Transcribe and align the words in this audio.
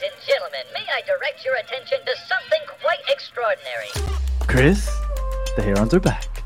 Ladies 0.00 0.16
and 0.16 0.26
gentlemen, 0.28 0.60
may 0.72 0.86
I 0.90 1.02
direct 1.02 1.44
your 1.44 1.56
attention 1.56 1.98
to 2.06 2.12
something 2.26 2.60
quite 2.80 3.00
extraordinary? 3.10 3.88
Chris, 4.46 4.86
the 5.56 5.62
Herons 5.62 5.92
are 5.92 6.00
back. 6.00 6.42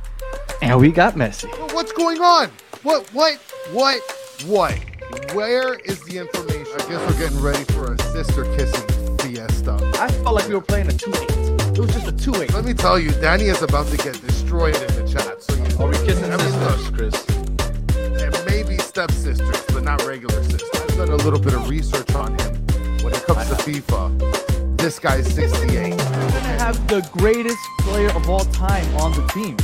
And 0.61 0.81
we 0.81 0.91
got 0.91 1.17
messy. 1.17 1.47
What's 1.71 1.93
going 1.93 2.21
on? 2.21 2.51
What, 2.83 3.07
what, 3.15 3.39
what, 3.71 4.01
what? 4.47 4.75
Where 5.35 5.75
is 5.75 6.03
the 6.03 6.19
information? 6.19 6.73
I 6.75 6.89
guess 6.89 7.13
we're 7.13 7.19
getting 7.19 7.41
ready 7.41 7.63
for 7.73 7.93
a 7.93 7.99
sister 8.03 8.43
kissing 8.57 8.89
BS 9.19 9.51
fiesta. 9.51 9.93
I 10.01 10.11
felt 10.11 10.35
like 10.35 10.49
we 10.49 10.55
were 10.55 10.61
playing 10.61 10.89
a 10.89 10.93
2 10.93 11.13
8. 11.15 11.21
It 11.21 11.79
was 11.79 11.93
just 11.93 12.09
a 12.09 12.13
2 12.13 12.35
8. 12.43 12.55
Let 12.55 12.65
me 12.65 12.75
tell 12.75 12.99
you, 12.99 13.13
Danny 13.21 13.45
is 13.45 13.63
about 13.63 13.87
to 13.87 13.97
get 13.99 14.21
destroyed 14.21 14.75
in 14.75 14.95
the 14.97 15.09
chat. 15.09 15.41
So 15.45 15.55
you, 15.55 15.79
Are 15.79 15.89
we 15.89 15.97
kissing 16.05 16.33
I 16.33 16.39
mean, 16.39 16.51
sisters, 16.51 16.91
Chris? 16.91 18.21
and 18.21 18.47
maybe 18.47 18.79
stepsisters, 18.79 19.63
but 19.73 19.85
not 19.85 20.05
regular 20.05 20.43
sisters. 20.43 20.69
I've 20.75 20.97
done 20.97 21.11
a 21.11 21.17
little 21.17 21.39
bit 21.39 21.55
of 21.55 21.69
research 21.69 22.13
on 22.17 22.37
him. 22.37 22.64
When 23.05 23.13
it 23.13 23.23
comes 23.27 23.47
to 23.51 23.55
FIFA, 23.57 24.77
this 24.79 24.99
guy's 24.99 25.27
68. 25.35 25.93
We're 25.93 25.97
gonna 25.99 26.39
have 26.41 26.89
the 26.89 27.07
greatest 27.13 27.59
player 27.81 28.09
of 28.17 28.31
all 28.31 28.47
time 28.47 28.87
on 28.97 29.13
the 29.13 29.27
team. 29.29 29.59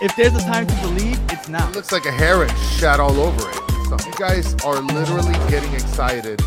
If 0.00 0.16
there's 0.16 0.34
a 0.34 0.40
time 0.40 0.66
to 0.66 0.74
believe, 0.80 1.20
it's 1.30 1.46
now. 1.46 1.68
It 1.68 1.76
looks 1.76 1.92
like 1.92 2.06
a 2.06 2.10
heron 2.10 2.48
shat 2.78 3.00
all 3.00 3.20
over 3.20 3.50
it. 3.50 3.56
So 3.88 3.96
you 4.08 4.14
guys 4.18 4.54
are 4.64 4.80
literally 4.80 5.34
getting 5.50 5.74
excited 5.74 6.40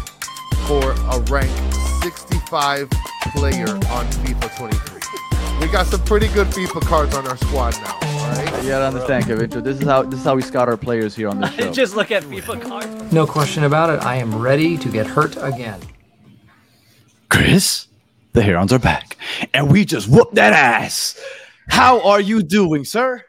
for 0.66 0.91
a 0.91 1.20
rank 1.30 1.52
65 2.02 2.90
player 3.36 3.70
on 3.70 4.05
FIFA 4.26 4.58
23. 4.58 5.02
We 5.62 5.72
got 5.72 5.86
some 5.86 6.04
pretty 6.04 6.30
good 6.30 6.48
FIFA 6.48 6.82
cards 6.82 7.16
on 7.16 7.27
our 7.27 7.38
squad 7.38 7.76
now. 7.76 7.94
All 8.02 8.30
right. 8.32 8.63
You 8.63 8.70
gotta 8.70 8.86
understand, 8.88 9.26
Kevin. 9.26 9.49
This 9.52 9.80
is 9.80 9.86
how 9.86 10.02
this 10.02 10.20
is 10.20 10.26
how 10.26 10.36
we 10.36 10.41
scout 10.41 10.68
our 10.68 10.77
players 10.77 11.16
here 11.16 11.30
on 11.30 11.41
the 11.41 11.49
show. 11.52 11.72
Just 11.72 11.96
look 11.96 12.10
at 12.12 12.24
FIFA 12.24 12.62
cards. 12.63 13.13
No 13.13 13.27
question 13.27 13.66
about 13.66 13.91
it. 13.91 14.04
I 14.04 14.16
am 14.16 14.36
ready 14.36 14.77
to 14.77 14.90
get 14.90 15.05
hurt 15.05 15.38
again. 15.40 15.80
Chris, 17.30 17.88
the 18.34 18.41
Herons 18.41 18.71
are 18.74 18.79
back, 18.79 19.18
and 19.54 19.71
we 19.71 19.85
just 19.85 20.07
whooped 20.07 20.35
that 20.35 20.54
ass. 20.54 21.20
How 21.68 22.02
are 22.02 22.21
you 22.21 22.41
doing, 22.41 22.85
sir? 22.85 23.24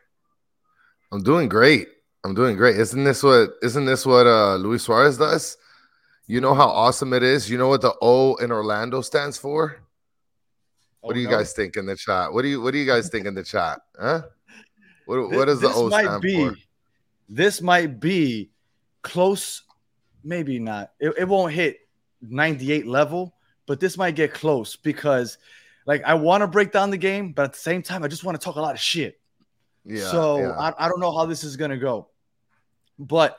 I'm 1.11 1.23
doing 1.23 1.49
great. 1.49 1.89
I'm 2.25 2.35
doing 2.35 2.57
great. 2.57 2.77
Isn't 2.77 3.05
this 3.05 3.23
what 3.23 3.51
isn't 3.63 3.85
this 3.85 4.05
what 4.05 4.27
uh 4.27 4.57
Luis 4.57 4.83
Suarez 4.83 5.19
does? 5.19 5.57
You 6.27 6.41
know 6.41 6.55
how 6.55 6.69
awesome 6.69 7.13
it 7.13 7.23
is? 7.23 7.49
You 7.49 7.59
know 7.59 7.69
what 7.69 7.81
the 7.81 7.95
O 8.03 8.35
in 8.37 8.53
Orlando 8.53 9.01
stands 9.01 9.39
for? 9.39 9.79
What 11.01 11.15
do 11.15 11.21
you 11.21 11.29
guys 11.29 11.53
think 11.55 11.77
in 11.77 11.87
the 11.87 11.97
chat? 11.97 12.33
What 12.33 12.43
do 12.43 12.49
you 12.49 12.61
what 12.61 12.73
do 12.73 12.79
you 12.79 12.87
guys 12.87 13.09
think 13.09 13.27
in 13.27 13.35
the 13.35 13.45
chat? 13.45 13.81
Huh? 13.99 14.23
What, 15.07 15.31
what 15.31 15.45
does 15.47 15.61
the 15.61 15.73
O 15.73 15.89
might 15.89 16.05
stand 16.05 16.23
be, 16.23 16.49
for? 16.49 16.57
This 17.31 17.63
might 17.63 17.99
be 17.99 18.51
close, 19.03 19.63
maybe 20.23 20.59
not. 20.59 20.93
It, 21.01 21.15
it 21.17 21.29
won't 21.29 21.53
hit 21.53 21.79
98 22.21 22.87
level, 22.87 23.33
but 23.69 23.79
this 23.79 23.99
might 23.99 24.17
get 24.17 24.33
close 24.33 24.75
because, 24.75 25.37
like, 25.87 26.03
I 26.03 26.15
want 26.15 26.41
to 26.41 26.49
break 26.49 26.73
down 26.73 26.91
the 26.91 26.97
game, 26.97 27.33
but 27.33 27.45
at 27.45 27.53
the 27.53 27.59
same 27.59 27.83
time, 27.83 28.03
I 28.03 28.09
just 28.09 28.25
want 28.25 28.41
to 28.41 28.45
talk 28.45 28.57
a 28.57 28.61
lot 28.61 28.75
of 28.75 28.81
shit. 28.81 29.21
Yeah. 29.85 30.11
so 30.11 30.39
yeah. 30.39 30.51
I, 30.53 30.87
I 30.87 30.89
don't 30.89 31.01
know 31.01 31.13
how 31.13 31.27
this 31.27 31.45
is 31.45 31.57
gonna 31.57 31.77
go, 31.77 32.09
but 32.99 33.39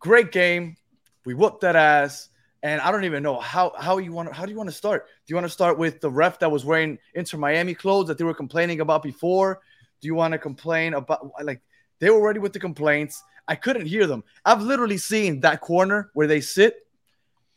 great 0.00 0.32
game. 0.32 0.76
We 1.24 1.34
whooped 1.34 1.60
that 1.60 1.76
ass, 1.76 2.30
and 2.62 2.80
I 2.80 2.90
don't 2.90 3.04
even 3.04 3.22
know 3.22 3.38
how 3.38 3.72
how 3.78 3.98
you 3.98 4.12
want 4.12 4.32
how 4.32 4.46
do 4.46 4.50
you 4.50 4.56
want 4.56 4.70
to 4.70 4.74
start? 4.74 5.06
Do 5.06 5.32
you 5.32 5.36
want 5.36 5.44
to 5.44 5.52
start 5.52 5.78
with 5.78 6.00
the 6.00 6.10
ref 6.10 6.38
that 6.38 6.50
was 6.50 6.64
wearing 6.64 6.98
Inter 7.14 7.36
Miami 7.36 7.74
clothes 7.74 8.08
that 8.08 8.18
they 8.18 8.24
were 8.24 8.34
complaining 8.34 8.80
about 8.80 9.02
before? 9.02 9.60
Do 10.00 10.06
you 10.06 10.14
want 10.14 10.32
to 10.32 10.38
complain 10.38 10.94
about 10.94 11.30
like 11.42 11.60
they 12.00 12.10
were 12.10 12.26
ready 12.26 12.38
with 12.38 12.52
the 12.52 12.60
complaints? 12.60 13.22
I 13.46 13.54
couldn't 13.54 13.86
hear 13.86 14.06
them. 14.06 14.24
I've 14.44 14.62
literally 14.62 14.98
seen 14.98 15.40
that 15.40 15.60
corner 15.60 16.10
where 16.14 16.26
they 16.26 16.40
sit 16.40 16.74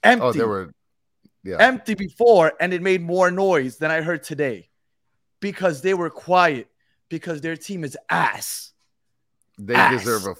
oh, 0.04 0.10
empty, 0.10 0.26
oh, 0.26 0.32
there 0.34 0.48
were 0.48 0.74
yeah. 1.44 1.58
empty 1.60 1.94
before, 1.94 2.54
and 2.60 2.74
it 2.74 2.82
made 2.82 3.02
more 3.02 3.32
noise 3.32 3.78
than 3.78 3.92
I 3.92 4.02
heard 4.02 4.24
today 4.24 4.70
because 5.40 5.82
they 5.82 5.94
were 5.94 6.10
quiet 6.10 6.68
because 7.10 7.42
their 7.42 7.58
team 7.58 7.84
is 7.84 7.98
ass. 8.10 8.72
They 9.58 9.76
ass. 9.76 10.00
deserve 10.00 10.26
a 10.26 10.36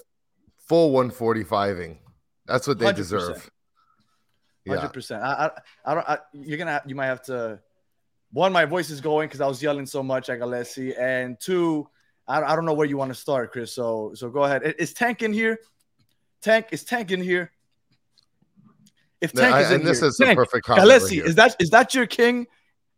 full 0.68 0.92
145ing. 0.92 1.98
That's 2.46 2.66
what 2.66 2.78
they 2.78 2.86
100%. 2.86 2.94
deserve. 2.96 3.50
Hundred 4.66 4.82
Yeah. 4.82 4.88
percent. 4.88 5.22
I, 5.22 5.32
I, 5.32 5.50
I 5.84 5.94
don't. 5.94 6.08
I, 6.08 6.18
you're 6.32 6.58
gonna. 6.58 6.80
You 6.86 6.94
might 6.94 7.06
have 7.06 7.22
to. 7.22 7.60
One, 8.30 8.52
my 8.52 8.64
voice 8.64 8.90
is 8.90 9.00
going 9.00 9.28
because 9.28 9.40
I 9.40 9.46
was 9.46 9.62
yelling 9.62 9.86
so 9.86 10.02
much 10.02 10.30
at 10.30 10.38
Alessi, 10.38 10.98
and 10.98 11.38
two, 11.38 11.88
I, 12.26 12.40
I 12.42 12.54
don't 12.56 12.64
know 12.64 12.72
where 12.72 12.86
you 12.86 12.96
want 12.96 13.10
to 13.10 13.14
start, 13.14 13.52
Chris. 13.52 13.72
So, 13.72 14.12
so 14.14 14.30
go 14.30 14.44
ahead. 14.44 14.62
Is 14.78 14.94
Tank 14.94 15.22
in 15.22 15.32
here? 15.32 15.58
Tank 16.40 16.68
is 16.70 16.84
Tank 16.84 17.10
in 17.10 17.20
here. 17.20 17.50
If 19.22 19.32
No, 19.34 19.42
Tank 19.42 19.54
I- 19.54 19.60
is 19.62 19.70
in 19.70 19.74
and 19.76 19.86
this 19.86 20.00
here, 20.00 20.08
is 20.08 20.16
the 20.16 20.24
Tank, 20.26 20.36
perfect 20.36 20.66
comment 20.66 20.86
right 20.88 21.12
is 21.12 21.36
that 21.36 21.56
is 21.60 21.70
that 21.70 21.94
your 21.94 22.06
king? 22.06 22.46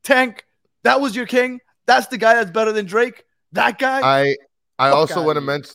Tank, 0.02 0.44
that 0.82 1.00
was 1.00 1.14
your 1.14 1.26
king. 1.26 1.60
That's 1.86 2.06
the 2.06 2.16
guy 2.16 2.34
that's 2.34 2.50
better 2.50 2.72
than 2.72 2.86
Drake. 2.86 3.24
That 3.52 3.78
guy. 3.78 4.00
I 4.00 4.36
I 4.78 4.90
Fuck 4.90 4.96
also 4.96 5.22
want 5.22 5.36
to 5.36 5.42
mention 5.42 5.74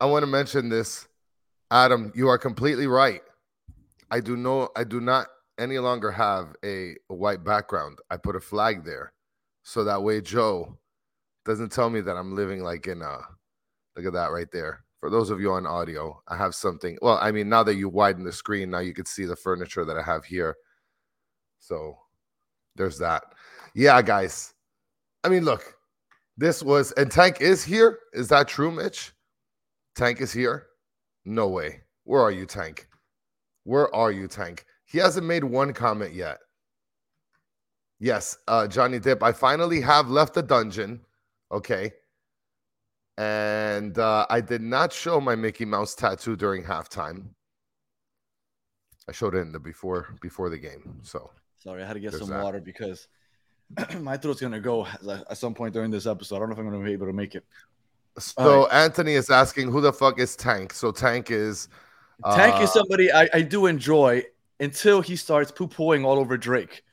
I 0.00 0.06
want 0.06 0.22
to 0.22 0.28
mention 0.28 0.68
this. 0.68 1.08
Adam, 1.72 2.12
you 2.14 2.28
are 2.28 2.38
completely 2.38 2.86
right. 2.86 3.20
I 4.10 4.20
do 4.20 4.36
know 4.36 4.68
I 4.76 4.84
do 4.84 5.00
not 5.00 5.26
any 5.58 5.78
longer 5.78 6.10
have 6.10 6.54
a, 6.64 6.94
a 7.10 7.14
white 7.14 7.44
background. 7.44 7.98
I 8.10 8.16
put 8.16 8.34
a 8.36 8.40
flag 8.40 8.84
there. 8.84 9.12
So 9.64 9.84
that 9.84 10.02
way 10.02 10.20
Joe 10.20 10.78
doesn't 11.44 11.70
tell 11.72 11.90
me 11.90 12.00
that 12.00 12.16
I'm 12.16 12.34
living 12.34 12.62
like 12.62 12.86
in 12.86 13.02
a 13.02 13.18
look 13.96 14.06
at 14.06 14.12
that 14.12 14.30
right 14.30 14.50
there. 14.52 14.84
For 15.00 15.08
those 15.08 15.30
of 15.30 15.40
you 15.40 15.52
on 15.52 15.66
audio, 15.66 16.22
I 16.28 16.36
have 16.36 16.54
something. 16.54 16.98
Well, 17.00 17.18
I 17.22 17.32
mean, 17.32 17.48
now 17.48 17.62
that 17.62 17.76
you 17.76 17.88
widen 17.88 18.22
the 18.22 18.32
screen, 18.32 18.70
now 18.70 18.80
you 18.80 18.92
can 18.92 19.06
see 19.06 19.24
the 19.24 19.34
furniture 19.34 19.84
that 19.86 19.96
I 19.96 20.02
have 20.02 20.26
here. 20.26 20.56
So 21.58 21.96
there's 22.76 22.98
that. 22.98 23.24
Yeah, 23.74 24.02
guys. 24.02 24.52
I 25.24 25.30
mean, 25.30 25.44
look, 25.44 25.74
this 26.36 26.62
was 26.62 26.92
and 26.92 27.10
Tank 27.10 27.40
is 27.40 27.64
here. 27.64 27.98
Is 28.12 28.28
that 28.28 28.46
true, 28.46 28.70
Mitch? 28.70 29.12
Tank 29.94 30.20
is 30.20 30.32
here? 30.32 30.66
No 31.24 31.48
way. 31.48 31.80
Where 32.04 32.20
are 32.20 32.30
you, 32.30 32.44
Tank? 32.44 32.86
Where 33.64 33.94
are 33.94 34.12
you, 34.12 34.28
Tank? 34.28 34.66
He 34.84 34.98
hasn't 34.98 35.26
made 35.26 35.44
one 35.44 35.72
comment 35.72 36.12
yet. 36.12 36.38
Yes, 38.00 38.36
uh, 38.48 38.66
Johnny 38.66 38.98
Dip, 38.98 39.22
I 39.22 39.32
finally 39.32 39.80
have 39.80 40.08
left 40.08 40.34
the 40.34 40.42
dungeon. 40.42 41.00
Okay. 41.52 41.92
And 43.20 43.98
uh, 43.98 44.24
I 44.30 44.40
did 44.40 44.62
not 44.62 44.94
show 44.94 45.20
my 45.20 45.34
Mickey 45.34 45.66
Mouse 45.66 45.94
tattoo 45.94 46.36
during 46.36 46.64
halftime. 46.64 47.26
I 49.06 49.12
showed 49.12 49.34
it 49.34 49.40
in 49.40 49.52
the 49.52 49.58
before 49.58 50.16
before 50.22 50.48
the 50.48 50.56
game. 50.56 51.00
So 51.02 51.30
Sorry, 51.58 51.82
I 51.82 51.86
had 51.86 51.94
to 51.94 52.00
get 52.00 52.14
some 52.14 52.30
that. 52.30 52.42
water 52.42 52.60
because 52.60 53.08
my 54.00 54.16
throat's 54.16 54.40
gonna 54.40 54.58
go 54.58 54.86
at 55.06 55.36
some 55.36 55.52
point 55.52 55.74
during 55.74 55.90
this 55.90 56.06
episode. 56.06 56.36
I 56.36 56.38
don't 56.38 56.48
know 56.48 56.54
if 56.54 56.60
I'm 56.60 56.70
gonna 56.70 56.82
be 56.82 56.94
able 56.94 57.08
to 57.08 57.12
make 57.12 57.34
it. 57.34 57.44
So 58.18 58.62
All 58.62 58.72
Anthony 58.72 59.12
is 59.12 59.28
asking 59.28 59.70
who 59.70 59.82
the 59.82 59.92
fuck 59.92 60.18
is 60.18 60.34
Tank. 60.34 60.72
So 60.72 60.90
Tank 60.90 61.30
is 61.30 61.68
Tank 62.34 62.62
is 62.62 62.70
uh, 62.70 62.72
somebody 62.72 63.12
I, 63.12 63.28
I 63.34 63.42
do 63.42 63.66
enjoy 63.66 64.22
until 64.60 65.02
he 65.02 65.16
starts 65.16 65.50
poo 65.50 65.68
pooing 65.68 66.06
all 66.06 66.18
over 66.18 66.38
Drake. 66.38 66.84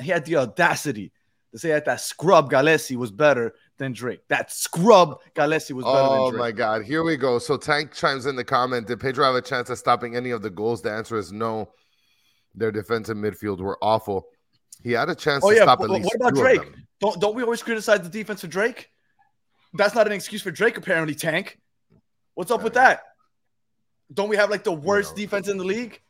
He 0.00 0.10
had 0.10 0.24
the 0.24 0.38
audacity 0.38 1.12
to 1.52 1.58
say 1.60 1.68
that 1.68 1.84
that 1.84 2.00
scrub 2.00 2.50
Gallese 2.50 2.96
was 2.96 3.12
better 3.12 3.54
than 3.78 3.92
Drake. 3.92 4.20
That 4.28 4.52
scrub 4.52 5.20
Gallese 5.34 5.70
was 5.72 5.84
better 5.84 5.96
Oh 5.98 6.24
than 6.26 6.32
Drake. 6.32 6.40
my 6.40 6.52
god, 6.52 6.84
here 6.84 7.02
we 7.02 7.16
go. 7.16 7.38
So 7.38 7.56
Tank 7.56 7.92
chimes 7.92 8.26
in 8.26 8.36
the 8.36 8.44
comment. 8.44 8.86
Did 8.86 9.00
Pedro 9.00 9.24
have 9.24 9.34
a 9.36 9.42
chance 9.42 9.70
of 9.70 9.78
stopping 9.78 10.16
any 10.16 10.30
of 10.30 10.42
the 10.42 10.50
goals? 10.50 10.82
The 10.82 10.90
answer 10.92 11.16
is 11.16 11.32
no. 11.32 11.70
Their 12.54 12.72
defense 12.72 13.08
defensive 13.08 13.16
midfield 13.40 13.60
were 13.60 13.78
awful. 13.82 14.26
He 14.82 14.92
had 14.92 15.08
a 15.08 15.14
chance 15.14 15.44
Oh 15.44 15.50
to 15.50 15.56
yeah, 15.56 15.62
stop 15.62 15.78
but 15.78 15.84
at 15.86 15.90
what 15.90 16.02
least 16.02 16.14
about 16.14 16.34
two 16.34 16.40
of 16.40 16.42
Drake? 16.42 16.72
Don't 17.00 17.20
don't 17.20 17.34
we 17.34 17.42
always 17.42 17.62
criticize 17.62 18.00
the 18.00 18.08
defense 18.08 18.42
of 18.44 18.50
Drake? 18.50 18.90
That's 19.74 19.94
not 19.94 20.06
an 20.06 20.12
excuse 20.12 20.42
for 20.42 20.50
Drake, 20.50 20.76
apparently. 20.76 21.14
Tank, 21.14 21.58
what's 22.34 22.50
up 22.50 22.62
with 22.62 22.74
Yeah. 22.74 22.88
that? 22.88 23.02
Don't 24.12 24.28
we 24.28 24.36
have 24.36 24.50
like 24.50 24.64
the 24.64 24.72
worst 24.72 25.14
defense 25.14 25.48
in 25.48 25.58
the 25.58 25.64
league? 25.64 26.00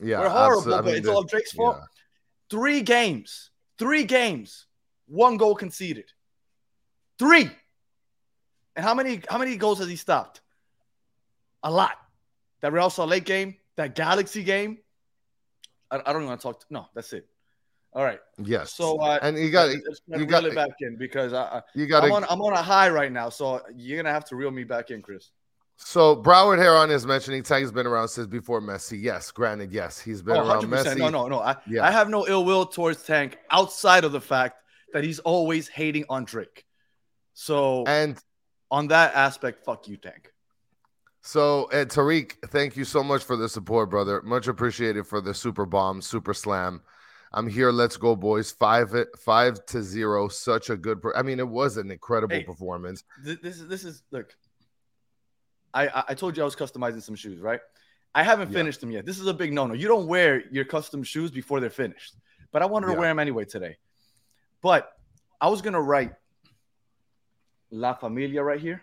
Yeah, 0.00 0.20
We're 0.20 0.28
horrible. 0.30 0.74
I 0.74 0.76
but 0.78 0.84
mean, 0.86 0.96
it's 0.96 1.08
all 1.08 1.22
Drake's 1.22 1.52
fault. 1.52 1.76
yeah. 1.78 1.84
Three 2.50 2.80
games, 2.80 3.50
three 3.78 4.04
games, 4.04 4.66
one 5.06 5.36
goal 5.36 5.54
conceded. 5.54 6.10
Three. 7.18 7.50
And 8.74 8.84
how 8.84 8.94
many 8.94 9.22
how 9.28 9.38
many 9.38 9.56
goals 9.56 9.78
has 9.78 9.88
he 9.88 9.96
stopped? 9.96 10.42
A 11.62 11.70
lot. 11.70 11.92
That 12.60 12.72
Real 12.72 12.90
Salt 12.90 13.08
Lake 13.10 13.24
game, 13.24 13.56
that 13.76 13.94
Galaxy 13.94 14.42
game. 14.42 14.78
I, 15.90 15.96
I 15.96 16.12
don't 16.12 16.22
even 16.22 16.28
want 16.28 16.40
to 16.40 16.46
talk. 16.46 16.60
To, 16.60 16.66
no, 16.70 16.86
that's 16.94 17.12
it. 17.12 17.26
All 17.92 18.04
right. 18.04 18.20
Yes. 18.42 18.74
So 18.74 18.98
uh, 19.00 19.18
and 19.22 19.38
you 19.38 19.50
got 19.50 19.70
you 19.72 19.80
reel 20.08 20.26
got 20.26 20.44
it 20.44 20.54
back 20.54 20.70
in 20.80 20.96
because 20.96 21.32
I, 21.32 21.62
you 21.74 21.86
got 21.86 22.04
I'm 22.04 22.12
on 22.12 22.24
I'm 22.28 22.42
on 22.42 22.52
a 22.52 22.62
high 22.62 22.90
right 22.90 23.10
now, 23.10 23.30
so 23.30 23.62
you're 23.74 23.96
gonna 23.96 24.12
have 24.12 24.26
to 24.26 24.36
reel 24.36 24.50
me 24.50 24.64
back 24.64 24.90
in, 24.90 25.00
Chris. 25.00 25.30
So 25.76 26.16
Broward 26.16 26.58
Heron 26.58 26.90
is 26.90 27.06
mentioning 27.06 27.42
Tank's 27.42 27.70
been 27.70 27.86
around 27.86 28.08
since 28.08 28.26
before 28.26 28.60
Messi. 28.60 29.00
Yes, 29.00 29.30
granted, 29.30 29.72
yes, 29.72 29.98
he's 29.98 30.22
been 30.22 30.36
Oh, 30.36 30.48
around 30.48 30.64
100%. 30.64 30.68
Messi. 30.68 30.98
No, 30.98 31.08
no, 31.08 31.28
no. 31.28 31.40
I, 31.40 31.56
Yeah. 31.66 31.84
I 31.84 31.90
have 31.90 32.08
no 32.08 32.26
ill 32.26 32.44
will 32.44 32.66
towards 32.66 33.02
Tank 33.02 33.38
outside 33.50 34.04
of 34.04 34.12
the 34.12 34.20
fact 34.20 34.62
that 34.92 35.04
he's 35.04 35.18
always 35.20 35.68
hating 35.68 36.04
on 36.08 36.24
Drake. 36.24 36.65
So 37.46 37.84
And 37.86 38.18
on 38.70 38.88
that 38.88 39.14
aspect, 39.14 39.62
fuck 39.62 39.86
you, 39.88 39.98
Tank. 39.98 40.32
So, 41.20 41.68
and 41.70 41.88
Tariq, 41.90 42.32
thank 42.48 42.76
you 42.78 42.84
so 42.84 43.02
much 43.04 43.22
for 43.24 43.36
the 43.36 43.46
support, 43.48 43.90
brother. 43.90 44.22
Much 44.22 44.48
appreciated 44.48 45.06
for 45.06 45.20
the 45.20 45.34
super 45.34 45.66
bomb, 45.66 46.00
super 46.00 46.32
slam. 46.32 46.80
I'm 47.32 47.46
here. 47.46 47.70
Let's 47.72 47.98
go, 47.98 48.16
boys. 48.16 48.52
Five 48.52 48.94
five 49.18 49.66
to 49.66 49.82
zero. 49.82 50.28
Such 50.28 50.70
a 50.70 50.76
good. 50.78 51.02
Per- 51.02 51.14
I 51.14 51.22
mean, 51.22 51.38
it 51.38 51.46
was 51.46 51.76
an 51.76 51.90
incredible 51.90 52.36
Hey. 52.36 52.44
performance. 52.44 53.04
Th- 53.22 53.38
This 53.42 53.60
is 53.60 53.68
this 53.68 53.84
is 53.84 54.02
look. 54.12 54.34
I 55.74 56.04
I- 56.08 56.14
told 56.14 56.36
you 56.38 56.42
I 56.42 56.46
was 56.46 56.56
customizing 56.56 57.02
some 57.02 57.16
shoes, 57.16 57.40
right? 57.40 57.60
I 58.14 58.22
haven't 58.22 58.50
Yeah. 58.50 58.58
finished 58.60 58.80
them 58.80 58.90
yet. 58.92 59.04
This 59.04 59.18
is 59.18 59.26
a 59.26 59.34
big 59.34 59.52
no 59.52 59.66
no. 59.66 59.74
You 59.74 59.88
don't 59.88 60.06
wear 60.06 60.48
your 60.50 60.64
custom 60.64 61.02
shoes 61.02 61.30
before 61.30 61.60
they're 61.60 61.68
finished. 61.84 62.16
But 62.50 62.62
I 62.62 62.66
wanted 62.66 62.86
to 62.86 62.94
wear 62.94 63.08
them 63.08 63.18
anyway 63.18 63.44
today. 63.44 63.76
But 64.62 64.90
I 65.38 65.48
was 65.48 65.60
gonna 65.60 65.82
write 65.82 66.14
La 67.70 67.94
Familia 67.94 68.42
right 68.42 68.60
here. 68.60 68.82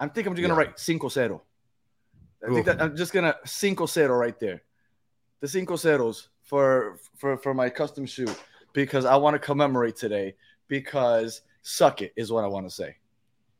I'm 0.00 0.10
thinking 0.10 0.30
I'm 0.32 0.36
just 0.36 0.42
gonna 0.48 0.60
Yeah. 0.60 0.66
write 0.66 0.78
cinco 0.78 1.08
cero. 1.08 1.42
I 2.46 2.52
think 2.52 2.66
that 2.66 2.82
I'm 2.82 2.96
just 2.96 3.12
gonna 3.12 3.36
cinco 3.44 3.86
cero 3.86 4.16
right 4.16 4.38
there. 4.38 4.62
The 5.40 5.48
cinco 5.48 5.74
ceros 5.74 6.28
for 6.42 6.98
for 7.16 7.36
for 7.38 7.54
my 7.54 7.70
custom 7.70 8.06
shoe 8.06 8.28
because 8.72 9.04
I 9.04 9.16
want 9.16 9.34
to 9.34 9.38
commemorate 9.38 9.96
today 9.96 10.36
because 10.68 11.42
suck 11.62 12.02
it 12.02 12.12
is 12.16 12.30
what 12.32 12.44
I 12.44 12.48
want 12.48 12.68
to 12.68 12.74
say. 12.74 12.96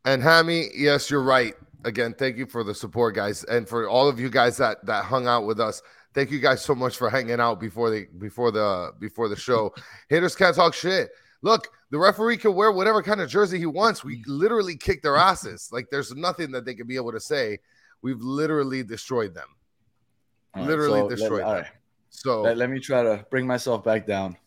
And 0.04 0.22
Hammy, 0.22 0.68
yes, 0.74 1.10
you're 1.10 1.22
right. 1.22 1.54
Again, 1.84 2.14
thank 2.14 2.36
you 2.36 2.46
for 2.46 2.64
the 2.64 2.74
support, 2.74 3.14
guys, 3.14 3.44
and 3.44 3.68
for 3.68 3.88
all 3.88 4.08
of 4.08 4.18
you 4.18 4.28
guys 4.28 4.56
that 4.58 4.84
that 4.86 5.04
hung 5.04 5.26
out 5.26 5.46
with 5.46 5.60
us. 5.60 5.82
Thank 6.14 6.30
you 6.30 6.38
guys 6.38 6.62
so 6.62 6.74
much 6.74 6.96
for 6.96 7.10
hanging 7.10 7.40
out 7.40 7.58
before 7.60 7.90
the 7.90 8.06
before 8.18 8.50
the 8.50 8.92
before 8.98 9.28
the 9.28 9.36
show. 9.36 9.74
Haters 10.08 10.34
can't 10.36 10.54
talk 10.54 10.74
shit. 10.74 11.10
Look, 11.44 11.68
the 11.90 11.98
referee 11.98 12.38
can 12.38 12.54
wear 12.54 12.72
whatever 12.72 13.02
kind 13.02 13.20
of 13.20 13.28
jersey 13.28 13.58
he 13.58 13.66
wants. 13.66 14.02
We 14.02 14.22
literally 14.26 14.76
kicked 14.76 15.02
their 15.02 15.16
asses. 15.18 15.68
Like 15.72 15.90
there's 15.90 16.14
nothing 16.14 16.50
that 16.52 16.64
they 16.64 16.74
could 16.74 16.88
be 16.88 16.96
able 16.96 17.12
to 17.12 17.20
say. 17.20 17.58
We've 18.00 18.20
literally 18.20 18.82
destroyed 18.82 19.34
them. 19.34 19.48
Right, 20.56 20.66
Literally 20.66 21.00
so 21.00 21.08
destroyed 21.10 21.42
all 21.42 21.52
them. 21.52 21.62
right. 21.64 21.70
So 22.08 22.42
Let, 22.42 22.56
let 22.56 22.70
me 22.70 22.80
try 22.80 23.02
to 23.02 23.26
bring 23.30 23.46
myself 23.46 23.84
back 23.84 24.06
down. 24.06 24.38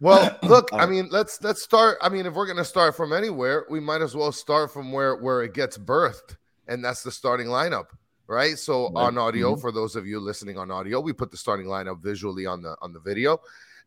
Well, 0.00 0.36
look, 0.42 0.68
I 0.72 0.84
mean, 0.84 1.08
let's 1.10 1.42
let's 1.42 1.62
start. 1.62 1.96
I 2.02 2.10
mean, 2.10 2.26
if 2.26 2.34
we're 2.34 2.46
gonna 2.46 2.64
start 2.64 2.94
from 2.94 3.14
anywhere, 3.14 3.64
we 3.70 3.80
might 3.80 4.02
as 4.02 4.14
well 4.14 4.30
start 4.32 4.70
from 4.70 4.92
where 4.92 5.16
where 5.16 5.42
it 5.42 5.54
gets 5.54 5.78
birthed, 5.78 6.36
and 6.68 6.84
that's 6.84 7.02
the 7.02 7.10
starting 7.10 7.46
lineup, 7.46 7.86
right? 8.26 8.58
So 8.58 8.88
Right. 8.88 9.04
on 9.06 9.16
audio, 9.16 9.54
Mhm. 9.54 9.60
for 9.62 9.72
those 9.72 9.96
of 9.96 10.06
you 10.06 10.20
listening 10.20 10.58
on 10.58 10.70
audio, 10.70 11.00
we 11.00 11.14
put 11.14 11.30
the 11.30 11.38
starting 11.38 11.66
lineup 11.66 12.02
visually 12.02 12.44
on 12.44 12.60
the 12.60 12.76
on 12.82 12.92
the 12.92 13.00
video, 13.00 13.38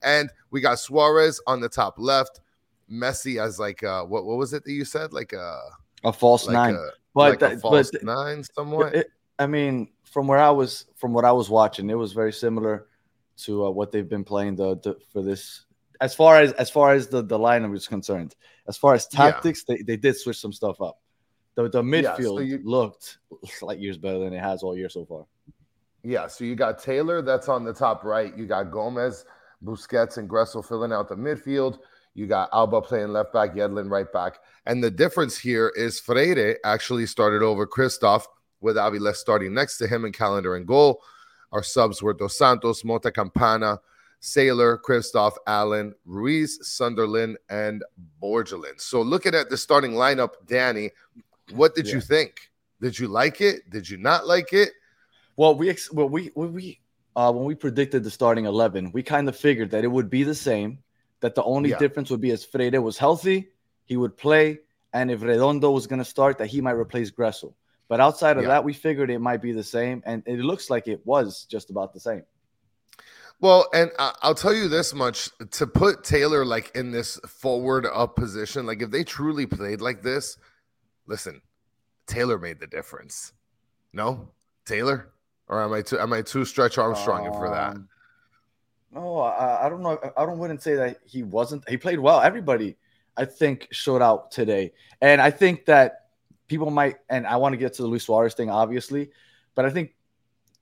and 0.01 0.31
we 0.49 0.59
got 0.61 0.79
Suarez 0.79 1.39
on 1.45 1.59
the 1.59 1.69
top 1.69 1.95
left, 1.99 2.39
Messi 2.91 3.41
as 3.41 3.59
like 3.59 3.83
uh 3.83 4.03
what 4.03 4.25
what 4.25 4.37
was 4.37 4.53
it 4.53 4.63
that 4.63 4.71
you 4.71 4.85
said 4.85 5.11
like 5.13 5.33
uh 5.33 5.59
A 6.03 6.13
false 6.13 6.47
like 6.47 6.53
nine. 6.53 6.75
a 6.75 6.87
but 7.13 7.29
like 7.41 7.41
a 7.41 7.55
that- 7.55 7.61
false 7.61 7.91
but 7.91 8.03
nine 8.03 8.43
somewhat. 8.43 8.95
it- 8.95 9.11
I 9.39 9.45
mean, 9.45 9.89
from 10.03 10.25
where 10.27 10.39
I 10.39 10.49
was 10.49 10.85
from 10.95 11.13
what 11.13 11.23
I 11.23 11.31
was 11.31 11.47
watching, 11.47 11.89
it 11.91 11.93
was 11.95 12.11
very 12.11 12.33
similar 12.33 12.87
to 13.45 13.65
uh, 13.67 13.69
what 13.69 13.91
they've 13.91 14.09
been 14.09 14.23
playing 14.23 14.55
the, 14.55 14.77
the 14.77 14.97
for 15.13 15.21
this. 15.21 15.65
As 16.01 16.15
far 16.15 16.41
as 16.41 16.53
as 16.53 16.71
far 16.71 16.93
as 16.93 17.07
the 17.07 17.21
the 17.21 17.37
lineup 17.37 17.75
is 17.75 17.87
concerned, 17.87 18.35
as 18.67 18.77
far 18.77 18.95
as 18.95 19.07
Yeah. 19.13 19.29
tactics, 19.31 19.63
they, 19.63 19.77
they 19.83 19.95
did 19.95 20.15
switch 20.17 20.39
some 20.39 20.51
stuff 20.53 20.81
up. 20.81 20.99
The 21.53 21.69
the 21.69 21.83
Yeah, 21.83 22.15
so 22.15 22.21
midfield 22.21 22.47
you- 22.47 22.61
looked 22.63 23.19
like 23.61 23.79
years 23.79 23.97
better 23.99 24.17
than 24.17 24.33
it 24.33 24.39
has 24.41 24.63
all 24.63 24.75
year 24.75 24.89
so 24.89 25.05
far. 25.05 25.25
Yeah, 26.03 26.25
so 26.27 26.43
you 26.43 26.55
got 26.55 26.79
Taylor 26.79 27.21
that's 27.21 27.47
on 27.49 27.63
the 27.63 27.73
top 27.73 28.03
right. 28.03 28.35
You 28.35 28.47
got 28.47 28.71
Gomez, 28.71 29.23
Busquets, 29.63 30.17
and 30.17 30.27
Gressel 30.29 30.65
filling 30.65 30.91
out 30.93 31.09
the 31.09 31.15
midfield. 31.15 31.77
You 32.17 32.25
got 32.25 32.49
Alba 32.51 32.81
playing 32.81 33.09
left 33.09 33.31
back, 33.31 33.53
Yedlin 33.53 33.91
right 33.91 34.11
back. 34.11 34.39
And 34.65 34.83
the 34.83 34.89
difference 34.89 35.37
here 35.37 35.71
is 35.75 35.99
Freire 35.99 36.57
actually 36.65 37.05
started 37.05 37.43
over 37.43 37.67
Christoph 37.67 38.27
with 38.59 38.75
Aviles 38.75 39.17
starting 39.17 39.53
next 39.53 39.77
to 39.77 39.87
him 39.87 40.03
and 40.03 40.15
Callender 40.15 40.55
and 40.55 40.65
goal. 40.65 41.03
Our 41.51 41.61
subs 41.61 42.01
were 42.01 42.15
Dos 42.15 42.35
Santos, 42.35 42.83
Mota 42.83 43.11
Campana, 43.11 43.79
Sailor, 44.19 44.79
Christoph, 44.79 45.37
Allen, 45.45 45.93
Ruiz, 46.05 46.57
Sunderland, 46.63 47.37
and 47.51 47.83
Borgelin. 48.19 48.81
So 48.81 49.03
looking 49.03 49.35
at 49.35 49.51
the 49.51 49.57
starting 49.57 49.91
lineup, 49.91 50.31
Danny, 50.47 50.89
what 51.51 51.75
did 51.75 51.87
you 51.87 52.01
think? 52.01 52.49
Did 52.81 52.97
you 52.97 53.09
like 53.09 53.41
it? 53.41 53.69
Did 53.69 53.87
you 53.87 53.97
not 53.97 54.25
like 54.25 54.53
it? 54.53 54.71
Well, 55.35 55.55
we 55.55 55.69
ex- 55.69 55.91
well 55.91 56.09
we 56.09 56.31
when 56.33 56.51
we 56.51 56.79
uh, 57.15 57.31
when 57.31 57.45
we 57.45 57.53
predicted 57.53 58.03
the 58.03 58.09
starting 58.09 58.45
eleven, 58.45 58.91
we 58.91 59.03
kind 59.03 59.29
of 59.29 59.37
figured 59.37 59.69
that 59.69 59.83
it 59.83 59.87
would 59.87 60.09
be 60.09 60.23
the 60.23 60.33
same. 60.33 60.79
That 61.21 61.35
the 61.35 61.43
only 61.43 61.71
Yeah. 61.71 61.79
difference 61.79 62.09
would 62.11 62.21
be 62.21 62.31
as 62.31 62.45
Freire 62.45 62.81
was 62.81 62.97
healthy, 62.97 63.49
he 63.85 63.97
would 63.97 64.15
play, 64.17 64.59
and 64.93 65.09
if 65.09 65.21
Redondo 65.23 65.71
was 65.71 65.87
going 65.87 65.99
to 65.99 66.05
start, 66.05 66.37
that 66.37 66.47
he 66.47 66.61
might 66.61 66.73
replace 66.77 67.09
Gressel. 67.11 67.53
But 67.87 67.99
outside 67.99 68.37
of 68.37 68.43
Yeah. 68.43 68.49
that, 68.49 68.63
we 68.63 68.73
figured 68.73 69.09
it 69.09 69.19
might 69.19 69.41
be 69.41 69.51
the 69.51 69.63
same, 69.63 70.03
and 70.05 70.21
it 70.27 70.39
looks 70.39 70.69
like 70.69 70.87
it 70.87 71.05
was 71.05 71.45
just 71.45 71.69
about 71.69 71.93
the 71.93 71.99
same. 71.99 72.23
Well, 73.39 73.69
and 73.73 73.91
I'll 73.97 74.35
tell 74.35 74.53
you 74.53 74.67
this 74.67 74.93
much: 74.93 75.29
to 75.51 75.67
put 75.67 76.03
Taylor 76.03 76.43
like 76.43 76.75
in 76.75 76.91
this 76.91 77.17
forward 77.27 77.85
up 77.85 78.15
position, 78.15 78.65
like 78.65 78.81
if 78.81 78.89
they 78.89 79.03
truly 79.03 79.45
played 79.45 79.79
like 79.79 80.01
this, 80.01 80.37
listen, 81.05 81.41
Taylor 82.07 82.39
made 82.39 82.59
the 82.59 82.67
difference. 82.67 83.33
No, 83.93 84.29
Taylor, 84.65 85.09
or 85.47 85.61
am 85.61 85.71
I 85.71 85.81
too 85.83 85.99
am 85.99 86.13
I 86.13 86.23
too 86.23 86.45
stretch 86.45 86.77
Armstrong 86.79 87.31
for 87.33 87.49
that? 87.51 87.75
Um, 87.75 87.89
No, 88.91 89.19
I, 89.19 89.65
I 89.65 89.69
don't 89.69 89.81
know. 89.81 89.99
I 90.15 90.25
don't 90.25 90.37
wouldn't 90.37 90.61
say 90.63 90.75
that 90.75 90.99
he 91.05 91.23
wasn't. 91.23 91.67
He 91.69 91.77
played 91.77 91.99
well. 91.99 92.21
Everybody, 92.21 92.77
I 93.17 93.25
think, 93.25 93.67
showed 93.71 94.01
out 94.01 94.31
today, 94.31 94.73
and 95.01 95.21
I 95.21 95.29
think 95.29 95.65
that 95.65 96.07
people 96.47 96.71
might. 96.71 96.95
And 97.09 97.27
I 97.27 97.35
want 97.37 97.53
to 97.53 97.57
get 97.57 97.73
to 97.73 97.81
the 97.81 97.87
Luis 97.87 98.05
Suarez 98.05 98.33
thing, 98.33 98.49
obviously, 98.49 99.09
but 99.55 99.65
I 99.65 99.69
think 99.69 99.95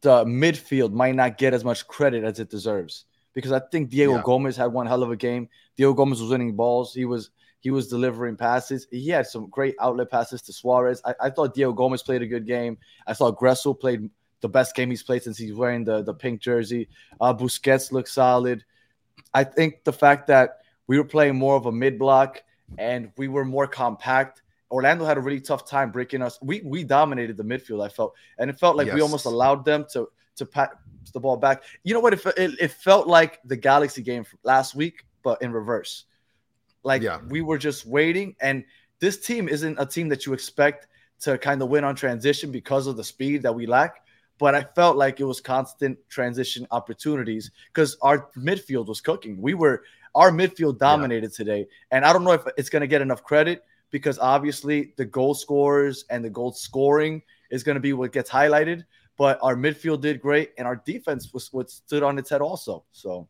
the 0.02 0.26
midfield 0.26 0.92
might 0.92 1.16
not 1.16 1.38
get 1.38 1.54
as 1.54 1.64
much 1.64 1.88
credit 1.88 2.24
as 2.24 2.40
it 2.40 2.50
deserves 2.50 3.06
because 3.34 3.52
I 3.52 3.60
think 3.60 3.90
Diego 3.90 4.16
Yeah. 4.16 4.22
Gomez 4.24 4.56
had 4.58 4.74
one 4.74 4.88
hell 4.88 5.04
of 5.04 5.12
a 5.12 5.16
game. 5.16 5.50
Diego 5.78 5.94
Gomez 5.94 6.22
was 6.22 6.32
winning 6.32 6.56
balls. 6.56 6.94
He 6.94 7.06
was 7.06 7.30
he 7.60 7.72
was 7.72 7.88
delivering 7.88 8.38
passes. 8.38 8.88
He 8.92 9.10
had 9.10 9.26
some 9.26 9.50
great 9.50 9.76
outlet 9.80 10.12
passes 10.12 10.42
to 10.44 10.54
Suarez. 10.54 11.02
I, 11.04 11.16
I 11.20 11.30
thought 11.32 11.56
Diego 11.56 11.74
Gomez 11.74 12.04
played 12.04 12.22
a 12.22 12.28
good 12.28 12.46
game. 12.46 12.78
I 13.08 13.14
thought 13.14 13.40
Gressel 13.40 13.80
played 13.80 14.10
the 14.42 14.50
best 14.50 14.76
game 14.76 14.90
he's 14.90 15.04
played 15.04 15.24
since 15.24 15.38
he's 15.38 15.54
wearing 15.54 15.84
the, 15.84 16.04
the 16.04 16.14
pink 16.14 16.42
jersey. 16.42 16.88
Uh, 17.20 17.34
Busquets 17.34 17.92
looked 17.92 18.10
solid. 18.10 18.64
I 19.34 19.44
think 19.44 19.84
the 19.84 19.94
fact 19.94 20.28
that 20.28 20.60
we 20.88 20.98
were 20.98 21.06
playing 21.06 21.36
more 21.36 21.56
of 21.56 21.66
a 21.66 21.72
mid 21.72 21.98
block 21.98 22.44
and 22.78 23.12
we 23.18 23.28
were 23.28 23.46
more 23.46 23.68
compact. 23.68 24.42
Orlando 24.72 25.06
had 25.06 25.18
a 25.18 25.22
really 25.22 25.42
tough 25.42 25.68
time 25.68 25.92
breaking 25.92 26.22
us. 26.22 26.40
We 26.42 26.62
we 26.66 26.84
dominated 26.84 27.38
the 27.38 27.44
midfield. 27.44 27.84
I 27.86 27.90
felt, 27.90 28.14
and 28.40 28.50
it 28.50 28.60
felt 28.60 28.76
like 28.76 28.92
we 28.92 29.02
almost 29.02 29.26
allowed 29.26 29.64
them 29.64 29.86
to 29.94 30.10
to 30.38 30.46
pat 30.46 30.72
the 31.14 31.20
ball 31.20 31.38
back. 31.38 31.64
You 31.84 31.94
know 31.94 32.00
what? 32.00 32.14
It, 32.14 32.26
it, 32.38 32.52
it 32.60 32.72
felt 32.72 33.08
like 33.08 33.40
the 33.46 33.56
Galaxy 33.56 34.02
game 34.02 34.26
last 34.44 34.76
week, 34.76 35.06
but 35.24 35.42
in 35.42 35.52
reverse. 35.52 36.06
Like 36.84 37.02
Yeah. 37.02 37.20
we 37.30 37.42
were 37.42 37.58
just 37.58 37.86
waiting, 37.86 38.36
and 38.42 38.66
this 39.00 39.22
team 39.22 39.48
isn't 39.48 39.78
a 39.80 39.86
team 39.86 40.10
that 40.10 40.26
you 40.26 40.34
expect 40.34 40.88
to 41.22 41.38
kind 41.38 41.62
of 41.62 41.70
win 41.70 41.84
on 41.84 41.96
transition 41.96 42.52
because 42.52 42.88
of 42.88 42.98
the 42.98 43.04
speed 43.04 43.44
that 43.44 43.54
we 43.54 43.66
lack. 43.66 44.05
But 44.38 44.54
I 44.56 44.64
felt 44.64 44.98
like 44.98 45.20
it 45.20 45.24
was 45.24 45.40
constant 45.40 45.98
transition 46.10 46.68
opportunities 46.72 47.52
because 47.74 47.98
our 48.02 48.30
midfield 48.38 48.88
was 48.88 49.02
cooking. 49.02 49.42
We 49.42 49.54
were 49.54 49.84
our 50.14 50.32
midfield 50.32 50.78
dominated 50.78 51.34
today, 51.34 51.68
and 51.92 52.06
I 52.06 52.14
don't 52.14 52.24
know 52.24 52.32
if 52.32 52.44
it's 52.58 52.70
going 52.70 52.82
to 52.82 52.88
get 52.88 53.02
enough 53.02 53.24
credit 53.24 53.64
because 53.92 54.20
obviously 54.20 54.94
the 54.98 55.06
goal 55.06 55.34
scorers 55.34 56.06
and 56.10 56.24
the 56.24 56.30
goal 56.30 56.52
scoring 56.52 57.22
is 57.50 57.64
going 57.64 57.76
to 57.76 57.82
be 57.82 57.94
what 57.94 58.12
gets 58.12 58.30
highlighted. 58.30 58.84
But 59.18 59.40
our 59.42 59.56
midfield 59.56 60.02
did 60.02 60.22
great, 60.22 60.52
and 60.58 60.68
our 60.68 60.76
defense 60.76 61.34
was 61.34 61.52
what 61.54 61.70
stood 61.70 62.04
on 62.04 62.20
its 62.20 62.30
head 62.30 62.42
also. 62.42 62.84
So 62.92 63.30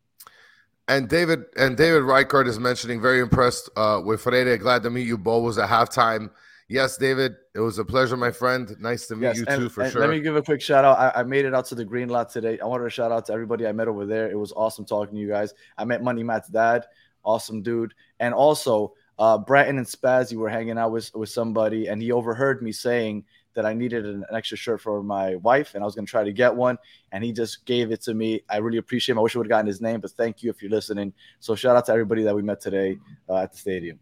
And 0.87 1.09
David 1.09 1.45
and 1.57 1.77
David 1.77 2.03
Reichard 2.03 2.47
is 2.47 2.59
mentioning 2.59 3.01
very 3.01 3.19
impressed 3.19 3.69
uh, 3.75 4.01
with 4.03 4.21
Freire. 4.21 4.57
Glad 4.57 4.83
to 4.83 4.89
meet 4.89 5.07
you. 5.07 5.17
Bo 5.17 5.39
was 5.39 5.57
at 5.57 5.69
halftime. 5.69 6.31
Yes, 6.67 6.97
David, 6.97 7.35
it 7.53 7.59
was 7.59 7.77
a 7.77 7.85
pleasure, 7.85 8.17
my 8.17 8.31
friend. 8.31 8.75
Nice 8.79 9.05
to 9.07 9.15
meet 9.15 9.27
yes, 9.27 9.37
you 9.37 9.45
and, 9.47 9.61
too, 9.61 9.69
for 9.69 9.83
and 9.83 9.91
sure. 9.91 10.01
let 10.01 10.09
me 10.09 10.19
give 10.19 10.35
a 10.35 10.41
quick 10.41 10.61
shout 10.61 10.83
out. 10.83 10.97
I, 10.97 11.19
I 11.19 11.23
made 11.23 11.45
it 11.45 11.53
out 11.53 11.65
to 11.67 11.75
the 11.75 11.85
green 11.85 12.09
lot 12.09 12.31
today. 12.31 12.59
I 12.59 12.65
wanted 12.65 12.85
to 12.85 12.89
shout 12.89 13.11
out 13.11 13.27
to 13.27 13.33
everybody 13.33 13.67
I 13.67 13.71
met 13.71 13.87
over 13.87 14.05
there. 14.07 14.31
It 14.31 14.37
was 14.37 14.51
awesome 14.53 14.83
talking 14.83 15.13
to 15.13 15.21
you 15.21 15.27
guys. 15.27 15.53
I 15.77 15.85
met 15.85 16.01
Money 16.01 16.23
Matt's 16.23 16.47
dad, 16.47 16.85
awesome 17.23 17.61
dude, 17.61 17.93
and 18.19 18.33
also 18.33 18.93
uh, 19.19 19.37
Bratton 19.37 19.77
and 19.77 19.85
Spazzy 19.85 20.35
were 20.35 20.49
hanging 20.49 20.79
out 20.79 20.91
with 20.91 21.13
with 21.13 21.29
somebody, 21.29 21.87
and 21.87 22.01
he 22.01 22.11
overheard 22.11 22.63
me 22.63 22.71
saying 22.71 23.25
that 23.53 23.65
I 23.65 23.73
needed 23.73 24.05
an, 24.05 24.25
an 24.27 24.35
extra 24.35 24.57
shirt 24.57 24.81
for 24.81 25.03
my 25.03 25.35
wife, 25.35 25.75
and 25.75 25.83
I 25.83 25.85
was 25.85 25.93
going 25.93 26.07
to 26.07 26.11
try 26.11 26.23
to 26.23 26.33
get 26.33 26.55
one, 26.55 26.79
and 27.11 27.23
he 27.23 27.31
just 27.31 27.63
gave 27.65 27.91
it 27.91 28.01
to 28.01 28.15
me. 28.15 28.41
I 28.49 28.57
really 28.57 28.79
appreciate 28.79 29.13
him. 29.13 29.19
I 29.19 29.21
wish 29.21 29.35
I 29.35 29.39
would 29.39 29.45
have 29.45 29.49
gotten 29.49 29.67
his 29.67 29.81
name, 29.81 30.01
but 30.01 30.11
thank 30.11 30.41
you 30.41 30.49
if 30.49 30.63
you're 30.63 30.71
listening. 30.71 31.13
So 31.39 31.53
shout 31.53 31.77
out 31.77 31.85
to 31.85 31.91
everybody 31.91 32.23
that 32.23 32.35
we 32.35 32.41
met 32.41 32.59
today 32.59 32.97
uh, 33.29 33.37
at 33.37 33.51
the 33.51 33.57
stadium. 33.59 33.99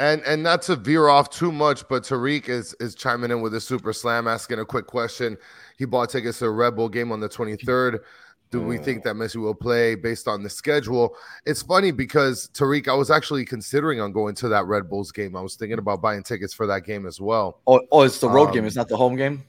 And 0.00 0.22
and 0.22 0.42
not 0.42 0.62
to 0.62 0.76
veer 0.76 1.08
off 1.08 1.28
too 1.28 1.52
much, 1.52 1.86
but 1.86 2.04
Tariq 2.04 2.48
is 2.48 2.74
is 2.80 2.94
chiming 2.94 3.30
in 3.30 3.42
with 3.42 3.54
a 3.54 3.60
super 3.60 3.92
slam, 3.92 4.26
asking 4.26 4.58
a 4.58 4.64
quick 4.64 4.86
question. 4.86 5.36
He 5.76 5.84
bought 5.84 6.08
tickets 6.08 6.38
to 6.38 6.46
a 6.46 6.50
Red 6.50 6.74
Bull 6.74 6.88
game 6.88 7.12
on 7.12 7.20
the 7.20 7.28
23rd. 7.28 8.00
Do 8.50 8.60
we 8.60 8.78
think 8.78 9.04
that 9.04 9.14
Messi 9.14 9.36
will 9.36 9.54
play 9.54 9.94
based 9.94 10.26
on 10.26 10.42
the 10.42 10.50
schedule? 10.50 11.14
It's 11.46 11.62
funny 11.62 11.92
because 11.92 12.48
Tariq, 12.52 12.88
I 12.88 12.94
was 12.94 13.08
actually 13.08 13.44
considering 13.44 14.00
on 14.00 14.10
going 14.10 14.34
to 14.36 14.48
that 14.48 14.66
Red 14.66 14.90
Bulls 14.90 15.12
game. 15.12 15.36
I 15.36 15.40
was 15.40 15.54
thinking 15.54 15.78
about 15.78 16.02
buying 16.02 16.24
tickets 16.24 16.52
for 16.52 16.66
that 16.66 16.84
game 16.84 17.06
as 17.06 17.20
well. 17.20 17.60
Oh, 17.68 17.80
oh, 17.92 18.02
it's 18.02 18.18
the 18.18 18.28
road 18.28 18.48
Um, 18.48 18.54
game. 18.54 18.64
It's 18.64 18.74
not 18.74 18.88
the 18.88 18.96
home 18.96 19.14
game. 19.14 19.44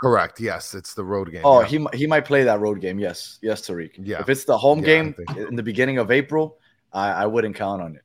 Correct. 0.00 0.40
Yes, 0.40 0.74
it's 0.74 0.94
the 0.94 1.04
road 1.04 1.30
game. 1.32 1.42
Oh, 1.44 1.60
yeah. 1.60 1.66
he 1.66 1.86
he 1.92 2.06
might 2.06 2.24
play 2.24 2.44
that 2.44 2.60
road 2.60 2.80
game. 2.80 2.98
Yes, 2.98 3.38
yes, 3.42 3.60
Tariq. 3.60 3.90
Yeah. 3.98 4.20
If 4.20 4.28
it's 4.30 4.44
the 4.44 4.56
home 4.56 4.78
Yeah, 4.78 4.84
game 4.86 5.14
in 5.36 5.56
the 5.56 5.62
beginning 5.62 5.98
of 5.98 6.10
April, 6.10 6.56
I, 6.94 7.10
I 7.10 7.26
wouldn't 7.26 7.56
count 7.56 7.82
on 7.82 7.96
it. 7.96 8.02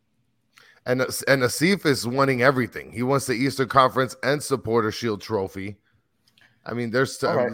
And 0.91 1.01
and 1.01 1.43
Asif 1.43 1.85
is 1.85 2.05
wanting 2.05 2.41
everything. 2.41 2.91
He 2.91 3.03
wants 3.03 3.25
the 3.25 3.33
Eastern 3.33 3.67
Conference 3.67 4.15
and 4.23 4.41
Supporter 4.41 4.91
Shield 4.91 5.21
trophy. 5.21 5.77
I 6.65 6.73
mean, 6.73 6.91
there's 6.91 7.21
All 7.23 7.35
right. 7.35 7.51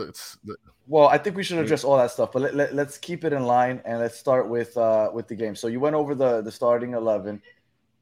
Well, 0.90 1.08
I 1.08 1.18
think 1.18 1.36
we 1.36 1.44
should 1.44 1.58
address 1.60 1.84
all 1.84 1.98
that 1.98 2.12
stuff, 2.12 2.32
but 2.32 2.42
let, 2.42 2.56
let, 2.56 2.74
let's 2.74 2.98
keep 2.98 3.26
it 3.26 3.34
in 3.34 3.44
line 3.44 3.82
and 3.84 4.00
let's 4.00 4.18
start 4.18 4.48
with 4.48 4.76
uh 4.78 5.10
with 5.14 5.28
the 5.28 5.36
game. 5.36 5.56
So 5.56 5.68
you 5.68 5.80
went 5.80 5.96
over 5.96 6.16
the 6.16 6.42
the 6.42 6.52
starting 6.52 6.94
eleven, 6.94 7.42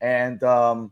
and 0.01 0.41
um 0.43 0.91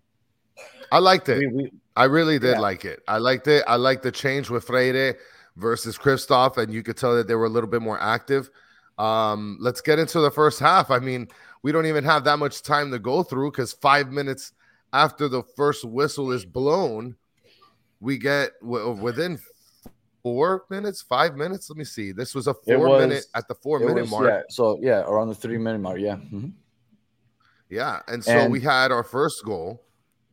I 0.92 1.00
liked 1.00 1.30
it. 1.30 1.40
we, 1.40 1.48
we 1.48 1.72
I 1.96 2.06
really 2.06 2.40
did 2.40 2.54
Yeah. 2.54 2.60
like 2.60 2.86
it. 2.86 3.02
I 3.08 3.18
liked 3.18 3.48
it. 3.48 3.64
I 3.68 3.76
liked 3.76 4.04
the 4.04 4.12
change 4.12 4.50
with 4.50 4.64
Freire 4.66 5.18
versus 5.56 5.98
Kristoff, 5.98 6.58
and 6.58 6.74
you 6.74 6.82
could 6.82 6.98
tell 6.98 7.16
that 7.16 7.28
they 7.28 7.36
were 7.36 7.46
a 7.46 7.50
little 7.50 7.70
bit 7.70 7.82
more 7.82 8.02
active. 8.02 8.50
Um, 8.98 9.58
let's 9.60 9.82
get 9.82 10.00
into 10.00 10.20
the 10.20 10.32
first 10.32 10.60
half. 10.60 10.92
I 10.92 11.00
mean, 11.00 11.28
we 11.64 11.72
don't 11.72 11.86
even 11.88 12.04
have 12.04 12.24
that 12.26 12.38
much 12.38 12.62
time 12.62 12.92
to 12.92 13.00
go 13.00 13.24
through 13.24 13.52
because 13.52 13.74
five 13.74 14.12
minutes 14.12 14.52
after 14.92 15.28
the 15.28 15.42
first 15.56 15.84
whistle 15.86 16.32
is 16.32 16.46
blown, 16.46 17.16
we 18.00 18.18
get 18.18 18.52
w- 18.62 18.92
within 18.92 19.40
four 20.22 20.66
minutes, 20.70 21.02
five 21.02 21.36
minutes. 21.36 21.70
Let 21.70 21.78
me 21.78 21.84
see. 21.86 22.12
This 22.12 22.36
was 22.36 22.48
a 22.48 22.54
four 22.54 22.90
was- 22.90 23.02
minute 23.02 23.26
at 23.34 23.48
the 23.48 23.56
four 23.56 23.80
minute 23.80 24.02
was- 24.02 24.12
mark. 24.12 24.26
yeah. 24.30 24.42
So 24.50 24.78
yeah, 24.82 25.00
around 25.02 25.30
the 25.30 25.36
three 25.36 25.58
minute 25.58 25.80
mark. 25.80 26.00
Yeah. 26.00 26.18
mhm. 26.18 26.54
Yeah, 27.70 28.02
and 28.08 28.24
so 28.24 28.32
And- 28.32 28.52
we 28.52 28.60
had 28.62 28.92
our 28.92 29.04
first 29.04 29.44
goal. 29.44 29.82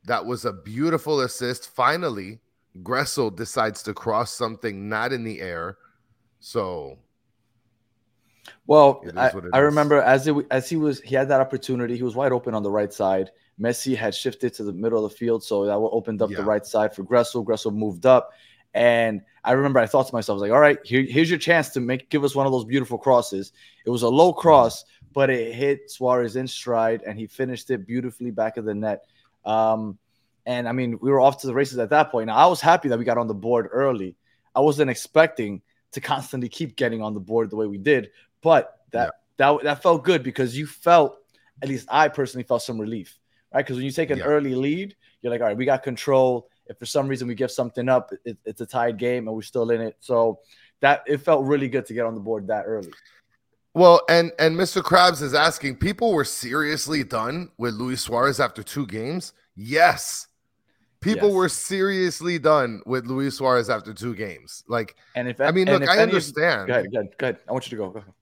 That 0.04 0.26
was 0.26 0.44
a 0.44 0.52
beautiful 0.52 1.20
assist. 1.20 1.68
Finally, 1.70 2.40
Gressel 2.82 3.34
decides 3.34 3.82
to 3.84 3.94
cross 3.94 4.32
something 4.32 4.88
not 4.88 5.12
in 5.12 5.24
the 5.24 5.40
air. 5.40 5.78
So 6.40 6.98
Well, 8.66 9.04
I, 9.16 9.32
I 9.52 9.58
remember 9.58 10.00
as 10.00 10.26
it, 10.26 10.34
as 10.50 10.68
he 10.68 10.76
was 10.76 11.00
he 11.00 11.14
had 11.14 11.28
that 11.28 11.40
opportunity. 11.40 11.96
He 11.96 12.02
was 12.02 12.14
wide 12.14 12.32
open 12.32 12.54
on 12.54 12.62
the 12.62 12.70
right 12.70 12.92
side. 12.92 13.30
Messi 13.60 13.96
had 13.96 14.14
shifted 14.14 14.54
to 14.54 14.64
the 14.64 14.72
middle 14.72 15.04
of 15.04 15.10
the 15.10 15.16
field, 15.16 15.44
so 15.44 15.64
that 15.66 15.74
opened 15.74 16.22
up 16.22 16.30
Yeah. 16.30 16.38
the 16.38 16.44
right 16.44 16.64
side 16.64 16.94
for 16.94 17.04
Gressel. 17.04 17.44
Gressel 17.44 17.74
moved 17.74 18.06
up, 18.06 18.30
and 18.74 19.22
I 19.44 19.52
remember 19.52 19.80
I 19.80 19.86
thought 19.86 20.06
to 20.08 20.14
myself, 20.14 20.34
I 20.34 20.36
was 20.36 20.42
like, 20.42 20.52
"All 20.52 20.60
right, 20.60 20.78
here, 20.84 21.02
here's 21.02 21.28
your 21.28 21.38
chance 21.38 21.70
to 21.70 21.80
make 21.80 22.08
give 22.10 22.24
us 22.24 22.34
one 22.34 22.46
of 22.46 22.52
those 22.52 22.64
beautiful 22.64 22.98
crosses." 22.98 23.52
It 23.84 23.90
was 23.90 24.02
a 24.02 24.08
low 24.08 24.32
cross, 24.32 24.84
but 25.12 25.30
it 25.30 25.54
hit 25.54 25.90
Suarez 25.90 26.36
in 26.36 26.46
stride, 26.46 27.02
and 27.06 27.18
he 27.18 27.26
finished 27.26 27.70
it 27.70 27.86
beautifully 27.86 28.30
back 28.30 28.56
of 28.56 28.64
the 28.64 28.74
net. 28.74 29.04
Um, 29.44 29.98
and 30.46 30.68
I 30.68 30.72
mean, 30.72 30.98
we 31.00 31.10
were 31.10 31.20
off 31.20 31.40
to 31.42 31.46
the 31.46 31.54
races 31.54 31.78
at 31.78 31.90
that 31.90 32.10
point. 32.10 32.26
Now, 32.28 32.36
I 32.36 32.46
was 32.46 32.60
happy 32.60 32.88
that 32.88 32.98
we 32.98 33.04
got 33.04 33.18
on 33.18 33.28
the 33.28 33.34
board 33.34 33.68
early. 33.72 34.16
I 34.54 34.60
wasn't 34.60 34.90
expecting 34.90 35.62
to 35.92 36.00
constantly 36.00 36.48
keep 36.48 36.76
getting 36.76 37.02
on 37.02 37.14
the 37.14 37.20
board 37.20 37.50
the 37.50 37.56
way 37.56 37.66
we 37.66 37.78
did, 37.78 38.10
but 38.42 38.80
that 38.92 39.14
that 39.36 39.62
that 39.62 39.82
felt 39.82 40.04
good 40.04 40.22
because 40.22 40.56
you 40.56 40.66
felt, 40.66 41.18
at 41.62 41.68
least 41.68 41.86
I 41.90 42.08
personally 42.08 42.44
felt 42.44 42.62
some 42.62 42.78
relief, 42.80 43.18
right? 43.54 43.64
Because 43.64 43.76
when 43.76 43.84
you 43.86 43.92
take 43.92 44.10
an 44.10 44.18
Yeah. 44.18 44.24
early 44.24 44.54
lead, 44.54 44.96
you're 45.22 45.32
like, 45.32 45.40
all 45.40 45.46
right, 45.48 45.56
we 45.56 45.64
got 45.64 45.82
control. 45.82 46.48
If 46.66 46.78
for 46.78 46.86
some 46.86 47.08
reason 47.08 47.26
we 47.26 47.34
give 47.34 47.50
something 47.50 47.88
up, 47.88 48.12
it, 48.24 48.36
it's 48.44 48.60
a 48.60 48.66
tied 48.66 48.96
game 48.96 49.26
and 49.26 49.34
we're 49.34 49.42
still 49.42 49.70
in 49.70 49.80
it. 49.80 49.96
So 50.00 50.40
that 50.80 51.02
it 51.06 51.18
felt 51.18 51.44
really 51.44 51.68
good 51.68 51.84
to 51.86 51.94
get 51.94 52.06
on 52.06 52.14
the 52.14 52.20
board 52.20 52.46
that 52.46 52.64
early. 52.66 52.92
well, 53.74 54.02
and 54.08 54.32
and 54.38 54.56
Mr. 54.56 54.82
Krabs 54.82 55.20
is 55.22 55.34
asking, 55.34 55.76
people 55.76 56.12
were 56.12 56.24
seriously 56.24 57.02
done 57.04 57.50
with 57.58 57.74
Luis 57.74 58.00
Suarez 58.02 58.40
after 58.40 58.62
two 58.62 58.86
games. 58.86 59.32
Yes. 59.56 60.26
People 61.00 61.28
Yes. 61.28 61.34
were 61.36 61.48
seriously 61.48 62.38
done 62.38 62.82
with 62.84 63.06
Luis 63.06 63.36
Suarez 63.38 63.70
after 63.70 63.94
two 63.94 64.14
games. 64.14 64.64
Like, 64.68 64.96
And 65.14 65.28
if 65.28 65.40
I 65.40 65.50
mean, 65.50 65.66
look, 65.66 65.82
I 65.82 65.94
any 65.94 66.02
of- 66.02 66.08
understand. 66.10 66.68
Go 66.68 66.74
ahead, 66.74 66.92
go 66.92 66.98
ahead, 67.00 67.18
go 67.18 67.26
ahead. 67.26 67.38
I 67.48 67.52
want 67.52 67.64
you 67.66 67.70
to 67.70 67.76
go. 67.76 67.90
go 67.90 67.98
ahead. 68.00 68.12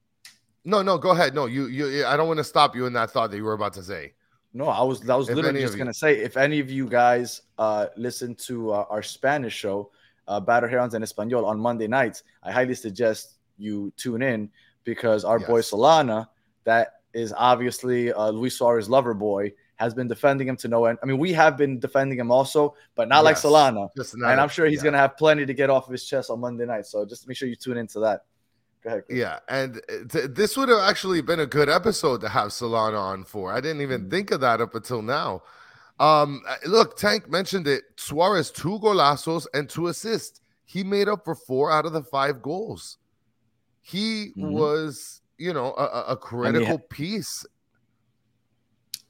No, 0.69 0.83
no, 0.83 0.99
go 0.99 1.13
ahead. 1.13 1.35
No, 1.35 1.47
you, 1.47 1.67
you. 1.69 2.05
I 2.05 2.15
don't 2.15 2.29
want 2.29 2.37
to 2.37 2.45
stop 2.45 2.77
you 2.77 2.85
in 2.85 2.93
that 2.93 3.11
thought 3.11 3.31
that 3.31 3.39
you 3.39 3.45
were 3.45 3.55
about 3.55 3.73
to 3.73 3.83
say. 3.83 4.13
No, 4.53 4.69
I 4.69 4.83
was 4.83 5.01
that 5.01 5.17
was 5.17 5.31
If 5.31 5.37
literally 5.37 5.63
just 5.63 5.79
gonna 5.79 5.95
say 5.95 6.19
if 6.19 6.37
any 6.37 6.61
of 6.61 6.71
you 6.71 6.87
guys 6.87 7.41
uh 7.57 7.87
listen 7.97 8.35
to 8.49 8.73
uh, 8.73 8.85
our 8.91 9.03
Spanish 9.03 9.55
show, 9.55 9.91
uh 10.27 10.41
Battered 10.41 10.71
Herons 10.71 10.95
en 10.95 11.01
Español 11.01 11.47
on 11.47 11.59
Monday 11.59 11.87
nights, 11.87 12.23
I 12.43 12.53
highly 12.53 12.75
suggest 12.75 13.39
you 13.57 13.91
tune 13.97 14.21
in 14.21 14.51
because 14.85 15.25
our 15.25 15.39
boy 15.39 15.63
Solana, 15.63 16.29
that 16.65 17.01
is 17.15 17.33
obviously 17.35 18.13
uh, 18.13 18.29
Luis 18.29 18.59
Suarez 18.59 18.91
lover 18.91 19.15
boy, 19.15 19.51
has 19.77 19.95
been 19.95 20.07
defending 20.07 20.49
him 20.49 20.57
to 20.59 20.69
no 20.69 20.85
end. 20.85 20.99
I 21.03 21.07
mean, 21.07 21.17
we 21.17 21.33
have 21.33 21.57
been 21.57 21.79
defending 21.79 22.19
him 22.19 22.31
also, 22.31 22.75
but 22.95 23.09
not 23.09 23.25
like 23.25 23.37
Solana. 23.37 23.89
Just 23.97 24.19
not 24.19 24.33
And 24.33 24.41
I'm 24.41 24.51
sure 24.51 24.67
he's 24.67 24.81
yeah. 24.81 24.85
gonna 24.85 24.99
have 24.99 25.17
plenty 25.17 25.47
to 25.47 25.55
get 25.55 25.71
off 25.71 25.87
of 25.87 25.93
his 25.93 26.05
chest 26.05 26.29
on 26.29 26.41
Monday 26.41 26.67
night. 26.67 26.85
So 26.85 27.07
just 27.07 27.27
make 27.27 27.39
sure 27.39 27.49
you 27.49 27.57
tune 27.57 27.79
into 27.79 28.01
that. 28.01 28.25
Ahead. 28.89 29.05
Yeah, 29.09 29.39
and 29.49 29.77
uh, 29.89 30.05
th- 30.09 30.31
this 30.31 30.57
would 30.57 30.69
have 30.69 30.81
actually 30.81 31.21
been 31.21 31.41
a 31.41 31.47
good 31.47 31.69
episode 31.69 32.21
to 32.23 32.29
have 32.29 32.49
Solana 32.49 32.99
on 32.99 33.25
for. 33.25 33.53
I 33.53 33.61
didn't 33.61 33.83
even 33.83 34.07
Mhm. 34.07 34.11
think 34.11 34.31
of 34.31 34.41
that 34.41 34.61
up 34.61 34.75
until 34.75 35.03
now. 35.03 35.43
Um, 36.01 36.43
uh, 36.49 36.57
look, 36.67 36.97
Tank 36.97 37.29
mentioned 37.29 37.67
it. 37.69 37.83
Suarez 37.97 38.51
two 38.51 38.79
golazos 38.81 39.47
and 39.55 39.69
two 39.69 39.89
assists. 39.89 40.41
He 40.65 40.85
made 40.85 41.09
up 41.09 41.25
for 41.25 41.35
four 41.35 41.71
out 41.71 41.87
of 41.87 41.93
the 41.93 42.03
five 42.03 42.41
goals. 42.43 42.99
He 43.81 44.33
Mhm. 44.37 44.51
was, 44.53 45.21
you 45.39 45.53
know, 45.53 45.75
a, 45.77 45.85
a- 45.85 46.05
a 46.13 46.17
critical 46.17 46.79
piece. 46.79 47.45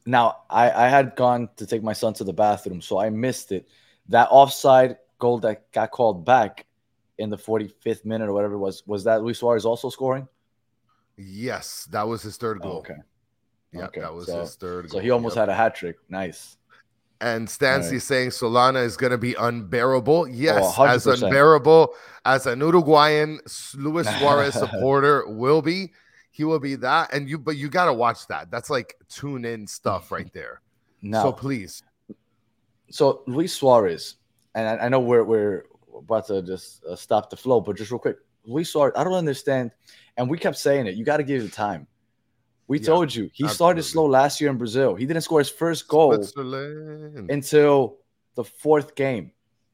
Now, 0.07 0.39
I, 0.49 0.71
I 0.71 0.89
had 0.89 1.17
gone 1.17 1.51
to 1.57 1.67
take 1.67 1.83
my 1.83 1.93
son 1.93 2.15
to 2.15 2.25
the 2.25 2.33
bathroom, 2.33 2.81
so 2.81 2.99
I 2.99 3.11
missed 3.11 3.53
it. 3.53 3.69
That 4.09 4.29
offside 4.31 4.97
goal 5.19 5.39
that 5.41 5.71
got 5.73 5.91
called 5.91 6.25
back 6.25 6.65
in 7.19 7.31
the 7.31 7.37
45th 7.37 8.05
minute 8.05 8.29
or 8.29 8.33
whatever 8.33 8.55
it 8.55 8.59
was, 8.59 8.83
was 8.87 9.05
that 9.05 9.23
Luis 9.23 9.39
Suarez 9.39 9.65
also 9.65 9.91
scoring? 9.91 10.27
Yes, 11.17 11.89
that 11.91 12.07
was 12.07 12.23
his 12.23 12.37
third 12.37 12.59
Oh, 12.63 12.69
goal. 12.69 12.79
okay. 12.79 12.97
Yeah, 13.73 13.87
Okay, 13.87 14.01
that 14.01 14.15
was 14.15 14.27
so- 14.27 14.41
his 14.41 14.55
third. 14.57 14.89
So 14.89 14.95
goal. 14.95 15.01
he 15.03 15.11
almost 15.11 15.37
Yep. 15.37 15.43
had 15.43 15.49
a 15.51 15.55
hat 15.55 15.75
trick. 15.75 15.97
Nice. 16.09 16.57
And 17.21 17.51
Stancy 17.51 17.95
Right. 17.97 18.03
saying 18.03 18.29
Solana 18.31 18.85
is 18.85 18.97
going 18.97 19.11
to 19.11 19.19
be 19.19 19.35
unbearable. 19.35 20.29
Yes, 20.29 20.75
oh, 20.79 20.85
as 20.85 21.07
unbearable 21.09 21.93
as 22.25 22.47
an 22.47 22.61
Uruguayan 22.61 23.41
Luis 23.75 24.07
Suarez 24.19 24.55
supporter 24.55 25.27
will 25.29 25.61
be. 25.61 25.93
He 26.31 26.45
will 26.45 26.61
be 26.61 26.77
that. 26.77 27.13
And 27.13 27.29
you, 27.29 27.37
but 27.37 27.57
you 27.57 27.69
got 27.69 27.87
to 27.87 27.93
watch 27.93 28.29
that. 28.29 28.53
That's 28.53 28.71
like 28.71 28.95
tune 29.09 29.45
in 29.45 29.67
stuff 29.67 30.13
right 30.13 30.33
there. 30.33 30.61
Now, 31.03 31.25
So 31.25 31.33
please, 31.33 31.83
so 32.91 33.23
Luis 33.27 33.53
Suarez, 33.53 34.15
and 34.55 34.69
I, 34.81 34.85
I 34.85 34.89
know 34.89 35.01
we're 35.01 35.25
we're 35.25 35.65
about 35.97 36.27
to 36.29 36.43
just 36.43 36.85
uh, 36.85 36.97
stop 36.97 37.31
the 37.31 37.37
flow, 37.37 37.61
but 37.61 37.77
just 37.77 37.91
real 37.91 37.99
quick, 37.99 38.17
Luis 38.45 38.71
Suarez, 38.73 38.95
I 38.97 39.05
don't 39.05 39.15
understand, 39.15 39.71
and 40.17 40.29
we 40.29 40.39
kept 40.39 40.57
saying 40.57 40.87
it. 40.87 40.95
You 40.95 41.05
got 41.05 41.19
to 41.19 41.23
give 41.23 41.43
it 41.45 41.53
time. 41.53 41.87
We 42.67 42.79
Yeah, 42.79 42.87
told 42.87 43.15
you 43.15 43.31
he 43.33 43.45
started 43.49 43.83
slow 43.83 44.07
last 44.07 44.41
year 44.41 44.51
in 44.51 44.59
Brazil. 44.59 44.95
He 44.95 45.07
didn't 45.07 45.23
score 45.23 45.39
his 45.39 45.51
first 45.51 45.89
goal 45.89 46.11
until 47.31 47.99
the 48.35 48.45
fourth 48.45 48.95
game. 48.95 49.33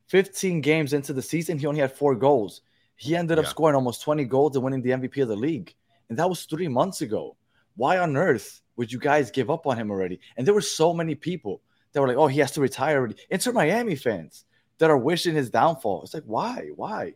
15 0.09 0.61
games 0.61 0.92
into 0.92 1.12
the 1.12 1.23
season, 1.23 1.59
he 1.59 1.66
only 1.66 1.80
had 1.80 1.92
four 1.92 2.14
goals. 2.14 2.62
He 2.97 3.16
ended 3.16 3.38
up 3.38 3.44
Yeah. 3.47 3.50
scoring 3.50 3.75
almost 3.75 4.02
20 4.02 4.25
goals 4.25 4.54
and 4.54 4.64
winning 4.64 4.83
the 4.83 4.92
MVP 4.92 5.21
of 5.23 5.28
the 5.28 5.37
league. 5.37 5.75
And 6.09 6.18
that 6.18 6.28
was 6.28 6.44
three 6.44 6.68
months 6.68 7.00
ago. 7.00 7.37
Why 7.76 7.99
on 7.99 8.16
earth 8.16 8.61
would 8.76 8.92
you 8.92 8.99
guys 9.00 9.30
give 9.30 9.50
up 9.50 9.66
on 9.66 9.76
him 9.76 9.90
already? 9.90 10.21
And 10.37 10.47
there 10.47 10.54
were 10.54 10.61
so 10.61 10.92
many 10.94 11.14
people 11.14 11.61
that 11.92 12.00
were 12.00 12.06
like, 12.06 12.16
oh, 12.16 12.28
he 12.28 12.38
has 12.40 12.52
to 12.52 12.61
retire 12.61 12.99
already. 12.99 13.16
Inter 13.30 13.52
Miami 13.52 13.97
fans 13.97 14.44
that 14.78 14.90
are 14.90 14.99
wishing 14.99 15.35
his 15.35 15.50
downfall. 15.50 16.02
It's 16.02 16.14
like, 16.14 16.25
why? 16.26 16.69
Why? 16.76 17.14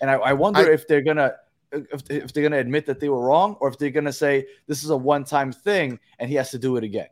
And 0.00 0.10
I, 0.10 0.14
I 0.14 0.32
wonder 0.32 0.60
I- 0.60 0.72
if 0.74 0.86
they're 0.86 1.02
gonna 1.02 1.34
if, 1.70 2.02
if 2.10 2.32
they're 2.32 2.42
gonna 2.42 2.58
admit 2.58 2.86
that 2.86 2.98
they 3.00 3.08
were 3.10 3.20
wrong, 3.22 3.56
or 3.60 3.68
if 3.68 3.76
they're 3.78 3.90
gonna 3.90 4.12
say 4.12 4.46
this 4.66 4.82
is 4.84 4.90
a 4.90 4.96
one-time 4.96 5.52
thing 5.52 5.98
and 6.18 6.30
he 6.30 6.36
has 6.36 6.50
to 6.52 6.58
do 6.58 6.76
it 6.76 6.84
again. 6.84 7.08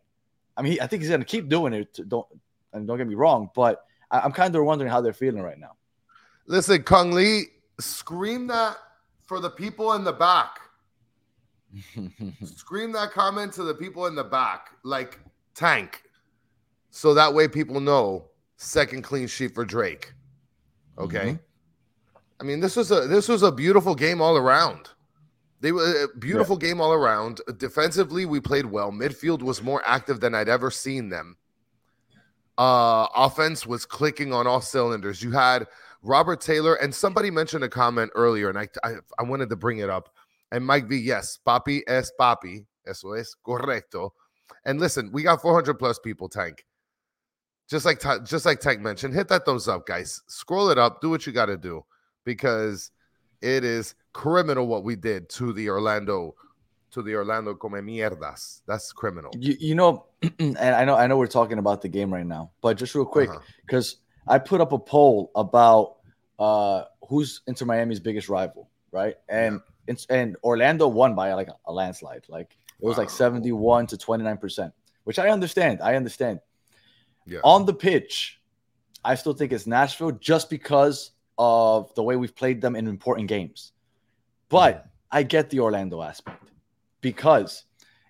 I 0.56 0.62
mean, 0.62 0.72
he, 0.72 0.80
I 0.80 0.86
think 0.86 1.02
he's 1.02 1.10
gonna 1.10 1.24
keep 1.24 1.48
doing 1.48 1.72
it. 1.74 1.92
to- 1.94 2.04
Don't 2.04 2.26
and 2.72 2.86
don't 2.86 2.96
get 2.98 3.06
me 3.06 3.14
wrong, 3.14 3.50
but 3.54 3.84
I, 4.10 4.20
I'm 4.20 4.32
kind 4.32 4.54
of 4.56 4.64
wondering 4.64 4.90
how 4.90 5.00
they're 5.00 5.12
feeling 5.12 5.42
right 5.42 5.58
now. 5.58 5.72
Listen, 6.46 6.82
Kung 6.84 7.10
Lee, 7.12 7.44
scream 7.80 8.46
that 8.46 8.76
for 9.26 9.40
the 9.40 9.50
people 9.50 9.92
in 9.94 10.04
the 10.04 10.12
back. 10.12 10.60
Scream 12.44 12.92
that 12.92 13.10
comment 13.10 13.52
to 13.54 13.62
the 13.64 13.74
people 13.74 14.06
in 14.06 14.14
the 14.14 14.24
back, 14.24 14.70
like 14.82 15.18
tank, 15.54 16.02
so 16.90 17.12
that 17.14 17.32
way 17.34 17.48
people 17.48 17.80
know 17.80 18.26
second 18.56 19.02
clean 19.02 19.26
sheet 19.26 19.54
for 19.54 19.64
Drake. 19.64 20.12
Okay. 20.98 21.32
Mhm. 21.32 21.40
I 22.40 22.44
mean, 22.44 22.60
this 22.60 22.76
was 22.76 22.90
a 22.90 23.06
this 23.06 23.28
was 23.28 23.42
a 23.42 23.52
beautiful 23.52 23.94
game 23.94 24.20
all 24.20 24.36
around. 24.36 24.90
They 25.60 25.72
were 25.72 26.04
a 26.04 26.18
beautiful 26.18 26.56
game 26.56 26.80
all 26.80 26.92
around. 26.92 27.40
Defensively, 27.56 28.26
we 28.26 28.40
played 28.40 28.66
well. 28.66 28.92
Midfield 28.92 29.42
was 29.42 29.62
more 29.62 29.82
active 29.86 30.20
than 30.20 30.34
I'd 30.34 30.48
ever 30.50 30.70
seen 30.70 31.08
them. 31.08 31.36
Uh, 32.58 33.06
offense 33.14 33.66
was 33.66 33.84
clicking 33.86 34.32
on 34.32 34.46
all 34.46 34.60
cylinders. 34.60 35.22
You 35.22 35.30
had 35.32 35.66
Robert 36.02 36.40
Taylor, 36.40 36.74
and 36.74 36.94
somebody 36.94 37.30
mentioned 37.30 37.64
a 37.64 37.68
comment 37.68 38.10
earlier, 38.14 38.48
and 38.48 38.58
I, 38.58 38.68
I 38.84 38.94
I 39.18 39.22
wanted 39.22 39.48
to 39.50 39.56
bring 39.56 39.78
it 39.78 39.90
up. 39.90 40.10
And 40.52 40.64
Mike 40.64 40.86
V, 40.88 40.96
yes, 40.96 41.38
papi 41.44 41.82
es 41.86 42.12
papi. 42.18 42.64
Eso 42.86 43.12
es 43.12 43.34
correcto. 43.44 44.10
And 44.64 44.78
listen, 44.78 45.10
we 45.12 45.22
got 45.22 45.42
400 45.42 45.74
plus 45.74 45.98
people, 45.98 46.28
Tank. 46.28 46.64
Just 47.68 47.84
like 47.84 48.00
just 48.24 48.46
like 48.46 48.60
Tank 48.60 48.80
mentioned, 48.80 49.12
hit 49.14 49.28
that 49.28 49.44
thumbs 49.44 49.66
up, 49.68 49.86
guys. 49.86 50.22
Scroll 50.28 50.70
it 50.70 50.78
up, 50.78 51.00
do 51.00 51.10
what 51.10 51.26
you 51.26 51.32
got 51.32 51.46
to 51.46 51.56
do, 51.56 51.84
because 52.24 52.90
It 53.42 53.64
is 53.64 53.94
criminal 54.12 54.66
what 54.66 54.82
we 54.84 54.96
did 54.96 55.28
to 55.30 55.52
the 55.52 55.68
Orlando, 55.68 56.34
to 56.92 57.02
the 57.02 57.14
Orlando 57.14 57.54
come 57.54 57.72
mierdas. 57.72 58.62
That's 58.66 58.92
criminal. 58.92 59.30
You, 59.38 59.54
you 59.60 59.74
know, 59.74 60.06
and 60.38 60.56
I 60.58 60.84
know 60.84 60.94
I 60.96 61.06
know 61.06 61.18
we're 61.18 61.26
talking 61.26 61.58
about 61.58 61.82
the 61.82 61.88
game 61.88 62.12
right 62.12 62.26
now, 62.26 62.50
but 62.62 62.78
just 62.78 62.94
real 62.94 63.04
quick, 63.04 63.28
Uh-huh. 63.30 63.40
because 63.66 63.96
I 64.26 64.38
put 64.38 64.60
up 64.60 64.72
a 64.72 64.78
poll 64.78 65.30
about 65.34 65.96
uh 66.38 66.84
who's 67.08 67.42
Inter 67.46 67.66
Miami's 67.66 68.00
biggest 68.00 68.28
rival, 68.28 68.70
right? 68.92 69.16
And 69.28 69.60
it's 69.86 70.06
and 70.06 70.36
Orlando 70.42 70.88
won 70.88 71.14
by 71.14 71.34
like 71.34 71.48
a 71.66 71.72
landslide. 71.72 72.24
Like 72.28 72.56
it 72.80 72.86
was 72.86 72.96
like 72.98 73.10
71 73.10 73.86
to 73.88 73.96
29%, 73.96 74.72
which 75.04 75.18
I 75.18 75.28
understand. 75.30 75.80
I 75.82 75.94
understand. 75.96 76.40
Yeah. 77.26 77.40
On 77.44 77.66
the 77.66 77.74
pitch, 77.74 78.40
I 79.04 79.14
still 79.14 79.34
think 79.34 79.52
it's 79.52 79.66
Nashville 79.66 80.12
just 80.12 80.48
because 80.48 81.12
of 81.38 81.94
the 81.94 82.02
way 82.02 82.16
we've 82.16 82.34
played 82.34 82.60
them 82.60 82.76
in 82.76 82.86
important 82.86 83.28
games. 83.28 83.72
But 84.48 84.86
I 85.10 85.22
get 85.22 85.50
the 85.50 85.60
Orlando 85.60 86.02
aspect 86.02 86.50
because 87.00 87.64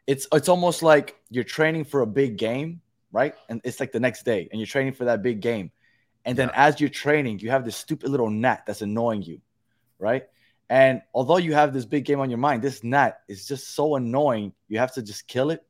it's 0.06 0.26
it's 0.32 0.48
almost 0.48 0.82
like 0.82 1.16
you're 1.30 1.44
training 1.44 1.84
for 1.84 2.02
a 2.02 2.06
big 2.06 2.36
game, 2.36 2.80
right? 3.12 3.34
And 3.48 3.60
it's 3.64 3.80
like 3.80 3.92
the 3.92 4.00
next 4.00 4.24
day, 4.24 4.48
and 4.50 4.60
you're 4.60 4.66
training 4.66 4.92
for 4.92 5.04
that 5.06 5.22
big 5.22 5.40
game. 5.40 5.70
And 6.24 6.36
then 6.36 6.50
as 6.54 6.80
you're 6.80 6.90
training, 6.90 7.38
you 7.38 7.50
have 7.50 7.64
this 7.64 7.76
stupid 7.76 8.10
little 8.10 8.30
gnat 8.30 8.66
that's 8.66 8.82
annoying 8.82 9.22
you, 9.22 9.40
right? 9.98 10.24
And 10.68 11.02
although 11.14 11.36
you 11.36 11.54
have 11.54 11.72
this 11.72 11.84
big 11.84 12.04
game 12.04 12.20
on 12.20 12.30
your 12.30 12.38
mind, 12.38 12.62
this 12.62 12.82
gnat 12.82 13.20
is 13.28 13.46
just 13.46 13.74
so 13.74 13.94
annoying. 13.94 14.52
You 14.68 14.78
have 14.78 14.92
to 14.94 15.02
just 15.02 15.28
kill 15.28 15.50
it. 15.50 15.64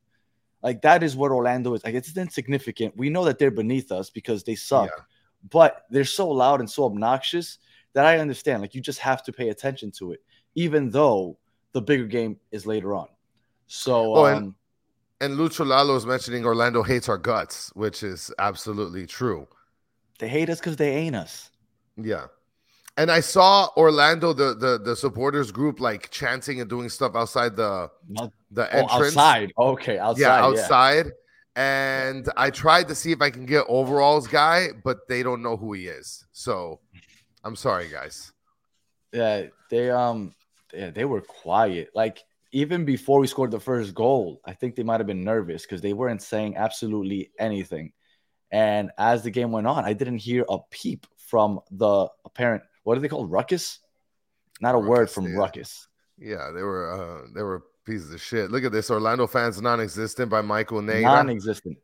Like 0.66 0.82
that 0.82 1.04
is 1.04 1.14
what 1.14 1.30
Orlando 1.30 1.72
is. 1.74 1.84
Like 1.84 1.94
it's 1.94 2.16
insignificant. 2.16 2.96
We 2.96 3.08
know 3.08 3.24
that 3.24 3.38
they're 3.38 3.52
beneath 3.52 3.92
us 3.92 4.10
because 4.10 4.42
they 4.42 4.56
suck, 4.56 4.90
Yeah. 4.90 5.02
but 5.48 5.84
they're 5.90 6.04
so 6.04 6.28
loud 6.28 6.58
and 6.58 6.68
so 6.68 6.84
obnoxious 6.84 7.58
that 7.92 8.04
I 8.04 8.18
understand. 8.18 8.62
Like 8.62 8.74
you 8.74 8.80
just 8.80 8.98
have 8.98 9.22
to 9.26 9.32
pay 9.32 9.50
attention 9.50 9.92
to 9.98 10.10
it, 10.10 10.20
even 10.56 10.90
though 10.90 11.38
the 11.72 11.80
bigger 11.80 12.06
game 12.06 12.40
is 12.50 12.66
later 12.66 12.94
on. 12.96 13.06
So, 13.68 14.14
Oh, 14.16 14.24
and- 14.24 14.36
um, 14.48 14.56
And 15.20 15.38
Lucho 15.38 15.64
Lalo 15.64 15.94
is 15.96 16.04
mentioning 16.04 16.44
Orlando 16.44 16.82
hates 16.82 17.08
our 17.08 17.16
guts, 17.16 17.70
which 17.74 18.02
is 18.02 18.32
absolutely 18.38 19.06
true. 19.06 19.46
they 20.18 20.28
hate 20.28 20.50
us 20.50 20.58
because 20.58 20.76
they 20.76 20.92
ain't 20.96 21.14
us. 21.14 21.50
Yeah. 21.96 22.26
And 22.98 23.10
I 23.10 23.20
saw 23.20 23.68
Orlando, 23.76 24.32
the 24.32 24.54
the 24.54 24.78
the 24.82 24.96
supporters 24.96 25.52
group, 25.52 25.80
like 25.80 26.10
chanting 26.10 26.60
and 26.60 26.70
doing 26.70 26.88
stuff 26.88 27.14
outside 27.14 27.54
the 27.56 27.90
the 28.50 28.64
Oh, 28.74 28.78
entrance. 28.78 29.16
outside. 29.16 29.52
Okay, 29.58 29.98
outside. 29.98 30.20
yeah, 30.20 30.38
Yeah, 30.38 30.44
outside. 30.46 31.12
And 31.56 32.28
I 32.36 32.50
tried 32.50 32.88
to 32.88 32.94
see 32.94 33.12
if 33.12 33.22
I 33.22 33.30
can 33.30 33.46
get 33.46 33.64
overalls 33.68 34.26
guy, 34.26 34.68
but 34.84 35.08
they 35.08 35.22
don't 35.22 35.42
know 35.42 35.56
who 35.56 35.72
he 35.72 35.86
is. 35.88 36.26
So 36.32 36.80
I'm 37.44 37.56
sorry, 37.56 37.88
guys. 37.88 38.32
Yeah, 39.12 39.44
they 39.70 39.90
um 39.90 40.34
yeah, 40.74 40.90
they 40.90 41.04
were 41.04 41.20
quiet. 41.20 41.90
Like 41.94 42.22
even 42.52 42.84
before 42.84 43.20
we 43.20 43.26
scored 43.26 43.50
the 43.50 43.60
first 43.60 43.94
goal, 43.94 44.40
I 44.44 44.52
think 44.52 44.74
they 44.74 44.82
might 44.82 45.00
have 45.00 45.06
been 45.06 45.24
nervous 45.24 45.62
because 45.62 45.80
they 45.80 45.92
weren't 45.92 46.22
saying 46.22 46.56
absolutely 46.56 47.30
anything. 47.38 47.92
And 48.50 48.90
as 48.96 49.22
the 49.22 49.30
game 49.30 49.50
went 49.52 49.66
on, 49.66 49.84
I 49.84 49.92
didn't 49.92 50.18
hear 50.18 50.44
a 50.48 50.58
peep 50.70 51.06
from 51.18 51.60
the 51.70 52.08
apparent 52.24 52.62
what 52.86 52.96
are 52.96 53.00
they 53.00 53.08
called? 53.08 53.32
Ruckus? 53.32 53.80
Not 54.60 54.76
a 54.76 54.78
word 54.78 55.10
from 55.10 55.26
yeah. 55.26 55.38
Ruckus. 55.38 55.88
Yeah, 56.18 56.52
they 56.54 56.62
were 56.62 56.92
uh 56.92 57.26
they 57.34 57.42
were 57.42 57.64
pieces 57.84 58.14
of 58.14 58.22
shit. 58.22 58.52
Look 58.52 58.62
at 58.62 58.70
this. 58.70 58.92
Orlando 58.92 59.26
fans 59.26 59.60
non-existent 59.60 60.30
by 60.30 60.40
Michael 60.40 60.80
Neira. 60.80 61.02
Non-existent. 61.02 61.78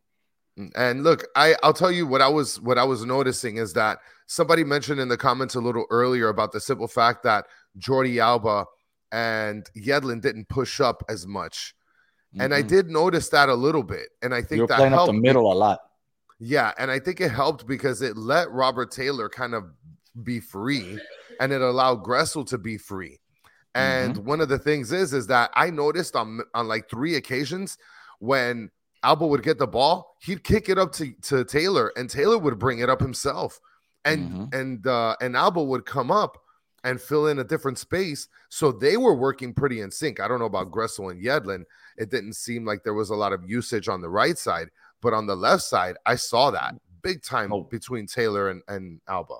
And 0.77 1.03
look, 1.03 1.27
I 1.35 1.57
I'll 1.65 1.73
tell 1.73 1.91
you 1.91 2.07
what 2.07 2.21
I 2.21 2.29
was 2.29 2.61
what 2.61 2.79
I 2.79 2.85
was 2.85 3.05
noticing 3.05 3.57
is 3.57 3.73
that 3.73 3.99
somebody 4.27 4.63
mentioned 4.63 5.01
in 5.01 5.09
the 5.09 5.17
comments 5.17 5.57
a 5.57 5.61
little 5.61 5.87
earlier 5.91 6.29
about 6.29 6.53
the 6.53 6.61
simple 6.61 6.87
fact 6.87 7.25
that 7.25 7.47
Jordi 7.81 8.19
Alba 8.19 8.67
and 9.11 9.69
Yedlin 9.77 10.21
didn't 10.21 10.49
push 10.49 10.81
up 10.81 11.03
as 11.09 11.27
much. 11.27 11.75
And 12.39 12.55
I 12.55 12.63
did 12.63 12.89
notice 12.89 13.29
that 13.31 13.51
a 13.51 13.55
little 13.55 13.83
bit. 13.83 14.09
And 14.23 14.33
I 14.33 14.41
think 14.41 14.59
You're 14.59 14.67
that 14.69 14.77
playing 14.77 14.93
up 14.95 15.01
helped 15.01 15.13
the 15.13 15.21
middle 15.21 15.53
a 15.53 15.55
lot. 15.55 15.81
Yeah, 16.39 16.73
and 16.79 16.91
I 16.91 16.99
think 16.99 17.21
it 17.21 17.31
helped 17.31 17.67
because 17.67 18.03
it 18.03 18.17
let 18.17 18.51
Robert 18.51 18.91
Taylor 18.91 19.29
kind 19.29 19.55
of 19.55 19.65
be 20.23 20.41
free 20.41 20.99
and 21.41 21.53
it 21.53 21.61
allowed 21.63 22.05
Gressel 22.05 22.47
to 22.49 22.59
be 22.59 22.77
free. 22.79 23.19
And 23.75 24.19
one 24.19 24.41
of 24.43 24.49
the 24.51 24.59
things 24.59 24.93
is 24.93 25.13
is 25.15 25.27
that 25.29 25.51
I 25.55 25.71
noticed 25.71 26.15
on 26.15 26.41
on 26.55 26.69
like 26.69 26.91
three 26.91 27.17
occasions 27.17 27.79
when 28.19 28.71
Alba 29.03 29.27
would 29.27 29.43
get 29.43 29.59
the 29.59 29.67
ball, 29.67 30.17
he'd 30.21 30.45
kick 30.45 30.69
it 30.69 30.79
up 30.79 30.93
to, 30.93 31.13
to 31.23 31.45
Taylor 31.45 31.91
and 31.97 32.09
Taylor 32.09 32.39
would 32.39 32.59
bring 32.59 32.81
it 32.81 32.91
up 32.91 33.01
himself. 33.01 33.59
And 34.05 34.31
Mhm. 34.31 34.55
and 34.55 34.87
uh 34.87 35.17
and 35.21 35.37
Alba 35.37 35.63
would 35.63 35.87
come 35.87 36.11
up 36.11 36.37
and 36.85 37.01
fill 37.01 37.29
in 37.29 37.39
a 37.39 37.45
different 37.45 37.79
space. 37.79 38.29
So 38.49 38.73
they 38.73 38.97
were 38.97 39.15
working 39.15 39.55
pretty 39.55 39.81
in 39.81 39.91
sync. 39.91 40.21
I 40.21 40.29
don't 40.29 40.41
know 40.41 40.47
about 40.47 40.71
Gressel 40.73 41.11
and 41.11 41.25
Yedlin. 41.25 41.65
It 41.97 42.11
didn't 42.11 42.35
seem 42.35 42.65
like 42.65 42.83
there 42.83 42.95
was 42.95 43.11
a 43.11 43.15
lot 43.15 43.33
of 43.33 43.49
usage 43.49 43.89
on 43.89 44.01
the 44.03 44.09
right 44.11 44.37
side, 44.37 44.69
but 45.01 45.15
on 45.15 45.27
the 45.27 45.37
left 45.37 45.63
side, 45.63 45.97
I 46.05 46.17
saw 46.17 46.51
that 46.51 46.75
big 47.03 47.23
time 47.23 47.53
Oh. 47.53 47.63
between 47.63 48.07
Taylor 48.07 48.51
and, 48.51 48.63
and 48.69 49.01
Alba. 49.09 49.39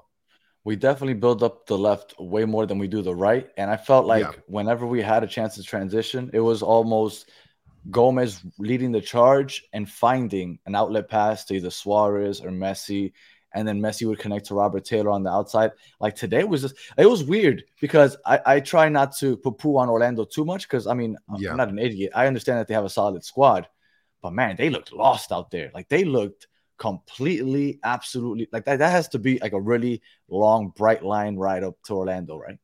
We 0.65 0.77
definitely 0.77 1.15
build 1.15 1.43
up 1.43 1.67
the 1.67 1.77
left 1.77 2.15
way 2.19 2.45
more 2.45 2.67
than 2.67 2.79
we 2.79 2.87
do 2.89 3.03
the 3.03 3.15
right. 3.15 3.51
And 3.57 3.71
I 3.71 3.77
felt 3.77 4.07
like 4.07 4.23
Yeah. 4.23 4.33
whenever 4.47 4.87
we 4.87 5.03
had 5.03 5.25
a 5.25 5.27
chance 5.27 5.57
to 5.57 5.63
transition, 5.63 6.31
it 6.33 6.41
was 6.41 6.63
almost 6.63 7.29
Gomez 7.91 8.41
leading 8.59 8.93
the 8.93 9.01
charge 9.01 9.65
and 9.73 9.91
finding 9.91 10.59
an 10.67 10.75
outlet 10.77 11.09
pass 11.09 11.45
to 11.47 11.55
either 11.55 11.71
Suarez 11.71 12.41
or 12.41 12.51
Messi. 12.51 13.13
And 13.55 13.67
then 13.67 13.81
Messi 13.81 14.07
would 14.07 14.21
connect 14.21 14.47
to 14.47 14.55
Robert 14.55 14.85
Taylor 14.85 15.11
on 15.11 15.25
the 15.25 15.31
outside. 15.31 15.73
Like 16.01 16.15
today 16.15 16.45
was 16.45 16.63
just, 16.63 16.77
it 16.97 17.07
was 17.07 17.25
weird 17.25 17.65
because 17.81 18.17
I, 18.25 18.41
I 18.47 18.61
try 18.61 18.89
not 18.89 19.17
to 19.19 19.37
poo 19.37 19.53
poo 19.53 19.77
on 19.77 19.91
Orlando 19.91 20.25
too 20.25 20.45
much 20.45 20.69
because 20.69 20.87
I 20.87 20.95
mean, 20.95 21.19
I'm 21.29 21.41
not 21.57 21.69
an 21.69 21.79
idiot. 21.79 22.13
I 22.15 22.29
understand 22.29 22.61
that 22.61 22.69
they 22.69 22.75
have 22.75 22.85
a 22.85 22.89
solid 22.89 23.25
squad, 23.25 23.69
but 24.23 24.33
man, 24.33 24.57
they 24.57 24.71
looked 24.71 24.93
lost 24.93 25.33
out 25.33 25.51
there. 25.51 25.71
Like 25.75 25.89
they 25.89 26.05
looked 26.05 26.47
completely, 26.83 27.79
absolutely 27.85 28.49
like 28.51 28.65
that. 28.65 28.81
That 28.81 28.91
has 28.91 29.07
to 29.11 29.21
be 29.21 29.39
like 29.39 29.53
a 29.53 29.61
really 29.61 30.03
long, 30.29 30.73
Brightline 30.73 31.39
ride 31.39 31.63
up 31.63 31.77
to 31.85 31.95
Orlando, 31.95 32.37
right? 32.37 32.59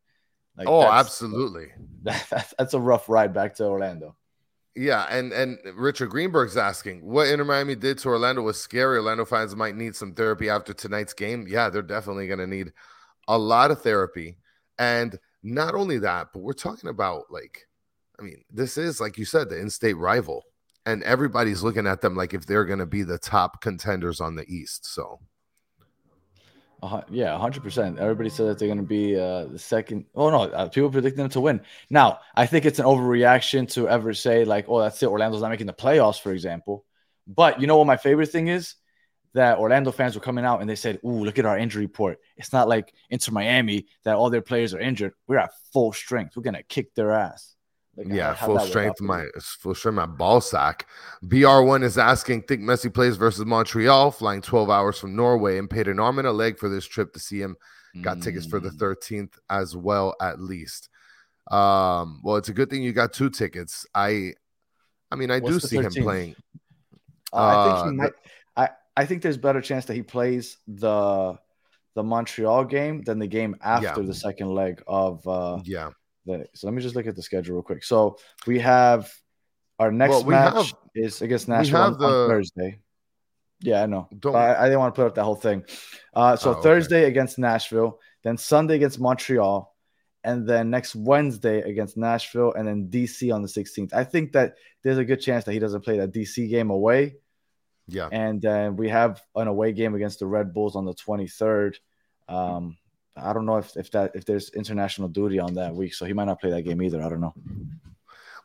Like 0.56 0.66
oh, 0.68 0.80
that's- 0.80 1.06
absolutely. 1.06 1.68
That, 2.02 2.52
that's, 2.56 2.74
a 2.74 2.80
rough 2.80 3.08
ride 3.08 3.34
back 3.34 3.56
to 3.56 3.66
Orlando. 3.66 4.16
Yeah, 4.74 5.06
and 5.10 5.32
and 5.32 5.58
Richard 5.74 6.10
Greenberg's 6.10 6.56
asking 6.56 7.04
what 7.04 7.28
Inter 7.28 7.44
Miami 7.44 7.74
did 7.74 7.98
to 7.98 8.08
Orlando 8.08 8.42
was 8.42 8.60
scary. 8.60 8.98
Orlando 8.98 9.24
fans 9.24 9.54
might 9.54 9.76
need 9.76 9.94
some 9.94 10.14
therapy 10.14 10.48
after 10.48 10.72
tonight's 10.72 11.12
game. 11.12 11.46
Yeah, 11.48 11.68
they're 11.68 11.82
definitely 11.82 12.28
going 12.28 12.38
to 12.38 12.46
need 12.46 12.72
a 13.26 13.36
lot 13.36 13.70
of 13.70 13.82
therapy, 13.82 14.38
and 14.78 15.18
not 15.42 15.74
only 15.74 15.98
that, 15.98 16.28
but 16.32 16.40
we're 16.40 16.52
talking 16.52 16.88
about 16.88 17.24
like, 17.30 17.66
I 18.18 18.22
mean, 18.22 18.42
this 18.50 18.78
is 18.78 19.00
like 19.00 19.18
you 19.18 19.24
said, 19.24 19.48
the 19.48 19.58
in-state 19.58 19.96
rival, 19.96 20.44
and 20.88 21.02
everybody's 21.04 21.62
looking 21.62 21.86
at 21.86 22.00
them 22.00 22.16
like 22.16 22.34
if 22.34 22.46
they're 22.46 22.64
going 22.64 22.78
to 22.78 22.86
be 22.86 23.02
the 23.02 23.18
top 23.18 23.60
contenders 23.60 24.20
on 24.20 24.36
the 24.36 24.46
East. 24.48 24.86
So 24.86 25.20
Uh, 26.80 27.02
yeah, 27.10 27.36
hundred 27.36 27.62
percent. 27.64 27.98
Everybody 27.98 28.30
said 28.30 28.46
that 28.46 28.58
they're 28.58 28.68
going 28.68 28.78
to 28.78 28.84
be 28.84 29.18
uh, 29.18 29.46
the 29.46 29.58
second. 29.58 30.06
Oh 30.14 30.30
no, 30.30 30.42
uh, 30.44 30.68
people 30.68 30.90
predict 30.90 31.16
them 31.16 31.28
to 31.30 31.40
win. 31.40 31.60
Now, 31.90 32.20
I 32.36 32.46
think 32.46 32.64
it's 32.64 32.78
an 32.78 32.84
overreaction 32.84 33.68
to 33.72 33.88
ever 33.88 34.14
say 34.14 34.44
like, 34.44 34.66
"Oh, 34.68 34.80
that's 34.80 35.02
it." 35.02 35.08
Orlando's 35.08 35.42
not 35.42 35.50
making 35.50 35.66
the 35.66 35.72
playoffs, 35.72 36.20
for 36.20 36.32
example. 36.32 36.84
But 37.26 37.60
you 37.60 37.66
know 37.66 37.76
what? 37.78 37.88
My 37.88 37.96
favorite 37.96 38.28
thing 38.30 38.46
is 38.46 38.76
that 39.34 39.58
Orlando 39.58 39.90
fans 39.90 40.14
were 40.14 40.20
coming 40.20 40.44
out 40.44 40.60
and 40.60 40.70
they 40.70 40.76
said, 40.76 41.00
"Ooh, 41.04 41.24
look 41.24 41.38
at 41.40 41.46
our 41.46 41.58
injury 41.58 41.82
report. 41.84 42.20
It's 42.36 42.52
not 42.52 42.68
like 42.68 42.94
Inter 43.10 43.32
Miami 43.32 43.88
that 44.04 44.14
all 44.16 44.30
their 44.30 44.42
players 44.42 44.72
are 44.72 44.80
injured. 44.80 45.14
We're 45.26 45.38
at 45.38 45.50
full 45.72 45.92
strength. 45.92 46.36
We're 46.36 46.44
gonna 46.44 46.62
kick 46.62 46.94
their 46.94 47.10
ass." 47.10 47.56
Like, 47.98 48.06
yeah, 48.16 48.34
full 48.34 48.48
that 48.48 48.52
work 48.54 48.62
out 48.62 48.68
strength. 48.68 49.00
My 49.00 49.26
full 49.40 49.74
strength. 49.74 49.96
My 49.96 50.06
ball 50.06 50.40
sack. 50.40 50.86
BR1 51.24 51.82
is 51.82 51.98
asking. 51.98 52.42
Think 52.42 52.62
Messi 52.62 52.92
plays 52.94 53.16
versus 53.16 53.44
Montreal, 53.44 54.12
flying 54.12 54.40
12 54.40 54.70
hours 54.70 54.98
from 54.98 55.16
Norway, 55.16 55.58
and 55.58 55.68
paid 55.68 55.88
an 55.88 55.98
arm 55.98 56.18
and 56.18 56.28
a 56.28 56.32
leg 56.32 56.58
for 56.58 56.68
this 56.68 56.86
trip 56.86 57.12
to 57.14 57.18
see 57.18 57.40
him. 57.40 57.56
Got 58.02 58.22
tickets 58.22 58.46
for 58.46 58.60
the 58.60 58.70
Mm. 58.70 58.78
13th 58.78 59.38
as 59.50 59.74
well, 59.76 60.14
at 60.20 60.38
least. 60.40 60.88
Um, 61.50 62.20
well, 62.22 62.36
it's 62.36 62.48
a 62.48 62.52
good 62.52 62.70
thing 62.70 62.82
you 62.82 62.92
got 62.92 63.12
two 63.12 63.30
tickets. 63.30 63.86
I, 63.94 64.34
I 65.10 65.16
mean, 65.16 65.30
I 65.30 65.38
do 65.40 65.44
What's 65.46 65.62
the 65.62 65.68
see 65.68 65.76
him 65.78 65.90
playing. 65.92 66.36
Uh, 67.32 67.36
I 67.36 67.64
think 67.64 67.76
Uh, 67.78 67.84
he 67.84 67.90
the- 67.90 67.96
might. 67.96 68.12
I 68.56 68.68
I 68.96 69.06
think 69.06 69.22
there's 69.22 69.36
better 69.38 69.60
chance 69.60 69.86
that 69.86 69.94
he 69.94 70.02
plays 70.02 70.58
the 70.68 71.38
the 71.94 72.02
Montreal 72.04 72.64
game 72.66 73.02
than 73.02 73.18
the 73.18 73.26
game 73.26 73.56
after 73.62 74.02
the 74.02 74.14
second 74.14 74.54
leg 74.54 74.82
of 74.86 75.26
uh 75.26 75.60
Yeah, 75.64 75.90
the. 76.28 76.46
So 76.54 76.66
let 76.66 76.74
me 76.74 76.82
just 76.82 76.94
look 76.94 77.06
at 77.06 77.16
the 77.16 77.22
schedule 77.22 77.54
real 77.56 77.62
quick. 77.62 77.84
So 77.84 78.18
we 78.46 78.58
have 78.60 79.12
our 79.78 79.90
next 79.90 80.10
Well, 80.10 80.24
we 80.24 80.34
match 80.34 80.54
have- 80.54 80.72
is 80.94 81.22
against 81.22 81.48
Nashville 81.48 81.80
on, 81.80 81.92
have 81.92 82.02
on 82.02 82.28
Thursday. 82.28 82.80
Yeah, 83.60 83.82
I 83.82 83.86
know. 83.86 84.08
Don't- 84.18 84.36
I, 84.36 84.54
I 84.60 84.64
didn't 84.64 84.78
want 84.78 84.94
to 84.94 85.00
put 85.00 85.06
up 85.08 85.14
that 85.16 85.24
whole 85.24 85.34
thing. 85.34 85.64
Uh, 86.14 86.36
so 86.36 86.50
Oh, 86.50 86.52
okay. 86.54 86.62
Thursday 86.62 87.04
against 87.04 87.38
Nashville, 87.38 87.98
then 88.22 88.36
Sunday 88.36 88.76
against 88.76 89.00
Montreal, 89.00 89.74
and 90.22 90.48
then 90.48 90.70
next 90.70 90.94
Wednesday 90.94 91.60
against 91.62 91.96
Nashville, 91.96 92.52
and 92.52 92.68
then 92.68 92.88
DC 92.88 93.34
on 93.34 93.42
the 93.42 93.48
16th. 93.48 93.92
I 93.92 94.04
think 94.04 94.32
that 94.32 94.56
there's 94.84 94.98
a 94.98 95.04
good 95.04 95.20
chance 95.20 95.44
that 95.44 95.52
he 95.52 95.58
doesn't 95.58 95.82
play 95.82 95.98
that 95.98 96.12
DC 96.12 96.48
game 96.48 96.70
away 96.70 97.16
yeah. 97.88 98.08
and 98.12 98.40
then 98.40 98.76
we 98.76 98.88
have 98.90 99.22
an 99.34 99.48
away 99.48 99.72
game 99.72 99.94
against 99.94 100.18
the 100.20 100.26
Red 100.26 100.52
Bulls 100.52 100.76
on 100.76 100.84
the 100.84 100.94
23rd. 100.94 101.76
Um, 102.28 102.76
I 103.22 103.32
don't 103.32 103.46
know 103.46 103.56
if, 103.56 103.76
if 103.76 103.90
that 103.92 104.12
if 104.14 104.24
there's 104.24 104.50
international 104.50 105.08
duty 105.08 105.38
on 105.38 105.54
that 105.54 105.74
week, 105.74 105.94
so 105.94 106.04
he 106.04 106.12
might 106.12 106.24
not 106.24 106.40
play 106.40 106.50
that 106.50 106.62
game 106.62 106.82
either. 106.82 107.02
I 107.02 107.08
don't 107.08 107.20
know. 107.20 107.34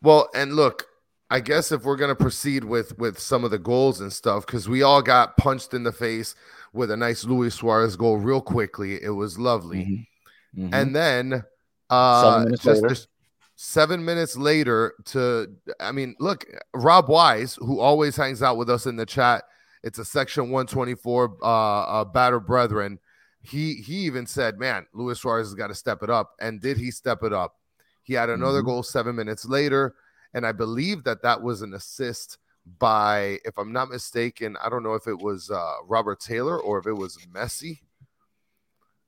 Well, 0.02 0.30
and 0.36 0.54
look, 0.56 0.86
I 1.30 1.40
guess 1.40 1.72
if 1.72 1.84
we're 1.84 1.96
gonna 1.98 2.16
proceed 2.16 2.64
with 2.64 2.98
with 2.98 3.20
some 3.20 3.44
of 3.44 3.52
the 3.52 3.60
goals 3.60 4.02
and 4.02 4.12
stuff, 4.12 4.46
because 4.46 4.68
we 4.70 4.84
all 4.84 5.02
got 5.02 5.38
punched 5.38 5.74
in 5.74 5.84
the 5.84 5.92
face 5.92 6.36
with 6.74 6.92
a 6.92 6.98
nice 6.98 7.24
Luis 7.24 7.56
Suarez 7.56 7.96
goal 7.96 8.18
real 8.18 8.42
quickly. 8.42 9.02
It 9.02 9.12
was 9.12 9.40
lovely. 9.40 10.08
Mhm. 10.56 10.70
Mhm. 10.70 10.74
And 10.74 10.96
then 10.96 11.44
uh 11.90 12.22
Seven 12.24 12.44
minutes 12.46 12.64
just 12.64 12.82
later. 12.82 12.90
just 12.90 13.08
seven 13.56 14.06
minutes 14.06 14.36
later 14.38 14.94
to 15.06 15.56
I 15.80 15.92
mean, 15.92 16.16
look, 16.20 16.46
Rob 16.74 17.08
Wise, 17.10 17.56
who 17.56 17.80
always 17.80 18.16
hangs 18.16 18.44
out 18.44 18.58
with 18.58 18.70
us 18.70 18.86
in 18.86 18.96
the 18.96 19.06
chat, 19.06 19.44
it's 19.84 20.00
a 20.00 20.06
section 20.06 20.50
124 20.50 21.38
uh, 21.42 21.46
uh 21.46 22.06
batter 22.06 22.40
brethren. 22.40 23.00
He 23.44 23.76
he 23.76 23.96
even 24.06 24.26
said, 24.26 24.58
Man, 24.58 24.88
Luis 24.94 25.20
Suarez 25.20 25.48
has 25.48 25.54
got 25.54 25.68
to 25.68 25.76
step 25.76 26.02
it 26.02 26.10
up. 26.10 26.32
And 26.40 26.62
did 26.62 26.78
he 26.78 26.90
step 26.92 27.24
it 27.24 27.34
up? 27.34 27.58
He 28.02 28.14
had 28.14 28.30
another 28.30 28.62
Mhm. 28.62 28.66
goal 28.66 28.84
seven 28.84 29.16
minutes 29.16 29.46
later, 29.46 29.96
and 30.34 30.46
I 30.48 30.52
believe 30.54 31.04
that 31.04 31.22
that 31.24 31.42
was 31.42 31.62
an 31.62 31.74
assist 31.74 32.38
by, 32.80 33.40
if 33.44 33.58
I'm 33.58 33.74
not 33.74 33.90
mistaken, 33.90 34.56
I 34.64 34.70
don't 34.70 34.84
know 34.84 34.94
if 34.94 35.08
it 35.08 35.18
was 35.18 35.52
uh, 35.52 35.74
Robert 35.86 36.22
Taylor 36.22 36.58
or 36.58 36.80
if 36.80 36.88
it 36.88 36.94
was 36.94 37.18
Messi. 37.34 37.82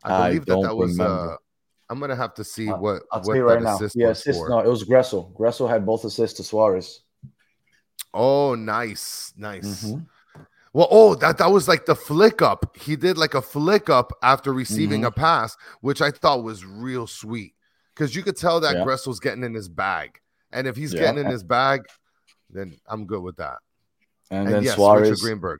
I 0.03 0.13
I 0.13 0.27
believe 0.29 0.45
that 0.47 0.61
that 0.61 0.75
was. 0.75 0.99
Uh. 0.99 1.37
I'm 1.87 1.99
gonna 1.99 2.15
have 2.15 2.33
to 2.33 2.43
see 2.43 2.69
Uh, 2.71 2.77
what 2.77 3.03
I'll 3.11 3.19
what 3.19 3.25
tell 3.27 3.35
you 3.35 3.43
right 3.47 3.61
now. 3.61 3.79
Yeah, 3.93 4.09
assist. 4.09 4.39
for. 4.39 4.49
No, 4.49 4.59
it 4.59 4.67
was 4.67 4.83
Gressel. 4.83 5.31
Gressel 5.35 5.69
had 5.69 5.85
both 5.85 6.03
assists 6.03 6.35
to 6.37 6.43
Suarez. 6.43 7.01
Oh, 8.11 8.55
nice, 8.55 9.31
nice. 9.37 9.83
Mhm. 9.85 10.07
Well, 10.75 10.89
oh, 10.91 11.15
that 11.15 11.37
that 11.37 11.49
was 11.53 11.69
like 11.69 11.85
the 11.85 11.95
flick 11.95 12.41
up. 12.41 12.75
He 12.75 12.97
did 12.97 13.17
like 13.17 13.33
a 13.33 13.41
flick 13.41 13.89
up 13.89 14.11
after 14.21 14.51
receiving 14.51 15.03
Mhm. 15.03 15.07
a 15.07 15.11
pass, 15.11 15.55
which 15.79 16.01
I 16.01 16.11
thought 16.11 16.43
was 16.43 16.65
real 16.65 17.07
sweet 17.07 17.53
because 17.93 18.13
you 18.13 18.21
could 18.23 18.35
tell 18.35 18.59
that 18.59 18.75
Yeah. 18.75 18.83
Gressel's 18.83 19.21
getting 19.21 19.45
in 19.45 19.53
his 19.53 19.69
bag, 19.69 20.19
and 20.51 20.67
if 20.67 20.75
he's 20.75 20.93
Yeah. 20.93 20.99
getting 20.99 21.23
in 21.23 21.31
his 21.31 21.43
bag, 21.45 21.83
then 22.49 22.77
I'm 22.87 23.05
good 23.05 23.23
with 23.23 23.37
that. 23.37 23.59
And, 24.29 24.47
And, 24.47 24.55
then 24.55 24.63
yes, 24.63 24.75
Suarez. 24.75 25.11
Richard 25.11 25.21
Greenberg. 25.21 25.59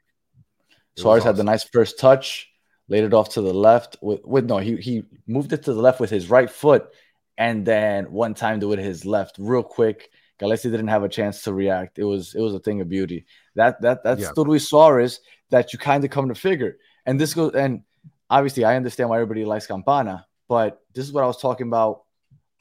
It 0.98 1.00
Suarez 1.00 1.24
had 1.24 1.38
the 1.38 1.46
nice 1.46 1.64
first 1.64 1.98
touch, 1.98 2.50
laid 2.90 3.06
it 3.06 3.14
off 3.14 3.30
to 3.36 3.42
the 3.42 3.54
left. 3.54 3.96
With, 4.02 4.20
with 4.26 4.44
no, 4.44 4.58
he 4.58 4.76
he 4.76 5.06
moved 5.28 5.54
it 5.54 5.64
to 5.64 5.74
the 5.74 5.82
left 5.82 6.02
with 6.02 6.10
his 6.10 6.30
right 6.30 6.50
foot, 6.50 6.90
and 7.38 7.66
then 7.66 8.12
one 8.12 8.34
time 8.34 8.60
to 8.60 8.68
with 8.68 8.80
his 8.80 9.06
left, 9.06 9.38
real 9.40 9.64
quick. 9.64 10.10
Gallese 10.40 10.64
didn't 10.64 10.90
have 10.90 11.04
a 11.04 11.10
chance 11.10 11.44
to 11.44 11.54
react. 11.54 11.98
It 12.00 12.04
was 12.04 12.36
it 12.36 12.42
was 12.42 12.54
a 12.54 12.60
thing 12.60 12.82
of 12.82 12.90
beauty. 12.90 13.26
That 13.56 13.82
that 13.82 14.04
that's 14.04 14.22
Yeah. 14.22 14.32
the 14.36 14.42
Luis 14.44 14.68
Suarez 14.70 15.22
that 15.50 15.72
you 15.74 15.80
kind 15.80 16.04
of 16.04 16.10
come 16.10 16.28
to 16.30 16.36
figure. 16.36 16.78
And 17.06 17.20
this 17.20 17.34
goes 17.34 17.54
and 17.54 17.84
obviously 18.30 18.66
I 18.66 18.76
understand 18.76 19.10
why 19.10 19.18
everybody 19.18 19.46
likes 19.46 19.68
Campana, 19.68 20.26
but 20.50 20.82
this 20.94 21.06
is 21.06 21.14
what 21.14 21.24
I 21.24 21.28
was 21.28 21.42
talking 21.42 21.68
about 21.68 22.04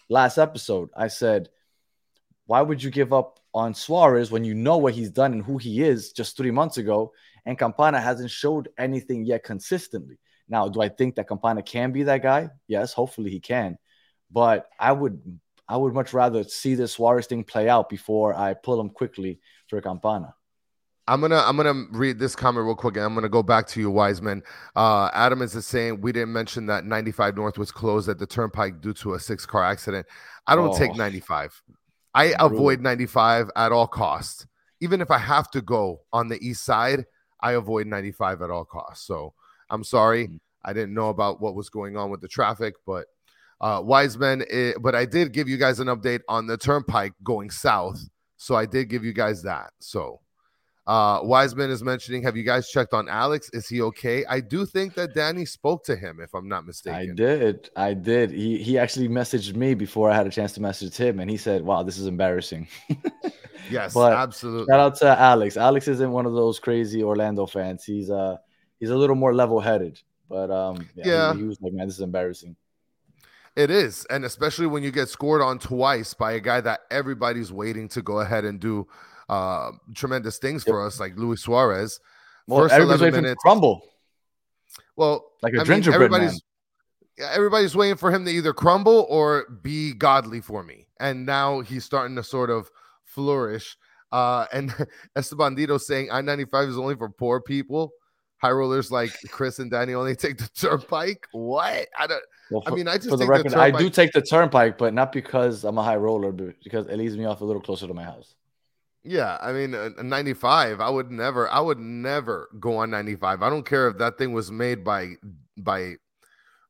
last 0.08 0.38
episode. 0.38 0.90
I 0.96 1.08
said, 1.08 1.48
why 2.46 2.60
would 2.60 2.82
you 2.82 2.90
give 2.90 3.12
up 3.12 3.40
on 3.54 3.74
Suarez 3.74 4.30
when 4.30 4.44
you 4.44 4.54
know 4.54 4.76
what 4.76 4.94
he's 4.94 5.10
done 5.10 5.32
and 5.32 5.42
who 5.42 5.58
he 5.58 5.82
is 5.82 6.12
just 6.12 6.36
three 6.36 6.50
months 6.50 6.76
ago? 6.76 7.12
And 7.46 7.58
Campana 7.58 8.00
hasn't 8.00 8.30
showed 8.30 8.68
anything 8.78 9.24
yet 9.24 9.44
consistently. 9.44 10.18
Now, 10.48 10.68
do 10.68 10.80
I 10.82 10.88
think 10.90 11.14
that 11.14 11.28
Campana 11.28 11.62
can 11.62 11.92
be 11.92 12.02
that 12.04 12.22
guy? 12.22 12.50
Yes, 12.68 12.92
hopefully 12.92 13.30
he 13.30 13.40
can. 13.40 13.78
But 14.30 14.66
I 14.78 14.92
would 14.92 15.40
I 15.68 15.76
would 15.76 15.94
much 15.94 16.12
rather 16.12 16.44
see 16.44 16.74
this 16.74 16.92
Suarez 16.92 17.26
thing 17.26 17.42
play 17.44 17.68
out 17.68 17.88
before 17.88 18.34
I 18.34 18.54
pull 18.54 18.80
him 18.80 18.90
quickly 18.90 19.40
for 19.68 19.80
Campana. 19.80 20.34
I'm 21.06 21.20
gonna 21.20 21.42
I'm 21.44 21.56
gonna 21.56 21.84
read 21.90 22.18
this 22.18 22.34
comment 22.34 22.64
real 22.64 22.74
quick, 22.74 22.96
and 22.96 23.04
I'm 23.04 23.14
gonna 23.14 23.28
go 23.28 23.42
back 23.42 23.66
to 23.68 23.80
you, 23.80 23.90
Wiseman. 23.90 24.42
Uh, 24.74 25.10
Adam 25.12 25.42
is 25.42 25.52
saying 25.66 26.00
we 26.00 26.12
didn't 26.12 26.32
mention 26.32 26.64
that 26.66 26.84
95 26.86 27.36
North 27.36 27.58
was 27.58 27.70
closed 27.70 28.08
at 28.08 28.18
the 28.18 28.26
Turnpike 28.26 28.80
due 28.80 28.94
to 28.94 29.14
a 29.14 29.20
six 29.20 29.44
car 29.44 29.62
accident. 29.64 30.06
I 30.46 30.56
don't 30.56 30.74
take 30.76 30.92
Oh. 30.92 30.94
95. 30.94 31.62
I 32.14 32.28
Brutal. 32.28 32.46
avoid 32.46 32.80
95 32.80 33.50
at 33.56 33.72
all 33.72 33.86
costs. 33.86 34.46
Even 34.80 35.00
if 35.00 35.10
I 35.10 35.18
have 35.18 35.50
to 35.50 35.60
go 35.60 36.02
on 36.12 36.28
the 36.28 36.42
east 36.46 36.64
side, 36.64 37.04
I 37.40 37.52
avoid 37.52 37.86
95 37.86 38.40
at 38.40 38.50
all 38.50 38.64
costs. 38.64 39.06
So 39.06 39.34
I'm 39.68 39.84
sorry, 39.84 40.28
Mm. 40.28 40.40
I 40.64 40.72
didn't 40.72 40.94
know 40.94 41.10
about 41.10 41.40
what 41.42 41.54
was 41.54 41.68
going 41.68 41.96
on 41.98 42.10
with 42.10 42.22
the 42.22 42.28
traffic, 42.28 42.76
but 42.86 43.06
uh, 43.60 43.80
Wiseman. 43.84 44.44
eh, 44.50 44.72
but 44.80 44.94
I 44.94 45.04
did 45.04 45.32
give 45.32 45.48
you 45.48 45.56
guys 45.56 45.80
an 45.80 45.88
update 45.88 46.20
on 46.28 46.46
the 46.46 46.56
Turnpike 46.56 47.12
going 47.22 47.50
south. 47.50 48.00
So 48.36 48.54
I 48.54 48.66
did 48.66 48.88
give 48.88 49.04
you 49.04 49.12
guys 49.12 49.42
that. 49.42 49.72
So. 49.80 50.20
Uh, 50.86 51.18
Wiseman 51.22 51.70
is 51.70 51.82
mentioning, 51.82 52.22
have 52.24 52.36
you 52.36 52.42
guys 52.42 52.68
checked 52.68 52.92
on 52.92 53.08
Alex? 53.08 53.48
Is 53.54 53.66
he 53.66 53.80
okay? 53.80 54.22
I 54.26 54.40
do 54.40 54.66
think 54.66 54.92
that 54.96 55.14
Danny 55.14 55.46
spoke 55.46 55.82
to 55.84 55.96
him, 55.96 56.20
if 56.20 56.34
I'm 56.34 56.46
not 56.46 56.66
mistaken. 56.66 57.12
I 57.12 57.14
did. 57.14 57.70
I 57.74 57.94
did. 57.94 58.30
He 58.30 58.58
he 58.62 58.76
actually 58.76 59.08
messaged 59.08 59.54
me 59.56 59.72
before 59.72 60.10
I 60.10 60.14
had 60.14 60.26
a 60.26 60.30
chance 60.30 60.52
to 60.52 60.60
message 60.60 60.94
him, 60.94 61.20
and 61.20 61.30
he 61.30 61.38
said, 61.38 61.62
"Wow, 61.62 61.84
this 61.84 61.96
is 61.96 62.06
embarrassing." 62.06 62.68
Yes, 63.70 63.94
But 63.94 64.12
absolutely. 64.12 64.70
Shout 64.70 64.80
out 64.80 64.96
to 64.96 65.18
Alex. 65.18 65.56
Alex 65.56 65.88
isn't 65.88 66.12
one 66.12 66.26
of 66.26 66.34
those 66.34 66.58
crazy 66.58 67.02
Orlando 67.02 67.46
fans. 67.46 67.82
He's 67.82 68.10
uh 68.10 68.36
he's 68.78 68.90
a 68.90 68.96
little 68.96 69.16
more 69.16 69.34
level 69.34 69.60
headed. 69.60 69.98
But 70.28 70.50
um 70.50 70.86
yeah, 70.94 71.04
he- 71.04 71.10
Yeah. 71.10 71.34
He, 71.34 71.42
was 71.44 71.58
like, 71.62 71.72
man, 71.72 71.86
this 71.86 71.96
is 71.96 72.02
embarrassing. 72.02 72.56
It 73.56 73.70
is, 73.70 74.04
and 74.10 74.24
especially 74.24 74.66
when 74.66 74.82
you 74.82 74.90
get 74.90 75.08
scored 75.08 75.40
on 75.40 75.58
twice 75.60 76.12
by 76.12 76.32
a 76.32 76.40
guy 76.40 76.60
that 76.60 76.80
everybody's 76.90 77.52
waiting 77.52 77.88
to 77.90 78.02
go 78.02 78.20
ahead 78.20 78.44
and 78.44 78.58
do 78.58 78.86
uh, 79.28 79.70
tremendous 79.94 80.38
things 80.38 80.64
for 80.64 80.84
us, 80.84 80.98
like 80.98 81.16
Luis 81.16 81.42
Suarez. 81.42 82.00
Well, 82.46 82.62
First 82.62 82.74
everybody's 82.74 83.00
11 83.00 83.02
waiting 83.02 83.12
for 83.12 83.18
him 83.18 83.22
to 83.22 83.28
minutes. 83.28 83.42
crumble 83.42 83.82
Well, 84.96 85.32
like 85.42 85.54
a 85.54 85.56
I 85.56 85.58
mean, 85.60 85.66
gingerbread 85.66 85.94
everybody's 85.94 86.42
man. 87.18 87.28
everybody's 87.32 87.76
waiting 87.76 87.96
for 87.96 88.10
him 88.10 88.24
to 88.24 88.30
either 88.30 88.52
crumble 88.52 89.06
or 89.08 89.46
be 89.62 89.92
godly 89.94 90.40
for 90.40 90.62
me. 90.62 90.86
And 91.00 91.24
now 91.26 91.60
he's 91.60 91.84
starting 91.84 92.16
to 92.16 92.22
sort 92.22 92.50
of 92.50 92.70
flourish. 93.04 93.76
Uh, 94.12 94.46
and 94.52 94.70
Estebandito 95.16 95.80
saying 95.80 96.10
I 96.10 96.20
95 96.20 96.68
is 96.68 96.78
only 96.78 96.96
for 96.96 97.08
poor 97.08 97.40
people. 97.40 97.92
High 98.38 98.50
rollers 98.50 98.90
like 98.90 99.12
Chris 99.30 99.58
and 99.58 99.70
Danny 99.70 99.94
only 99.94 100.16
take 100.16 100.38
the 100.38 100.48
turnpike. 100.48 101.26
What? 101.32 101.88
I 101.98 102.06
don't. 102.06 102.22
Well, 102.50 102.62
I 102.66 102.70
mean, 102.70 102.88
I 102.88 102.96
just 102.96 103.08
for 103.08 103.16
the 103.16 103.24
think 103.24 103.30
record, 103.30 103.52
the 103.52 103.58
I 103.58 103.70
do 103.70 103.88
take 103.88 104.12
the 104.12 104.20
turnpike, 104.20 104.76
but 104.76 104.92
not 104.92 105.12
because 105.12 105.64
I'm 105.64 105.78
a 105.78 105.82
high 105.82 105.96
roller, 105.96 106.30
but 106.30 106.54
because 106.62 106.86
it 106.86 106.96
leaves 106.96 107.16
me 107.16 107.24
off 107.24 107.40
a 107.40 107.44
little 107.44 107.62
closer 107.62 107.86
to 107.86 107.94
my 107.94 108.04
house. 108.04 108.34
Yeah, 109.02 109.38
I 109.40 109.52
mean, 109.52 109.74
a, 109.74 109.90
a 109.98 110.02
95. 110.02 110.80
I 110.80 110.88
would 110.88 111.10
never. 111.10 111.48
I 111.50 111.60
would 111.60 111.78
never 111.78 112.48
go 112.60 112.78
on 112.78 112.90
95. 112.90 113.42
I 113.42 113.50
don't 113.50 113.66
care 113.66 113.88
if 113.88 113.98
that 113.98 114.18
thing 114.18 114.32
was 114.32 114.50
made 114.50 114.84
by 114.84 115.14
by 115.56 115.94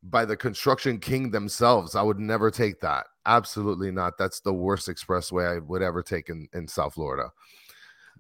by 0.02 0.24
the 0.24 0.36
construction 0.36 0.98
king 0.98 1.30
themselves. 1.30 1.94
I 1.94 2.02
would 2.02 2.18
never 2.18 2.50
take 2.50 2.80
that. 2.80 3.06
Absolutely 3.26 3.90
not. 3.90 4.18
That's 4.18 4.40
the 4.40 4.52
worst 4.52 4.88
expressway 4.88 5.56
I 5.56 5.58
would 5.60 5.80
ever 5.80 6.02
take 6.02 6.28
in, 6.28 6.46
in 6.52 6.68
South 6.68 6.94
Florida. 6.94 7.30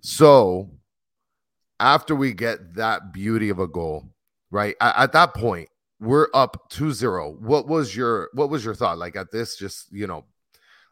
So 0.00 0.70
after 1.80 2.14
we 2.14 2.32
get 2.32 2.74
that 2.74 3.12
beauty 3.12 3.50
of 3.50 3.58
a 3.58 3.68
goal, 3.68 4.08
right? 4.50 4.74
At, 4.80 4.96
at 4.96 5.12
that 5.12 5.34
point, 5.34 5.68
we're 6.00 6.28
up 6.34 6.70
2-0. 6.70 7.40
What 7.40 7.66
was 7.68 7.94
your 7.96 8.28
what 8.34 8.50
was 8.50 8.64
your 8.64 8.74
thought? 8.74 8.98
Like 8.98 9.16
at 9.16 9.30
this, 9.30 9.56
just 9.56 9.92
you 9.92 10.06
know, 10.06 10.24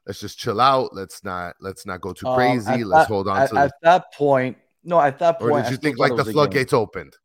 let's 0.07 0.21
just 0.21 0.39
chill 0.39 0.61
out. 0.61 0.95
Let's 0.95 1.25
not 1.25 1.55
let's 1.61 1.85
not 1.87 2.01
go 2.01 2.13
too 2.13 2.27
Um, 2.29 2.37
crazy. 2.37 2.85
let's 2.85 3.07
that- 3.07 3.13
hold 3.13 3.29
on 3.29 3.37
at, 3.43 3.51
to 3.51 3.59
at 3.59 3.73
that 3.83 4.13
point. 4.15 4.57
No, 4.85 5.01
at 5.01 5.19
that 5.21 5.41
or 5.41 5.51
point, 5.51 5.65
did 5.67 5.71
you 5.73 5.77
think 5.77 5.99
like 5.99 6.11
the 6.11 6.17
was 6.17 6.23
a 6.23 6.31
game. 6.31 6.33
floodgates 6.35 6.73
opened? 6.73 7.17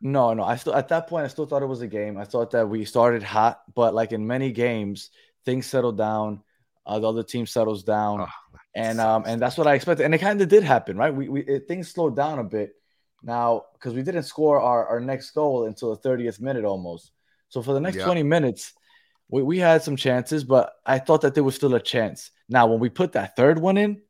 No, 0.00 0.34
no. 0.34 0.42
I 0.42 0.56
still 0.56 0.74
at 0.74 0.88
that 0.88 1.06
point 1.06 1.24
I 1.24 1.28
still 1.28 1.46
thought 1.46 1.62
it 1.62 1.66
was 1.66 1.80
a 1.80 1.86
game. 1.86 2.18
I 2.18 2.24
thought 2.24 2.50
that 2.50 2.68
we 2.68 2.84
started 2.84 3.22
hot, 3.22 3.62
but 3.74 3.94
like 3.94 4.12
in 4.12 4.26
many 4.26 4.50
games, 4.52 5.10
things 5.44 5.66
settle 5.66 5.92
down. 5.92 6.42
Uh, 6.86 6.98
the 6.98 7.08
other 7.08 7.22
team 7.22 7.46
settles 7.46 7.82
down, 7.82 8.20
Oh, 8.20 8.58
and 8.74 9.00
um, 9.00 9.24
and 9.26 9.40
that's 9.40 9.56
what 9.56 9.66
I 9.66 9.72
expected. 9.74 10.04
And 10.04 10.14
it 10.14 10.18
kind 10.18 10.40
of 10.42 10.48
did 10.48 10.62
happen, 10.62 10.98
right? 10.98 11.14
We 11.14 11.28
we 11.30 11.40
it, 11.42 11.66
things 11.66 11.88
slowed 11.90 12.14
down 12.14 12.38
a 12.38 12.44
bit 12.44 12.74
now 13.22 13.62
because 13.72 13.94
we 13.94 14.02
didn't 14.02 14.24
score 14.24 14.60
our, 14.60 14.86
our 14.86 15.00
next 15.00 15.30
goal 15.30 15.64
until 15.64 15.94
the 15.96 16.06
30th 16.06 16.40
minute 16.42 16.66
almost. 16.66 17.12
So 17.54 17.62
for 17.62 17.72
the 17.72 17.80
next 17.80 17.98
Yeah. 17.98 18.06
20 18.06 18.24
minutes, 18.24 18.72
we, 19.28 19.40
we 19.44 19.58
had 19.60 19.80
some 19.84 19.94
chances, 19.94 20.42
but 20.42 20.72
I 20.84 20.98
thought 20.98 21.20
that 21.20 21.34
there 21.36 21.44
was 21.44 21.54
still 21.54 21.76
a 21.76 21.80
chance. 21.80 22.32
Now 22.48 22.66
when 22.66 22.80
we 22.80 22.88
put 22.88 23.12
that 23.12 23.36
third 23.36 23.60
one 23.60 23.76
in, 23.76 24.02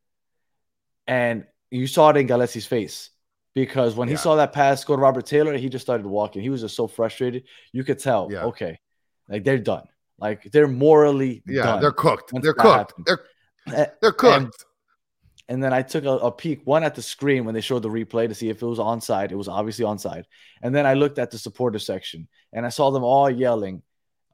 and 1.06 1.44
you 1.70 1.86
saw 1.86 2.08
it 2.08 2.16
in 2.16 2.26
Gallese's 2.26 2.64
face 2.64 3.10
because 3.54 3.94
when 3.96 4.08
he 4.08 4.16
saw 4.16 4.36
that 4.36 4.54
pass 4.54 4.82
go 4.82 4.96
to 4.96 5.02
Robert 5.02 5.26
Taylor, 5.26 5.54
he 5.58 5.68
just 5.68 5.84
started 5.84 6.06
walking. 6.06 6.40
He 6.40 6.48
was 6.48 6.62
just 6.62 6.74
so 6.74 6.86
frustrated. 6.88 7.44
You 7.70 7.84
could 7.84 7.98
tell, 7.98 8.30
Yeah. 8.32 8.44
okay, 8.44 8.80
like 9.28 9.44
they're 9.44 9.58
done. 9.58 9.86
Like 10.18 10.50
they're 10.50 10.66
morally 10.66 11.42
Yeah, 11.46 11.64
done. 11.64 11.80
they're 11.82 11.92
cooked. 11.92 12.32
They're 12.40 12.54
cooked. 12.54 12.94
They're 13.04 13.26
they're 14.00 14.12
cooked. 14.12 14.24
and- 14.44 14.52
And 15.48 15.62
then 15.62 15.72
I 15.74 15.82
took 15.82 16.04
a, 16.04 16.10
a 16.10 16.32
peek, 16.32 16.62
one 16.64 16.84
at 16.84 16.94
the 16.94 17.02
screen 17.02 17.44
when 17.44 17.54
they 17.54 17.60
showed 17.60 17.82
the 17.82 17.90
replay 17.90 18.28
to 18.28 18.34
see 18.34 18.48
if 18.48 18.62
it 18.62 18.66
was 18.66 18.78
onside. 18.78 19.30
It 19.30 19.36
was 19.36 19.48
obviously 19.48 19.84
onside. 19.84 20.24
And 20.62 20.74
then 20.74 20.86
I 20.86 20.94
looked 20.94 21.18
at 21.18 21.30
the 21.30 21.38
supporter 21.38 21.78
section 21.78 22.28
and 22.52 22.64
I 22.64 22.70
saw 22.70 22.90
them 22.90 23.04
all 23.04 23.30
yelling. 23.30 23.82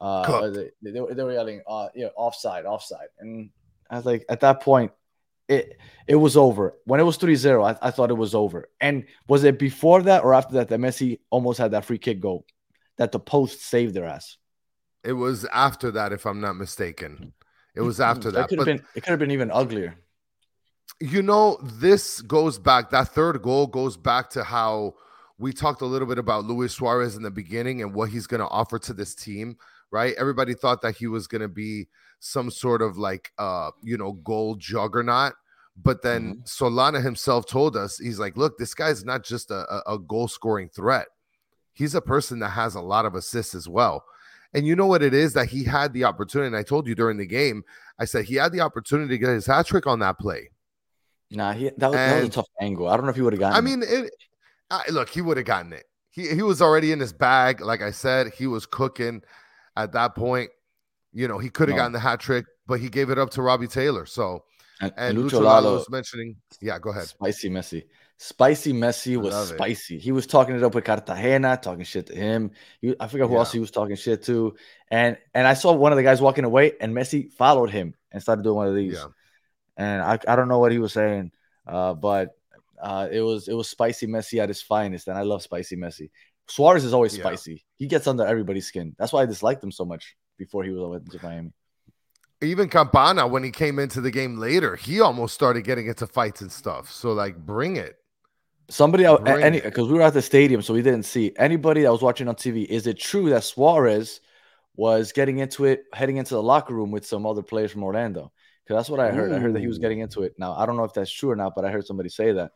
Uh, 0.00 0.50
they, 0.50 0.70
they, 0.82 1.00
were, 1.00 1.12
they 1.12 1.22
were 1.24 1.32
yelling, 1.32 1.62
uh, 1.66 1.88
you 1.94 2.04
know, 2.04 2.10
offside, 2.16 2.64
offside. 2.64 3.08
And 3.18 3.50
I 3.90 3.96
was 3.96 4.06
like, 4.06 4.24
at 4.28 4.40
that 4.40 4.60
point, 4.62 4.92
it 5.48 5.78
it 6.06 6.14
was 6.14 6.36
over. 6.36 6.76
When 6.84 7.00
it 7.00 7.02
was 7.02 7.16
3 7.16 7.34
0, 7.34 7.64
I, 7.64 7.76
I 7.82 7.90
thought 7.90 8.10
it 8.10 8.14
was 8.14 8.34
over. 8.36 8.70
And 8.80 9.06
was 9.26 9.42
it 9.42 9.58
before 9.58 10.02
that 10.02 10.22
or 10.22 10.32
after 10.32 10.54
that 10.54 10.68
that 10.68 10.78
Messi 10.78 11.18
almost 11.28 11.58
had 11.58 11.72
that 11.72 11.84
free 11.84 11.98
kick 11.98 12.20
goal 12.20 12.46
that 12.98 13.10
the 13.10 13.18
post 13.18 13.60
saved 13.62 13.94
their 13.94 14.06
ass? 14.06 14.36
It 15.02 15.14
was 15.14 15.44
after 15.46 15.90
that, 15.92 16.12
if 16.12 16.24
I'm 16.24 16.40
not 16.40 16.54
mistaken. 16.54 17.32
It 17.74 17.80
was 17.80 18.00
after 18.00 18.30
That 18.30 18.42
that. 18.42 18.48
could 18.48 18.58
have 18.58 18.66
been. 18.66 18.82
It 18.94 19.02
could 19.02 19.10
have 19.10 19.18
been 19.18 19.30
even 19.32 19.50
uglier. 19.50 19.96
You 21.00 21.22
know, 21.22 21.58
this 21.62 22.20
goes 22.20 22.58
back. 22.58 22.90
That 22.90 23.08
third 23.08 23.40
goal 23.42 23.66
goes 23.66 23.96
back 23.96 24.30
to 24.30 24.44
how 24.44 24.94
we 25.38 25.52
talked 25.52 25.80
a 25.80 25.86
little 25.86 26.06
bit 26.06 26.18
about 26.18 26.44
Luis 26.44 26.74
Suarez 26.74 27.16
in 27.16 27.22
the 27.22 27.30
beginning 27.30 27.82
and 27.82 27.94
what 27.94 28.10
he's 28.10 28.26
going 28.26 28.40
to 28.40 28.48
offer 28.48 28.78
to 28.80 28.92
this 28.92 29.14
team. 29.14 29.56
Right? 29.90 30.14
Everybody 30.18 30.54
thought 30.54 30.82
that 30.82 30.96
he 30.96 31.08
was 31.08 31.26
going 31.26 31.40
to 31.40 31.48
be 31.48 31.88
some 32.20 32.50
sort 32.50 32.80
of 32.80 32.96
like, 32.96 33.32
uh, 33.38 33.70
you 33.82 33.96
know, 33.96 34.12
goal 34.12 34.54
juggernaut. 34.54 35.32
But 35.82 36.02
then 36.02 36.42
Solana 36.44 37.02
himself 37.02 37.46
told 37.46 37.76
us, 37.76 37.98
he's 37.98 38.18
like, 38.18 38.36
look, 38.36 38.58
this 38.58 38.74
guy's 38.74 39.04
not 39.04 39.24
just 39.24 39.50
a, 39.50 39.66
a, 39.72 39.94
a 39.94 39.98
goal 39.98 40.28
scoring 40.28 40.68
threat. 40.68 41.06
He's 41.72 41.94
a 41.94 42.00
person 42.00 42.38
that 42.40 42.50
has 42.50 42.74
a 42.74 42.80
lot 42.80 43.06
of 43.06 43.14
assists 43.14 43.54
as 43.54 43.68
well. 43.68 44.04
And 44.52 44.66
you 44.66 44.76
know 44.76 44.86
what 44.86 45.02
it 45.02 45.14
is 45.14 45.32
that 45.32 45.48
he 45.48 45.64
had 45.64 45.92
the 45.92 46.04
opportunity. 46.04 46.48
And 46.48 46.56
I 46.56 46.62
told 46.62 46.86
you 46.86 46.94
during 46.94 47.16
the 47.16 47.26
game, 47.26 47.64
I 47.98 48.04
said 48.04 48.26
he 48.26 48.34
had 48.34 48.52
the 48.52 48.60
opportunity 48.60 49.14
to 49.14 49.18
get 49.18 49.30
his 49.30 49.46
hat 49.46 49.66
trick 49.66 49.86
on 49.86 50.00
that 50.00 50.18
play. 50.18 50.50
Nah, 51.30 51.52
he, 51.52 51.70
that, 51.76 51.86
was, 51.86 51.94
that 51.96 52.20
was 52.20 52.28
a 52.28 52.32
tough 52.32 52.48
angle. 52.60 52.88
I 52.88 52.96
don't 52.96 53.06
know 53.06 53.10
if 53.10 53.16
he 53.16 53.22
would 53.22 53.32
have 53.32 53.40
gotten. 53.40 53.56
I 53.56 53.60
mean, 53.60 53.82
it. 53.86 54.10
I, 54.70 54.82
look, 54.90 55.08
he 55.08 55.20
would 55.20 55.36
have 55.36 55.46
gotten 55.46 55.72
it. 55.72 55.84
He 56.10 56.28
he 56.28 56.42
was 56.42 56.60
already 56.60 56.90
in 56.90 56.98
his 56.98 57.12
bag. 57.12 57.60
Like 57.60 57.82
I 57.82 57.92
said, 57.92 58.32
he 58.36 58.48
was 58.48 58.66
cooking 58.66 59.22
at 59.76 59.92
that 59.92 60.16
point. 60.16 60.50
You 61.12 61.28
know, 61.28 61.38
he 61.38 61.48
could 61.50 61.68
have 61.68 61.76
No. 61.76 61.82
gotten 61.82 61.92
the 61.92 62.00
hat 62.00 62.18
trick, 62.20 62.46
but 62.66 62.80
he 62.80 62.88
gave 62.88 63.10
it 63.10 63.18
up 63.18 63.30
to 63.30 63.42
Robbie 63.42 63.68
Taylor. 63.68 64.06
So 64.06 64.44
and, 64.80 64.92
and 64.96 65.16
and 65.16 65.30
Lucho 65.30 65.40
Lalo 65.40 65.74
was 65.74 65.88
mentioning. 65.88 66.36
Yeah, 66.60 66.78
go 66.80 66.90
ahead. 66.90 67.04
spicy 67.06 67.48
Messi. 67.50 67.84
Spicy 68.16 68.72
Messi 68.72 69.16
was 69.16 69.32
Love 69.32 69.50
it. 69.52 69.54
spicy. 69.54 69.98
He 69.98 70.12
was 70.12 70.26
talking 70.26 70.54
it 70.54 70.62
up 70.62 70.74
with 70.74 70.84
Cartagena, 70.84 71.58
talking 71.62 71.84
shit 71.84 72.06
to 72.08 72.14
him. 72.14 72.50
He, 72.80 72.94
I 73.00 73.06
forgot 73.06 73.28
who 73.28 73.36
else 73.36 73.52
he 73.52 73.60
was 73.60 73.70
talking 73.70 73.96
shit 73.96 74.22
to. 74.24 74.56
And 74.90 75.16
and 75.32 75.46
I 75.46 75.54
saw 75.54 75.72
one 75.72 75.92
of 75.92 75.96
the 75.96 76.02
guys 76.02 76.20
walking 76.20 76.44
away, 76.44 76.72
and 76.80 76.94
Messi 76.94 77.32
followed 77.32 77.70
him 77.70 77.94
and 78.12 78.20
started 78.20 78.42
doing 78.42 78.56
one 78.56 78.68
of 78.68 78.74
these. 78.74 78.94
Yeah. 78.94 79.06
And 79.76 80.02
I, 80.02 80.18
I 80.28 80.36
don't 80.36 80.48
know 80.48 80.58
what 80.58 80.72
he 80.72 80.78
was 80.78 80.92
saying, 80.92 81.32
uh, 81.66 81.94
but 81.94 82.36
uh, 82.80 83.08
it 83.10 83.20
was 83.20 83.48
it 83.48 83.54
was 83.54 83.68
spicy 83.68 84.06
Messi 84.06 84.40
at 84.40 84.48
his 84.48 84.62
finest, 84.62 85.08
and 85.08 85.16
I 85.16 85.22
love 85.22 85.42
spicy 85.42 85.76
Messi. 85.76 86.10
Suarez 86.48 86.84
is 86.84 86.92
always 86.92 87.16
Yeah. 87.16 87.22
spicy. 87.24 87.64
He 87.76 87.86
gets 87.86 88.06
under 88.06 88.26
everybody's 88.26 88.66
skin. 88.66 88.94
That's 88.98 89.12
why 89.12 89.22
I 89.22 89.26
disliked 89.26 89.62
him 89.62 89.70
so 89.70 89.84
much 89.84 90.16
before 90.36 90.64
he 90.64 90.70
was 90.70 91.00
with 91.12 91.22
Miami. 91.22 91.52
Even 92.42 92.68
Campana, 92.68 93.26
when 93.26 93.44
he 93.44 93.50
came 93.50 93.78
into 93.78 94.00
the 94.00 94.10
game 94.10 94.38
later, 94.38 94.74
he 94.74 95.00
almost 95.00 95.34
started 95.34 95.62
getting 95.62 95.86
into 95.86 96.06
fights 96.06 96.40
and 96.40 96.50
stuff. 96.50 96.90
So 96.90 97.12
like, 97.12 97.36
bring 97.36 97.76
it. 97.76 97.96
Somebody 98.70 99.04
out, 99.04 99.28
any 99.28 99.60
because 99.60 99.88
we 99.88 99.94
were 99.94 100.02
at 100.02 100.14
the 100.14 100.22
stadium, 100.22 100.62
so 100.62 100.72
we 100.72 100.80
didn't 100.80 101.02
see 101.02 101.32
anybody 101.36 101.82
that 101.82 101.92
was 101.92 102.02
watching 102.02 102.28
on 102.28 102.36
TV. 102.36 102.64
Is 102.64 102.86
it 102.86 102.98
true 102.98 103.28
that 103.30 103.44
Suarez 103.44 104.20
was 104.76 105.12
getting 105.12 105.38
into 105.38 105.64
it, 105.66 105.84
heading 105.92 106.16
into 106.16 106.34
the 106.34 106.42
locker 106.42 106.72
room 106.72 106.90
with 106.90 107.04
some 107.04 107.26
other 107.26 107.42
players 107.42 107.72
from 107.72 107.82
Orlando? 107.82 108.32
Because 108.70 108.82
that's 108.86 108.90
what 108.90 109.00
I 109.00 109.10
heard. 109.10 109.32
I 109.32 109.40
heard 109.40 109.56
that 109.56 109.60
he 109.60 109.66
was 109.66 109.80
getting 109.80 109.98
into 109.98 110.22
it. 110.22 110.34
Now 110.38 110.54
I 110.54 110.64
don't 110.64 110.76
know 110.76 110.84
if 110.84 110.94
that's 110.94 111.10
true 111.10 111.28
or 111.28 111.34
not, 111.34 111.56
but 111.56 111.64
I 111.64 111.72
heard 111.72 111.84
somebody 111.84 112.08
say 112.08 112.30
that. 112.30 112.52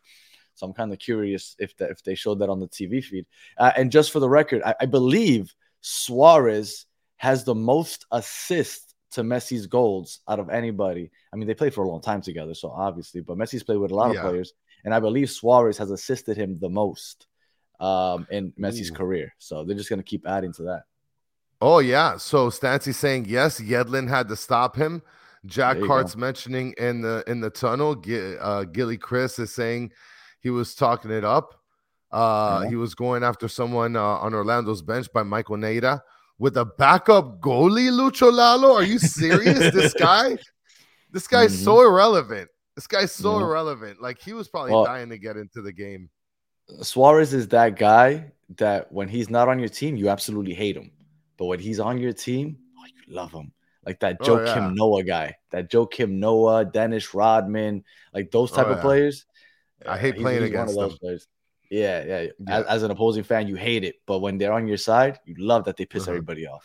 So 0.54 0.64
I'm 0.64 0.72
kind 0.72 0.92
of 0.92 1.00
curious 1.00 1.56
if 1.58 1.76
that 1.78 1.90
if 1.90 2.04
they 2.04 2.14
showed 2.14 2.38
that 2.38 2.48
on 2.48 2.60
the 2.60 2.68
TV 2.68 3.02
feed. 3.02 3.26
Uh, 3.58 3.72
and 3.76 3.90
just 3.90 4.12
for 4.12 4.20
the 4.20 4.28
record, 4.28 4.62
I, 4.64 4.76
I 4.82 4.86
believe 4.86 5.52
Suarez 5.80 6.86
has 7.16 7.42
the 7.42 7.56
most 7.56 8.06
assists 8.12 8.94
to 9.10 9.22
Messi's 9.22 9.66
goals 9.66 10.20
out 10.28 10.38
of 10.38 10.50
anybody. 10.50 11.10
I 11.32 11.36
mean, 11.36 11.48
they 11.48 11.54
played 11.54 11.74
for 11.74 11.82
a 11.82 11.88
long 11.88 12.00
time 12.00 12.22
together, 12.22 12.54
so 12.54 12.70
obviously, 12.70 13.20
but 13.20 13.36
Messi's 13.36 13.64
played 13.64 13.78
with 13.78 13.90
a 13.90 13.96
lot 13.96 14.12
Yeah. 14.14 14.20
of 14.20 14.30
players, 14.30 14.52
and 14.84 14.94
I 14.94 15.00
believe 15.00 15.30
Suarez 15.30 15.78
has 15.78 15.90
assisted 15.90 16.36
him 16.36 16.54
the 16.60 16.68
most 16.68 17.26
um, 17.80 18.28
in 18.30 18.52
Messi's 18.52 18.92
Ooh. 18.92 18.94
career. 18.94 19.34
So 19.38 19.64
they're 19.64 19.76
just 19.76 19.90
gonna 19.90 20.04
keep 20.04 20.28
adding 20.28 20.52
to 20.52 20.62
that. 20.62 20.84
Oh 21.60 21.80
yeah. 21.80 22.18
So 22.18 22.50
Stancy 22.50 22.92
saying 22.92 23.24
yes, 23.28 23.60
Yedlin 23.60 24.08
had 24.08 24.28
to 24.28 24.36
stop 24.36 24.76
him. 24.76 25.02
Jack 25.46 25.78
There 25.78 25.86
Hart's 25.86 26.16
mentioning 26.16 26.74
in 26.78 27.00
the 27.02 27.22
in 27.26 27.40
the 27.40 27.50
tunnel. 27.50 28.02
Uh, 28.40 28.64
Gilly 28.64 28.96
Chris 28.96 29.38
is 29.38 29.52
saying 29.54 29.92
he 30.40 30.50
was 30.50 30.74
talking 30.74 31.10
it 31.10 31.24
up. 31.24 31.54
Uh, 32.10 32.60
Yeah. 32.62 32.70
He 32.70 32.76
was 32.76 32.94
going 32.94 33.22
after 33.22 33.48
someone 33.48 33.96
uh, 33.96 34.02
on 34.02 34.34
Orlando's 34.34 34.82
bench 34.82 35.12
by 35.12 35.22
Michael 35.22 35.56
Neira 35.56 36.00
with 36.38 36.56
a 36.56 36.64
backup 36.64 37.40
goalie. 37.40 37.90
Lucho 37.90 38.32
Lalo, 38.32 38.74
are 38.74 38.82
you 38.84 38.98
serious? 38.98 39.72
this 39.74 39.92
guy, 39.98 40.36
this 41.10 41.26
guy's 41.26 41.56
so 41.62 41.80
irrelevant. 41.82 42.48
This 42.74 42.86
guy's 42.86 43.12
so 43.12 43.38
Yeah. 43.38 43.44
irrelevant. 43.46 44.00
Like 44.00 44.20
he 44.20 44.32
was 44.32 44.48
probably 44.48 44.72
Well- 44.72 44.84
dying 44.84 45.10
to 45.10 45.18
get 45.18 45.36
into 45.36 45.60
the 45.62 45.72
game. 45.72 46.08
Suarez 46.80 47.34
is 47.34 47.48
that 47.48 47.76
guy 47.78 48.32
that 48.56 48.90
when 48.90 49.08
he's 49.08 49.28
not 49.28 49.48
on 49.48 49.58
your 49.58 49.68
team, 49.68 49.96
you 49.96 50.08
absolutely 50.08 50.54
hate 50.54 50.76
him, 50.76 50.90
but 51.36 51.44
when 51.46 51.58
he's 51.60 51.78
on 51.78 51.98
your 51.98 52.12
team, 52.14 52.56
oh, 52.78 52.84
you 52.86 53.14
love 53.14 53.32
him. 53.32 53.52
Like 53.86 54.00
that 54.00 54.18
Oh, 54.20 54.24
Joe 54.24 54.44
yeah. 54.44 54.54
Kim 54.54 54.74
Noah 54.74 55.02
guy, 55.04 55.36
that 55.50 55.70
Joakim 55.70 56.10
Noah, 56.12 56.64
Dennis 56.64 57.14
Rodman, 57.14 57.84
like 58.12 58.30
those 58.30 58.52
Oh, 58.52 58.56
type 58.56 58.66
of 58.68 58.80
players. 58.80 59.26
I 59.86 59.98
hate 59.98 60.16
playing 60.16 60.40
he's 60.42 60.48
of 60.50 60.54
against 60.54 60.74
those 60.74 60.90
them. 60.92 60.98
players. 60.98 61.26
Yeah, 61.70 62.04
yeah. 62.04 62.20
Yeah. 62.46 62.58
As, 62.60 62.64
as 62.66 62.82
an 62.84 62.90
opposing 62.90 63.24
fan, 63.24 63.48
you 63.48 63.56
hate 63.56 63.84
it, 63.84 63.96
but 64.06 64.20
when 64.20 64.38
they're 64.38 64.52
on 64.52 64.66
your 64.66 64.76
side, 64.76 65.18
you 65.24 65.34
love 65.38 65.64
that 65.64 65.76
they 65.76 65.84
piss 65.86 66.02
Uh-huh. 66.04 66.12
everybody 66.12 66.46
off. 66.46 66.64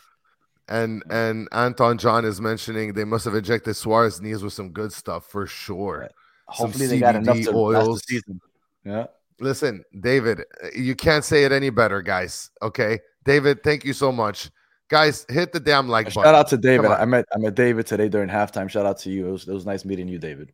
And 0.68 1.02
and 1.10 1.48
Anton 1.52 1.98
John 1.98 2.24
is 2.24 2.40
mentioning 2.40 2.92
they 2.92 3.04
must 3.04 3.24
have 3.24 3.34
injected 3.34 3.74
Suarez 3.76 4.20
knees 4.20 4.42
with 4.42 4.52
some 4.52 4.70
good 4.70 4.92
stuff 4.92 5.26
for 5.26 5.46
sure. 5.46 6.08
Some 6.54 6.66
Hopefully, 6.68 6.86
they 6.86 7.00
got 7.00 7.16
enough 7.16 7.36
CBD 7.38 7.44
to 7.50 7.58
last 7.58 7.86
the 7.86 7.96
season. 8.06 8.40
Yeah. 8.84 9.06
Listen, 9.40 9.82
David, 10.00 10.42
you 10.76 10.94
can't 10.94 11.24
say 11.24 11.44
it 11.44 11.50
any 11.50 11.70
better, 11.70 12.02
guys. 12.02 12.50
Okay, 12.62 13.00
David, 13.24 13.62
thank 13.64 13.84
you 13.84 13.92
so 13.92 14.12
much, 14.12 14.50
guys. 14.90 15.24
Hit 15.30 15.52
the 15.52 15.60
damn 15.60 15.88
like 15.88 16.06
button. 16.06 16.14
Shout 16.14 16.24
button. 16.24 16.40
out 16.40 16.48
to 16.48 16.58
David. 16.58 16.90
I 16.90 17.06
met 17.06 17.24
I 17.32 17.38
met 17.38 17.54
David 17.54 17.86
today 17.86 18.08
during 18.08 18.28
halftime. 18.28 18.68
Shout 18.68 18.84
out 18.84 18.98
to 18.98 19.10
you. 19.10 19.28
It 19.28 19.32
was, 19.32 19.48
it 19.48 19.54
was 19.54 19.64
nice 19.64 19.86
meeting 19.86 20.08
you, 20.08 20.18
David. 20.18 20.52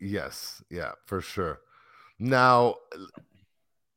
Yes, 0.00 0.62
yeah, 0.70 0.92
for 1.06 1.20
sure. 1.20 1.60
Now, 2.18 2.76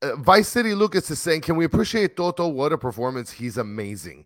uh, 0.02 0.15
Vice 0.18 0.48
City 0.48 0.76
Lucas 0.76 1.10
is 1.10 1.20
saying, 1.20 1.42
"Can 1.42 1.56
we 1.56 1.65
appreciate 1.65 2.15
Toto? 2.15 2.48
What 2.48 2.72
a 2.72 2.78
performance! 2.78 3.32
He's 3.32 3.58
amazing. 3.58 4.26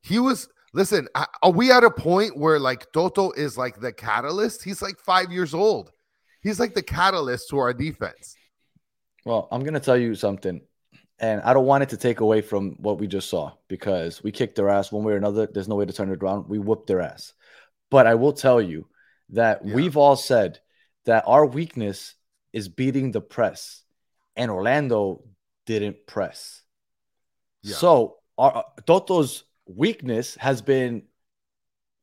He 0.00 0.18
was. 0.18 0.48
Listen, 0.72 1.06
are 1.14 1.52
we 1.52 1.70
at 1.70 1.84
a 1.84 1.90
point 1.90 2.36
where 2.36 2.58
like 2.58 2.90
Toto 2.92 3.30
is 3.32 3.56
like 3.56 3.78
the 3.78 3.92
catalyst? 3.92 4.64
He's 4.64 4.82
like 4.82 4.98
five 4.98 5.30
years 5.30 5.54
old. 5.54 5.92
He's 6.42 6.58
like 6.58 6.74
the 6.74 6.82
catalyst 6.82 7.48
to 7.50 7.58
our 7.58 7.72
defense. 7.72 8.34
Well, 9.24 9.46
I'm 9.52 9.62
gonna 9.62 9.78
tell 9.78 9.96
you 9.96 10.16
something, 10.16 10.60
and 11.24 11.40
I 11.42 11.54
don't 11.54 11.64
want 11.64 11.82
it 11.82 11.88
to 11.90 11.96
take 11.96 12.20
away 12.20 12.42
from 12.42 12.72
what 12.86 12.98
we 12.98 13.06
just 13.06 13.30
saw 13.30 13.52
because 13.68 14.22
we 14.22 14.30
kicked 14.30 14.56
their 14.56 14.68
ass 14.68 14.92
one 14.92 15.04
way 15.04 15.14
or 15.14 15.16
another. 15.16 15.46
There's 15.46 15.68
no 15.68 15.76
way 15.76 15.86
to 15.86 15.92
turn 15.92 16.10
it 16.12 16.22
around. 16.22 16.48
We 16.48 16.58
whooped 16.58 16.86
their 16.86 17.00
ass. 17.00 17.32
But 17.90 18.06
I 18.06 18.14
will 18.14 18.34
tell 18.34 18.60
you 18.60 18.86
that 19.30 19.64
Yeah. 19.64 19.74
we've 19.74 19.96
all 19.96 20.16
said 20.16 20.58
that 21.06 21.24
our 21.26 21.46
weakness 21.46 22.14
is 22.52 22.68
beating 22.68 23.10
the 23.10 23.20
press, 23.22 23.82
and 24.36 24.50
Orlando 24.50 25.24
didn't 25.66 26.06
press. 26.06 26.62
Yeah. 27.62 27.76
So 27.76 28.18
our 28.36 28.64
Toto's 28.86 29.44
weakness 29.66 30.34
has 30.36 30.60
been 30.62 31.04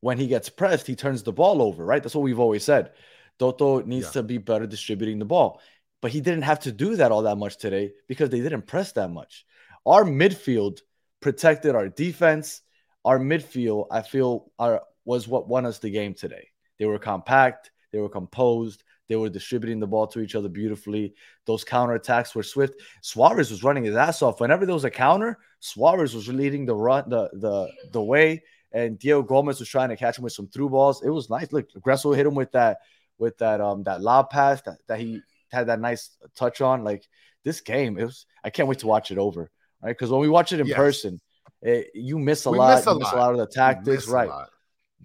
when 0.00 0.18
he 0.18 0.26
gets 0.26 0.48
pressed, 0.48 0.88
he 0.88 0.96
turns 0.96 1.22
the 1.22 1.32
ball 1.32 1.62
over, 1.62 1.84
right? 1.84 2.02
That's 2.02 2.16
what 2.16 2.22
we've 2.24 2.40
always 2.40 2.64
said. 2.64 2.92
Toto 3.38 3.82
needs 3.82 4.06
Yeah. 4.06 4.12
to 4.12 4.22
be 4.24 4.38
better 4.38 4.66
distributing 4.66 5.20
the 5.20 5.24
ball. 5.24 5.60
But 6.02 6.10
he 6.10 6.20
didn't 6.20 6.42
have 6.42 6.60
to 6.60 6.72
do 6.72 6.96
that 6.96 7.12
all 7.12 7.22
that 7.22 7.38
much 7.38 7.56
today 7.56 7.92
because 8.08 8.28
they 8.28 8.40
didn't 8.40 8.66
press 8.66 8.92
that 8.92 9.08
much. 9.08 9.46
Our 9.86 10.04
midfield 10.04 10.80
protected 11.20 11.74
our 11.74 11.88
defense. 11.88 12.60
Our 13.04 13.18
midfield, 13.18 13.86
I 13.90 14.02
feel, 14.02 14.52
are, 14.58 14.82
was 15.04 15.26
what 15.26 15.48
won 15.48 15.64
us 15.64 15.78
the 15.78 15.90
game 15.90 16.12
today. 16.12 16.48
They 16.78 16.84
were 16.84 16.98
compact, 16.98 17.70
they 17.92 18.00
were 18.00 18.08
composed, 18.08 18.82
they 19.08 19.16
were 19.16 19.28
distributing 19.28 19.78
the 19.78 19.86
ball 19.86 20.06
to 20.08 20.20
each 20.20 20.34
other 20.34 20.48
beautifully. 20.48 21.14
Those 21.46 21.64
counterattacks 21.64 22.34
were 22.34 22.42
swift. 22.42 22.80
Suarez 23.02 23.50
was 23.50 23.62
running 23.62 23.84
his 23.84 23.96
ass 23.96 24.22
off. 24.22 24.40
Whenever 24.40 24.64
there 24.66 24.74
was 24.74 24.84
a 24.84 24.90
counter, 24.90 25.38
Suarez 25.60 26.14
was 26.14 26.28
leading 26.28 26.66
the 26.66 26.74
run, 26.74 27.08
the 27.08 27.28
the 27.34 27.68
the 27.92 28.02
way, 28.02 28.42
and 28.72 28.98
Diego 28.98 29.22
Gomez 29.22 29.60
was 29.60 29.68
trying 29.68 29.90
to 29.90 29.96
catch 29.96 30.18
him 30.18 30.24
with 30.24 30.32
some 30.32 30.48
through 30.48 30.70
balls. 30.70 31.02
It 31.02 31.10
was 31.10 31.28
nice. 31.28 31.52
Look, 31.52 31.68
Gressel 31.80 32.16
hit 32.16 32.26
him 32.26 32.34
with 32.34 32.52
that 32.52 32.78
with 33.18 33.36
that 33.38 33.60
um 33.60 33.82
that 33.84 34.00
lob 34.00 34.30
pass 34.30 34.62
that, 34.62 34.78
that 34.88 34.98
he 34.98 35.20
had 35.52 35.68
that 35.68 35.80
nice 35.80 36.10
touch 36.34 36.60
on. 36.60 36.82
Like 36.84 37.06
this 37.44 37.60
game, 37.60 37.98
it 37.98 38.04
was. 38.04 38.26
I 38.42 38.50
can't 38.50 38.68
wait 38.68 38.80
to 38.80 38.86
watch 38.86 39.10
it 39.10 39.18
over. 39.18 39.50
Right, 39.82 39.90
because 39.90 40.10
when 40.10 40.20
we 40.20 40.28
watch 40.28 40.52
it 40.52 40.60
in 40.60 40.66
Yes. 40.66 40.76
person, 40.76 41.20
it, 41.60 41.90
you 41.94 42.18
miss 42.18 42.46
a 42.46 42.50
We 42.50 42.58
lot. 42.58 42.76
miss 42.76 42.86
a 42.86 42.90
you 42.90 42.98
miss 43.00 43.12
a 43.12 43.16
lot. 43.16 43.20
lot 43.22 43.32
of 43.32 43.38
the 43.38 43.46
tactics, 43.48 44.06
right? 44.08 44.30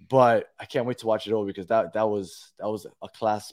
But 0.08 0.46
I 0.58 0.64
can't 0.64 0.86
wait 0.86 0.98
to 0.98 1.06
watch 1.06 1.26
it 1.26 1.32
over 1.32 1.46
because 1.46 1.66
that 1.66 1.92
that 1.94 2.08
was 2.08 2.52
that 2.58 2.68
was 2.68 2.86
a 3.02 3.08
class, 3.08 3.52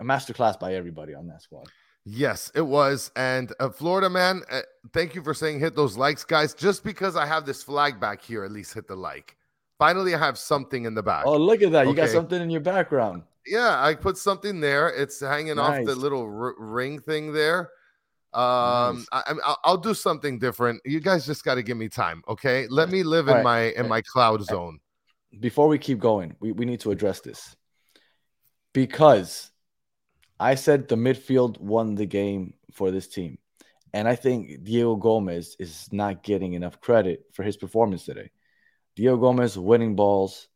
a 0.00 0.04
master 0.04 0.32
class 0.32 0.56
by 0.56 0.74
everybody 0.74 1.14
on 1.14 1.26
that 1.28 1.42
squad. 1.42 1.68
Yes, 2.06 2.50
it 2.54 2.62
was. 2.62 3.10
And 3.14 3.52
uh, 3.60 3.68
Florida 3.68 4.08
man, 4.08 4.42
uh, 4.50 4.62
thank 4.94 5.14
you 5.14 5.22
for 5.22 5.34
saying 5.34 5.60
hit 5.60 5.76
those 5.76 5.98
likes, 5.98 6.24
guys. 6.24 6.54
Just 6.54 6.82
because 6.82 7.14
I 7.14 7.26
have 7.26 7.44
this 7.44 7.62
flag 7.62 8.00
back 8.00 8.22
here, 8.22 8.42
at 8.44 8.50
least 8.50 8.72
hit 8.72 8.88
the 8.88 8.96
like. 8.96 9.36
Finally, 9.78 10.14
I 10.14 10.18
have 10.18 10.38
something 10.38 10.86
in 10.86 10.94
the 10.94 11.02
back. 11.02 11.26
Oh, 11.26 11.36
look 11.36 11.60
at 11.60 11.72
that! 11.72 11.86
You 11.86 11.94
got 11.94 12.08
something 12.08 12.40
in 12.40 12.48
your 12.48 12.62
background. 12.62 13.22
Yeah, 13.46 13.82
I 13.82 13.94
put 13.94 14.16
something 14.18 14.60
there. 14.60 14.88
It's 14.88 15.20
hanging 15.20 15.58
off 15.58 15.84
the 15.84 15.94
little 15.94 16.22
r- 16.22 16.54
ring 16.58 17.00
thing 17.00 17.32
there. 17.32 17.70
Um, 18.32 18.98
Nice. 18.98 19.06
I, 19.12 19.22
I- 19.26 19.34
I'll, 19.44 19.58
I'll 19.64 19.76
do 19.78 19.94
something 19.94 20.38
different. 20.38 20.80
You 20.84 21.00
guys 21.00 21.26
just 21.26 21.44
got 21.44 21.56
to 21.56 21.62
give 21.62 21.76
me 21.76 21.88
time, 21.88 22.22
okay? 22.28 22.66
Let 22.68 22.90
me 22.90 23.02
live 23.02 23.26
in 23.28 23.30
All 23.30 23.36
right. 23.36 23.44
my 23.44 23.60
in 23.82 23.88
my 23.88 24.02
cloud 24.02 24.44
zone. 24.44 24.78
before 25.40 25.68
we 25.68 25.78
keep 25.78 25.98
going, 25.98 26.36
we, 26.40 26.52
we 26.52 26.64
need 26.64 26.80
to 26.80 26.90
address 26.92 27.20
this 27.20 27.56
because 28.72 29.50
I 30.38 30.54
said 30.54 30.88
the 30.88 30.96
midfield 30.96 31.58
won 31.60 31.94
the 31.94 32.06
game 32.06 32.54
for 32.72 32.90
this 32.90 33.08
team. 33.08 33.38
And 33.92 34.06
I 34.06 34.14
think 34.14 34.62
Diego 34.62 34.94
Gomez 34.94 35.56
is 35.58 35.88
not 35.90 36.22
getting 36.22 36.52
enough 36.54 36.80
credit 36.80 37.24
for 37.32 37.42
his 37.42 37.56
performance 37.56 38.04
today. 38.04 38.30
Diego 38.94 39.16
Gomez 39.16 39.58
winning 39.58 39.96
balls. 39.96 40.46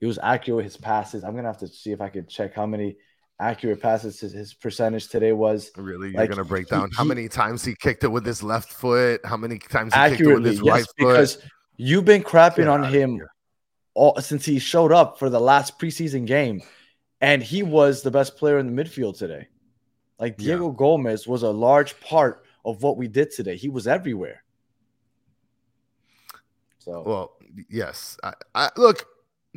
He 0.00 0.06
was 0.06 0.18
accurate 0.22 0.56
with 0.56 0.64
his 0.64 0.76
passes. 0.78 1.22
I'm 1.24 1.34
gonna 1.36 1.48
have 1.48 1.58
to 1.58 1.68
see 1.68 1.92
if 1.92 2.00
I 2.00 2.08
can 2.08 2.26
check 2.26 2.54
how 2.54 2.66
many 2.66 2.96
accurate 3.38 3.80
passes 3.80 4.18
his, 4.20 4.32
his 4.32 4.54
percentage 4.54 5.08
today 5.08 5.32
was. 5.32 5.70
Really, 5.76 6.08
you're 6.10 6.20
Like, 6.20 6.30
gonna 6.30 6.44
break 6.44 6.68
he- 6.68 6.74
down 6.76 6.90
how 6.96 7.04
many 7.04 7.28
times 7.28 7.64
he 7.64 7.74
kicked 7.74 8.02
it 8.04 8.08
with 8.08 8.24
his 8.24 8.42
left 8.42 8.72
foot, 8.72 9.20
how 9.24 9.36
many 9.36 9.58
times 9.58 9.94
he 9.94 10.00
kicked 10.10 10.20
it 10.22 10.34
with 10.34 10.44
his 10.44 10.60
yes, 10.62 10.72
right 10.72 10.84
foot. 10.84 10.94
because 10.98 11.38
you've 11.76 12.04
been 12.04 12.22
crapping 12.22 12.70
on 12.70 12.82
him 12.84 13.20
all 13.94 14.18
since 14.20 14.44
he 14.44 14.58
showed 14.58 14.92
up 14.92 15.18
for 15.18 15.28
the 15.28 15.40
last 15.40 15.78
preseason 15.78 16.26
game, 16.26 16.62
and 17.20 17.42
he 17.42 17.62
was 17.62 18.02
the 18.02 18.10
best 18.10 18.36
player 18.36 18.58
in 18.58 18.74
the 18.74 18.82
midfield 18.84 19.18
today. 19.18 19.48
Like 20.18 20.36
Yeah. 20.38 20.56
Diego 20.56 20.70
Gomez 20.70 21.26
was 21.26 21.42
a 21.42 21.50
large 21.50 21.98
part 22.00 22.44
of 22.64 22.82
what 22.82 22.96
we 22.96 23.08
did 23.08 23.30
today. 23.32 23.56
He 23.56 23.68
was 23.68 23.86
everywhere. 23.86 24.44
So 26.78 27.02
Well, 27.06 27.32
yes. 27.68 28.16
I, 28.22 28.34
I 28.54 28.70
look, 28.76 29.06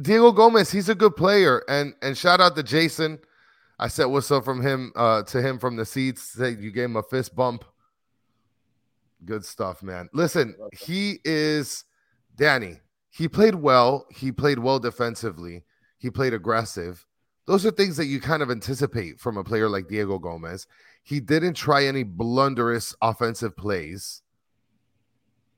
Diego 0.02 0.32
Gomez, 0.32 0.72
he's 0.72 0.90
a 0.90 0.96
good 0.96 1.16
player, 1.16 1.64
and 1.68 1.94
and 2.02 2.18
shout 2.18 2.42
out 2.42 2.56
to 2.56 2.64
Jason. 2.64 3.20
I 3.80 3.88
said 3.88 4.06
what's 4.06 4.32
up 4.32 4.46
from 4.46 4.62
him 4.62 4.92
uh 4.96 5.24
to 5.24 5.42
him 5.42 5.60
from 5.60 5.76
the 5.76 5.86
seats. 5.86 6.22
Said 6.22 6.60
you 6.60 6.72
gave 6.72 6.86
him 6.86 6.96
a 6.96 7.04
fist 7.04 7.36
bump. 7.36 7.64
Good 9.26 9.46
stuff, 9.46 9.84
man. 9.84 10.10
Listen, 10.14 10.56
he 10.74 11.20
is 11.24 11.86
Danny. 12.36 12.80
He 13.10 13.28
played 13.28 13.56
well. 13.56 14.08
He 14.10 14.32
played 14.32 14.60
well 14.60 14.80
defensively. 14.80 15.64
He 15.98 16.10
played 16.10 16.34
aggressive. 16.34 17.06
Those 17.46 17.66
are 17.66 17.72
things 17.72 17.98
that 17.98 18.06
you 18.06 18.20
kind 18.20 18.42
of 18.42 18.50
anticipate 18.50 19.20
from 19.20 19.38
a 19.38 19.44
player 19.44 19.70
like 19.70 19.88
Diego 19.88 20.18
Gomez. 20.18 20.66
He 21.04 21.20
didn't 21.20 21.54
try 21.54 21.86
any 21.86 22.04
blunderous 22.04 22.96
offensive 23.02 23.56
plays. 23.56 24.22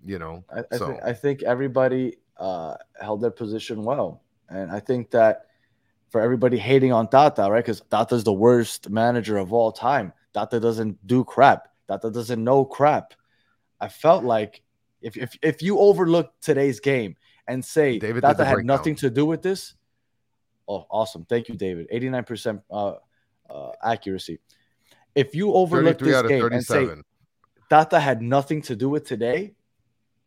You 0.03 0.19
know, 0.19 0.43
I, 0.53 0.61
I, 0.71 0.77
so 0.77 0.87
think, 0.87 0.99
I 1.03 1.13
think 1.13 1.43
everybody 1.43 2.17
uh, 2.37 2.75
held 2.99 3.21
their 3.21 3.31
position 3.31 3.83
well, 3.83 4.21
and 4.49 4.71
I 4.71 4.79
think 4.79 5.11
that 5.11 5.47
for 6.09 6.21
everybody 6.21 6.57
hating 6.57 6.93
on 6.93 7.07
Tata, 7.07 7.49
right? 7.49 7.63
Because 7.63 7.81
Tata's 7.91 8.23
the 8.23 8.33
worst 8.33 8.89
manager 8.89 9.37
of 9.37 9.51
all 9.51 9.71
time. 9.71 10.13
Tata 10.33 10.59
doesn't 10.59 11.05
do 11.05 11.23
crap. 11.23 11.67
Tata 11.87 12.09
doesn't 12.09 12.43
know 12.43 12.65
crap. 12.65 13.13
I 13.79 13.89
felt 13.89 14.23
like 14.23 14.61
if 15.01 15.17
if, 15.17 15.37
if 15.41 15.61
you 15.61 15.79
overlook 15.79 16.31
today's 16.41 16.79
game 16.79 17.15
and 17.47 17.63
say 17.63 17.99
David 17.99 18.21
Tata 18.21 18.45
had 18.45 18.53
breakdown. 18.55 18.77
nothing 18.77 18.95
to 18.95 19.09
do 19.09 19.25
with 19.25 19.41
this, 19.41 19.75
oh, 20.67 20.85
awesome! 20.89 21.25
Thank 21.25 21.49
you, 21.49 21.55
David. 21.55 21.87
Eighty 21.91 22.09
nine 22.09 22.23
percent 22.23 22.61
uh, 22.71 22.93
accuracy. 23.83 24.39
If 25.13 25.35
you 25.35 25.53
overlook 25.53 25.99
this 25.99 26.21
game 26.27 26.45
and 26.51 26.63
say 26.63 26.87
Tata 27.69 27.99
had 27.99 28.21
nothing 28.21 28.61
to 28.63 28.75
do 28.75 28.89
with 28.89 29.05
today, 29.05 29.53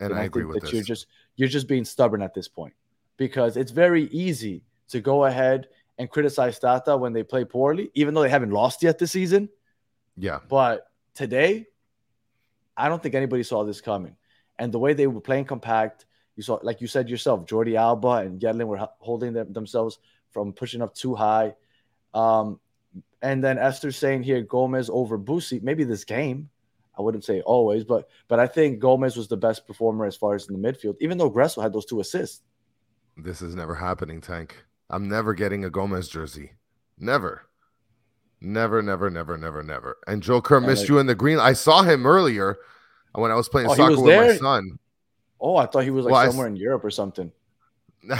and 0.01 0.11
then 0.11 0.19
I 0.19 0.25
agree 0.25 0.43
think 0.43 0.55
with 0.55 0.63
that 0.63 0.67
this. 0.67 0.75
You're 0.75 0.83
just 0.85 1.07
you're 1.37 1.49
just 1.49 1.67
being 1.67 1.85
stubborn 1.85 2.23
at 2.23 2.35
this 2.35 2.49
point 2.49 2.75
because 3.19 3.59
it's 3.59 3.73
very 3.73 4.05
easy 4.05 4.63
to 4.89 5.01
go 5.01 5.27
ahead 5.27 5.69
and 5.99 6.09
criticize 6.09 6.59
Tata 6.59 6.97
when 6.97 7.13
they 7.13 7.23
play 7.23 7.45
poorly, 7.45 7.91
even 7.95 8.15
though 8.15 8.23
they 8.23 8.31
haven't 8.31 8.53
lost 8.53 8.83
yet 8.83 8.99
this 8.99 9.13
season. 9.13 9.51
yeah, 10.17 10.39
But 10.49 10.87
today, 11.15 11.67
I 12.77 12.89
don't 12.89 13.03
think 13.03 13.15
anybody 13.15 13.43
saw 13.43 13.65
this 13.65 13.83
coming. 13.83 14.17
And 14.59 14.73
the 14.73 14.79
way 14.79 14.95
they 14.95 15.07
were 15.07 15.21
playing 15.21 15.45
compact, 15.45 16.07
you 16.37 16.43
saw, 16.43 16.61
like 16.63 16.81
you 16.81 16.87
said 16.87 17.11
yourself, 17.11 17.45
Jordi 17.45 17.77
Alba 17.77 18.23
and 18.25 18.41
Yedlin 18.41 18.67
were 18.67 18.89
holding 19.01 19.33
them, 19.33 19.53
themselves 19.53 19.99
from 20.31 20.53
pushing 20.53 20.81
up 20.81 20.95
too 20.95 21.15
high. 21.15 21.55
Um, 22.15 22.61
and 23.21 23.43
then 23.43 23.59
Esther 23.59 23.91
saying 23.91 24.23
here 24.23 24.43
Gomez 24.43 24.89
over 24.91 25.19
Busi, 25.19 25.61
maybe 25.61 25.85
this 25.85 26.05
game. 26.05 26.49
I 26.97 27.03
wouldn't 27.03 27.25
say 27.25 27.41
always, 27.43 27.85
but 27.85 28.09
but 28.27 28.41
I 28.41 28.49
think 28.49 28.81
Gomez 28.81 29.17
was 29.17 29.29
the 29.29 29.37
best 29.37 29.69
performer 29.69 30.05
as 30.05 30.17
far 30.17 30.35
as 30.35 30.49
in 30.49 30.61
the 30.61 30.69
midfield, 30.73 30.97
even 31.01 31.17
though 31.17 31.31
Gressel 31.31 31.63
had 31.63 31.73
those 31.73 31.87
two 31.87 32.01
assists. 32.01 32.43
This 33.19 33.43
is 33.43 33.55
never 33.55 33.75
happening, 33.75 34.21
Tank. 34.21 34.57
I'm 34.91 35.09
never 35.09 35.35
getting 35.35 35.65
a 35.65 35.71
Gomez 35.71 36.09
jersey. 36.09 36.53
Never. 36.99 37.43
Never, 38.41 38.81
never, 38.83 39.11
never, 39.11 39.37
never, 39.37 39.63
never. 39.63 39.97
And 40.07 40.23
Joe 40.23 40.41
Kerr 40.41 40.61
missed 40.61 40.83
like- 40.83 40.89
you 40.89 40.99
in 40.99 41.07
the 41.07 41.15
green. 41.15 41.39
I 41.39 41.53
saw 41.53 41.83
him 41.83 42.07
earlier 42.07 42.57
when 43.13 43.31
I 43.31 43.35
was 43.35 43.49
playing 43.49 43.69
Oh, 43.71 43.75
soccer 43.75 43.91
was 43.91 44.01
with 44.01 44.17
my 44.17 44.37
son. 44.37 44.79
Oh, 45.41 45.57
I 45.57 45.67
thought 45.67 45.85
he 45.85 45.91
was 45.91 46.05
like 46.05 46.13
Well, 46.13 46.21
I 46.21 46.29
somewhere 46.29 46.47
in 46.47 46.57
Europe 46.57 46.85
or 46.85 46.91
something. 46.91 47.33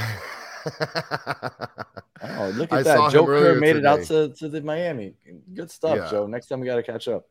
Oh, 2.21 2.49
look 2.57 2.73
at 2.73 2.85
saw 2.85 3.05
that. 3.07 3.13
Joe 3.13 3.25
Kerr 3.27 3.61
made 3.61 3.77
it 3.77 3.87
out 3.87 4.03
to, 4.07 4.29
to 4.35 4.49
the 4.49 4.61
Miami. 4.61 5.15
Good 5.55 5.71
stuff, 5.71 5.97
Yeah. 5.97 6.11
Joe. 6.11 6.27
Next 6.27 6.49
time 6.49 6.61
we 6.61 6.67
got 6.67 6.77
to 6.77 6.83
catch 6.83 7.07
up. 7.09 7.27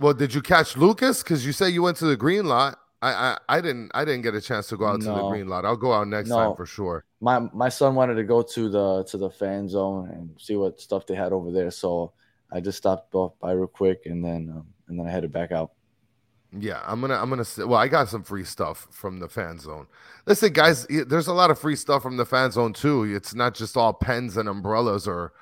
well, 0.00 0.14
did 0.14 0.32
you 0.34 0.40
catch 0.40 0.76
Lucas? 0.76 1.22
Because 1.22 1.44
you 1.44 1.52
say 1.52 1.68
you 1.68 1.82
went 1.82 1.98
to 1.98 2.06
the 2.06 2.16
green 2.16 2.46
lot. 2.46 2.78
I, 3.04 3.12
I 3.48 3.58
I 3.58 3.60
didn't 3.60 3.90
I 3.94 4.04
didn't 4.04 4.22
get 4.22 4.34
a 4.34 4.40
chance 4.40 4.68
to 4.68 4.76
go 4.76 4.86
out 4.86 5.00
to 5.02 5.12
the 5.12 5.22
green 5.22 5.48
lot. 5.48 5.64
I'll 5.64 5.76
go 5.76 5.92
out 5.92 6.08
next 6.08 6.28
No. 6.30 6.36
time 6.36 6.54
for 6.54 6.66
sure. 6.66 7.04
My 7.20 7.38
my 7.52 7.68
son 7.68 7.94
wanted 7.94 8.14
to 8.16 8.24
go 8.24 8.42
to 8.42 8.68
the 8.68 9.04
to 9.04 9.18
the 9.18 9.30
fan 9.30 9.68
zone 9.68 10.10
and 10.10 10.40
see 10.40 10.56
what 10.56 10.80
stuff 10.80 11.06
they 11.06 11.14
had 11.14 11.32
over 11.32 11.50
there. 11.50 11.70
So 11.70 12.12
I 12.52 12.60
just 12.60 12.78
stopped 12.78 13.14
off 13.14 13.38
by 13.40 13.52
real 13.52 13.66
quick 13.66 14.02
and 14.06 14.24
then 14.24 14.50
um, 14.50 14.66
and 14.88 14.98
then 14.98 15.06
I 15.06 15.10
headed 15.10 15.32
back 15.32 15.52
out. 15.52 15.72
Yeah, 16.56 16.80
I'm 16.86 17.00
gonna 17.00 17.16
I'm 17.16 17.28
gonna 17.30 17.44
well, 17.66 17.74
I 17.74 17.88
got 17.88 18.08
some 18.08 18.22
free 18.22 18.44
stuff 18.44 18.86
from 18.92 19.18
the 19.18 19.28
fan 19.28 19.58
zone. 19.58 19.88
Listen, 20.24 20.52
guys, 20.52 20.86
there's 20.86 21.26
a 21.26 21.32
lot 21.32 21.50
of 21.50 21.58
free 21.58 21.74
stuff 21.74 22.02
from 22.02 22.16
the 22.16 22.24
fan 22.24 22.52
zone 22.52 22.72
too. 22.72 23.02
It's 23.04 23.34
not 23.34 23.54
just 23.54 23.76
all 23.76 23.92
pens 23.92 24.36
and 24.36 24.48
umbrellas 24.48 25.08
or 25.08 25.32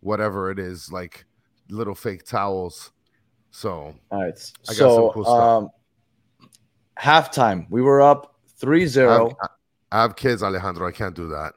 whatever 0.00 0.50
it 0.50 0.58
is, 0.58 0.90
like 0.90 1.26
little 1.68 1.94
fake 1.94 2.24
towels. 2.24 2.90
So 3.50 3.94
All 4.10 4.22
right. 4.22 4.52
I 4.68 4.74
got 4.74 4.74
so 4.74 4.96
some 4.96 5.08
cool 5.08 5.24
stuff. 5.24 5.58
um 5.58 5.70
halftime, 7.02 7.66
we 7.68 7.82
were 7.82 8.00
up 8.00 8.36
3-0. 8.60 9.08
I 9.08 9.12
have, 9.12 9.50
I 9.90 10.02
have 10.02 10.16
kids, 10.16 10.42
Alejandro. 10.42 10.86
I 10.86 10.92
can't 10.92 11.16
do 11.16 11.28
that. 11.28 11.54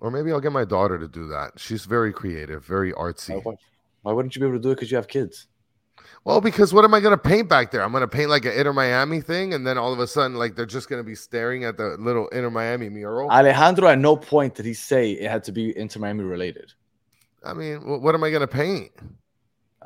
Or 0.00 0.10
maybe 0.10 0.32
I'll 0.32 0.40
get 0.40 0.52
my 0.52 0.64
daughter 0.64 0.98
to 0.98 1.08
do 1.08 1.28
that. 1.28 1.52
She's 1.56 1.84
very 1.84 2.12
creative, 2.12 2.64
very 2.64 2.92
artsy. 2.92 3.42
Why, 4.02 4.12
wouldn't 4.12 4.36
you 4.36 4.40
be 4.40 4.46
able 4.46 4.58
to 4.58 4.62
do 4.62 4.70
it 4.70 4.74
because 4.74 4.90
you 4.90 4.96
have 4.96 5.08
kids? 5.08 5.48
Well, 6.24 6.40
because 6.40 6.74
what 6.74 6.84
am 6.84 6.92
I 6.92 7.00
gonna 7.00 7.16
paint 7.16 7.48
back 7.48 7.70
there? 7.70 7.82
I'm 7.82 7.92
gonna 7.92 8.06
paint 8.06 8.28
like 8.28 8.44
an 8.44 8.52
Inter 8.52 8.72
Miami 8.72 9.20
thing, 9.20 9.54
and 9.54 9.66
then 9.66 9.78
all 9.78 9.92
of 9.92 9.98
a 10.00 10.06
sudden, 10.06 10.36
like 10.36 10.54
they're 10.54 10.66
just 10.66 10.88
gonna 10.88 11.02
be 11.02 11.14
staring 11.14 11.64
at 11.64 11.76
the 11.76 11.96
little 11.98 12.28
Inter 12.28 12.50
Miami 12.50 12.88
mural. 12.88 13.30
Alejandro, 13.30 13.88
at 13.88 13.98
no 13.98 14.16
point 14.16 14.54
did 14.54 14.66
he 14.66 14.74
say 14.74 15.12
it 15.12 15.30
had 15.30 15.42
to 15.44 15.52
be 15.52 15.76
Inter 15.76 16.00
Miami 16.00 16.24
related. 16.24 16.72
I 17.44 17.54
mean, 17.54 17.78
what 17.78 18.14
am 18.14 18.22
I 18.22 18.30
gonna 18.30 18.46
paint? 18.46 18.92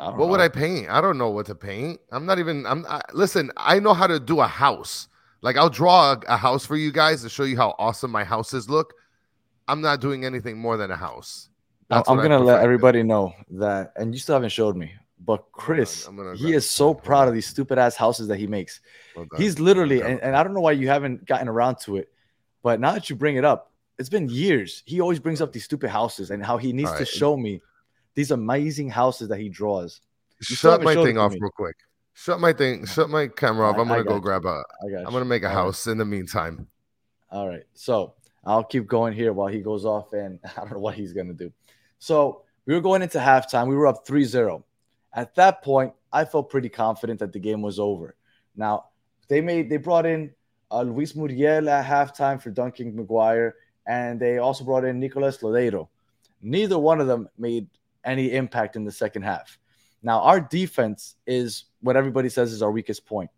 What 0.00 0.28
would. 0.28 0.40
I 0.40 0.48
paint? 0.48 0.88
I 0.88 1.00
don't 1.00 1.18
know 1.18 1.30
what 1.30 1.46
to 1.46 1.54
paint. 1.54 2.00
I'm 2.10 2.26
not 2.26 2.38
even. 2.38 2.66
I'm. 2.66 2.86
I, 2.88 3.02
listen, 3.12 3.50
I 3.56 3.78
know 3.80 3.94
how 3.94 4.06
to 4.06 4.18
do 4.18 4.40
a 4.40 4.46
house. 4.46 5.08
Like 5.42 5.56
I'll 5.56 5.70
draw 5.70 6.12
a, 6.12 6.20
a 6.28 6.36
house 6.36 6.66
for 6.66 6.76
you 6.76 6.92
guys 6.92 7.22
to 7.22 7.28
show 7.28 7.44
you 7.44 7.56
how 7.56 7.74
awesome 7.78 8.10
my 8.10 8.24
houses 8.24 8.68
look. 8.68 8.94
I'm 9.68 9.80
not 9.80 10.00
doing 10.00 10.24
anything 10.24 10.58
more 10.58 10.76
than 10.76 10.90
a 10.90 10.96
house. 10.96 11.48
That's 11.88 12.08
I'm 12.08 12.16
gonna 12.16 12.38
let 12.38 12.62
everybody 12.62 13.02
know 13.02 13.34
that, 13.50 13.92
and 13.96 14.14
you 14.14 14.20
still 14.20 14.34
haven't 14.34 14.50
showed 14.50 14.76
me. 14.76 14.92
But 15.22 15.40
oh 15.40 15.48
Chris, 15.52 16.06
I'm 16.06 16.16
gonna 16.16 16.34
he 16.34 16.54
is 16.54 16.68
so 16.68 16.94
proud 16.94 17.28
of 17.28 17.34
these 17.34 17.46
stupid 17.46 17.78
ass 17.78 17.96
houses 17.96 18.28
that 18.28 18.38
he 18.38 18.46
makes. 18.46 18.80
Oh 18.84 19.20
Hold 19.20 19.28
on. 19.34 19.40
He's 19.40 19.58
literally, 19.58 20.00
and, 20.02 20.20
and 20.20 20.34
I 20.34 20.42
don't 20.42 20.54
know 20.54 20.60
why 20.60 20.72
you 20.72 20.88
haven't 20.88 21.26
gotten 21.26 21.48
around 21.48 21.76
to 21.80 21.96
it, 21.96 22.10
but 22.62 22.80
now 22.80 22.92
that 22.92 23.10
you 23.10 23.16
bring 23.16 23.36
it 23.36 23.44
up, 23.44 23.72
it's 23.98 24.08
been 24.08 24.28
years. 24.28 24.82
He 24.86 25.00
always 25.00 25.18
brings 25.18 25.40
up 25.40 25.52
these 25.52 25.64
stupid 25.64 25.90
houses 25.90 26.30
and 26.30 26.44
how 26.44 26.56
he 26.56 26.72
needs 26.72 26.90
All 26.90 26.98
to 26.98 27.04
show 27.04 27.36
me 27.36 27.60
these 28.20 28.30
amazing 28.30 28.90
houses 28.90 29.28
that 29.28 29.38
he 29.38 29.48
draws. 29.48 30.00
You 30.48 30.56
Shut 30.56 30.82
my 30.82 30.94
thing 30.94 31.16
off 31.18 31.32
me. 31.32 31.38
real 31.40 31.50
quick. 31.50 31.76
Shut 32.12 32.38
my 32.40 32.52
thing. 32.52 32.84
Shut 32.86 33.08
my 33.08 33.28
camera 33.28 33.68
off. 33.68 33.76
I- 33.76 33.80
I'm 33.80 33.88
gonna 33.88 34.04
go 34.04 34.14
got 34.18 34.22
grab 34.22 34.44
a. 34.44 34.62
I 34.84 34.90
got. 34.90 34.98
I'm 34.98 35.06
you. 35.06 35.10
gonna 35.12 35.24
make 35.24 35.42
a 35.42 35.48
All 35.48 35.54
right. 35.54 35.62
house 35.62 35.86
in 35.86 35.96
the 35.98 36.04
meantime. 36.04 36.66
All 37.30 37.48
right. 37.48 37.64
So 37.74 38.14
I'll 38.44 38.64
keep 38.64 38.86
going 38.86 39.12
here 39.14 39.32
while 39.32 39.46
he 39.48 39.60
goes 39.60 39.84
off, 39.84 40.12
and 40.12 40.38
I 40.44 40.60
don't 40.60 40.72
know 40.72 40.78
what 40.78 40.94
he's 40.96 41.12
going 41.12 41.28
to 41.28 41.34
do. 41.44 41.50
So 41.98 42.42
we 42.66 42.74
were 42.74 42.80
going 42.80 43.02
into 43.02 43.18
halftime. 43.18 43.68
We 43.68 43.76
were 43.76 43.86
up 43.86 44.06
3 44.06 44.24
0. 44.24 44.64
At 45.14 45.34
that 45.36 45.62
point, 45.62 45.92
I 46.12 46.24
felt 46.24 46.50
pretty 46.50 46.68
confident 46.68 47.20
that 47.20 47.32
the 47.32 47.38
game 47.38 47.62
was 47.62 47.78
over. 47.78 48.16
Now, 48.56 48.86
they 49.28 49.40
made 49.40 49.70
they 49.70 49.76
brought 49.78 50.04
in 50.06 50.32
uh, 50.70 50.82
Luis 50.82 51.14
Muriel 51.14 51.68
at 51.70 51.84
halftime 51.86 52.40
for 52.42 52.50
Duncan 52.50 52.92
McGuire, 52.96 53.52
and 53.86 54.18
they 54.20 54.38
also 54.38 54.64
brought 54.64 54.84
in 54.84 54.98
Nicolas 55.00 55.38
Lodeiro. 55.38 55.88
Neither 56.42 56.78
one 56.78 57.00
of 57.00 57.06
them 57.06 57.28
made 57.38 57.66
any 58.04 58.32
impact 58.32 58.76
in 58.76 58.84
the 58.84 58.92
second 58.92 59.22
half. 59.22 59.58
Now, 60.02 60.20
our 60.20 60.40
defense 60.40 61.16
is 61.26 61.64
what 61.80 61.96
everybody 61.96 62.28
says 62.28 62.52
is 62.52 62.62
our 62.62 62.70
weakest 62.70 63.06
point. 63.06 63.30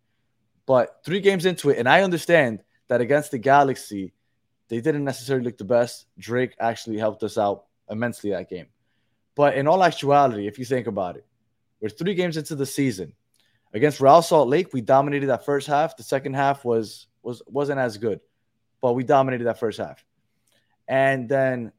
But 0.65 1.01
three 1.03 1.19
games 1.19 1.45
into 1.45 1.69
it, 1.69 1.77
and 1.77 1.89
I 1.89 2.03
understand 2.03 2.63
that 2.87 3.01
against 3.01 3.31
the 3.31 3.37
Galaxy, 3.37 4.13
they 4.69 4.79
didn't 4.79 5.03
necessarily 5.03 5.45
look 5.45 5.57
the 5.57 5.65
best. 5.65 6.05
Drake 6.17 6.55
actually 6.59 6.97
helped 6.97 7.23
us 7.23 7.37
out 7.37 7.65
immensely 7.89 8.31
that 8.31 8.49
game. 8.49 8.67
But 9.35 9.55
in 9.55 9.67
all 9.67 9.83
actuality, 9.83 10.47
if 10.47 10.57
you 10.57 10.65
think 10.65 10.87
about 10.87 11.17
it, 11.17 11.25
we're 11.81 11.89
three 11.89 12.13
games 12.13 12.37
into 12.37 12.55
the 12.55 12.65
season. 12.65 13.13
Against 13.73 13.99
Real 13.99 14.21
Salt 14.21 14.47
Lake, 14.47 14.71
we 14.71 14.81
dominated 14.81 15.27
that 15.27 15.45
first 15.45 15.67
half. 15.67 15.97
The 15.97 16.03
second 16.03 16.35
half 16.35 16.63
was 16.63 17.07
was 17.23 17.41
wasn't 17.47 17.79
as 17.79 17.97
good, 17.97 18.19
but 18.81 18.93
we 18.93 19.03
dominated 19.03 19.45
that 19.45 19.59
first 19.59 19.79
half. 19.79 20.05
And 20.87 21.27
then 21.27 21.71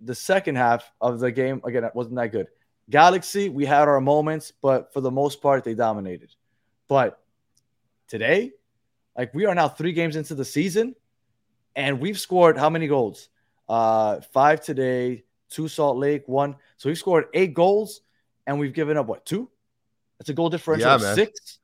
the 0.00 0.14
second 0.14 0.56
half 0.56 0.90
of 1.00 1.20
the 1.20 1.30
game 1.32 1.60
again 1.64 1.84
it 1.84 1.94
wasn't 1.94 2.16
that 2.16 2.32
good. 2.32 2.48
Galaxy, 2.90 3.48
we 3.50 3.66
had 3.66 3.86
our 3.86 4.00
moments, 4.00 4.52
but 4.62 4.92
for 4.92 5.00
the 5.00 5.10
most 5.10 5.42
part, 5.42 5.62
they 5.62 5.74
dominated. 5.74 6.34
But 6.88 7.20
today, 8.08 8.52
like 9.16 9.34
we 9.34 9.44
are 9.44 9.54
now 9.54 9.68
three 9.68 9.92
games 9.92 10.16
into 10.16 10.34
the 10.34 10.44
season, 10.44 10.94
and 11.76 12.00
we've 12.00 12.18
scored 12.18 12.56
how 12.56 12.70
many 12.70 12.86
goals? 12.86 13.28
Uh, 13.68 14.20
five 14.32 14.62
today, 14.62 15.24
two 15.50 15.68
Salt 15.68 15.98
Lake, 15.98 16.26
one. 16.26 16.56
So 16.78 16.88
we've 16.88 16.96
scored 16.98 17.26
eight 17.34 17.52
goals, 17.52 18.00
and 18.46 18.58
we've 18.58 18.72
given 18.72 18.96
up 18.96 19.06
what 19.06 19.26
two? 19.26 19.50
That's 20.18 20.30
a 20.30 20.34
goal 20.34 20.48
differential 20.48 20.88
Yeah, 20.88 20.94
of 20.94 21.02
man. 21.02 21.14
six. 21.14 21.58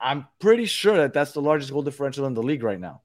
I'm 0.00 0.26
pretty 0.40 0.66
sure 0.66 0.96
that 0.96 1.12
that's 1.14 1.32
the 1.32 1.40
largest 1.40 1.72
goal 1.72 1.82
differential 1.82 2.26
in 2.26 2.34
the 2.34 2.42
league 2.42 2.62
right 2.62 2.80
now. 2.80 3.02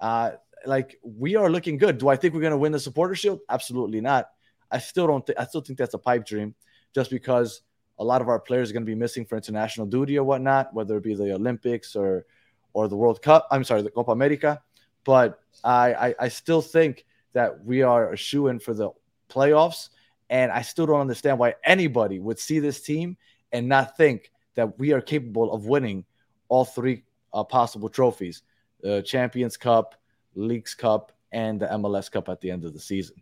Uh, 0.00 0.32
like 0.66 0.98
we 1.02 1.36
are 1.36 1.50
looking 1.50 1.78
good. 1.78 1.98
Do 1.98 2.08
I 2.08 2.16
think 2.16 2.34
we're 2.34 2.40
going 2.40 2.50
to 2.52 2.56
win 2.58 2.72
the 2.72 2.80
supporter 2.80 3.14
shield? 3.14 3.40
Absolutely 3.48 4.00
not. 4.00 4.30
I 4.70 4.78
still 4.78 5.06
don't. 5.06 5.28
I 5.38 5.44
still 5.44 5.60
think 5.60 5.78
that's 5.78 5.94
a 5.94 5.98
pipe 5.98 6.26
dream, 6.26 6.54
just 6.94 7.10
because 7.10 7.62
a 7.98 8.04
lot 8.04 8.20
of 8.20 8.28
our 8.28 8.40
players 8.40 8.70
are 8.70 8.72
going 8.72 8.82
to 8.82 8.90
be 8.90 8.94
missing 8.94 9.24
for 9.24 9.36
international 9.36 9.86
duty 9.86 10.18
or 10.18 10.24
whatnot, 10.24 10.74
whether 10.74 10.96
it 10.96 11.04
be 11.04 11.14
the 11.14 11.32
Olympics 11.32 11.96
or 11.96 12.26
or 12.72 12.88
the 12.88 12.96
World 12.96 13.22
Cup. 13.22 13.46
I'm 13.50 13.64
sorry, 13.64 13.82
the 13.82 13.90
Copa 13.90 14.12
America. 14.12 14.60
But 15.04 15.38
I 15.64 15.94
I, 15.94 16.14
I 16.20 16.28
still 16.28 16.62
think 16.62 17.06
that 17.32 17.64
we 17.64 17.82
are 17.82 18.12
a 18.12 18.16
shoe 18.16 18.48
in 18.48 18.58
for 18.58 18.74
the 18.74 18.90
playoffs, 19.28 19.90
and 20.30 20.50
I 20.50 20.62
still 20.62 20.86
don't 20.86 21.00
understand 21.00 21.38
why 21.38 21.54
anybody 21.64 22.18
would 22.18 22.38
see 22.38 22.58
this 22.58 22.80
team 22.80 23.16
and 23.52 23.68
not 23.68 23.96
think 23.96 24.30
that 24.54 24.78
we 24.78 24.92
are 24.92 25.00
capable 25.00 25.52
of 25.52 25.66
winning 25.66 26.04
all 26.48 26.64
three 26.64 27.04
uh, 27.32 27.44
possible 27.44 27.88
trophies: 27.88 28.42
the 28.80 29.02
Champions 29.02 29.56
Cup, 29.56 29.94
Leagues 30.36 30.74
Cup, 30.74 31.12
and 31.32 31.60
the 31.60 31.66
MLS 31.66 32.10
Cup 32.10 32.28
at 32.28 32.40
the 32.40 32.50
end 32.50 32.64
of 32.64 32.72
the 32.72 32.80
season. 32.80 33.16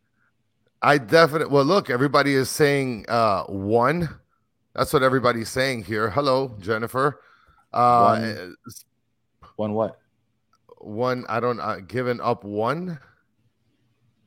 I 0.83 0.99
definitely. 0.99 1.53
Well, 1.53 1.65
look, 1.65 1.89
everybody 1.89 2.35
is 2.35 2.51
saying 2.51 3.07
uh, 3.09 3.45
one. 3.45 4.09
That's 4.75 4.93
what 4.93 5.03
everybody's 5.03 5.49
saying 5.49 5.85
here. 5.85 6.11
Hello, 6.11 6.57
Jennifer. 6.61 7.21
Uh, 7.73 8.17
One. 8.19 8.57
One 9.57 9.73
what? 9.75 9.99
one. 10.79 11.25
I 11.29 11.41
don't. 11.41 11.61
Uh, 11.61 11.77
given 11.81 12.21
up 12.21 12.45
one. 12.45 12.99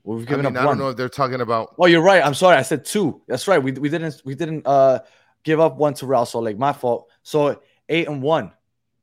We've 0.04 0.26
I 0.26 0.30
given 0.30 0.46
mean, 0.46 0.56
up 0.58 0.64
I 0.64 0.66
one. 0.66 0.78
don't 0.78 0.86
know 0.86 0.90
if 0.92 0.98
they're 0.98 1.10
talking 1.10 1.42
about. 1.42 1.76
Oh, 1.78 1.86
you're 1.86 2.02
right. 2.02 2.26
I'm 2.26 2.34
sorry. 2.34 2.56
I 2.58 2.62
said 2.62 2.86
two. 2.86 3.22
That's 3.28 3.48
right. 3.48 3.62
We, 3.62 3.74
we 3.74 3.90
didn't 3.90 4.22
we 4.26 4.36
didn't 4.36 4.66
uh 4.66 5.00
give 5.44 5.60
up 5.60 5.78
one 5.78 5.94
to 5.96 6.08
Real 6.08 6.26
Salt 6.26 6.46
Lake. 6.46 6.58
My 6.58 6.74
fault. 6.74 7.10
So 7.24 7.62
eight 7.90 8.08
and 8.08 8.22
one. 8.22 8.52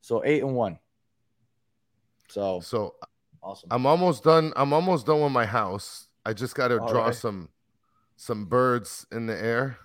So 0.00 0.22
eight 0.24 0.42
and 0.42 0.54
one. 0.54 0.78
So 2.28 2.60
So 2.60 2.94
awesome. 3.44 3.68
I'm 3.70 3.86
almost 3.86 4.24
done. 4.24 4.52
I'm 4.56 4.72
almost 4.72 5.06
done 5.06 5.20
with 5.20 5.32
my 5.32 5.46
house. 5.46 6.08
I 6.24 6.32
just 6.32 6.54
got 6.54 6.68
to 6.68 6.78
draw 6.78 7.06
right. 7.06 7.14
some 7.14 7.48
some 8.16 8.46
birds 8.46 9.06
in 9.12 9.26
the 9.26 9.40
air. 9.40 9.78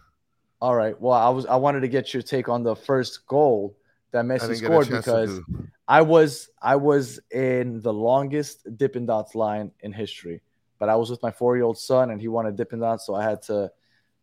All 0.62 0.76
right. 0.76 1.00
Well, 1.00 1.14
I 1.14 1.30
was 1.30 1.46
I 1.46 1.58
wanted 1.58 1.82
to 1.82 1.88
get 1.88 2.14
your 2.14 2.24
take 2.24 2.50
on 2.50 2.64
the 2.64 2.76
first 2.76 3.26
goal 3.28 3.78
that 4.12 4.26
Messi 4.26 4.42
didn't 4.42 4.62
get 4.62 4.72
a 4.72 4.84
scored 4.84 4.90
because. 4.90 5.42
I 5.90 6.02
was 6.04 6.50
I 6.62 6.76
was 6.76 7.20
in 7.32 7.82
the 7.82 7.92
longest 7.92 8.78
Dippin' 8.78 9.08
Dots 9.08 9.34
line 9.34 9.72
in 9.80 9.92
history, 9.92 10.42
but 10.78 10.88
I 10.88 10.96
was 10.96 11.10
with 11.10 11.24
my 11.24 11.32
four 11.32 11.56
year 11.56 11.66
old 11.66 11.80
son 11.80 12.12
and 12.12 12.22
he 12.22 12.28
wanted 12.28 12.56
Dippin' 12.56 12.80
Dots, 12.80 13.08
so 13.08 13.16
I 13.16 13.24
had 13.24 13.42
to 13.44 13.72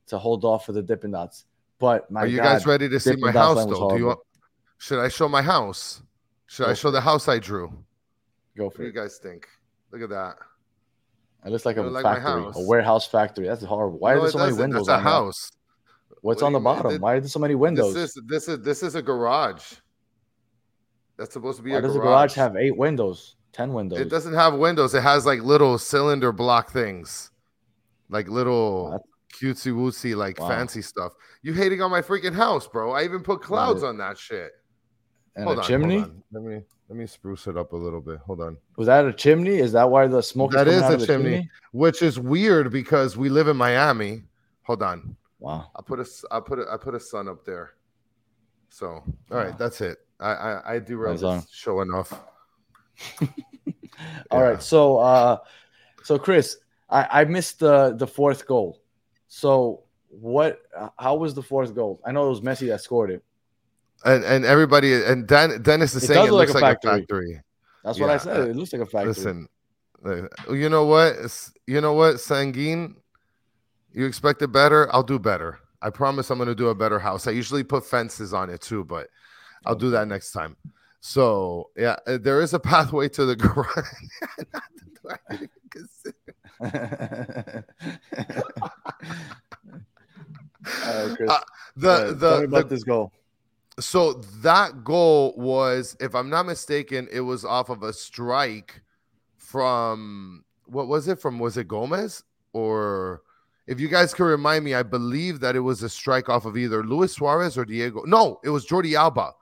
to 0.07 0.19
hold 0.19 0.45
off 0.45 0.65
for 0.65 0.73
the 0.73 0.83
Dippin' 0.83 1.11
Dots. 1.11 1.45
But 1.81 2.09
my 2.09 2.21
Are 2.21 2.27
you 2.27 2.37
God, 2.37 2.45
guys 2.45 2.67
ready 2.67 2.89
to 2.89 3.01
see 3.01 3.17
my 3.17 3.33
house 3.33 3.67
though? 3.67 3.91
Do 3.91 3.99
you 3.99 4.07
want? 4.07 4.21
Should 4.79 5.01
I 5.01 5.09
show 5.09 5.29
my 5.29 5.43
house? 5.43 6.03
Should 6.47 6.69
I 6.69 6.75
show 6.75 6.93
the 6.93 7.01
house 7.01 7.27
I 7.27 7.41
drew? 7.41 7.85
Go 8.57 8.71
for 8.71 8.79
What 8.79 8.85
do 8.85 8.87
you 8.87 8.93
guys 8.93 9.19
think? 9.23 9.47
Look 9.93 10.03
at 10.03 10.09
that. 10.11 10.37
It 11.45 11.51
looks 11.51 11.65
like 11.67 11.77
a 11.77 11.83
like 11.83 12.03
factory, 12.03 12.43
a 12.55 12.67
warehouse 12.67 13.07
factory. 13.07 13.47
That's 13.47 13.63
horrible. 13.63 13.99
Why 13.99 14.15
No, 14.15 14.19
are 14.19 14.23
there 14.23 14.31
so 14.33 14.39
many 14.39 14.53
windows 14.55 14.87
That's 14.87 14.97
a 14.97 14.99
on 14.99 15.05
that? 15.05 15.11
house. 15.11 15.51
What's 16.23 16.43
What 16.43 16.47
on 16.49 16.53
the 16.55 16.61
bottom? 16.61 16.91
Th- 16.91 17.01
Why 17.01 17.15
are 17.15 17.21
there 17.21 17.29
so 17.29 17.39
many 17.39 17.55
windows? 17.55 17.95
This 17.95 18.17
is 18.17 18.23
this 18.27 18.49
is 18.49 18.61
this 18.65 18.83
is 18.83 18.95
a 18.97 19.03
garage. 19.03 19.75
That's 21.19 21.33
supposed 21.33 21.59
to 21.59 21.63
be 21.63 21.71
Why 21.73 21.79
a 21.79 21.83
does 21.83 21.93
garage. 21.93 22.03
the 22.03 22.09
garage 22.09 22.35
have 22.35 22.57
eight 22.57 22.77
windows, 22.77 23.37
ten 23.53 23.73
windows? 23.73 24.01
It 24.01 24.09
doesn't 24.09 24.35
have 24.35 24.55
windows. 24.55 24.95
It 24.95 25.03
has 25.03 25.25
like 25.25 25.41
little 25.43 25.79
cylinder 25.79 26.33
block 26.33 26.71
things, 26.73 27.31
like 28.09 28.29
little 28.29 29.05
cutesy 29.41 29.73
wootsy, 29.73 30.17
like 30.17 30.41
Wow. 30.41 30.49
fancy 30.49 30.83
stuff. 30.83 31.13
You 31.43 31.53
hating 31.53 31.81
on 31.81 31.91
my 31.91 32.03
freaking 32.03 32.35
house, 32.35 32.67
bro? 32.67 32.93
I 32.93 33.05
even 33.05 33.23
put 33.23 33.41
clouds 33.43 33.83
on 33.85 33.99
that 33.99 34.19
shit. 34.19 34.51
And 35.37 35.45
hold 35.45 35.59
a 35.59 35.61
on, 35.61 35.67
chimney? 35.67 35.99
Let 36.33 36.43
me 36.43 36.63
let 36.89 36.99
me 36.99 37.07
spruce 37.07 37.47
it 37.47 37.57
up 37.57 37.73
a 37.73 37.77
little 37.77 38.01
bit. 38.01 38.19
Hold 38.21 38.41
on. 38.41 38.57
Was 38.77 38.87
that 38.87 39.07
a 39.07 39.13
chimney? 39.13 39.57
Is 39.59 39.73
that 39.73 39.89
why 39.89 40.07
the 40.07 40.23
smoke 40.23 40.53
That 40.53 40.67
is 40.67 40.83
a 40.83 40.99
chimney. 41.07 41.07
chimney? 41.07 41.51
Which 41.73 42.03
is 42.03 42.19
weird 42.19 42.73
because 42.73 43.17
we 43.17 43.29
live 43.29 43.49
in 43.49 43.57
Miami. 43.57 44.23
Hold 44.63 44.83
on. 44.83 45.17
Wow. 45.39 45.71
I 45.77 45.83
put 45.83 46.01
a 46.01 46.07
I 46.31 46.41
put 46.41 46.59
a, 46.59 46.67
I 46.73 46.77
put 46.77 46.95
a 46.95 47.01
sun 47.01 47.29
up 47.29 47.45
there. 47.45 47.75
So 48.71 48.87
all 48.87 49.05
right, 49.31 49.51
Wow. 49.51 49.57
that's 49.59 49.81
it. 49.81 49.99
I 50.19 50.31
I, 50.31 50.75
I 50.75 50.79
do 50.79 50.99
on. 51.07 51.43
show 51.51 51.81
enough. 51.83 52.13
All 53.23 53.29
Yeah. 54.33 54.39
right. 54.41 54.63
So 54.63 54.97
uh 54.99 55.39
so 56.03 56.19
Chris, 56.19 56.59
I, 56.89 57.23
I 57.23 57.25
missed 57.25 57.59
the 57.59 57.95
the 57.97 58.07
fourth 58.07 58.47
goal. 58.47 58.81
So 59.29 59.83
what 60.09 60.63
how 60.99 61.17
was 61.17 61.35
the 61.35 61.43
fourth 61.43 61.75
goal? 61.75 62.01
I 62.07 62.13
know 62.13 62.27
it 62.27 62.31
was 62.31 62.41
Messi 62.41 62.69
that 62.69 62.81
scored 62.81 63.11
it. 63.11 63.23
And 64.05 64.25
and 64.25 64.45
everybody 64.45 64.95
and 65.03 65.27
Dan, 65.27 65.63
Dennis 65.63 65.95
is 65.95 66.05
It 66.05 66.07
saying 66.09 66.21
does 66.21 66.29
it 66.29 66.33
look 66.33 66.49
looks 66.49 66.55
like 66.61 66.63
a 66.63 66.67
like 66.67 66.77
a 66.79 66.81
factory. 66.81 67.01
factory. 67.01 67.43
That's 67.85 67.99
what 68.01 68.11
I 68.11 68.17
said. 68.19 68.37
uh, 68.41 68.51
It 68.51 68.57
looks 68.57 68.73
like 68.73 68.83
a 68.83 68.87
factory. 68.87 69.09
Listen, 69.09 69.49
uh, 70.05 70.53
you 70.53 70.69
know 70.69 70.85
what? 70.85 71.13
It's- 71.15 71.53
You 71.67 71.81
know 71.81 71.95
what, 71.95 72.21
Sanguine? 72.21 72.97
You 73.93 74.05
expected 74.07 74.53
better. 74.53 74.93
I'll 74.95 75.03
do 75.03 75.19
better. 75.19 75.59
I 75.83 75.91
promise 75.91 76.31
I'm 76.31 76.39
going 76.39 76.49
to 76.49 76.55
do 76.55 76.69
a 76.69 76.75
better 76.75 76.99
house. 76.99 77.27
I 77.27 77.31
usually 77.31 77.65
put 77.65 77.85
fences 77.87 78.33
on 78.35 78.51
it 78.51 78.61
too, 78.61 78.85
but 78.85 79.09
I'll 79.65 79.75
do 79.75 79.91
that 79.91 80.07
next 80.09 80.33
time. 80.33 80.57
So 81.01 81.71
yeah, 81.77 81.97
uh, 82.07 82.19
there 82.19 82.41
is 82.43 82.53
a 82.55 82.59
pathway 82.61 83.09
to 83.11 83.25
the 83.25 83.37
garage. 83.45 83.67
Not 84.53 84.63
the 84.77 84.87
door 85.03 85.21
I 85.31 85.37
didn't 85.37 85.51
consider. 85.71 87.65
All 90.85 91.07
right, 91.09 91.17
Chris. 91.17 91.31
Uh, 91.31 91.41
the 91.77 91.91
Uh, 91.91 91.99
tell 91.99 92.07
me 92.07 92.15
the, 92.19 92.43
about 92.45 92.69
the 92.69 92.75
this 92.75 92.85
goal. 92.85 93.13
So 93.79 94.15
that 94.43 94.85
goal 94.85 95.35
was, 95.37 95.97
if 96.01 96.15
I'm 96.15 96.31
not 96.31 96.47
mistaken, 96.47 97.09
it 97.13 97.21
was 97.21 97.45
off 97.45 97.69
of 97.69 97.83
a 97.83 97.93
strike 97.93 98.81
from 99.37 100.45
what 100.67 100.89
was 100.89 101.09
it 101.09 101.21
from? 101.21 101.39
Was 101.39 101.57
it 101.57 101.69
Gomez 101.69 102.25
or? 102.53 103.23
If 103.67 103.81
you 103.81 103.89
guys 103.89 104.15
can 104.15 104.27
remind 104.27 104.65
me, 104.65 104.75
I 104.75 104.85
believe 104.85 105.41
that 105.41 105.57
it 105.57 105.61
was 105.61 105.83
a 105.83 105.89
strike 105.89 106.29
off 106.29 106.45
of 106.45 106.57
either 106.57 106.85
Luis 106.85 107.13
Suarez 107.13 107.59
or 107.59 107.65
Diego. 107.65 108.05
No, 108.07 108.39
it 108.45 108.51
was 108.51 108.65
Jordi 108.65 108.95
Alba. 108.97 109.33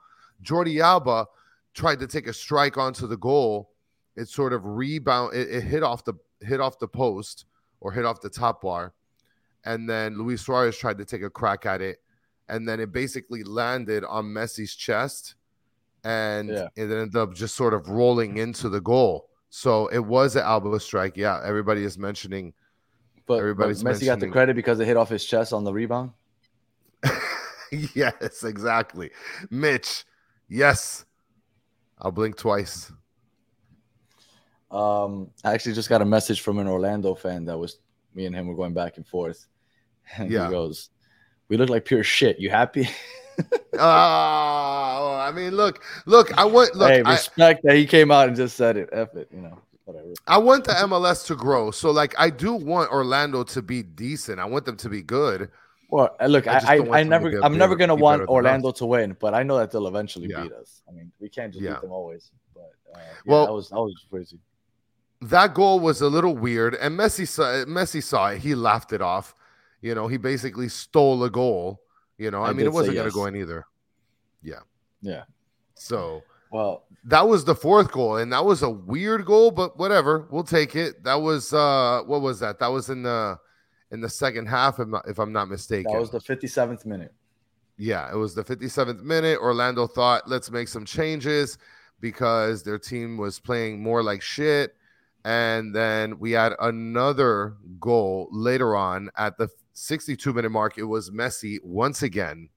Jordi 0.43 0.81
Alba 0.81 1.27
tried 1.75 1.99
to 1.99 2.07
take 2.07 2.25
a 2.25 2.33
strike 2.33 2.75
onto 2.75 3.05
the 3.05 3.17
goal. 3.17 3.69
It 4.15 4.27
sort 4.27 4.53
of 4.53 4.65
rebound. 4.65 5.35
It, 5.35 5.49
it 5.49 5.61
hit 5.61 5.83
off 5.83 6.03
the 6.05 6.13
hit 6.41 6.59
off 6.59 6.79
the 6.79 6.87
post 6.87 7.45
or 7.81 7.91
hit 7.91 8.05
off 8.05 8.21
the 8.21 8.29
top 8.29 8.61
bar, 8.61 8.93
and 9.63 9.87
then 9.87 10.17
Luis 10.17 10.41
Suarez 10.41 10.77
tried 10.77 10.97
to 10.97 11.05
take 11.05 11.21
a 11.21 11.29
crack 11.29 11.65
at 11.65 11.81
it, 11.81 12.01
and 12.49 12.67
then 12.67 12.79
it 12.79 12.91
basically 12.91 13.43
landed 13.43 14.03
on 14.03 14.25
Messi's 14.25 14.75
chest, 14.75 15.35
and 16.03 16.49
Yeah. 16.49 16.67
it 16.75 16.83
ended 16.91 17.15
up 17.15 17.33
just 17.33 17.55
sort 17.55 17.73
of 17.73 17.89
rolling 17.89 18.37
into 18.37 18.69
the 18.69 18.81
goal. 18.81 19.29
So 19.49 19.87
it 19.87 19.99
was 19.99 20.35
an 20.35 20.43
elbow 20.43 20.77
strike. 20.77 21.15
Yeah, 21.17 21.41
everybody 21.43 21.83
is 21.83 21.97
mentioning. 21.97 22.53
But, 23.25 23.35
but 23.35 23.39
everybody's 23.39 23.83
Messi 23.83 24.05
got 24.05 24.19
the 24.19 24.29
credit 24.29 24.55
because 24.55 24.79
it 24.79 24.85
hit 24.85 24.97
off 24.97 25.09
his 25.09 25.25
chest 25.25 25.53
on 25.53 25.63
the 25.63 25.73
rebound. 25.73 26.11
yes, 27.71 28.43
exactly. 28.43 29.11
Mitch, 29.49 30.05
yes. 30.47 31.05
I'll 31.97 32.11
blink 32.11 32.35
twice. 32.37 32.91
Um, 34.69 35.31
I 35.43 35.53
actually 35.53 35.73
just 35.73 35.89
got 35.89 36.01
a 36.01 36.05
message 36.05 36.41
from 36.41 36.59
an 36.59 36.67
Orlando 36.67 37.15
fan 37.15 37.45
that 37.45 37.57
was 37.57 37.77
me 38.13 38.25
and 38.25 38.35
him 38.35 38.47
were 38.47 38.55
going 38.55 38.73
back 38.73 38.97
and 38.97 39.07
forth. 39.07 39.47
And 40.17 40.29
Yeah. 40.29 40.45
he 40.45 40.51
goes, 40.51 40.89
We 41.49 41.57
look 41.57 41.69
like 41.69 41.85
pure 41.85 42.03
shit. 42.03 42.39
You 42.39 42.49
happy? 42.49 42.89
Oh, 43.77 45.17
I 45.21 45.31
mean, 45.35 45.51
look, 45.55 45.83
look, 46.05 46.35
I 46.37 46.45
want 46.45 46.75
look, 46.75 46.89
hey, 46.89 47.01
I, 47.03 47.11
respect 47.11 47.63
that 47.63 47.75
he 47.75 47.85
came 47.85 48.09
out 48.11 48.27
and 48.27 48.37
just 48.37 48.55
said 48.55 48.77
it. 48.77 48.89
F 48.93 49.13
it, 49.15 49.27
you 49.31 49.41
know, 49.41 49.59
whatever. 49.83 50.07
I 50.27 50.37
want 50.37 50.63
the 50.63 50.71
MLS 50.71 51.25
to 51.27 51.35
grow. 51.35 51.71
So 51.71 51.91
like 51.91 52.15
I 52.17 52.29
do 52.29 52.53
want 52.53 52.89
Orlando 52.91 53.43
to 53.43 53.61
be 53.61 53.83
decent. 53.83 54.39
I 54.39 54.45
want 54.45 54.65
them 54.65 54.77
to 54.77 54.89
be 54.89 55.01
good. 55.01 55.49
Well, 55.89 56.15
uh, 56.19 56.27
look, 56.27 56.47
I 56.47 56.59
I, 56.59 56.77
I, 56.77 56.99
I 56.99 57.03
never, 57.03 57.39
I'm 57.43 57.57
never 57.57 57.75
gonna 57.75 57.95
want 57.95 58.27
Orlando 58.27 58.71
to 58.71 58.85
win, 58.85 59.15
but 59.19 59.33
I 59.33 59.43
know 59.43 59.57
that 59.57 59.71
they'll 59.71 59.87
eventually 59.87 60.27
Yeah. 60.29 60.43
beat 60.43 60.53
us. 60.53 60.81
I 60.87 60.91
mean, 60.93 61.11
we 61.19 61.29
can't 61.29 61.51
just 61.51 61.63
Yeah. 61.63 61.73
beat 61.73 61.81
them 61.81 61.91
always. 61.91 62.31
But 62.53 62.71
uh, 62.95 62.99
yeah, 62.99 63.03
Well- 63.25 63.45
that 63.47 63.53
was 63.53 63.69
that 63.69 63.75
was 63.81 64.05
crazy. 64.09 64.39
That 65.21 65.53
goal 65.53 65.79
was 65.79 66.01
a 66.01 66.07
little 66.07 66.35
weird, 66.35 66.75
and 66.75 66.97
Messi 66.99 67.27
saw 67.27 67.43
Messi 67.65 68.03
saw 68.03 68.29
it. 68.31 68.39
He 68.39 68.53
laughed 68.53 68.93
it 68.93 69.01
off. 69.01 69.33
You 69.85 69.93
know, 69.93 70.07
he 70.07 70.17
basically 70.17 70.67
stole 70.67 71.23
a 71.25 71.29
goal. 71.29 71.79
You 72.17 72.31
know, 72.31 72.41
I, 72.41 72.49
I 72.49 72.53
mean, 72.53 72.65
it 72.65 72.73
wasn't 72.73 72.95
going 72.95 73.05
yes. 73.05 73.13
to 73.13 73.19
go 73.19 73.25
in 73.27 73.35
either. 73.35 73.67
Yeah. 74.41 74.61
Yeah. 74.99 75.25
So 75.75 76.23
Well, 76.49 76.85
that 77.03 77.27
was 77.27 77.45
the 77.45 77.53
fourth 77.53 77.91
goal, 77.91 78.17
and 78.17 78.33
that 78.33 78.43
was 78.43 78.63
a 78.63 78.69
weird 78.69 79.25
goal, 79.25 79.51
but 79.51 79.77
whatever, 79.77 80.27
we'll 80.31 80.43
take 80.43 80.75
it. 80.75 81.03
That 81.03 81.21
was 81.21 81.53
uh, 81.53 82.01
what 82.07 82.21
was 82.21 82.39
that? 82.39 82.57
That 82.57 82.69
was 82.69 82.89
in 82.89 83.03
the 83.03 83.37
in 83.91 84.01
the 84.01 84.09
second 84.09 84.47
half, 84.47 84.79
if, 84.79 84.87
not, 84.87 85.07
if 85.07 85.19
I'm 85.19 85.31
not 85.31 85.49
mistaken. 85.49 85.91
that 85.91 85.99
was 85.99 86.09
the 86.09 86.19
57th 86.19 86.83
minute. 86.87 87.13
Yeah, 87.77 88.11
it 88.11 88.15
was 88.15 88.33
the 88.33 88.43
57th 88.43 89.03
minute. 89.03 89.37
Orlando 89.39 89.85
thought, 89.85 90.27
let's 90.27 90.49
make 90.49 90.67
some 90.67 90.83
changes 90.83 91.59
because 91.99 92.63
their 92.63 92.79
team 92.79 93.17
was 93.17 93.39
playing 93.39 93.83
more 93.83 94.01
like 94.01 94.23
shit. 94.23 94.75
And 95.25 95.75
then 95.75 96.17
we 96.17 96.31
had 96.31 96.53
another 96.59 97.57
goal 97.79 98.29
later 98.31 98.75
on 98.75 99.11
at 99.15 99.37
the 99.37 99.47
62 99.75 100.33
minute 100.33 100.49
mark. 100.49 100.77
It 100.77 100.83
was 100.83 101.11
Messi 101.11 101.59
once 101.63 102.01
again. 102.01 102.49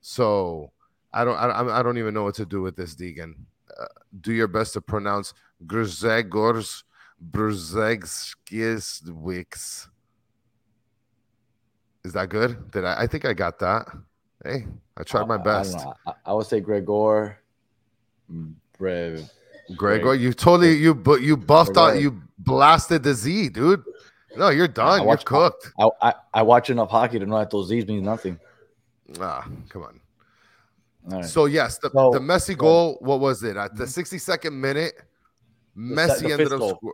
So 0.00 0.70
I 1.12 1.24
don't, 1.24 1.36
I, 1.36 1.78
I 1.78 1.82
don't 1.82 1.98
even 1.98 2.14
know 2.14 2.24
what 2.24 2.34
to 2.36 2.44
do 2.44 2.60
with 2.60 2.76
this, 2.76 2.94
Deegan. 2.94 3.34
Uh, 3.78 3.84
do 4.20 4.32
your 4.32 4.48
best 4.48 4.74
to 4.74 4.80
pronounce 4.80 5.34
Grzegorz 5.66 6.82
Brzegskiewicz. 7.30 9.88
Is 12.04 12.12
that 12.12 12.28
good? 12.28 12.70
Did 12.70 12.84
I? 12.84 13.02
I 13.02 13.06
think 13.06 13.24
I 13.24 13.32
got 13.32 13.58
that. 13.58 13.86
Hey, 14.44 14.66
I 14.96 15.02
tried 15.02 15.26
my 15.26 15.36
I- 15.36 15.40
I 15.40 15.42
best. 15.42 15.78
I, 16.06 16.12
I 16.26 16.32
would 16.32 16.46
say 16.46 16.60
Gregor. 16.60 17.38
Bre- 18.28 19.16
Gregor, 19.76 20.14
you 20.14 20.32
totally 20.32 20.76
you 20.76 20.94
but 20.94 21.22
you 21.22 21.36
buffed 21.36 21.76
out 21.76 22.00
you 22.00 22.22
blasted 22.38 23.02
the 23.02 23.14
Z, 23.14 23.50
dude. 23.50 23.82
No, 24.36 24.50
you're 24.50 24.68
done. 24.68 25.06
You're 25.06 25.16
cooked. 25.18 25.72
I, 25.78 25.88
I, 26.02 26.14
I 26.34 26.42
watch 26.42 26.70
enough 26.70 26.90
hockey 26.90 27.18
to 27.18 27.26
know 27.26 27.38
that 27.38 27.50
those 27.50 27.68
Z's 27.68 27.86
mean 27.86 28.04
nothing. 28.04 28.38
Ah, 29.20 29.46
come 29.68 29.82
on. 29.82 30.00
Right. 31.04 31.24
So 31.24 31.46
yes, 31.46 31.78
the, 31.78 31.90
So- 31.90 32.10
the 32.12 32.18
Messi 32.18 32.50
ahead. 32.50 32.58
goal. 32.58 32.98
What 33.00 33.20
was 33.20 33.42
it 33.42 33.56
at 33.56 33.74
the 33.76 33.84
62nd 33.84 34.52
minute? 34.52 34.92
se- 34.96 35.02
Messi 35.80 36.20
the 36.22 36.32
ended 36.32 36.52
up. 36.52 36.60
Sco- 36.76 36.92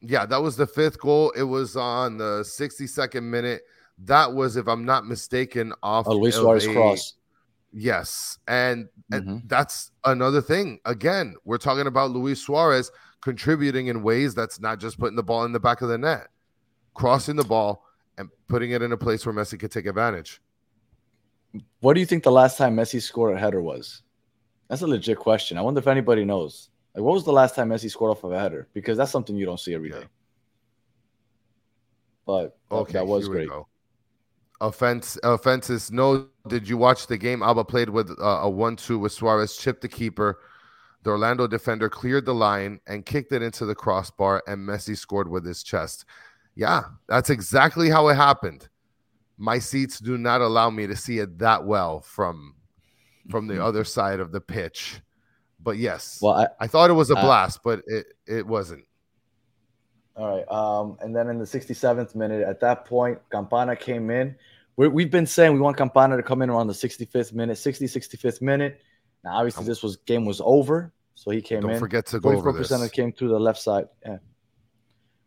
yeah, 0.00 0.26
that 0.26 0.40
was 0.40 0.56
the 0.56 0.66
fifth 0.66 0.98
goal. 1.00 1.30
It 1.30 1.42
was 1.42 1.76
on 1.76 2.18
the 2.18 2.42
62nd 2.44 3.22
minute. 3.22 3.62
That 3.98 4.32
was, 4.32 4.56
if 4.56 4.68
I'm 4.68 4.84
not 4.84 5.06
mistaken, 5.06 5.72
off 5.82 6.06
a 6.06 6.10
Luis 6.12 6.34
Suarez 6.36 6.66
cross. 6.66 7.14
Yes, 7.72 8.38
and, 8.46 8.88
and 9.10 9.26
Mhm. 9.26 9.48
that's 9.48 9.90
another 10.04 10.40
thing. 10.40 10.78
Again, 10.84 11.34
we're 11.44 11.58
talking 11.58 11.86
about 11.88 12.10
Luis 12.10 12.40
Suarez 12.40 12.92
contributing 13.20 13.86
in 13.88 14.02
ways 14.02 14.34
that's 14.34 14.60
not 14.60 14.78
just 14.78 14.98
putting 14.98 15.16
the 15.16 15.22
ball 15.22 15.44
in 15.44 15.52
the 15.52 15.58
back 15.60 15.80
of 15.82 15.88
the 15.88 15.98
net, 15.98 16.28
crossing 16.94 17.36
the 17.36 17.44
ball 17.44 17.84
and 18.18 18.28
putting 18.48 18.70
it 18.70 18.82
in 18.82 18.92
a 18.92 18.96
place 18.96 19.26
where 19.26 19.34
Messi 19.34 19.58
could 19.58 19.70
take 19.70 19.86
advantage. 19.86 20.40
What 21.80 21.94
do 21.94 22.00
you 22.00 22.06
think 22.06 22.22
the 22.22 22.32
last 22.32 22.56
time 22.58 22.74
Messi 22.76 23.00
scored 23.00 23.36
a 23.36 23.38
header 23.38 23.62
was? 23.62 24.02
That's 24.68 24.82
a 24.82 24.86
legit 24.86 25.18
question. 25.18 25.58
I 25.58 25.62
wonder 25.62 25.78
if 25.78 25.86
anybody 25.86 26.24
knows. 26.24 26.70
Like, 26.94 27.04
what 27.04 27.14
was 27.14 27.24
the 27.24 27.32
last 27.32 27.54
time 27.54 27.68
Messi 27.68 27.90
scored 27.90 28.12
off 28.12 28.24
of 28.24 28.32
a 28.32 28.38
header? 28.40 28.68
Because 28.72 28.96
that's 28.96 29.10
something 29.12 29.36
you 29.36 29.44
don't 29.46 29.60
see 29.60 29.74
every 29.74 29.90
day. 29.90 29.98
Yeah. 30.00 30.04
But 32.26 32.56
Okay, 32.70 32.92
that 32.94 33.06
was 33.06 33.28
great. 33.28 33.48
go. 33.48 33.68
Offense, 34.60 35.18
offenses. 35.22 35.90
No, 35.92 36.28
did 36.48 36.68
you 36.68 36.78
watch 36.78 37.06
the 37.06 37.18
game? 37.18 37.42
Alba 37.42 37.64
played 37.64 37.90
with 37.90 38.10
uh, 38.20 38.40
a 38.42 38.48
one-two 38.50 38.98
with 38.98 39.12
Suarez, 39.12 39.56
chipped 39.56 39.82
the 39.82 39.88
keeper. 39.88 40.38
The 41.02 41.10
Orlando 41.10 41.46
defender 41.46 41.90
cleared 41.90 42.24
the 42.24 42.34
line 42.34 42.80
and 42.86 43.04
kicked 43.04 43.32
it 43.32 43.42
into 43.42 43.66
the 43.66 43.74
crossbar, 43.74 44.42
and 44.46 44.66
Messi 44.66 44.96
scored 44.96 45.28
with 45.28 45.44
his 45.44 45.62
chest. 45.62 46.06
Yeah, 46.56 46.82
that's 47.08 47.30
exactly 47.30 47.90
how 47.90 48.08
it 48.08 48.14
happened. 48.14 48.68
My 49.36 49.58
seats 49.58 49.98
do 49.98 50.16
not 50.16 50.40
allow 50.40 50.70
me 50.70 50.86
to 50.86 50.96
see 50.96 51.18
it 51.18 51.38
that 51.38 51.64
well 51.64 52.00
from 52.00 52.54
from 53.30 53.46
the 53.46 53.62
other 53.68 53.84
side 53.84 54.20
of 54.20 54.32
the 54.32 54.40
pitch. 54.40 55.00
But 55.60 55.78
yes, 55.78 56.18
Well, 56.20 56.34
I, 56.34 56.46
I 56.60 56.66
thought 56.66 56.90
it 56.90 56.94
was 56.94 57.10
a 57.10 57.16
uh, 57.16 57.22
blast, 57.22 57.60
but 57.64 57.82
it 57.86 58.06
it 58.26 58.46
wasn't. 58.46 58.84
All 60.16 60.36
right. 60.36 60.48
Um, 60.48 60.96
and 61.00 61.14
then 61.14 61.28
in 61.28 61.38
the 61.38 61.44
67th 61.44 62.14
minute, 62.14 62.46
at 62.46 62.60
that 62.60 62.84
point, 62.84 63.18
Campana 63.32 63.74
came 63.74 64.10
in. 64.10 64.36
we 64.76 64.86
we've 64.88 65.10
been 65.10 65.26
saying 65.26 65.52
we 65.52 65.58
want 65.60 65.76
Campana 65.76 66.16
to 66.16 66.22
come 66.22 66.40
in 66.42 66.50
around 66.50 66.68
the 66.68 66.72
65th 66.72 67.32
minute, 67.32 67.58
60, 67.58 67.86
65th 67.86 68.40
minute. 68.40 68.80
Now, 69.24 69.38
obviously, 69.38 69.64
this 69.64 69.82
was 69.82 69.96
game 69.96 70.24
was 70.24 70.40
over, 70.44 70.92
so 71.14 71.30
he 71.30 71.40
came 71.40 71.62
Don't 71.62 71.72
in. 71.72 71.78
forget 71.80 72.06
to 72.06 72.20
go 72.20 72.30
over 72.30 72.52
44% 72.52 72.68
this. 72.80 72.90
came 72.90 73.12
through 73.12 73.28
the 73.28 73.40
left 73.40 73.60
side. 73.60 73.86
Yeah. 74.04 74.18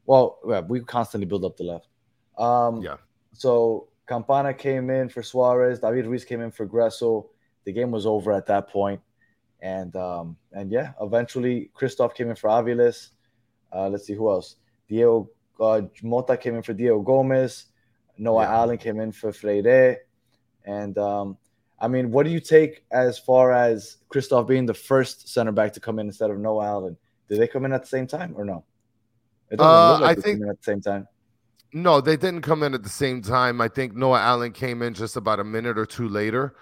Well, 0.08 0.40
yeah, 0.48 0.62
we 0.62 0.80
constantly 0.82 1.28
build 1.28 1.46
up 1.46 1.56
the 1.58 1.64
left. 1.64 1.88
Um, 2.38 2.82
Yeah. 2.82 2.98
So 3.34 3.90
Campana 4.08 4.54
came 4.54 4.90
in 4.90 5.10
for 5.10 5.22
Suarez. 5.22 5.80
David 5.80 6.08
Ruiz 6.08 6.26
came 6.26 6.42
in 6.42 6.50
for 6.50 6.66
Gresso. 6.66 7.28
The 7.66 7.74
game 7.74 7.92
was 7.92 8.08
over 8.08 8.32
at 8.32 8.48
that 8.48 8.70
point. 8.70 9.02
And 9.62 9.96
um, 9.96 10.38
and 10.54 10.72
yeah, 10.72 10.94
eventually 11.02 11.72
Kryvtsov 11.76 12.16
came 12.16 12.30
in 12.30 12.36
for 12.36 12.50
Aviles. 12.50 13.10
Uh, 13.72 13.90
let's 13.90 14.06
see 14.08 14.14
who 14.14 14.30
else. 14.32 14.56
Diego 14.88 15.30
uh, 15.60 15.82
Mota 16.02 16.38
came 16.38 16.56
in 16.56 16.64
for 16.64 16.74
Diego 16.74 17.02
Gomez. 17.02 17.66
Noah 18.18 18.44
Yeah. 18.44 18.56
Allen 18.56 18.78
came 18.78 19.00
in 19.00 19.12
for 19.12 19.32
Freire. 19.32 19.98
And 20.66 20.98
um, 20.98 21.38
I 21.80 21.88
mean, 21.88 22.12
what 22.12 22.26
do 22.26 22.32
you 22.32 22.40
take 22.40 22.86
as 22.92 23.20
far 23.20 23.52
as 23.52 23.98
Kryvtsov 24.10 24.48
being 24.48 24.66
the 24.66 24.74
first 24.74 25.28
center 25.30 25.52
back 25.52 25.74
to 25.74 25.80
come 25.80 26.00
in 26.00 26.08
instead 26.08 26.30
of 26.32 26.40
Noah 26.40 26.66
Allen? 26.66 26.98
Did 27.30 27.40
they 27.40 27.48
come 27.48 27.66
in 27.66 27.74
at 27.74 27.82
the 27.82 27.88
same 27.88 28.08
time 28.08 28.34
or 28.38 28.46
no? 28.46 28.64
It 29.50 29.58
doesn't 29.58 29.72
Uh, 29.74 29.92
look 29.94 30.02
like 30.02 30.18
I 30.18 30.22
think- 30.22 30.42
at 30.44 30.58
the 30.58 30.64
same 30.64 30.82
time. 30.82 31.08
No, 31.74 32.00
they 32.02 32.16
didn't 32.16 32.42
come 32.42 32.64
in 32.64 32.74
at 32.74 32.84
the 32.84 32.90
same 32.90 33.22
time. 33.22 33.60
I 33.62 33.68
think 33.68 33.94
Noah 33.94 34.20
Allen 34.20 34.52
came 34.54 34.82
in 34.82 34.94
just 34.94 35.18
about 35.18 35.40
a 35.40 35.44
minute 35.44 35.78
or 35.78 35.86
two 35.86 36.08
later. 36.08 36.56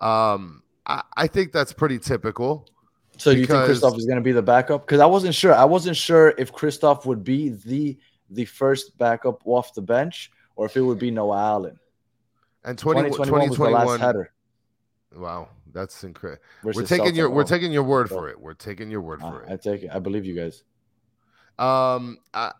Um, 0.00 0.62
I, 0.86 1.02
I 1.16 1.26
think 1.26 1.52
that's 1.52 1.72
pretty 1.72 1.98
typical. 1.98 2.68
So 3.16 3.30
you 3.30 3.46
think 3.46 3.58
Kryvtsov 3.58 3.96
is 3.98 4.06
going 4.06 4.16
to 4.16 4.22
be 4.22 4.32
the 4.32 4.42
backup? 4.42 4.86
Because 4.86 5.00
I 5.00 5.06
wasn't 5.06 5.34
sure. 5.34 5.54
I 5.54 5.64
wasn't 5.64 5.96
sure 5.96 6.34
if 6.38 6.52
Kryvtsov 6.52 7.04
would 7.06 7.24
be 7.24 7.50
the 7.50 7.98
the 8.30 8.44
first 8.44 8.96
backup 8.96 9.42
off 9.46 9.74
the 9.74 9.82
bench 9.82 10.30
or 10.56 10.66
if 10.66 10.76
it 10.76 10.80
would 10.80 10.98
be 10.98 11.10
Noah 11.10 11.36
Allen. 11.38 11.78
And 12.64 12.78
20, 12.78 13.10
2021 13.10 13.48
was 13.50 13.58
the 13.58 13.64
last 13.64 14.00
header. 14.00 14.32
Wow, 15.14 15.48
that's 15.72 16.02
incredible. 16.04 16.42
We're 16.62 16.72
taking 16.86 17.14
your 17.14 17.26
Celtic. 17.28 17.34
we're 17.34 17.42
Oh, 17.42 17.44
taking 17.46 17.72
your 17.72 17.82
word 17.82 18.08
for 18.08 18.28
it. 18.30 18.40
We're 18.40 18.54
taking 18.54 18.90
your 18.90 19.02
word 19.02 19.20
for 19.20 19.44
I 19.48 19.52
it. 19.54 19.62
take 19.62 19.82
it. 19.84 19.90
I 19.92 19.98
believe 19.98 20.24
you 20.24 20.34
guys. 20.34 20.64
Um, 21.58 22.18
I, 22.32 22.52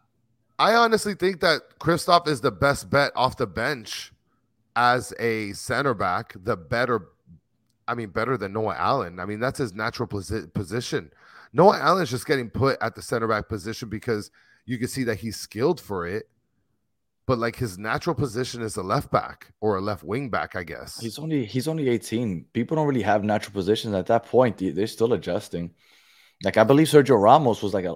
I 0.59 0.75
honestly 0.75 1.15
think 1.15 1.41
that 1.41 1.63
Kryvtsov 1.81 2.29
is 2.29 2.41
the 2.41 2.53
best 2.53 2.91
bet 2.91 3.13
off 3.17 3.37
the 3.37 3.47
bench 3.47 4.13
as 4.77 5.13
a 5.19 5.53
center 5.53 5.95
back. 5.95 6.35
The 6.37 6.57
better, 6.57 7.09
I 7.89 7.95
mean, 7.95 8.11
better 8.11 8.37
than 8.37 8.53
Noah 8.53 8.77
Allen. 8.79 9.19
I 9.21 9.25
mean, 9.27 9.41
that's 9.41 9.59
his 9.59 9.73
natural 9.75 10.09
posi- 10.09 10.53
position. 10.55 11.11
Noah 11.53 11.79
Allen's 11.79 12.11
just 12.11 12.27
getting 12.27 12.51
put 12.51 12.79
at 12.81 12.95
the 12.95 13.03
center 13.03 13.27
back 13.29 13.49
position 13.49 13.89
because 13.89 14.31
you 14.67 14.79
can 14.79 14.89
see 14.89 15.05
that 15.05 15.17
he's 15.17 15.37
skilled 15.37 15.81
for 15.81 16.07
it. 16.07 16.29
But 17.27 17.39
like 17.39 17.57
his 17.57 17.79
natural 17.79 18.15
position 18.15 18.61
is 18.61 18.77
a 18.77 18.83
left 18.83 19.11
back 19.11 19.53
or 19.63 19.77
a 19.77 19.81
left 19.81 20.05
wing 20.05 20.29
back, 20.29 20.57
I 20.57 20.63
guess. 20.63 21.01
He's 21.01 21.19
only 21.19 21.47
he's 21.47 21.67
only 21.69 21.89
18. 21.89 22.45
People 22.53 22.77
don't 22.77 22.87
really 22.87 23.01
have 23.03 23.25
natural 23.25 23.55
positions 23.55 23.95
at 23.95 24.07
that 24.07 24.27
point. 24.27 24.59
They- 24.59 24.71
They're 24.71 24.87
still 24.87 25.15
adjusting. 25.15 25.71
Like 26.45 26.57
I 26.57 26.65
believe 26.65 26.89
Sergio 26.89 27.21
Ramos 27.21 27.63
was 27.63 27.75
like 27.75 27.85
a, 27.87 27.95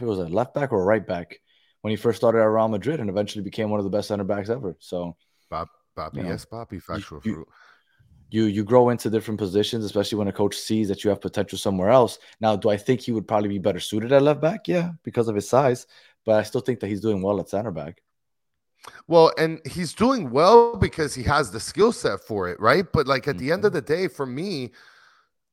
it 0.00 0.04
was 0.04 0.18
a 0.18 0.28
left 0.28 0.54
back 0.54 0.72
or 0.72 0.80
a 0.82 0.84
right 0.84 1.06
back 1.06 1.40
when 1.82 1.90
he 1.90 1.96
first 1.96 2.16
started 2.18 2.40
at 2.40 2.44
Real 2.44 2.68
Madrid 2.68 3.00
and 3.00 3.10
eventually 3.10 3.44
became 3.44 3.70
one 3.70 3.78
of 3.80 3.84
the 3.84 3.90
best 3.90 4.08
center 4.08 4.24
backs 4.24 4.50
ever. 4.50 4.76
So 4.80 5.16
Papi, 5.50 5.68
you 6.12 6.22
know, 6.22 6.30
yes, 6.30 6.44
Bobby, 6.44 6.78
factual 6.80 7.20
you- 7.24 7.34
fruit. 7.34 7.48
you 8.30 8.44
you 8.46 8.64
grow 8.64 8.88
into 8.90 9.10
different 9.10 9.38
positions, 9.38 9.84
especially 9.84 10.18
when 10.18 10.28
a 10.28 10.32
coach 10.32 10.56
sees 10.56 10.88
that 10.88 11.04
you 11.04 11.10
have 11.10 11.20
potential 11.20 11.58
somewhere 11.58 11.90
else. 11.90 12.18
Now, 12.40 12.56
do 12.56 12.68
I 12.70 12.76
think 12.76 13.00
he 13.00 13.12
would 13.12 13.28
probably 13.28 13.48
be 13.48 13.58
better 13.58 13.80
suited 13.80 14.12
at 14.12 14.22
left 14.22 14.40
back? 14.40 14.66
Yeah, 14.68 14.92
because 15.04 15.28
of 15.28 15.34
his 15.36 15.48
size, 15.48 15.86
but 16.24 16.36
I 16.36 16.42
still 16.42 16.60
think 16.62 16.80
that 16.80 16.88
he's 16.88 17.00
doing 17.00 17.22
well 17.22 17.40
at 17.40 17.48
center 17.48 17.70
back. 17.70 18.02
Well, 19.06 19.32
and 19.38 19.60
he's 19.66 19.94
doing 19.94 20.30
well 20.30 20.76
because 20.76 21.14
he 21.14 21.22
has 21.24 21.50
the 21.50 21.60
skill 21.60 21.92
set 21.92 22.20
for 22.20 22.48
it, 22.48 22.60
right? 22.60 22.84
But 22.92 23.06
like 23.06 23.28
at 23.28 23.38
the 23.38 23.50
end 23.52 23.64
of 23.64 23.72
Mm-hmm. 23.72 23.74
the 23.74 23.80
day, 23.82 24.08
for 24.08 24.26
me, 24.26 24.72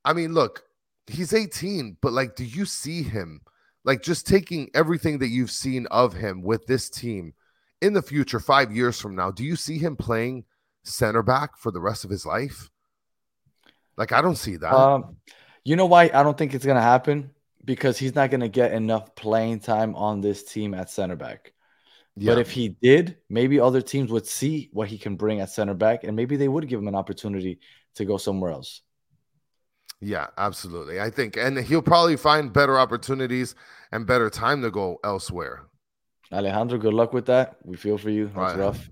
I 0.04 0.14
mean, 0.14 0.34
look, 0.34 0.64
he's 1.12 1.34
18, 1.34 1.97
but 2.01 2.14
like, 2.14 2.36
do 2.36 2.43
you 2.43 2.66
see 2.66 3.03
him 3.03 3.41
like 3.84 4.03
just 4.03 4.28
taking 4.28 4.70
everything 4.74 5.20
that 5.20 5.30
you've 5.30 5.51
seen 5.51 5.88
of 5.88 6.14
him 6.14 6.41
with 6.43 6.66
this 6.66 6.89
team 6.89 7.34
in 7.82 7.93
the 7.93 8.01
future, 8.01 8.39
five 8.39 8.72
years 8.72 8.99
from 8.99 9.16
now? 9.16 9.32
Do 9.32 9.43
you 9.43 9.55
see 9.55 9.78
him 9.78 9.95
playing 9.95 10.45
center 10.84 11.24
back 11.24 11.57
for 11.57 11.72
the 11.72 11.82
rest 11.82 12.03
of 12.05 12.12
his 12.12 12.26
life? 12.26 12.70
Like, 13.97 14.12
I 14.12 14.22
don't 14.22 14.38
see 14.38 14.57
that. 14.57 14.74
Um, 14.74 15.18
you 15.64 15.76
know 15.76 15.86
why 15.86 16.09
I 16.14 16.24
don't 16.24 16.38
think 16.38 16.53
it's 16.53 16.66
gonna 16.66 16.82
happen 16.82 17.32
because 17.66 17.97
he's 17.97 18.16
not 18.16 18.32
gonna 18.32 18.49
get 18.49 18.74
enough 18.74 19.16
playing 19.16 19.59
time 19.59 19.95
on 19.95 20.22
this 20.22 20.43
team 20.43 20.74
at 20.74 20.89
center 20.89 21.16
back. 21.16 21.53
yeah. 22.16 22.34
But 22.34 22.41
if 22.41 22.51
he 22.51 22.70
did, 22.70 23.18
maybe 23.30 23.59
other 23.59 23.82
teams 23.82 24.12
would 24.12 24.26
see 24.28 24.70
what 24.74 24.88
he 24.88 24.97
can 24.97 25.16
bring 25.16 25.39
at 25.41 25.49
center 25.49 25.74
back, 25.74 26.03
and 26.03 26.16
maybe 26.16 26.36
they 26.38 26.47
would 26.47 26.68
give 26.68 26.80
him 26.80 26.88
an 26.88 26.95
opportunity 26.95 27.59
to 27.95 28.05
go 28.05 28.18
somewhere 28.18 28.51
else. 28.51 28.82
Yeah, 30.02 30.28
absolutely. 30.38 30.99
I 30.99 31.10
think, 31.12 31.38
and 31.38 31.58
he'll 31.60 31.82
probably 31.84 32.18
find 32.18 32.52
better 32.52 32.78
opportunities 32.80 33.54
and 33.91 34.08
better 34.08 34.30
time 34.30 34.62
to 34.64 34.72
go 34.72 34.99
elsewhere. 35.04 35.64
Alejandro, 36.32 36.78
good 36.80 36.93
luck 36.93 37.14
with 37.14 37.26
that. 37.28 37.58
We 37.64 37.78
feel 37.78 37.97
for 37.97 38.10
you. 38.10 38.26
That's 38.26 38.36
Right. 38.38 38.58
rough. 38.58 38.89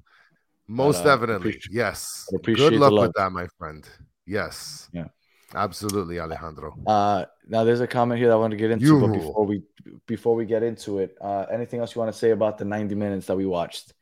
Most 0.67 0.99
uh, 1.01 1.05
definitely. 1.05 1.49
appreciate- 1.49 1.73
yes. 1.73 2.27
Appreciate 2.35 2.69
Good 2.69 2.81
the 2.81 2.91
luck 2.91 3.07
with 3.07 3.13
that, 3.15 3.31
my 3.31 3.47
friend. 3.57 3.87
Yes. 4.27 4.87
Yeah. 4.93 5.07
Absolutely, 5.55 6.19
Alejandro. 6.19 6.75
Uh, 6.85 7.25
now 7.47 7.63
there's 7.63 7.79
a 7.79 7.87
comment 7.87 8.19
here 8.19 8.27
that 8.27 8.35
I 8.35 8.37
want 8.37 8.51
to 8.51 8.57
get 8.57 8.69
into, 8.69 8.85
You 8.85 8.99
but 8.99 9.13
before 9.13 9.45
we 9.47 9.63
before 10.05 10.35
we 10.35 10.45
get 10.45 10.61
into 10.61 10.99
it, 10.99 11.17
uh, 11.19 11.45
anything 11.51 11.79
else 11.79 11.95
you 11.95 11.99
want 12.01 12.13
to 12.13 12.17
say 12.19 12.29
about 12.29 12.59
the 12.59 12.65
90 12.65 12.93
minutes 12.93 13.25
that 13.25 13.35
we 13.35 13.47
watched? 13.47 13.93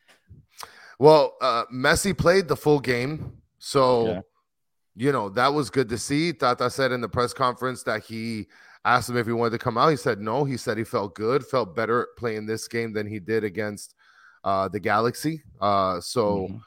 Well, 1.00 1.38
uh, 1.40 1.64
Messi 1.74 2.18
played 2.18 2.50
the 2.50 2.58
full 2.58 2.82
game, 2.82 3.38
so 3.60 4.08
Yeah. 4.08 4.22
You 4.98 5.12
know 5.12 5.30
that 5.30 5.54
was 5.54 5.70
good 5.70 5.88
to 5.90 5.98
see. 5.98 6.34
Tata 6.34 6.70
said 6.70 6.92
in 6.92 7.02
the 7.02 7.08
press 7.10 7.34
conference 7.34 7.84
that 7.84 8.04
he 8.04 8.48
asked 8.84 9.10
him 9.10 9.18
if 9.18 9.28
he 9.28 9.32
wanted 9.34 9.52
to 9.52 9.58
come 9.60 9.78
out. 9.78 9.90
He 9.90 9.96
said 9.98 10.20
no. 10.20 10.44
He 10.44 10.58
said 10.58 10.78
he 10.78 10.84
felt 10.84 11.14
good, 11.16 11.46
felt 11.46 11.76
better 11.76 12.08
playing 12.18 12.46
this 12.48 12.68
game 12.68 12.94
than 12.94 13.06
he 13.08 13.20
did 13.20 13.44
against 13.44 13.94
uh, 14.44 14.68
the 14.70 14.80
Galaxy. 14.80 15.44
Uh, 15.62 16.00
so 16.02 16.48
Mhm. 16.50 16.62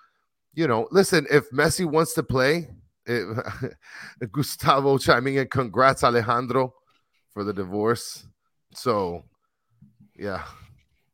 you 0.54 0.66
know, 0.68 0.88
listen, 0.90 1.26
if 1.30 1.48
Messi 1.50 1.84
wants 1.86 2.14
to 2.14 2.22
play, 2.22 2.68
it, 3.06 3.24
Gustavo 4.32 4.98
chiming 4.98 5.36
in, 5.36 5.48
congrats 5.48 6.04
Alejandro 6.04 6.74
for 7.32 7.44
the 7.44 7.52
divorce. 7.52 8.26
So, 8.74 9.24
yeah, 10.16 10.44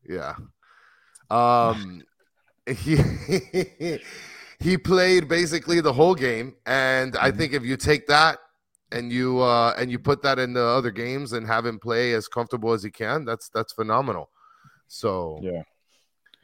yeah. 0.08 0.34
Um, 1.30 2.02
he 2.66 2.96
he 4.58 4.78
played 4.78 5.28
basically 5.28 5.80
the 5.80 5.92
whole 5.92 6.14
game, 6.14 6.54
and 6.66 7.16
I 7.16 7.30
think 7.30 7.52
if 7.52 7.64
you 7.64 7.76
take 7.76 8.06
that 8.06 8.38
and 8.92 9.12
you 9.12 9.40
uh 9.40 9.74
and 9.76 9.90
you 9.90 9.98
put 9.98 10.22
that 10.22 10.38
in 10.38 10.52
the 10.52 10.64
other 10.64 10.90
games 10.90 11.32
and 11.32 11.46
have 11.46 11.66
him 11.66 11.78
play 11.78 12.12
as 12.14 12.28
comfortable 12.28 12.72
as 12.72 12.82
he 12.82 12.90
can, 12.90 13.24
that's 13.24 13.48
that's 13.48 13.72
phenomenal. 13.72 14.30
So 14.88 15.40
Yeah. 15.42 15.62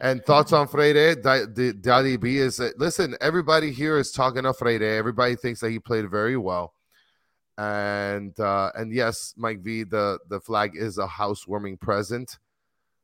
and 0.01 0.25
thoughts 0.25 0.53
on 0.53 0.67
Freire? 0.69 1.15
Da- 1.15 1.47
Da- 1.47 1.73
Daddy 1.73 2.17
B 2.17 2.39
is 2.39 2.59
uh, 2.61 2.71
listen. 2.77 3.17
Everybody 3.21 3.71
here 3.73 3.97
is 3.99 4.11
talking 4.13 4.45
of 4.45 4.59
Freire. 4.59 4.83
Everybody 4.99 5.37
thinks 5.37 5.61
that 5.61 5.71
he 5.71 5.79
played 5.79 6.11
very 6.11 6.37
well, 6.37 6.75
and 7.57 8.39
uh, 8.41 8.73
and 8.75 8.93
yes, 8.93 9.35
Mike 9.37 9.61
V. 9.61 9.85
The 9.85 10.19
the 10.29 10.41
flag 10.41 10.73
is 10.75 10.99
a 10.99 11.07
housewarming 11.07 11.77
present. 11.79 12.39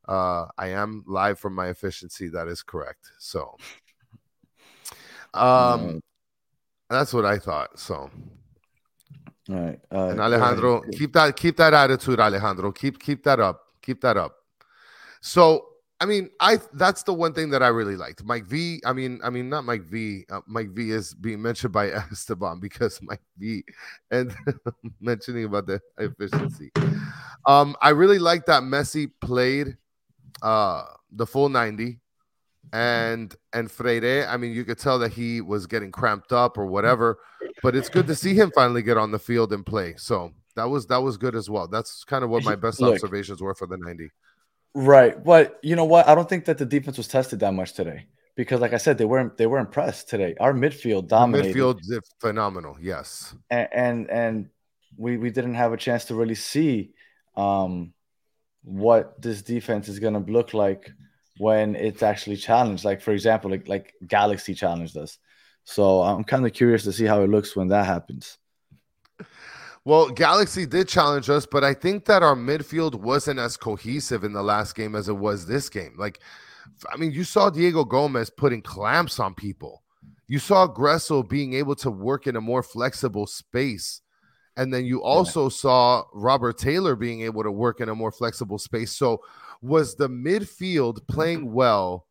Uh, 0.08 0.46
I 0.56 0.68
am 0.68 1.04
live 1.06 1.38
from 1.38 1.54
my 1.54 1.68
efficiency. 1.68 2.28
That 2.28 2.48
is 2.48 2.62
correct. 2.62 3.10
So, 3.18 3.56
um, 5.38 6.00
that's 6.90 7.12
what 7.12 7.24
I 7.24 7.38
thought. 7.38 7.78
So, 7.78 8.10
All 9.50 9.54
right. 9.54 9.80
Uh, 9.92 10.08
and. 10.08 10.20
Alejandro, 10.20 10.82
keep 10.92 11.12
that 11.12 11.36
keep 11.36 11.56
that 11.56 11.74
attitude, 11.74 12.20
Alejandro. 12.20 12.72
Keep 12.72 12.98
keep 12.98 13.22
that 13.24 13.40
up. 13.40 13.60
Keep 13.82 14.00
that 14.02 14.16
up. 14.16 14.34
So, 15.20 15.66
I 16.00 16.06
mean, 16.06 16.30
I 16.40 16.58
that's 16.74 17.02
the 17.02 17.12
one 17.12 17.32
thing 17.32 17.50
that 17.50 17.62
I 17.62 17.68
really 17.68 17.96
liked. 17.96 18.24
Mike 18.24 18.46
V. 18.46 18.80
I 18.84 18.92
mean, 18.92 19.20
I 19.22 19.30
mean, 19.30 19.48
not 19.48 19.64
Mike 19.64 19.82
V. 19.82 20.24
Uh, 20.30 20.40
Mike 20.46 20.70
V 20.70 20.90
is 20.90 21.14
being 21.14 21.42
mentioned 21.42 21.72
by 21.72 21.90
Esteban 22.12 22.60
because 22.60 22.98
Mike 23.02 23.22
V. 23.36 23.64
and 24.10 24.34
mentioning 25.00 25.44
about 25.44 25.66
the 25.66 25.80
efficiency. 25.98 26.70
Um, 27.46 27.76
I 27.82 27.90
really 27.90 28.18
like 28.18 28.46
that 28.46 28.62
Messi 28.62 29.10
played 29.20 29.76
uh 30.40 30.84
the 31.10 31.26
full 31.26 31.48
90 31.48 31.98
and 32.72 33.34
and 33.52 33.70
Freire, 33.70 34.26
I 34.28 34.36
mean, 34.36 34.52
you 34.52 34.64
could 34.64 34.78
tell 34.78 34.98
that 35.00 35.12
he 35.12 35.40
was 35.40 35.66
getting 35.66 35.90
cramped 35.90 36.32
up 36.32 36.58
or 36.58 36.66
whatever, 36.66 37.18
but 37.62 37.74
it's 37.74 37.88
good 37.88 38.06
to 38.06 38.14
see 38.14 38.34
him 38.34 38.50
finally 38.54 38.82
get 38.82 38.96
on 38.96 39.10
the 39.10 39.18
field 39.18 39.52
and 39.52 39.64
play. 39.64 39.94
So 39.96 40.32
that 40.56 40.68
was 40.68 40.86
that 40.86 41.02
was 41.02 41.16
good 41.16 41.34
as 41.34 41.48
well. 41.48 41.68
That's 41.68 42.04
kind 42.04 42.24
of 42.24 42.30
what 42.30 42.44
my 42.44 42.56
best 42.56 42.80
Look. 42.80 42.94
observations 42.94 43.40
were 43.40 43.54
for 43.54 43.66
the 43.66 43.76
90. 43.76 44.10
Right, 44.74 45.22
but 45.22 45.58
you 45.62 45.76
know 45.76 45.84
what? 45.84 46.08
I 46.08 46.14
don't 46.14 46.28
think 46.28 46.44
that 46.44 46.58
the 46.58 46.66
defense 46.66 46.98
was 46.98 47.08
tested 47.08 47.40
that 47.40 47.52
much 47.54 47.72
today 47.72 48.06
because, 48.36 48.60
like 48.60 48.72
I 48.72 48.76
said, 48.76 48.98
they 48.98 49.04
weren't 49.04 49.36
they 49.36 49.46
were 49.46 49.58
impressed 49.58 50.08
today. 50.08 50.34
Our 50.38 50.52
midfield 50.52 51.08
dominated, 51.08 51.56
Midfield 51.56 51.80
is 51.80 52.00
phenomenal. 52.20 52.76
Yes. 52.80 53.34
and 53.50 53.68
and, 53.72 54.10
and 54.10 54.48
we 54.96 55.16
we 55.16 55.30
didn't 55.30 55.54
have 55.54 55.72
a 55.72 55.76
chance 55.76 56.04
to 56.06 56.14
really 56.14 56.34
see 56.34 56.90
um, 57.36 57.92
what 58.62 59.20
this 59.22 59.42
defense 59.42 59.88
is 59.88 59.98
going 59.98 60.14
to 60.14 60.32
look 60.32 60.54
like 60.54 60.92
when 61.38 61.76
it's 61.76 62.02
actually 62.02 62.36
challenged. 62.36 62.84
Like 62.84 63.00
for 63.00 63.12
example, 63.12 63.50
like 63.50 63.68
like 63.68 63.94
Galaxy 64.06 64.54
challenged 64.54 64.96
us. 64.96 65.18
So 65.64 66.02
I'm 66.02 66.24
kind 66.24 66.46
of 66.46 66.52
curious 66.52 66.84
to 66.84 66.92
see 66.92 67.04
how 67.04 67.22
it 67.22 67.30
looks 67.30 67.54
when 67.54 67.68
that 67.68 67.86
happens. 67.86 68.38
Well, 69.84 70.10
Galaxy 70.10 70.66
did 70.66 70.88
challenge 70.88 71.30
us, 71.30 71.46
but 71.46 71.64
I 71.64 71.72
think 71.72 72.04
that 72.06 72.22
our 72.22 72.34
midfield 72.34 72.94
wasn't 72.94 73.38
as 73.38 73.56
cohesive 73.56 74.24
in 74.24 74.32
the 74.32 74.42
last 74.42 74.74
game 74.74 74.94
as 74.94 75.08
it 75.08 75.16
was 75.16 75.46
this 75.46 75.68
game. 75.68 75.94
Like, 75.96 76.20
I 76.92 76.96
mean, 76.96 77.12
you 77.12 77.24
saw 77.24 77.48
Diego 77.48 77.84
Gomez 77.84 78.28
putting 78.28 78.60
clamps 78.60 79.18
on 79.18 79.34
people. 79.34 79.82
You 80.26 80.38
saw 80.38 80.66
Gressel 80.66 81.26
being 81.26 81.54
able 81.54 81.74
to 81.76 81.90
work 81.90 82.26
in 82.26 82.36
a 82.36 82.40
more 82.40 82.62
flexible 82.62 83.26
space. 83.26 84.02
And 84.58 84.74
then 84.74 84.84
you 84.84 85.02
also 85.02 85.48
saw 85.48 86.02
Robert 86.12 86.58
Taylor 86.58 86.96
being 86.96 87.22
able 87.22 87.42
to 87.42 87.50
work 87.50 87.80
in 87.80 87.88
a 87.88 87.94
more 87.94 88.12
flexible 88.12 88.58
space. 88.58 88.92
So, 88.92 89.22
was 89.60 89.94
the 89.94 90.08
midfield 90.08 91.06
playing 91.08 91.52
well 91.52 92.06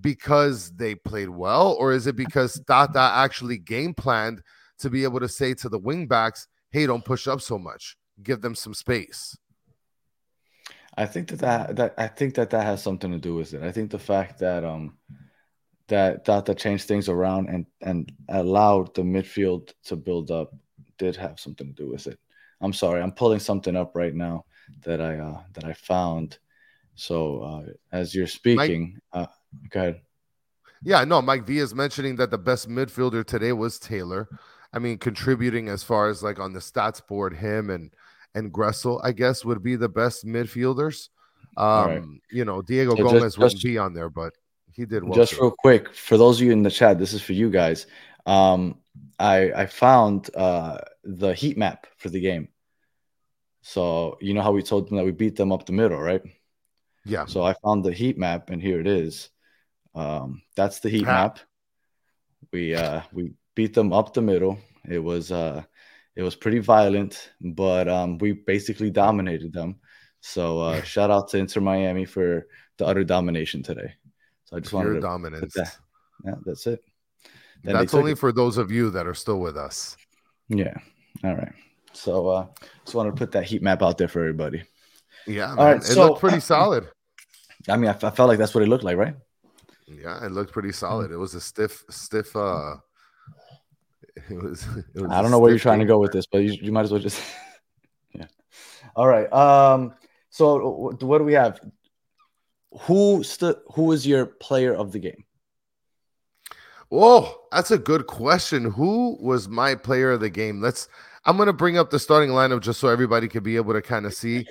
because 0.00 0.72
they 0.72 0.94
played 0.94 1.28
well, 1.28 1.76
or 1.78 1.92
is 1.92 2.06
it 2.06 2.16
because 2.16 2.60
Tata 2.66 2.98
actually 2.98 3.58
game 3.58 3.94
planned 3.94 4.42
to 4.78 4.90
be 4.90 5.04
able 5.04 5.20
to 5.20 5.28
say 5.28 5.54
to 5.54 5.68
the 5.68 5.78
wingbacks, 5.78 6.46
hey, 6.70 6.86
don't 6.86 7.04
push 7.04 7.28
up 7.28 7.40
so 7.40 7.58
much. 7.58 7.96
Give 8.22 8.40
them 8.40 8.54
some 8.54 8.74
space. 8.74 9.36
I 10.96 11.06
think 11.06 11.28
that, 11.28 11.38
that 11.38 11.76
that 11.76 11.94
I 11.98 12.06
think 12.06 12.34
that 12.34 12.50
that 12.50 12.64
has 12.64 12.82
something 12.82 13.10
to 13.10 13.18
do 13.18 13.34
with 13.34 13.54
it. 13.54 13.62
I 13.62 13.72
think 13.72 13.90
the 13.90 13.98
fact 13.98 14.38
that 14.40 14.64
um 14.64 14.96
that 15.88 16.24
Tata 16.24 16.54
changed 16.54 16.86
things 16.86 17.08
around 17.08 17.48
and 17.48 17.66
and 17.80 18.12
allowed 18.28 18.94
the 18.94 19.02
midfield 19.02 19.72
to 19.84 19.96
build 19.96 20.30
up 20.30 20.54
did 20.98 21.16
have 21.16 21.40
something 21.40 21.66
to 21.66 21.72
do 21.72 21.90
with 21.90 22.06
it. 22.06 22.18
I'm 22.60 22.72
sorry, 22.72 23.02
I'm 23.02 23.12
pulling 23.12 23.40
something 23.40 23.76
up 23.76 23.92
right 23.94 24.14
now 24.14 24.44
that 24.84 25.00
I 25.00 25.18
uh 25.18 25.42
that 25.54 25.64
I 25.64 25.72
found. 25.72 26.38
So 26.94 27.40
uh 27.42 27.62
as 27.92 28.14
you're 28.14 28.26
speaking, 28.26 28.98
uh 29.12 29.26
go 29.70 29.80
ahead. 29.80 30.00
Yeah, 30.82 31.04
no, 31.04 31.22
Mike 31.22 31.46
V 31.46 31.58
is 31.58 31.74
mentioning 31.74 32.16
that 32.16 32.30
the 32.30 32.38
best 32.38 32.68
midfielder 32.68 33.24
today 33.24 33.52
was 33.52 33.78
Taylor. 33.78 34.28
I 34.72 34.78
mean, 34.78 34.98
contributing 34.98 35.68
as 35.68 35.82
far 35.82 36.08
as 36.08 36.22
like 36.22 36.38
on 36.38 36.52
the 36.52 36.60
stats 36.60 37.04
board, 37.06 37.34
him 37.36 37.70
and 37.70 37.92
and 38.34 38.52
Gressel, 38.52 39.00
I 39.02 39.12
guess, 39.12 39.44
would 39.44 39.62
be 39.62 39.76
the 39.76 39.88
best 39.88 40.26
midfielders. 40.26 41.08
Um, 41.56 41.86
right. 41.88 42.02
you 42.32 42.44
know, 42.44 42.62
Diego 42.62 42.90
So 42.90 42.96
just- 42.96 43.12
Gomez 43.14 43.38
wouldn't 43.38 43.52
just- 43.52 43.64
be 43.64 43.78
on 43.78 43.94
there, 43.94 44.10
but 44.10 44.32
he 44.72 44.84
did 44.84 45.04
well. 45.04 45.14
just 45.14 45.38
real 45.38 45.52
quick 45.56 45.94
for 45.94 46.18
those 46.18 46.40
of 46.40 46.46
you 46.46 46.52
in 46.52 46.64
the 46.64 46.70
chat 46.70 46.98
this 46.98 47.12
is 47.12 47.22
for 47.22 47.32
you 47.32 47.48
guys 47.48 47.86
um 48.26 48.76
i 49.20 49.52
i 49.52 49.66
found 49.66 50.34
uh 50.34 50.78
the 51.04 51.32
heat 51.32 51.56
map 51.56 51.86
for 51.96 52.08
the 52.08 52.18
game 52.18 52.48
so 53.62 54.18
you 54.20 54.34
know 54.34 54.42
how 54.42 54.50
we 54.50 54.62
told 54.64 54.88
them 54.88 54.96
that 54.96 55.04
we 55.04 55.12
beat 55.12 55.36
them 55.36 55.52
up 55.52 55.64
the 55.64 55.72
middle 55.72 56.00
right 56.00 56.22
yeah. 57.04 57.24
so 57.26 57.42
i 57.42 57.54
found 57.64 57.84
the 57.84 57.92
heat 57.92 58.18
map 58.18 58.50
and 58.50 58.60
here 58.62 58.80
it 58.80 58.86
is 58.86 59.30
um 59.94 60.42
that's 60.56 60.80
the 60.80 60.88
heat 60.88 61.04
map 61.04 61.38
we 62.52 62.74
uh 62.74 63.00
we 63.12 63.32
beat 63.54 63.74
them 63.74 63.92
up 63.92 64.12
the 64.12 64.22
middle 64.22 64.58
it 64.88 64.98
was 64.98 65.30
uh 65.32 65.62
it 66.16 66.22
was 66.22 66.34
pretty 66.36 66.58
violent 66.58 67.30
but 67.40 67.88
um 67.88 68.18
we 68.18 68.32
basically 68.32 68.90
dominated 68.90 69.52
them 69.52 69.76
so 70.20 70.60
uh 70.60 70.82
shout 70.82 71.10
out 71.10 71.28
to 71.28 71.38
inter 71.38 71.60
miami 71.60 72.04
for 72.04 72.46
the 72.78 72.86
utter 72.86 73.04
domination 73.04 73.62
today 73.62 73.92
so 74.44 74.56
i 74.56 74.60
just 74.60 74.72
wanted 74.72 74.86
Pure 74.90 74.94
to 74.96 75.00
dominance. 75.00 75.54
that- 75.54 75.76
yeah, 76.24 76.34
that's 76.46 76.66
it. 76.66 76.80
Then 77.64 77.74
That's 77.74 77.92
only 77.92 78.12
it. 78.12 78.18
for 78.18 78.32
those 78.32 78.56
of 78.56 78.70
you 78.70 78.88
that 78.90 79.06
are 79.06 79.14
still 79.14 79.40
with 79.40 79.56
us. 79.58 79.96
Yeah. 80.48 80.74
All 81.22 81.34
right. 81.34 81.52
So 81.92 82.28
uh 82.28 82.46
just 82.84 82.94
wanted 82.94 83.10
to 83.10 83.16
put 83.16 83.32
that 83.32 83.44
heat 83.44 83.62
map 83.62 83.82
out 83.82 83.98
there 83.98 84.08
for 84.08 84.20
everybody. 84.20 84.62
Yeah, 85.26 85.48
man. 85.48 85.56
right, 85.56 85.76
it 85.76 85.84
so- 85.84 86.06
looked 86.08 86.20
pretty 86.20 86.40
solid. 86.40 86.88
I 87.68 87.76
mean, 87.76 87.88
I, 87.88 87.94
f- 87.94 88.04
I 88.04 88.10
felt 88.10 88.28
like 88.28 88.38
that's 88.38 88.54
what 88.54 88.62
it 88.62 88.68
looked 88.68 88.84
like, 88.84 88.96
right? 88.96 89.14
Yeah, 89.86 90.24
it 90.24 90.32
looked 90.32 90.52
pretty 90.52 90.72
solid. 90.72 91.10
It 91.10 91.16
was 91.16 91.34
a 91.34 91.40
stiff, 91.40 91.84
stiff. 91.90 92.34
uh 92.36 92.76
It 94.30 94.42
was. 94.42 94.66
It 94.94 95.02
was 95.02 95.10
I 95.10 95.20
don't 95.22 95.30
know 95.30 95.38
where 95.38 95.50
you're 95.50 95.58
trying 95.58 95.80
to 95.80 95.84
go 95.84 95.98
with 95.98 96.12
this, 96.12 96.26
but 96.26 96.38
you, 96.38 96.52
you 96.52 96.72
might 96.72 96.82
as 96.82 96.90
well 96.90 97.00
just 97.00 97.20
Yeah. 98.14 98.26
All 98.96 99.06
right. 99.06 99.30
Um 99.32 99.94
so 100.30 100.92
what 101.00 101.18
do 101.18 101.24
we 101.24 101.34
have? 101.34 101.60
Who 102.82 103.22
stood 103.22 103.56
who 103.74 103.92
is 103.92 104.06
your 104.06 104.26
player 104.26 104.74
of 104.74 104.92
the 104.92 104.98
game? 104.98 105.24
Oh, 106.90 107.40
that's 107.50 107.70
a 107.70 107.78
good 107.78 108.06
question. 108.06 108.70
Who 108.70 109.16
was 109.20 109.48
my 109.48 109.74
player 109.74 110.12
of 110.12 110.20
the 110.20 110.30
game? 110.30 110.60
Let's. 110.60 110.88
I'm 111.24 111.36
gonna 111.36 111.52
bring 111.52 111.78
up 111.78 111.90
the 111.90 111.98
starting 111.98 112.30
lineup 112.30 112.60
just 112.60 112.78
so 112.80 112.88
everybody 112.88 113.28
could 113.28 113.42
be 113.42 113.56
able 113.56 113.72
to 113.72 113.82
kind 113.82 114.06
of 114.06 114.14
see. 114.14 114.46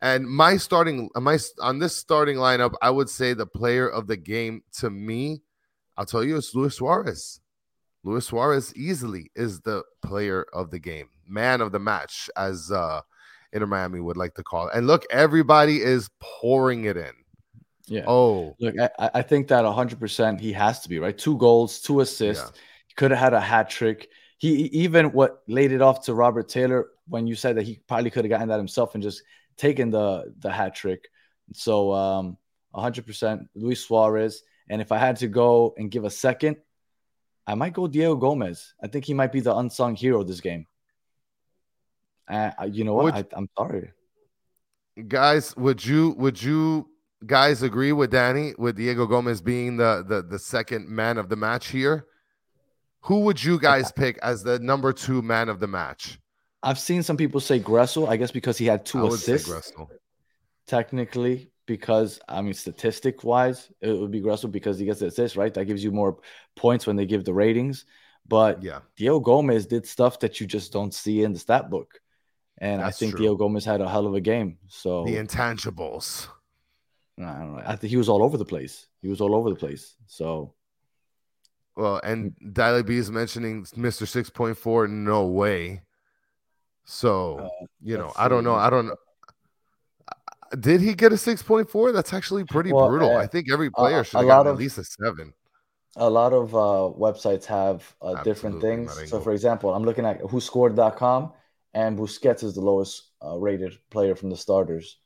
And 0.00 0.28
my 0.28 0.56
starting, 0.56 1.10
my 1.16 1.38
on 1.60 1.78
this 1.78 1.96
starting 1.96 2.36
lineup, 2.36 2.74
I 2.80 2.90
would 2.90 3.08
say 3.08 3.34
the 3.34 3.46
player 3.46 3.88
of 3.88 4.06
the 4.06 4.16
game 4.16 4.62
to 4.78 4.90
me, 4.90 5.42
I'll 5.96 6.06
tell 6.06 6.22
you, 6.22 6.36
it's 6.36 6.54
Luis 6.54 6.76
Suarez. 6.76 7.40
Luis 8.04 8.26
Suarez 8.26 8.72
easily 8.76 9.30
is 9.34 9.60
the 9.60 9.82
player 10.02 10.46
of 10.52 10.70
the 10.70 10.78
game, 10.78 11.08
man 11.26 11.60
of 11.60 11.72
the 11.72 11.80
match, 11.80 12.30
as 12.36 12.70
uh 12.70 13.00
Inter 13.52 13.66
Miami 13.66 14.00
would 14.00 14.16
like 14.16 14.34
to 14.34 14.42
call 14.42 14.68
it. 14.68 14.74
And 14.74 14.86
look, 14.86 15.04
everybody 15.10 15.80
is 15.80 16.08
pouring 16.20 16.84
it 16.84 16.96
in. 16.96 17.12
Yeah. 17.86 18.04
Oh, 18.06 18.54
Look, 18.60 18.74
I, 18.78 19.10
I 19.14 19.22
think 19.22 19.48
that 19.48 19.64
100% 19.64 20.38
he 20.38 20.52
has 20.52 20.80
to 20.80 20.88
be, 20.90 20.98
right? 20.98 21.16
Two 21.16 21.38
goals, 21.38 21.80
two 21.80 22.00
assists. 22.00 22.52
Yeah. 22.54 22.60
He 22.88 22.94
could 22.94 23.10
have 23.10 23.20
had 23.20 23.32
a 23.32 23.40
hat 23.40 23.70
trick. 23.70 24.10
he 24.36 24.66
even 24.66 25.06
what 25.12 25.42
laid 25.48 25.72
it 25.72 25.80
off 25.80 26.04
to 26.04 26.14
Robert 26.14 26.48
Taylor 26.48 26.88
when 27.08 27.26
you 27.26 27.34
said 27.34 27.56
that 27.56 27.62
he 27.66 27.80
probably 27.88 28.10
could 28.10 28.24
have 28.26 28.30
gotten 28.30 28.48
that 28.48 28.58
himself 28.58 28.94
and 28.94 29.02
just 29.02 29.22
taken 29.58 29.90
the 29.90 30.32
the 30.38 30.50
hat 30.50 30.74
trick. 30.74 31.08
So 31.52 31.92
um 31.92 32.36
100% 32.74 33.46
Luis 33.54 33.84
Suarez. 33.84 34.42
And 34.70 34.80
if 34.80 34.92
I 34.92 34.98
had 34.98 35.16
to 35.16 35.28
go 35.28 35.74
and 35.78 35.90
give 35.90 36.04
a 36.04 36.10
second, 36.10 36.56
I 37.46 37.54
might 37.54 37.72
go 37.72 37.86
Diego 37.88 38.14
Gomez. 38.16 38.74
I 38.82 38.86
think 38.88 39.04
he 39.06 39.14
might 39.14 39.32
be 39.32 39.40
the 39.40 39.56
unsung 39.56 39.96
hero 39.96 40.22
this 40.22 40.40
game. 40.40 40.66
Uh, 42.28 42.50
you 42.70 42.84
know 42.84 42.92
what? 42.94 43.04
Would- 43.04 43.14
I, 43.14 43.24
I'm 43.32 43.48
sorry. 43.56 43.92
guys, 45.08 45.56
would 45.56 45.84
you 45.84 46.10
would 46.18 46.42
you 46.42 46.90
guys 47.26 47.62
agree 47.62 47.92
with 47.92 48.10
Danny 48.10 48.52
with 48.58 48.76
Diego 48.76 49.06
Gomez 49.06 49.40
being 49.40 49.76
the 49.78 50.04
the 50.06 50.22
the 50.22 50.38
second 50.38 50.88
man 50.88 51.16
of 51.18 51.28
the 51.30 51.36
match 51.36 51.68
here? 51.68 52.06
Who 53.02 53.20
would 53.20 53.42
you 53.42 53.58
guys 53.58 53.90
pick 53.92 54.18
as 54.18 54.42
the 54.42 54.58
number 54.58 54.92
two 54.92 55.22
man 55.22 55.48
of 55.48 55.60
the 55.60 55.68
match? 55.68 56.20
I've 56.62 56.78
seen 56.78 57.02
some 57.02 57.16
people 57.16 57.40
say 57.40 57.60
Gressel. 57.60 58.08
I 58.08 58.16
guess 58.16 58.30
because 58.30 58.58
he 58.58 58.66
had 58.66 58.80
I 58.80 58.82
two 58.84 59.06
assists. 59.06 59.48
Gressel. 59.48 59.88
technically 60.66 61.50
because 61.68 62.18
I 62.28 62.40
mean 62.42 62.54
statistic 62.54 63.22
wise 63.22 63.70
it 63.80 63.92
would 63.92 64.10
be 64.10 64.20
Gressel 64.20 64.50
because 64.50 64.78
he 64.78 64.86
gets 64.86 65.00
the 65.00 65.06
assist 65.06 65.36
right 65.36 65.52
that 65.54 65.66
gives 65.66 65.84
you 65.84 65.92
more 65.92 66.18
points 66.56 66.86
when 66.86 66.96
they 66.96 67.06
give 67.06 67.24
the 67.24 67.34
ratings 67.34 67.84
but 68.26 68.62
Yeah, 68.62 68.80
Diego 68.96 69.20
Gomez 69.20 69.66
did 69.66 69.86
stuff 69.86 70.18
that 70.20 70.40
you 70.40 70.46
just 70.46 70.72
don't 70.72 70.92
see 70.92 71.22
in 71.22 71.32
the 71.32 71.38
stat 71.38 71.70
book 71.70 72.00
and 72.56 72.80
That's 72.80 72.96
I 72.96 72.98
think 72.98 73.12
true. 73.12 73.20
Diego 73.20 73.36
Gomez 73.36 73.64
had 73.64 73.80
a 73.80 73.88
hell 73.88 74.06
of 74.06 74.14
a 74.14 74.20
game 74.20 74.58
so 74.66 75.04
the 75.04 75.16
intangibles. 75.16 76.26
I 77.18 77.22
don't 77.22 77.56
know 77.56 77.62
I 77.64 77.76
think 77.76 77.90
he 77.90 77.96
was 77.96 78.08
all 78.08 78.22
over 78.22 78.36
the 78.38 78.44
place 78.44 78.86
he 79.02 79.08
was 79.08 79.20
all 79.20 79.34
over 79.34 79.50
the 79.50 79.56
place 79.56 79.94
so 80.06 80.54
Well, 81.76 82.00
and 82.02 82.32
mm. 82.32 82.54
Daly 82.54 82.82
B 82.82 82.96
is 82.96 83.10
mentioning 83.10 83.64
Mr. 83.76 84.08
Six 84.08 84.30
Point 84.30 84.56
Four. 84.56 84.88
No 84.88 85.26
way. 85.26 85.82
So 86.90 87.38
Uh, 87.38 87.66
you 87.82 87.98
know, 87.98 88.12
I 88.16 88.28
don't 88.28 88.44
know. 88.44 88.54
I 88.54 88.70
don't 88.70 88.86
know. 88.86 88.96
Did 90.58 90.80
he 90.80 90.94
get 90.94 91.12
a 91.12 91.18
six 91.18 91.42
point 91.42 91.68
four? 91.68 91.92
That's 91.92 92.14
actually 92.14 92.44
pretty 92.44 92.72
Well, 92.72 92.88
brutal. 92.88 93.10
uh, 93.14 93.18
I 93.20 93.26
think 93.26 93.52
every 93.52 93.70
player 93.70 94.00
a 94.00 94.04
should 94.04 94.24
have 94.26 94.46
of- 94.46 94.54
at 94.54 94.56
least 94.56 94.78
a 94.78 94.84
seven. 94.84 95.34
a 95.96 96.08
lot 96.08 96.32
of 96.32 96.54
uh, 96.54 96.88
websites 96.98 97.44
have 97.44 97.94
uh, 98.00 98.22
different 98.22 98.62
things. 98.62 98.90
So, 99.10 99.20
for 99.20 99.32
example, 99.32 99.74
I'm 99.74 99.84
looking 99.84 100.06
at 100.06 100.20
whoscored.com, 100.22 101.32
and 101.74 101.98
Busquets 101.98 102.42
is 102.42 102.54
the 102.54 102.62
lowest 102.62 103.10
uh, 103.22 103.36
rated 103.36 103.76
player 103.90 104.14
from 104.14 104.30
the 104.30 104.36
starters 104.36 104.98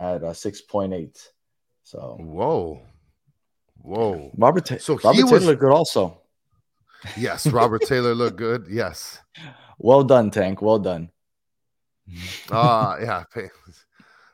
at 0.00 0.24
uh, 0.24 0.32
6.8. 0.32 1.28
So, 1.84 2.16
Whoa, 2.18 2.80
whoa. 3.82 4.32
Robert, 4.36 4.64
Ta- 4.66 4.78
So 4.78 4.96
he 4.96 5.06
Robert 5.06 5.22
was- 5.22 5.30
Taylor 5.30 5.46
looked 5.52 5.60
good 5.60 5.72
also. 5.72 6.20
Yes, 7.16 7.46
Robert 7.46 7.82
Taylor 7.82 8.14
looked 8.16 8.36
good. 8.36 8.66
Yes. 8.68 9.20
Well 9.82 10.04
done, 10.04 10.30
Tank. 10.30 10.60
Well 10.60 10.78
done. 10.78 11.08
Ah, 12.50 12.96
yeah. 13.00 13.24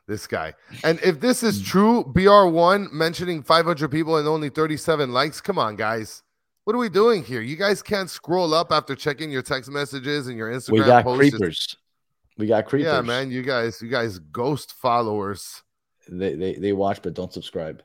This 0.07 0.25
guy. 0.25 0.53
And 0.85 1.01
if 1.03 1.19
this 1.19 1.43
is 1.43 1.61
true, 1.61 2.01
BR1 2.15 2.93
mentioning 2.93 3.43
500 3.43 3.91
people 3.91 4.15
and 4.15 4.25
only 4.25 4.47
37 4.47 5.11
likes. 5.11 5.41
Come 5.41 5.59
on, 5.59 5.75
guys. 5.75 6.23
What 6.63 6.77
are 6.77 6.79
we 6.79 6.87
doing 6.87 7.25
here? 7.25 7.41
You 7.41 7.57
guys 7.57 7.83
can't 7.83 8.09
scroll 8.09 8.53
up 8.53 8.71
after 8.71 8.95
checking 8.95 9.29
your 9.29 9.41
text 9.41 9.69
messages 9.69 10.27
and 10.27 10.37
your 10.37 10.49
Instagram 10.49 10.71
we 10.71 10.79
got 10.79 11.03
posts. 11.03 11.19
creepers. 11.31 11.77
We 12.37 12.47
got 12.47 12.67
creepers. 12.67 12.89
Yeah, 12.93 13.01
man. 13.01 13.31
You 13.31 13.41
guys, 13.41 13.81
you 13.81 13.89
guys 13.89 14.17
ghost 14.19 14.71
followers. 14.73 15.61
They, 16.07 16.35
they, 16.35 16.53
they 16.55 16.71
watch 16.71 17.01
but 17.01 17.13
don't 17.13 17.33
subscribe. 17.33 17.83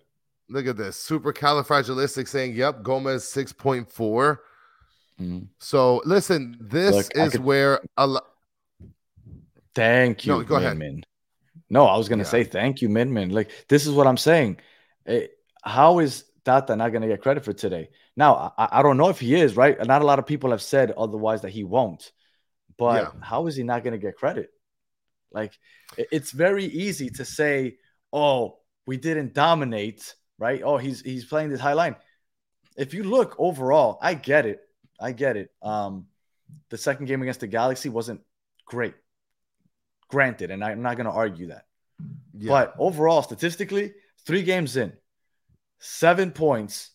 Look 0.48 0.68
at 0.68 0.76
this. 0.76 0.96
Super 0.96 1.32
califragilistic 1.32 2.28
saying, 2.28 2.54
yep, 2.54 2.84
Gomez 2.84 3.24
6.4. 3.24 4.38
Mhm. 5.20 5.48
So 5.58 6.00
listen, 6.04 6.56
this 6.60 6.94
Look, 6.94 7.16
is 7.16 7.32
could- 7.32 7.42
where 7.44 7.80
a 7.96 8.06
lot. 8.06 8.26
Thank 9.74 10.26
you, 10.26 10.32
No, 10.34 10.42
go 10.42 10.56
ahead. 10.56 10.76
Min 10.76 10.96
Min. 10.96 11.04
No, 11.70 11.86
I 11.86 11.96
was 11.96 12.08
gonna 12.08 12.22
Yeah. 12.22 12.28
say 12.28 12.44
thank 12.44 12.82
you, 12.82 12.88
Min 12.88 13.12
Min. 13.12 13.30
Like 13.30 13.50
this 13.68 13.86
is 13.86 13.92
what 13.92 14.06
I'm 14.06 14.16
saying. 14.16 14.58
Eh, 15.06 15.26
how 15.62 15.98
is 16.00 16.24
Tata 16.44 16.76
not 16.76 16.92
gonna 16.92 17.08
get 17.08 17.22
credit 17.22 17.44
for 17.44 17.52
today? 17.52 17.90
Now 18.16 18.52
I, 18.58 18.80
I 18.80 18.82
don't 18.82 18.96
know 18.96 19.08
if 19.08 19.20
he 19.20 19.34
is 19.34 19.56
right. 19.56 19.78
Not 19.86 20.02
a 20.02 20.04
lot 20.04 20.18
of 20.18 20.26
people 20.26 20.50
have 20.50 20.62
said 20.62 20.90
otherwise 20.92 21.42
that 21.42 21.50
he 21.50 21.64
won't. 21.64 22.12
But 22.78 23.02
Yeah. 23.02 23.20
how 23.22 23.46
is 23.46 23.56
he 23.56 23.62
not 23.62 23.84
gonna 23.84 23.98
get 23.98 24.16
credit? 24.16 24.50
Like 25.30 25.58
it- 25.96 26.08
it's 26.12 26.30
very 26.32 26.64
easy 26.64 27.08
to 27.10 27.24
say, 27.24 27.78
"Oh, 28.12 28.58
we 28.86 28.96
didn't 28.98 29.32
dominate," 29.32 30.14
right? 30.38 30.62
Oh, 30.62 30.76
he's 30.76 31.00
he's 31.00 31.24
playing 31.24 31.48
this 31.50 31.60
high 31.60 31.72
line. 31.72 31.96
If 32.76 32.92
you 32.92 33.04
look 33.04 33.36
overall, 33.38 33.98
I 34.02 34.14
get 34.14 34.44
it. 34.46 34.60
I 35.00 35.12
get 35.12 35.36
it. 35.36 35.50
Um, 35.62 36.08
the 36.68 36.78
second 36.78 37.06
game 37.06 37.22
against 37.22 37.40
the 37.40 37.46
Galaxy 37.46 37.88
wasn't 37.88 38.20
great 38.66 38.94
granted, 40.12 40.50
and 40.50 40.62
I'm 40.62 40.82
not 40.82 40.96
going 40.98 41.06
to 41.06 41.12
argue 41.12 41.48
that. 41.48 41.64
Yeah. 42.38 42.50
But 42.50 42.74
overall, 42.78 43.22
statistically, 43.22 43.94
three 44.26 44.42
games 44.42 44.76
in, 44.76 44.92
seven 45.78 46.30
points, 46.32 46.90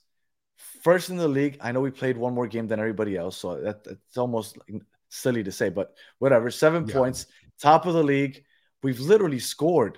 first 0.84 1.10
in 1.10 1.18
the 1.18 1.28
league. 1.28 1.58
I 1.60 1.72
know 1.72 1.82
we 1.82 1.90
played 1.90 2.16
one 2.16 2.36
more 2.36 2.48
game 2.48 2.68
than 2.68 2.80
everybody 2.80 3.18
else, 3.18 3.36
so 3.36 3.60
that, 3.60 3.84
that's 3.84 4.18
almost 4.18 4.60
silly 5.10 5.44
to 5.44 5.52
say, 5.52 5.70
but 5.70 5.96
whatever. 6.20 6.52
Seven 6.52 6.88
Yeah. 6.88 6.94
points, 6.94 7.26
top 7.60 7.88
of 7.88 7.96
the 7.96 8.04
league. 8.04 8.44
We've 8.84 9.00
literally 9.00 9.40
scored 9.40 9.98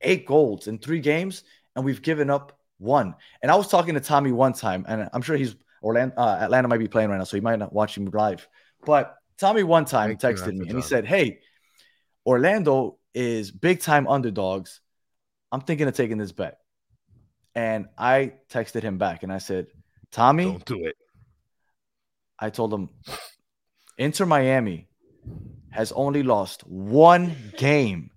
eight 0.00 0.24
goals 0.24 0.68
in 0.68 0.78
three 0.78 1.00
games, 1.00 1.42
and 1.74 1.84
we've 1.84 2.02
given 2.02 2.30
up 2.30 2.56
one. 2.78 3.16
And 3.42 3.50
I 3.50 3.56
was 3.56 3.66
talking 3.66 3.94
to 3.94 4.00
Tommy 4.00 4.30
one 4.30 4.52
time, 4.52 4.84
and 4.86 5.10
I'm 5.12 5.22
sure 5.22 5.36
he's 5.36 5.56
Orlando, 5.82 6.14
uh, 6.16 6.38
Atlanta 6.40 6.68
might 6.68 6.78
be 6.78 6.88
playing 6.88 7.10
right 7.10 7.18
now, 7.18 7.24
so 7.24 7.36
he 7.36 7.40
might 7.40 7.58
not 7.58 7.72
watch 7.72 7.96
him 7.96 8.06
live. 8.12 8.46
But 8.86 9.16
Tommy 9.38 9.64
one 9.64 9.86
time 9.86 10.16
Thank 10.16 10.38
texted 10.38 10.54
me, 10.54 10.68
and 10.68 10.76
he 10.76 10.82
said, 10.82 11.04
"Hey." 11.04 11.40
Orlando 12.26 12.98
is 13.14 13.50
big 13.50 13.80
time 13.80 14.06
underdogs. 14.06 14.80
I'm 15.52 15.60
thinking 15.60 15.86
of 15.88 15.94
taking 15.94 16.18
this 16.18 16.32
bet. 16.32 16.58
And 17.54 17.86
I 17.96 18.34
texted 18.50 18.82
him 18.82 18.98
back 18.98 19.22
and 19.22 19.32
I 19.32 19.38
said, 19.38 19.68
Tommy, 20.10 20.44
Don't 20.44 20.64
do 20.64 20.84
it. 20.84 20.96
I 22.38 22.50
told 22.50 22.74
him, 22.74 22.90
Inter 23.96 24.26
Miami 24.26 24.88
has 25.70 25.92
only 25.92 26.22
lost 26.22 26.66
one 26.66 27.36
game 27.56 28.10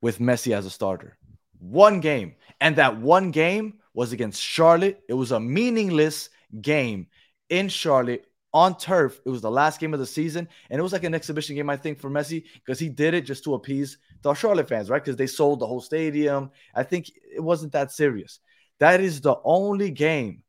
with 0.00 0.18
Messi 0.18 0.56
as 0.56 0.66
a 0.66 0.70
starter. 0.70 1.16
One 1.58 2.00
game. 2.00 2.34
And 2.60 2.76
that 2.76 2.98
one 2.98 3.30
game 3.30 3.74
was 3.92 4.12
against 4.12 4.40
Charlotte. 4.40 5.02
It 5.08 5.14
was 5.14 5.32
a 5.32 5.40
meaningless 5.40 6.30
game 6.60 7.08
in 7.48 7.68
Charlotte 7.68 8.26
on 8.54 8.76
turf. 8.78 9.20
It 9.26 9.28
was 9.30 9.42
the 9.42 9.50
last 9.50 9.80
game 9.80 9.92
of 9.92 10.00
the 10.00 10.06
season. 10.06 10.48
And 10.70 10.78
it 10.78 10.82
was 10.82 10.92
like 10.92 11.04
an 11.04 11.14
exhibition 11.14 11.56
game, 11.56 11.68
I 11.68 11.76
think, 11.76 11.98
for 12.00 12.08
Messi 12.08 12.44
because 12.54 12.78
he 12.78 12.88
did 12.88 13.12
it 13.12 13.22
just 13.22 13.44
to 13.44 13.54
appease 13.54 13.98
the 14.22 14.32
Charlotte 14.32 14.68
fans, 14.68 14.88
right? 14.88 15.02
Because 15.02 15.16
they 15.16 15.26
sold 15.26 15.58
the 15.60 15.66
whole 15.66 15.80
stadium. 15.80 16.50
I 16.74 16.84
think 16.84 17.10
it 17.36 17.40
wasn't 17.42 17.72
that 17.72 17.90
serious. 17.92 18.38
That 18.78 19.00
is 19.00 19.20
the 19.20 19.36
only 19.44 19.90
game 19.90 20.42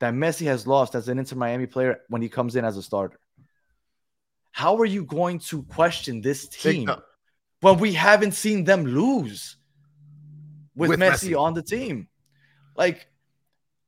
that 0.00 0.12
Messi 0.12 0.46
has 0.46 0.66
lost 0.66 0.94
as 0.96 1.08
an 1.08 1.18
Inter 1.18 1.36
Miami 1.36 1.66
player 1.66 2.00
when 2.08 2.20
he 2.20 2.28
comes 2.28 2.56
in 2.56 2.64
as 2.64 2.76
a 2.76 2.82
starter. 2.82 3.18
How 4.50 4.76
are 4.78 4.84
you 4.84 5.04
going 5.04 5.38
to 5.50 5.62
question 5.64 6.20
this 6.20 6.48
team 6.48 6.90
when 7.60 7.78
we 7.78 7.92
haven't 7.92 8.32
seen 8.32 8.64
them 8.64 8.84
lose 8.84 9.56
with, 10.76 10.90
With 10.90 11.00
Messi, 11.00 11.30
Messi. 11.30 11.40
on 11.40 11.54
the 11.54 11.62
team? 11.62 12.08
Like, 12.76 13.06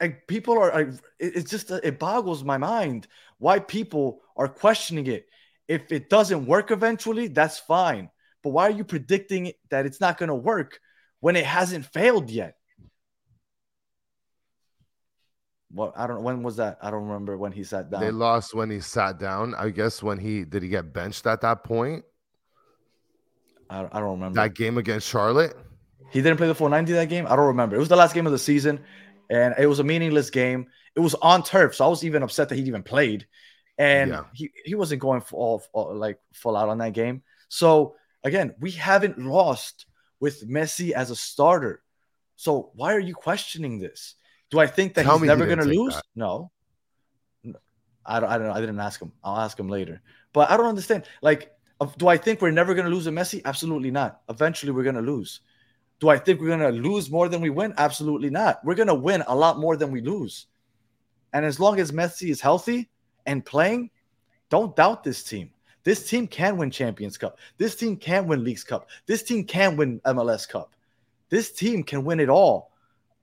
like 0.00 0.26
people 0.26 0.54
are, 0.58 0.72
are- 0.72 0.80
it- 1.18 1.36
it's 1.36 1.50
just 1.50 1.70
it 1.70 1.98
boggles 1.98 2.42
my 2.44 2.58
mind 2.58 3.06
why 3.38 3.58
people 3.58 4.20
are 4.36 4.48
questioning 4.48 5.06
it. 5.06 5.26
If 5.68 5.90
it 5.90 6.08
doesn't 6.08 6.46
work 6.46 6.70
eventually, 6.70 7.28
that's 7.28 7.58
fine. 7.58 8.10
But 8.42 8.50
why 8.50 8.68
are 8.68 8.70
you 8.70 8.84
predicting 8.84 9.52
that 9.70 9.86
it's 9.86 10.00
not 10.00 10.18
going 10.18 10.28
to 10.28 10.34
work 10.34 10.78
when 11.20 11.34
it 11.36 11.44
hasn't 11.44 11.86
failed 11.86 12.30
yet? 12.30 12.56
Well, 15.72 15.92
I 15.96 16.06
don't 16.06 16.16
know. 16.16 16.22
When 16.22 16.42
was 16.42 16.56
that? 16.56 16.78
I 16.80 16.90
don't 16.90 17.04
remember 17.04 17.36
when 17.36 17.52
he 17.52 17.64
sat 17.64 17.90
down. 17.90 18.00
They 18.00 18.10
lost 18.10 18.54
when 18.54 18.70
he 18.70 18.80
sat 18.80 19.18
down. 19.18 19.54
I 19.56 19.70
guess 19.70 20.02
when 20.02 20.18
he 20.18 20.44
did 20.44 20.62
he 20.62 20.68
get 20.68 20.92
benched 20.92 21.26
at 21.26 21.40
that 21.40 21.64
point? 21.64 22.04
I, 23.68 23.80
I 23.90 24.00
don't 24.00 24.12
remember. 24.12 24.40
That 24.40 24.54
game 24.54 24.78
against 24.78 25.08
Charlotte. 25.08 25.54
He 26.10 26.22
didn't 26.22 26.36
play 26.38 26.46
the 26.46 26.54
full 26.54 26.68
90 26.68 26.92
that 26.92 27.08
game. 27.08 27.26
I 27.26 27.34
don't 27.36 27.46
remember. 27.46 27.76
It 27.76 27.80
was 27.80 27.88
the 27.88 27.96
last 27.96 28.14
game 28.14 28.26
of 28.26 28.32
the 28.32 28.38
season, 28.38 28.80
and 29.28 29.54
it 29.58 29.66
was 29.66 29.80
a 29.80 29.84
meaningless 29.84 30.30
game. 30.30 30.66
It 30.96 31.00
was 31.00 31.14
on 31.14 31.42
turf, 31.42 31.74
so 31.74 31.84
I 31.84 31.88
was 31.88 32.04
even 32.04 32.22
upset 32.22 32.48
that 32.48 32.56
he 32.56 32.62
even 32.62 32.82
played, 32.82 33.26
and 33.78 34.10
Yeah. 34.10 34.24
he, 34.32 34.50
he 34.64 34.74
wasn't 34.74 35.00
going 35.02 35.20
full 35.20 35.62
all, 35.72 35.94
like 35.94 36.18
full 36.32 36.56
out 36.56 36.68
on 36.70 36.78
that 36.78 36.94
game. 36.94 37.22
So 37.48 37.96
again, 38.24 38.54
we 38.58 38.70
haven't 38.72 39.18
lost 39.18 39.86
with 40.20 40.48
Messi 40.48 40.92
as 40.92 41.10
a 41.10 41.16
starter. 41.16 41.82
So 42.36 42.70
why 42.74 42.94
are 42.94 43.00
you 43.00 43.14
questioning 43.14 43.78
this? 43.78 44.14
Do 44.50 44.58
I 44.58 44.66
think 44.66 44.94
that 44.94 45.04
Tell 45.04 45.18
he's 45.18 45.26
never 45.26 45.46
going 45.46 45.58
to 45.58 45.64
lose? 45.64 45.94
that. 45.96 46.04
No. 46.14 46.50
No. 47.44 47.58
I 48.04 48.20
don't, 48.20 48.30
I 48.30 48.38
don't 48.38 48.46
know. 48.46 48.52
I 48.54 48.60
didn't 48.60 48.80
ask 48.80 49.00
him. 49.00 49.12
I'll 49.22 49.38
ask 49.40 49.58
him 49.58 49.68
later. 49.68 50.00
But 50.32 50.50
I 50.50 50.56
don't 50.56 50.66
understand. 50.66 51.04
Like, 51.20 51.52
do 51.98 52.08
I 52.08 52.16
think 52.16 52.40
we're 52.40 52.50
never 52.52 52.74
going 52.74 52.86
to 52.86 52.94
lose 52.94 53.06
a 53.06 53.10
Messi? 53.10 53.42
Absolutely 53.44 53.90
not. 53.90 54.20
Eventually, 54.28 54.72
we're 54.72 54.84
going 54.84 54.94
to 54.96 55.02
lose. 55.02 55.40
Do 56.00 56.08
I 56.08 56.18
think 56.18 56.40
we're 56.40 56.56
going 56.56 56.60
to 56.60 56.80
lose 56.88 57.10
more 57.10 57.28
than 57.28 57.40
we 57.40 57.50
win? 57.50 57.74
Absolutely 57.76 58.30
not. 58.30 58.64
We're 58.64 58.74
going 58.74 58.88
to 58.88 58.94
win 58.94 59.22
a 59.26 59.34
lot 59.34 59.58
more 59.58 59.76
than 59.76 59.90
we 59.90 60.00
lose. 60.00 60.46
And 61.32 61.44
as 61.44 61.60
long 61.60 61.80
as 61.80 61.92
Messi 61.92 62.30
is 62.30 62.40
healthy 62.40 62.88
and 63.26 63.44
playing, 63.44 63.90
don't 64.48 64.74
doubt 64.76 65.04
this 65.04 65.22
team. 65.22 65.50
This 65.84 66.08
team 66.08 66.26
can 66.26 66.56
win 66.56 66.70
Champions 66.70 67.16
Cup. 67.16 67.38
This 67.58 67.76
team 67.76 67.96
can 67.96 68.26
win 68.26 68.42
Leagues 68.42 68.64
Cup. 68.64 68.88
This 69.06 69.22
team 69.22 69.44
can 69.44 69.76
win 69.76 70.00
MLS 70.00 70.48
Cup. 70.48 70.74
This 71.28 71.52
team 71.52 71.82
can 71.82 72.04
win 72.04 72.20
it 72.20 72.28
all 72.28 72.72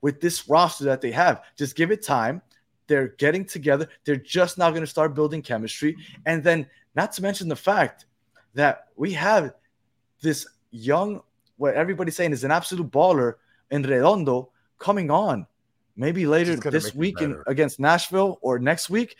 with 0.01 0.21
this 0.21 0.47
roster 0.47 0.85
that 0.85 1.01
they 1.01 1.11
have. 1.11 1.41
Just 1.57 1.75
give 1.75 1.91
it 1.91 2.03
time. 2.03 2.41
They're 2.87 3.09
getting 3.17 3.45
together. 3.45 3.87
They're 4.03 4.15
just 4.15 4.57
now 4.57 4.69
going 4.69 4.81
to 4.81 4.87
start 4.87 5.15
building 5.15 5.41
chemistry. 5.41 5.97
And 6.25 6.43
then, 6.43 6.67
not 6.95 7.11
to 7.13 7.21
mention 7.21 7.47
the 7.47 7.55
fact 7.55 8.05
that 8.53 8.87
we 8.95 9.11
have 9.13 9.53
this 10.21 10.47
young, 10.71 11.21
what 11.57 11.75
everybody's 11.75 12.15
saying 12.15 12.33
is 12.33 12.43
an 12.43 12.51
absolute 12.51 12.91
baller 12.91 13.35
in 13.71 13.83
Redondo 13.83 14.51
coming 14.77 15.09
on 15.09 15.47
maybe 15.95 16.25
later 16.25 16.55
this 16.55 16.93
week 16.95 17.21
in, 17.21 17.41
against 17.47 17.79
Nashville 17.79 18.39
or 18.41 18.59
next 18.59 18.89
week. 18.89 19.15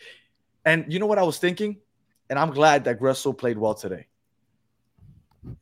And 0.66 0.92
you 0.92 1.00
know 1.00 1.06
what 1.06 1.20
I 1.20 1.24
was 1.24 1.38
thinking? 1.38 1.78
And 2.30 2.40
I'm 2.40 2.52
glad 2.52 2.86
that 2.86 3.00
Gresso 3.00 3.38
played 3.38 3.58
well 3.58 3.76
today. 3.76 4.08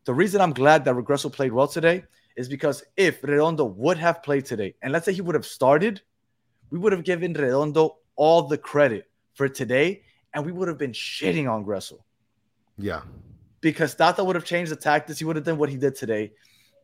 The 0.05 0.13
reason 0.13 0.41
I'm 0.41 0.53
glad 0.53 0.85
that 0.85 0.95
Regresso 0.95 1.31
played 1.31 1.51
well 1.51 1.67
today 1.67 2.03
is 2.35 2.47
because 2.47 2.83
if 2.95 3.23
Redondo 3.23 3.65
would 3.65 3.97
have 3.97 4.23
played 4.23 4.45
today, 4.45 4.75
and 4.81 4.93
let's 4.93 5.05
say 5.05 5.13
he 5.13 5.21
would 5.21 5.35
have 5.35 5.45
started, 5.45 6.01
we 6.69 6.79
would 6.79 6.91
have 6.91 7.03
given 7.03 7.33
Redondo 7.33 7.97
all 8.15 8.43
the 8.43 8.57
credit 8.57 9.09
for 9.33 9.49
today, 9.49 10.03
and 10.33 10.45
we 10.45 10.51
would 10.51 10.67
have 10.67 10.77
been 10.77 10.91
shitting 10.91 11.51
on 11.51 11.65
Gresso 11.65 11.99
Yeah. 12.77 13.01
because 13.59 13.95
Tata 13.95 14.23
would 14.23 14.35
have 14.35 14.45
changed 14.45 14.71
the 14.71 14.75
tactics. 14.75 15.19
He 15.19 15.25
would 15.25 15.35
have 15.35 15.45
done 15.45 15.57
what 15.57 15.69
he 15.69 15.77
did 15.77 15.95
today. 15.95 16.33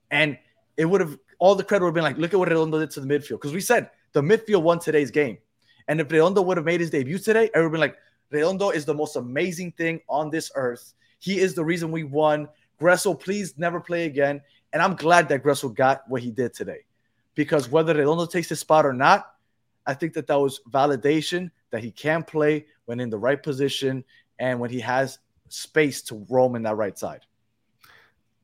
And 0.09 0.37
it 0.75 0.85
would 0.85 1.01
have 1.01 1.17
all 1.39 1.55
the 1.55 1.63
credit 1.63 1.83
would 1.85 1.89
have 1.89 1.95
been 1.95 2.03
like, 2.03 2.17
look 2.17 2.33
at 2.33 2.39
what 2.39 2.49
Redondo 2.49 2.79
did 2.79 2.91
to 2.91 3.01
the 3.01 3.07
midfield. 3.07 3.39
Because 3.39 3.53
we 3.53 3.61
said 3.61 3.91
the 4.13 4.21
midfield 4.21 4.63
won 4.63 4.79
today's 4.79 5.11
game. 5.11 5.37
And 5.87 6.01
if 6.01 6.11
Redondo 6.11 6.41
would 6.41 6.57
have 6.57 6.65
made 6.65 6.81
his 6.81 6.89
debut 6.89 7.17
today, 7.17 7.49
everyone 7.53 7.71
would 7.71 7.77
be 7.77 7.81
like, 7.81 7.97
Redondo 8.29 8.69
is 8.71 8.85
the 8.85 8.93
most 8.93 9.15
amazing 9.15 9.71
thing 9.73 10.01
on 10.09 10.29
this 10.29 10.51
earth. 10.55 10.93
He 11.19 11.39
is 11.39 11.53
the 11.53 11.63
reason 11.63 11.91
we 11.91 12.03
won. 12.03 12.47
Gresso, 12.79 13.17
please 13.17 13.57
never 13.57 13.79
play 13.79 14.05
again. 14.05 14.41
And 14.73 14.81
I'm 14.81 14.95
glad 14.95 15.29
that 15.29 15.43
Gresso 15.43 15.73
got 15.73 16.03
what 16.09 16.21
he 16.21 16.31
did 16.31 16.53
today. 16.53 16.85
Because 17.35 17.69
whether 17.69 17.93
Redondo 17.93 18.25
takes 18.25 18.49
his 18.49 18.59
spot 18.59 18.85
or 18.85 18.93
not, 18.93 19.33
I 19.85 19.93
think 19.93 20.13
that 20.13 20.27
that 20.27 20.39
was 20.39 20.59
validation 20.69 21.51
that 21.71 21.83
he 21.83 21.91
can 21.91 22.23
play 22.23 22.65
when 22.85 22.99
in 22.99 23.09
the 23.09 23.17
right 23.17 23.41
position 23.41 24.03
and 24.39 24.59
when 24.59 24.69
he 24.69 24.79
has 24.81 25.19
space 25.49 26.01
to 26.03 26.25
roam 26.29 26.55
in 26.55 26.63
that 26.63 26.75
right 26.75 26.97
side. 26.97 27.21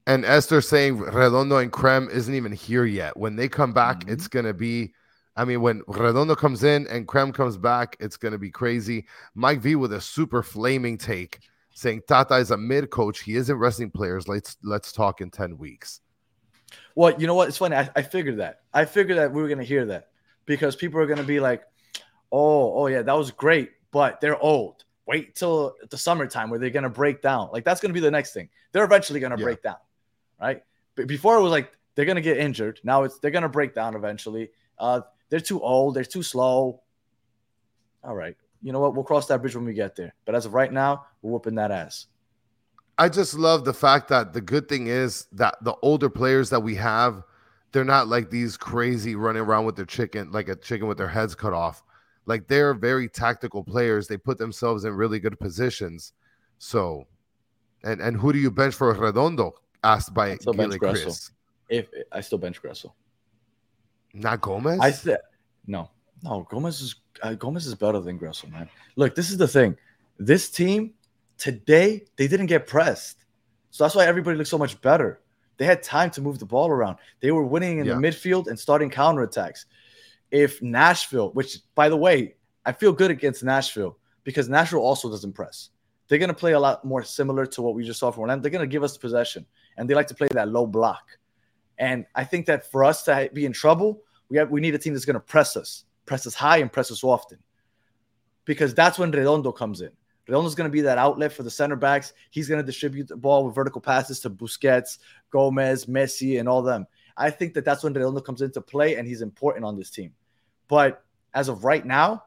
And 0.07 0.25
Esther 0.25 0.61
saying 0.61 0.99
Redondo 0.99 1.57
and 1.57 1.71
Krem 1.71 2.09
isn't 2.09 2.33
even 2.33 2.51
here 2.51 2.85
yet. 2.85 3.15
When 3.17 3.35
they 3.35 3.47
come 3.47 3.73
back, 3.73 4.01
Mhm. 4.01 4.11
it's 4.11 4.27
gonna 4.27 4.53
be. 4.53 4.93
I 5.35 5.45
mean, 5.45 5.61
when 5.61 5.81
Redondo 5.87 6.35
comes 6.35 6.63
in 6.63 6.85
and 6.87 7.07
Krem 7.07 7.33
comes 7.33 7.57
back, 7.57 7.97
it's 7.99 8.17
gonna 8.17 8.37
be 8.37 8.51
crazy. 8.51 9.05
Mike 9.33 9.61
V 9.61 9.75
with 9.75 9.93
a 9.93 10.01
super 10.01 10.43
flaming 10.43 10.97
take 10.97 11.39
saying 11.73 12.03
Tata 12.07 12.35
is 12.35 12.51
a 12.51 12.57
mid 12.57 12.89
coach. 12.89 13.21
He 13.21 13.35
isn't 13.35 13.55
wrestling 13.55 13.89
players. 13.91 14.27
Let's 14.27 14.57
let's 14.63 14.91
talk 14.91 15.21
in 15.21 15.31
ten 15.31 15.57
weeks. 15.57 16.01
Well, 16.95 17.19
you 17.19 17.27
know 17.27 17.35
what? 17.35 17.47
It's 17.47 17.57
funny. 17.57 17.75
I, 17.75 17.89
I 17.95 18.01
figured 18.03 18.37
that. 18.37 18.61
I 18.73 18.85
figured 18.85 19.17
that 19.17 19.31
we 19.31 19.41
were 19.41 19.47
gonna 19.47 19.63
hear 19.63 19.85
that 19.87 20.09
because 20.45 20.75
people 20.75 20.99
are 20.99 21.07
gonna 21.07 21.23
be 21.23 21.39
like, 21.39 21.63
"Oh, 22.31 22.73
oh 22.83 22.87
yeah, 22.87 23.01
that 23.01 23.17
was 23.17 23.31
great," 23.31 23.71
but 23.91 24.21
they're 24.21 24.37
old. 24.37 24.85
Wait 25.05 25.35
till 25.35 25.75
the 25.89 25.97
summertime 25.97 26.49
where 26.49 26.59
they're 26.59 26.69
gonna 26.69 26.89
break 26.89 27.21
down. 27.21 27.49
Like 27.51 27.65
that's 27.65 27.81
gonna 27.81 27.93
be 27.93 27.99
the 27.99 28.11
next 28.11 28.33
thing. 28.33 28.49
They're 28.71 28.85
eventually 28.85 29.19
gonna 29.19 29.37
Yeah. 29.37 29.43
break 29.43 29.63
down, 29.63 29.77
right? 30.39 30.63
But 30.95 31.07
before 31.07 31.37
it 31.37 31.41
was 31.41 31.51
like 31.51 31.75
they're 31.95 32.05
gonna 32.05 32.21
get 32.21 32.37
injured. 32.37 32.79
Now 32.83 33.03
it's 33.03 33.19
they're 33.19 33.31
gonna 33.31 33.49
break 33.49 33.73
down 33.73 33.95
eventually. 33.95 34.51
Uh, 34.77 35.01
they're 35.33 35.39
too 35.39 35.59
old. 35.63 35.95
They're 35.95 36.03
too 36.03 36.21
slow. 36.21 36.79
All 38.03 38.13
right. 38.13 38.37
You 38.61 38.71
know 38.71 38.79
what? 38.79 38.93
We'll 38.93 39.03
cross 39.03 39.25
that 39.29 39.41
bridge 39.41 39.55
when 39.55 39.65
we 39.65 39.73
get 39.73 39.95
there. 39.95 40.13
But 40.25 40.35
as 40.35 40.45
of 40.45 40.53
right 40.53 40.71
now, 40.71 41.07
we're 41.23 41.31
whooping 41.31 41.55
that 41.55 41.71
ass. 41.71 42.05
I 42.99 43.09
just 43.09 43.33
love 43.33 43.65
the 43.65 43.73
fact 43.73 44.09
that 44.09 44.33
the 44.33 44.41
good 44.41 44.69
thing 44.69 44.85
is 44.85 45.25
that 45.31 45.55
the 45.63 45.73
older 45.81 46.07
players 46.07 46.51
that 46.51 46.59
we 46.59 46.75
have, 46.75 47.23
they're 47.71 47.83
not 47.83 48.07
like 48.09 48.29
these 48.29 48.57
crazy 48.57 49.15
running 49.15 49.41
around 49.41 49.65
with 49.65 49.75
their 49.75 49.87
chicken, 49.87 50.31
like 50.31 50.49
a 50.49 50.55
chicken 50.55 50.85
with 50.85 50.99
their 50.99 51.07
heads 51.07 51.33
cut 51.33 51.51
off. 51.53 51.81
Like 52.27 52.47
they're 52.47 52.75
very 52.75 53.09
tactical 53.09 53.63
players. 53.63 54.07
They 54.07 54.17
put 54.17 54.37
themselves 54.37 54.85
in 54.85 54.93
really 54.93 55.19
good 55.19 55.39
positions. 55.39 56.13
So, 56.59 57.07
and 57.83 58.01
and 58.01 58.15
who 58.17 58.33
do 58.33 58.37
you 58.37 58.51
bench 58.51 58.75
for 58.75 58.93
Redondo? 58.93 59.55
Asked 59.83 60.13
by 60.13 60.33
I'd 60.33 60.41
still 60.41 60.53
bench 60.53 60.79
Gilly 60.79 60.93
Gressel. 60.93 61.03
Chris. 61.05 61.31
If 61.69 61.87
I 62.11 62.21
still 62.21 62.37
bench 62.37 62.61
Gresso. 62.61 62.91
Not 64.13 64.41
Gomez. 64.41 64.79
I 64.79 64.91
said 64.91 65.19
no, 65.65 65.89
no. 66.23 66.45
Gomez 66.49 66.81
is 66.81 66.95
uh, 67.21 67.33
Gomez 67.33 67.65
is 67.65 67.75
better 67.75 67.99
than 67.99 68.19
Gressel, 68.19 68.51
man. 68.51 68.69
Look, 68.95 69.15
this 69.15 69.29
is 69.31 69.37
the 69.37 69.47
thing. 69.47 69.75
This 70.19 70.49
team 70.49 70.93
today 71.37 72.05
they 72.15 72.27
didn't 72.27 72.45
get 72.47 72.67
pressed, 72.67 73.25
so 73.71 73.83
that's 73.83 73.95
why 73.95 74.05
everybody 74.05 74.37
looks 74.37 74.49
so 74.49 74.57
much 74.57 74.79
better. 74.81 75.19
They 75.57 75.65
had 75.65 75.81
time 75.83 76.09
to 76.11 76.21
move 76.21 76.39
the 76.39 76.45
ball 76.45 76.69
around. 76.69 76.97
They 77.21 77.31
were 77.31 77.43
winning 77.43 77.79
in 77.79 77.85
Yeah. 77.85 77.95
the 77.95 77.99
midfield 78.01 78.47
and 78.47 78.59
starting 78.59 78.89
counterattacks. 78.89 79.65
If 80.31 80.61
Nashville, 80.61 81.31
which 81.31 81.59
by 81.75 81.89
the 81.89 81.97
way, 81.97 82.35
I 82.65 82.71
feel 82.71 82.91
good 82.91 83.11
against 83.11 83.43
Nashville 83.43 83.97
because 84.23 84.49
Nashville 84.49 84.79
also 84.79 85.09
doesn't 85.09 85.33
press. 85.33 85.69
They're 86.07 86.19
gonna 86.19 86.33
play 86.33 86.51
a 86.53 86.59
lot 86.59 86.83
more 86.85 87.03
similar 87.03 87.45
to 87.47 87.61
what 87.61 87.75
we 87.75 87.83
just 87.83 87.99
saw 87.99 88.11
from 88.11 88.21
Orlando. 88.21 88.43
They're 88.43 88.51
gonna 88.51 88.67
give 88.67 88.83
us 88.83 88.97
possession, 88.97 89.45
and 89.77 89.89
they 89.89 89.95
like 89.95 90.07
to 90.07 90.15
play 90.15 90.27
that 90.33 90.49
low 90.49 90.67
block. 90.67 91.17
And 91.77 92.05
I 92.15 92.23
think 92.23 92.45
that 92.47 92.69
for 92.71 92.83
us 92.83 93.03
to 93.03 93.29
be 93.33 93.45
in 93.45 93.53
trouble, 93.53 94.01
we 94.29 94.37
have 94.37 94.49
we 94.49 94.61
need 94.61 94.75
a 94.75 94.77
team 94.77 94.93
that's 94.93 95.05
going 95.05 95.15
to 95.15 95.19
press 95.19 95.57
us, 95.57 95.85
press 96.05 96.27
us 96.27 96.33
high, 96.33 96.57
and 96.57 96.71
press 96.71 96.91
us 96.91 97.03
often, 97.03 97.39
because 98.45 98.73
that's 98.73 98.99
when 98.99 99.11
Redondo 99.11 99.51
comes 99.51 99.81
in. 99.81 99.91
Redondo's 100.27 100.55
going 100.55 100.69
to 100.69 100.73
be 100.73 100.81
that 100.81 100.97
outlet 100.97 101.33
for 101.33 101.43
the 101.43 101.51
center 101.51 101.75
backs. 101.75 102.13
He's 102.31 102.47
going 102.47 102.61
to 102.61 102.65
distribute 102.65 103.07
the 103.09 103.17
ball 103.17 103.45
with 103.45 103.55
vertical 103.55 103.81
passes 103.81 104.19
to 104.21 104.29
Busquets, 104.29 104.99
Gomez, 105.31 105.85
Messi, 105.85 106.39
and 106.39 106.47
all 106.47 106.61
them. 106.61 106.87
I 107.17 107.29
think 107.29 107.53
that 107.55 107.65
that's 107.65 107.83
when 107.83 107.93
Redondo 107.93 108.21
comes 108.21 108.41
into 108.41 108.61
play, 108.61 108.95
and 108.95 109.07
he's 109.07 109.21
important 109.21 109.65
on 109.65 109.77
this 109.77 109.89
team. 109.89 110.13
But 110.67 111.03
as 111.33 111.49
of 111.49 111.63
right 111.63 111.85
now, 111.85 112.23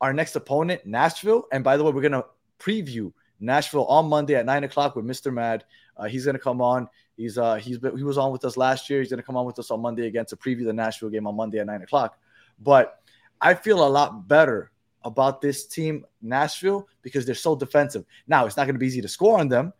our 0.00 0.12
next 0.12 0.36
opponent, 0.36 0.86
Nashville, 0.86 1.46
and 1.52 1.62
by 1.62 1.76
the 1.76 1.84
way, 1.84 1.92
we're 1.92 2.00
going 2.00 2.12
to 2.12 2.26
preview 2.58 3.12
Nashville 3.40 3.86
on 3.86 4.06
Monday 4.06 4.34
at 4.34 4.46
nine 4.46 4.64
o'clock 4.64 4.96
with 4.96 5.04
Mr. 5.04 5.32
Mad. 5.32 5.64
Uh, 5.96 6.04
he's 6.04 6.24
going 6.24 6.34
to 6.34 6.40
come 6.40 6.60
on. 6.60 6.88
He's 7.16 7.38
uh 7.38 7.56
he's 7.56 7.78
been, 7.78 7.96
he 7.96 8.02
was 8.02 8.18
on 8.18 8.32
with 8.32 8.44
us 8.44 8.56
last 8.56 8.90
year. 8.90 9.00
He's 9.00 9.10
going 9.10 9.18
to 9.18 9.22
come 9.26 9.36
on 9.36 9.46
with 9.46 9.58
us 9.58 9.70
on 9.70 9.80
Monday 9.80 10.06
again 10.06 10.26
to 10.26 10.36
preview 10.36 10.64
the 10.64 10.72
Nashville 10.72 11.10
game 11.10 11.26
on 11.26 11.36
Monday 11.36 11.58
at 11.58 11.66
nine 11.66 11.82
o'clock. 11.82 12.18
But 12.60 13.00
I 13.40 13.54
feel 13.54 13.86
a 13.86 13.88
lot 13.88 14.26
better 14.28 14.70
about 15.04 15.40
this 15.40 15.66
team, 15.66 16.04
Nashville, 16.22 16.88
because 17.02 17.26
they're 17.26 17.34
so 17.34 17.54
defensive. 17.54 18.04
Now 18.26 18.46
it's 18.46 18.56
not 18.56 18.64
going 18.64 18.74
to 18.74 18.78
be 18.78 18.86
easy 18.86 19.00
to 19.02 19.08
score 19.08 19.38
on 19.38 19.48
them. 19.48 19.72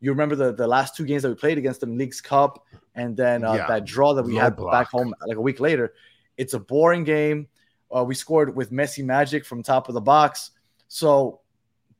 You 0.00 0.10
remember 0.10 0.34
the, 0.34 0.52
the 0.54 0.66
last 0.66 0.96
two 0.96 1.04
games 1.04 1.22
that 1.22 1.28
we 1.28 1.34
played 1.34 1.58
against 1.58 1.80
them, 1.80 1.98
Leagues 1.98 2.20
Cup, 2.22 2.64
and 2.94 3.14
then 3.16 3.44
uh, 3.44 3.54
Yeah. 3.54 3.66
that 3.66 3.84
draw 3.84 4.14
that 4.14 4.22
we 4.24 4.32
Low 4.32 4.40
had 4.40 4.56
block. 4.56 4.72
back 4.72 4.88
home 4.88 5.14
like 5.26 5.36
a 5.36 5.40
week 5.40 5.60
later. 5.60 5.92
It's 6.38 6.54
a 6.54 6.58
boring 6.58 7.04
game. 7.04 7.46
Uh, 7.94 8.04
we 8.04 8.14
scored 8.14 8.56
with 8.56 8.72
Messi 8.72 9.04
magic 9.04 9.44
from 9.44 9.62
top 9.62 9.88
of 9.88 9.94
the 9.94 10.00
box. 10.00 10.52
So, 10.88 11.40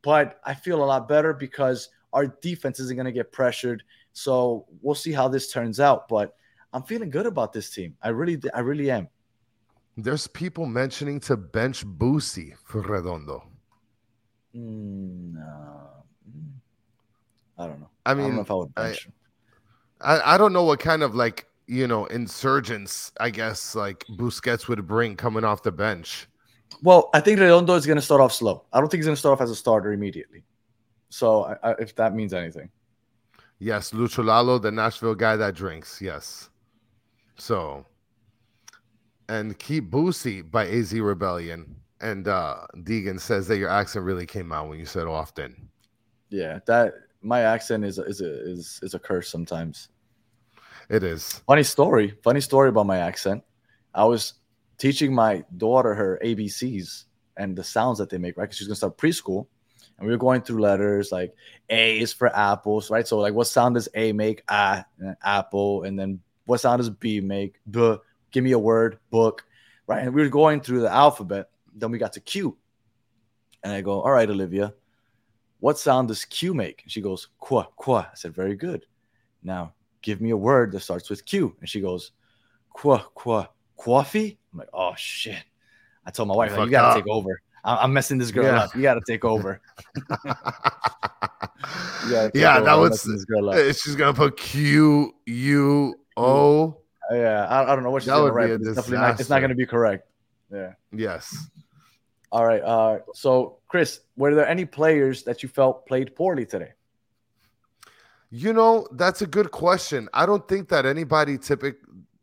but 0.03 0.41
I 0.45 0.55
feel 0.55 0.83
a 0.83 0.87
lot 0.87 1.07
better 1.07 1.35
because 1.35 1.91
our 2.15 2.27
defense 2.27 2.81
isn't 2.81 2.97
going 2.97 3.05
to 3.05 3.13
get 3.13 3.31
pressured. 3.33 3.83
So 4.13 4.67
we'll 4.83 4.95
see 4.95 5.13
how 5.13 5.29
this 5.29 5.53
turns 5.53 5.81
out. 5.81 6.09
But 6.09 6.35
I'm 6.73 6.83
feeling 6.83 7.11
good 7.11 7.27
about 7.27 7.53
this 7.53 7.71
team. 7.71 7.97
I 8.03 8.09
really, 8.11 8.41
I 8.55 8.61
really 8.61 8.91
am. 8.91 9.09
There's 9.97 10.27
people 10.27 10.67
mentioning 10.67 11.21
to 11.21 11.37
bench 11.37 11.85
Boosie 11.85 12.55
for 12.65 12.81
Redondo. 12.81 13.45
Mm, 14.55 15.35
no. 15.35 15.91
Mm. 16.29 16.53
I 17.59 17.67
don't 17.67 17.81
know. 17.81 17.91
I 18.07 18.11
I, 18.11 18.15
don't 18.15 18.25
mean, 18.25 18.35
know 18.37 18.43
if 18.43 18.51
I 18.51 18.55
would 18.55 18.75
bench. 18.75 19.07
him. 19.07 19.13
I, 20.01 20.35
I 20.35 20.39
don't 20.39 20.53
know 20.53 20.65
what 20.65 20.81
kind 20.81 21.03
of 21.03 21.15
like 21.15 21.47
you 21.67 21.87
know 21.87 22.07
insurgents 22.07 23.13
I 23.21 23.31
guess 23.31 23.75
like 23.75 24.05
Busquets 24.11 24.67
would 24.67 24.87
bring 24.87 25.15
coming 25.17 25.45
off 25.45 25.63
the 25.63 25.71
bench. 25.73 26.27
Well, 26.83 27.11
I 27.13 27.21
think 27.21 27.39
Redondo 27.39 27.75
is 27.75 27.85
going 27.85 27.97
to 27.97 28.03
start 28.03 28.21
off 28.21 28.33
slow. 28.33 28.65
I 28.73 28.81
don't 28.81 28.89
think 28.89 29.01
he's 29.01 29.07
going 29.07 29.17
to 29.17 29.21
start 29.21 29.35
off 29.35 29.43
as 29.43 29.51
a 29.51 29.57
starter 29.57 29.93
immediately. 29.93 30.45
So 31.11 31.45
I, 31.45 31.71
I, 31.71 31.75
if 31.79 31.95
that 31.97 32.15
means 32.15 32.33
anything. 32.33 32.71
Yes, 33.61 33.91
Lucho 33.93 34.25
Lalo, 34.25 34.59
the 34.59 34.73
Nashville 34.73 35.15
guy 35.15 35.37
that 35.37 35.55
drinks. 35.55 36.01
Yes. 36.01 36.49
So, 37.37 37.85
and 39.29 39.57
keep 39.59 39.91
Boosie 39.91 40.51
by 40.51 40.67
AZ 40.67 40.93
Rebellion. 40.95 41.77
And 42.01 42.27
uh 42.27 42.67
Deegan 42.77 43.21
says 43.21 43.47
that 43.49 43.59
your 43.59 43.69
accent 43.69 44.07
really 44.07 44.25
came 44.25 44.51
out 44.53 44.69
when 44.69 44.79
you 44.79 44.87
said 44.87 45.07
often. 45.07 45.69
Yeah, 46.31 46.61
that 46.67 46.95
my 47.21 47.43
accent 47.43 47.85
is 47.85 47.99
is 47.99 48.23
a, 48.23 48.51
is 48.51 48.81
is 48.83 48.95
a 48.95 48.99
curse 48.99 49.29
sometimes. 49.29 49.91
It 50.89 51.03
is. 51.03 51.43
Funny 51.47 51.63
story. 51.63 52.17
Funny 52.25 52.41
story 52.41 52.71
about 52.71 52.87
my 52.87 52.99
accent. 52.99 53.45
I 53.95 54.05
was 54.05 54.35
teaching 54.79 55.15
my 55.15 55.45
daughter 55.59 55.95
her 55.95 56.19
ABCs 56.25 57.05
and 57.37 57.55
the 57.55 57.63
sounds 57.63 57.99
that 57.99 58.09
they 58.09 58.17
make, 58.17 58.39
right? 58.39 58.45
Because 58.45 58.57
she's 58.57 58.67
gonna 58.67 58.77
start 58.77 58.97
preschool, 58.97 59.47
and 60.01 60.07
we 60.09 60.13
were 60.13 60.19
going 60.19 60.41
through 60.41 60.61
letters 60.63 61.13
like 61.13 61.35
A 61.69 62.01
is 62.01 62.13
for 62.13 62.35
apples, 62.35 62.91
right? 62.91 63.07
So 63.07 63.19
like, 63.19 63.35
what 63.35 63.47
sound 63.47 63.77
does 63.77 63.89
A 63.95 64.13
make? 64.13 64.43
Ah, 64.49 64.85
and 64.99 65.15
apple, 65.23 65.85
and 65.85 65.97
then 65.97 66.21
what 66.47 66.61
sound 66.61 66.81
does 66.81 66.91
B 66.91 67.21
make? 67.21 67.61
B. 67.71 67.97
Give 68.33 68.43
me 68.43 68.53
a 68.53 68.59
word. 68.59 68.99
Book, 69.11 69.45
right? 69.87 70.03
And 70.05 70.15
we 70.15 70.23
were 70.23 70.29
going 70.29 70.61
through 70.61 70.81
the 70.81 70.91
alphabet. 70.91 71.51
Then 71.75 71.91
we 71.93 71.99
got 71.99 72.15
to 72.15 72.21
Q, 72.21 72.57
and 73.63 73.73
I 73.73 73.81
go, 73.83 74.01
"All 74.01 74.11
right, 74.11 74.29
Olivia, 74.29 74.75
What 75.61 75.79
sound 75.79 76.09
does 76.09 76.25
Q 76.25 76.55
make? 76.55 76.83
And 76.83 76.91
she 76.91 77.03
goes, 77.03 77.29
Qua, 77.39 77.65
qua. 77.77 78.07
I 78.11 78.15
said, 78.15 78.35
Very 78.35 78.57
good. 78.57 78.87
Now 79.43 79.75
give 80.03 80.21
me 80.23 80.31
a 80.31 80.37
word 80.37 80.73
that 80.73 80.81
starts 80.81 81.11
with 81.11 81.25
Q. 81.27 81.55
And 81.61 81.69
she 81.69 81.81
goes, 81.83 82.13
Qua, 82.71 83.03
qua, 83.15 83.49
coffee. 83.77 84.39
I'm 84.53 84.59
like, 84.61 84.71
Oh 84.73 84.95
shit. 84.97 85.45
I 86.07 86.11
told 86.11 86.29
my 86.29 86.35
wife, 86.35 86.53
like, 86.57 86.65
You 86.65 86.71
got 86.71 86.83
to 86.83 86.89
up. 86.89 86.95
take 86.97 87.09
over. 87.09 87.43
I'm 87.65 87.93
messing 87.93 88.19
this 88.19 88.31
girl 88.31 88.45
Yeah. 88.45 88.63
up. 88.65 88.75
You 88.75 88.83
got 88.83 88.95
to 88.95 89.01
take 89.07 89.25
over. 89.25 89.61
Take 92.09 92.35
yeah, 92.35 92.57
over. 92.57 92.65
that 92.65 92.75
was. 92.75 92.91
messing 92.91 93.13
this 93.13 93.25
girl 93.25 93.51
up. 93.51 93.57
uh, 93.57 93.73
She's 93.73 93.95
gonna 93.95 94.15
put 94.15 94.37
Q 94.37 95.15
U 95.27 95.95
O. 96.17 96.77
Yeah, 97.13 97.47
I, 97.47 97.71
I 97.71 97.75
don't 97.75 97.83
know 97.85 97.91
what 97.91 98.03
she's 98.03 98.07
That 98.09 98.17
gonna 98.19 98.33
write. 98.33 98.51
It's 98.51 98.65
definitely 98.65 98.99
not, 98.99 99.21
it's 99.21 99.29
not 99.29 99.41
gonna 99.41 99.55
be 99.55 99.67
correct. 99.67 100.09
Yeah. 100.53 100.73
Yes. 100.93 101.37
All 102.33 102.47
right. 102.47 102.63
Uh, 102.63 103.01
so 103.15 103.59
Chris, 103.69 104.01
were 104.17 104.35
there 104.35 104.47
any 104.49 104.65
players 104.65 105.23
that 105.25 105.43
you 105.43 105.49
felt 105.49 105.87
played 105.87 106.15
poorly 106.17 106.47
today? 106.47 106.73
You 108.31 108.53
know, 108.53 108.87
that's 108.93 109.23
a 109.23 109.27
good 109.27 109.51
question. 109.51 110.09
I 110.15 110.25
don't 110.25 110.47
think 110.49 110.69
that 110.69 110.87
anybody 110.87 111.37
typic 111.37 111.77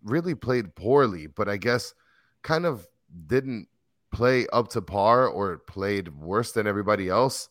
really 0.04 0.36
played 0.36 0.74
poorly, 0.76 1.28
but 1.28 1.48
I 1.50 1.58
guess 1.58 1.94
kind 2.42 2.66
of 2.66 2.88
didn't 3.28 3.68
play 4.12 4.48
up 4.54 4.70
to 4.70 4.82
par 4.82 5.28
or 5.28 5.58
played 5.60 6.10
worse 6.10 6.52
than 6.52 6.68
everybody 6.68 7.10
else. 7.10 7.50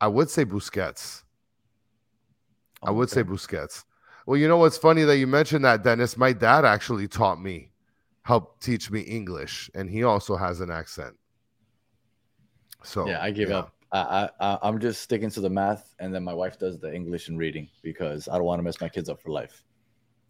I 0.00 0.08
would 0.08 0.30
say 0.30 0.44
Busquets. 0.44 1.22
I 2.82 2.90
would 2.90 3.08
say 3.10 3.22
Busquets. 3.24 3.84
Well, 4.26 4.36
you 4.38 4.48
know 4.48 4.58
what's 4.58 4.78
funny 4.78 5.02
that 5.02 5.18
you 5.18 5.26
mentioned 5.26 5.64
that, 5.64 5.82
Dennis? 5.82 6.16
My 6.16 6.32
dad 6.32 6.64
actually 6.64 7.08
taught 7.08 7.40
me, 7.40 7.70
helped 8.22 8.62
teach 8.62 8.90
me 8.90 9.00
English, 9.00 9.70
and 9.74 9.88
he 9.88 10.02
also 10.02 10.36
has 10.36 10.60
an 10.60 10.70
accent. 10.70 11.14
So 12.82 13.06
yeah, 13.08 13.22
I 13.22 13.30
give 13.30 13.50
up. 13.50 13.72
I, 13.92 13.98
I 14.00 14.30
I- 14.40 14.58
I'm 14.62 14.78
just 14.78 15.02
sticking 15.02 15.30
to 15.30 15.40
the 15.40 15.48
math, 15.50 15.94
and 16.00 16.14
then 16.14 16.24
my 16.24 16.34
wife 16.34 16.58
does 16.58 16.78
the 16.78 16.92
English 16.94 17.28
and 17.28 17.38
reading 17.38 17.68
because 17.82 18.28
I 18.28 18.34
don't 18.36 18.44
want 18.44 18.58
to 18.58 18.62
mess 18.62 18.80
my 18.80 18.88
kids 18.88 19.08
up 19.08 19.20
for 19.22 19.30
life. 19.30 19.62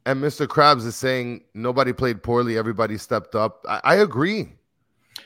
And 0.07 0.23
Mr. 0.23 0.47
Krabs 0.47 0.85
is 0.85 0.97
saying 0.97 1.45
nobody 1.55 1.93
played 1.93 2.23
poorly, 2.23 2.59
everybody 2.59 2.99
stepped 2.99 3.35
up. 3.35 3.65
I, 3.69 3.81
I 3.85 3.95
agree. 3.97 4.53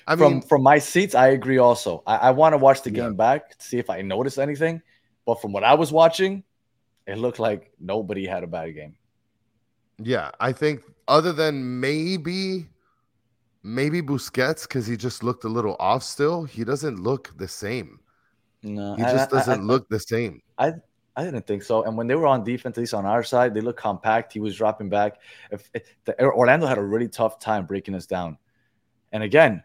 I 0.06 0.16
from 0.16 0.32
mean, 0.34 0.42
from 0.42 0.62
my 0.62 0.78
seats, 0.78 1.14
I 1.14 1.28
agree. 1.28 1.58
Also, 1.58 2.02
I, 2.06 2.16
I 2.16 2.30
want 2.30 2.52
to 2.52 2.58
watch 2.58 2.82
the 2.82 2.90
Yeah. 2.90 3.04
game 3.04 3.14
back 3.16 3.56
to 3.58 3.64
see 3.64 3.78
if 3.78 3.88
I 3.90 4.02
noticed 4.02 4.38
anything. 4.38 4.82
But 5.24 5.40
from 5.40 5.52
what 5.52 5.64
I 5.64 5.74
was 5.74 5.92
watching, 5.92 6.42
it 7.06 7.18
looked 7.18 7.38
like 7.38 7.72
nobody 7.80 8.26
had 8.26 8.42
a 8.44 8.46
bad 8.46 8.74
game. 8.74 8.96
yeah, 10.00 10.30
I 10.40 10.52
think 10.52 10.82
other 11.08 11.32
than 11.32 11.80
maybe 11.80 12.68
maybe 13.62 14.00
Busquets 14.00 14.62
because 14.62 14.86
he 14.86 14.96
just 14.96 15.22
looked 15.22 15.44
a 15.44 15.48
little 15.48 15.76
off 15.80 16.02
still, 16.02 16.44
he 16.44 16.64
doesn't 16.64 17.00
look 17.00 17.32
the 17.36 17.48
same. 17.48 17.98
No, 18.62 18.94
He 18.96 19.02
just 19.02 19.16
I- 19.16 19.22
I- 19.36 19.38
doesn't 19.38 19.60
I- 19.60 19.64
look 19.64 19.88
the 19.88 19.98
same. 20.00 20.42
I 20.58 20.74
didn't 21.24 21.46
think 21.48 21.64
so. 21.64 21.82
And 21.82 21.96
when 21.96 22.06
they 22.06 22.14
were 22.14 22.28
on 22.28 22.44
defense, 22.44 22.78
at 22.78 22.80
least 22.80 22.94
on 22.94 23.04
our 23.04 23.24
side, 23.24 23.52
they 23.52 23.60
looked 23.60 23.80
compact. 23.80 24.32
He 24.32 24.38
was 24.38 24.56
dropping 24.56 24.88
back. 24.88 25.18
If, 25.50 25.68
if 25.74 25.82
the, 26.04 26.14
Orlando 26.22 26.64
had 26.66 26.78
a 26.78 26.82
really 26.82 27.08
tough 27.08 27.40
time 27.40 27.66
breaking 27.66 27.96
us 27.96 28.06
down. 28.06 28.38
And 29.10 29.24
again, 29.24 29.64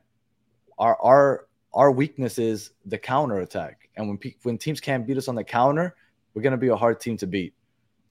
our 0.77 0.97
our 1.01 1.47
our 1.73 1.91
weakness 1.91 2.37
is 2.37 2.71
the 2.85 2.97
counter 2.97 3.39
attack. 3.39 3.89
And 3.95 4.07
when 4.07 4.17
pe- 4.17 4.35
when 4.43 4.57
teams 4.57 4.79
can't 4.79 5.05
beat 5.07 5.17
us 5.17 5.27
on 5.27 5.35
the 5.35 5.43
counter, 5.43 5.95
we're 6.33 6.41
gonna 6.41 6.57
be 6.57 6.69
a 6.69 6.75
hard 6.75 6.99
team 6.99 7.17
to 7.17 7.27
beat. 7.27 7.53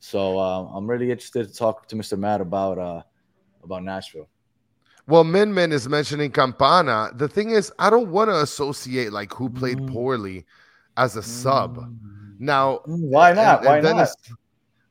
So 0.00 0.38
uh, 0.38 0.64
I'm 0.74 0.86
really 0.88 1.10
interested 1.10 1.46
to 1.48 1.54
talk 1.54 1.86
to 1.88 1.96
Mr. 1.96 2.18
Matt 2.18 2.40
about 2.40 2.78
uh, 2.78 3.02
about 3.62 3.84
Nashville. 3.84 4.28
Well, 5.06 5.24
Min 5.24 5.52
Min 5.52 5.72
is 5.72 5.88
mentioning 5.88 6.30
Campana. 6.30 7.10
The 7.14 7.28
thing 7.28 7.50
is, 7.50 7.72
I 7.78 7.90
don't 7.90 8.08
want 8.10 8.28
to 8.30 8.40
associate 8.40 9.12
like 9.12 9.32
who 9.32 9.48
played 9.50 9.78
Mm. 9.78 9.92
poorly 9.92 10.46
as 10.96 11.16
a 11.16 11.22
sub. 11.22 11.78
Now, 12.38 12.80
Why 12.86 13.32
not? 13.32 13.58
and- 13.58 13.66
Why 13.66 13.78
and 13.78 13.96
not? 13.98 14.08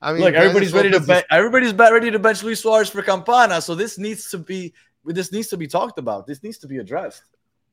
I 0.01 0.13
mean, 0.13 0.21
Look, 0.23 0.33
everybody's 0.33 0.73
ready 0.73 0.89
to 0.89 0.97
is- 0.97 1.23
Everybody's 1.29 1.73
ready 1.73 2.09
to 2.11 2.19
bench 2.19 2.41
Luis 2.43 2.61
Suarez 2.61 2.89
for 2.89 3.01
Campana. 3.03 3.61
So 3.61 3.75
this 3.75 3.97
needs 3.97 4.29
to 4.31 4.37
be 4.37 4.73
this 5.05 5.31
needs 5.31 5.47
to 5.49 5.57
be 5.57 5.67
talked 5.67 5.97
about. 5.99 6.27
This 6.27 6.41
needs 6.43 6.57
to 6.59 6.67
be 6.67 6.77
addressed. 6.77 7.23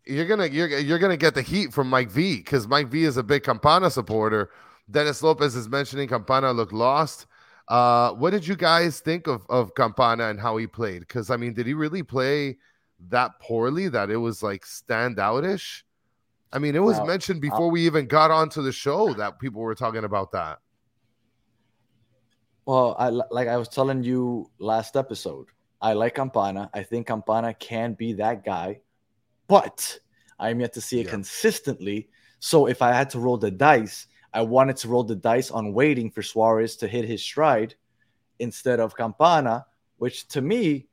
You're 0.09 0.27
gonna 0.27 0.47
you're, 0.47 0.69
you're 0.79 0.99
gonna 0.99 1.17
get 1.17 1.35
the 1.35 1.43
heat 1.43 1.73
from 1.73 1.89
Mike 1.89 2.11
V 2.11 2.37
because 2.37 2.67
Mike 2.67 2.89
V 2.89 3.05
is 3.05 3.17
a 3.17 3.23
big 3.23 3.43
Campana 3.43 3.91
supporter. 3.91 4.51
Dennis 4.91 5.23
Lopez 5.23 5.55
is 5.55 5.69
mentioning 5.69 6.09
Campana 6.09 6.53
looked 6.53 6.73
lost. 6.73 7.27
Uh, 7.69 8.13
what 8.13 8.31
did 8.31 8.47
you 8.47 8.57
guys 8.57 9.01
think 9.01 9.27
of 9.27 9.45
of 9.49 9.75
Campana 9.75 10.29
and 10.29 10.41
how 10.41 10.57
he 10.57 10.67
played? 10.67 11.01
Because 11.01 11.31
I 11.31 11.37
mean, 11.37 11.53
did 11.55 11.67
he 11.67 11.75
really 11.75 12.03
play 12.03 12.57
that 13.09 13.39
poorly 13.41 13.89
that 13.89 14.11
it 14.11 14.17
was 14.17 14.43
like 14.43 14.65
standoutish? 14.65 15.83
I 16.53 16.59
mean, 16.59 16.75
it 16.75 16.83
was 16.83 16.99
mentioned 17.07 17.43
before 17.43 17.71
we 17.71 17.85
even 17.85 18.07
got 18.07 18.31
onto 18.31 18.63
the 18.63 18.73
show 18.73 19.13
that 19.15 19.39
people 19.39 19.61
were 19.61 19.75
talking 19.75 20.05
about 20.05 20.33
that. 20.33 20.59
Well, 22.65 22.97
I 22.99 23.11
like 23.11 23.49
I 23.49 23.59
was 23.59 23.69
telling 23.69 24.03
you 24.03 24.51
last 24.59 24.97
episode. 24.97 25.49
I 25.81 25.93
like 25.93 26.15
Campana. 26.15 26.71
I 26.73 26.83
think 26.83 27.07
Campana 27.07 27.55
can 27.55 27.93
be 27.95 28.15
that 28.15 28.45
guy, 28.45 28.81
but 29.49 29.99
I 30.39 30.51
am 30.51 30.61
yet 30.61 30.73
to 30.75 30.81
see 30.81 31.01
it 31.01 31.07
Yeah. 31.07 31.11
consistently. 31.11 32.09
So 32.39 32.67
if 32.67 32.81
I 32.83 32.93
had 32.93 33.11
to 33.11 33.19
roll 33.19 33.37
the 33.37 33.51
dice, 33.51 34.07
I 34.33 34.43
wanted 34.43 34.77
to 34.79 34.89
roll 34.89 35.03
the 35.03 35.17
dice 35.17 35.51
on 35.51 35.73
waiting 35.73 36.11
for 36.11 36.23
Suarez 36.23 36.77
to 36.77 36.87
hit 36.87 37.05
his 37.05 37.23
stride 37.23 37.75
instead 38.39 38.79
of 38.79 38.97
Campana, 38.97 39.67
which 39.97 40.29
to 40.29 40.41
me, 40.41 40.87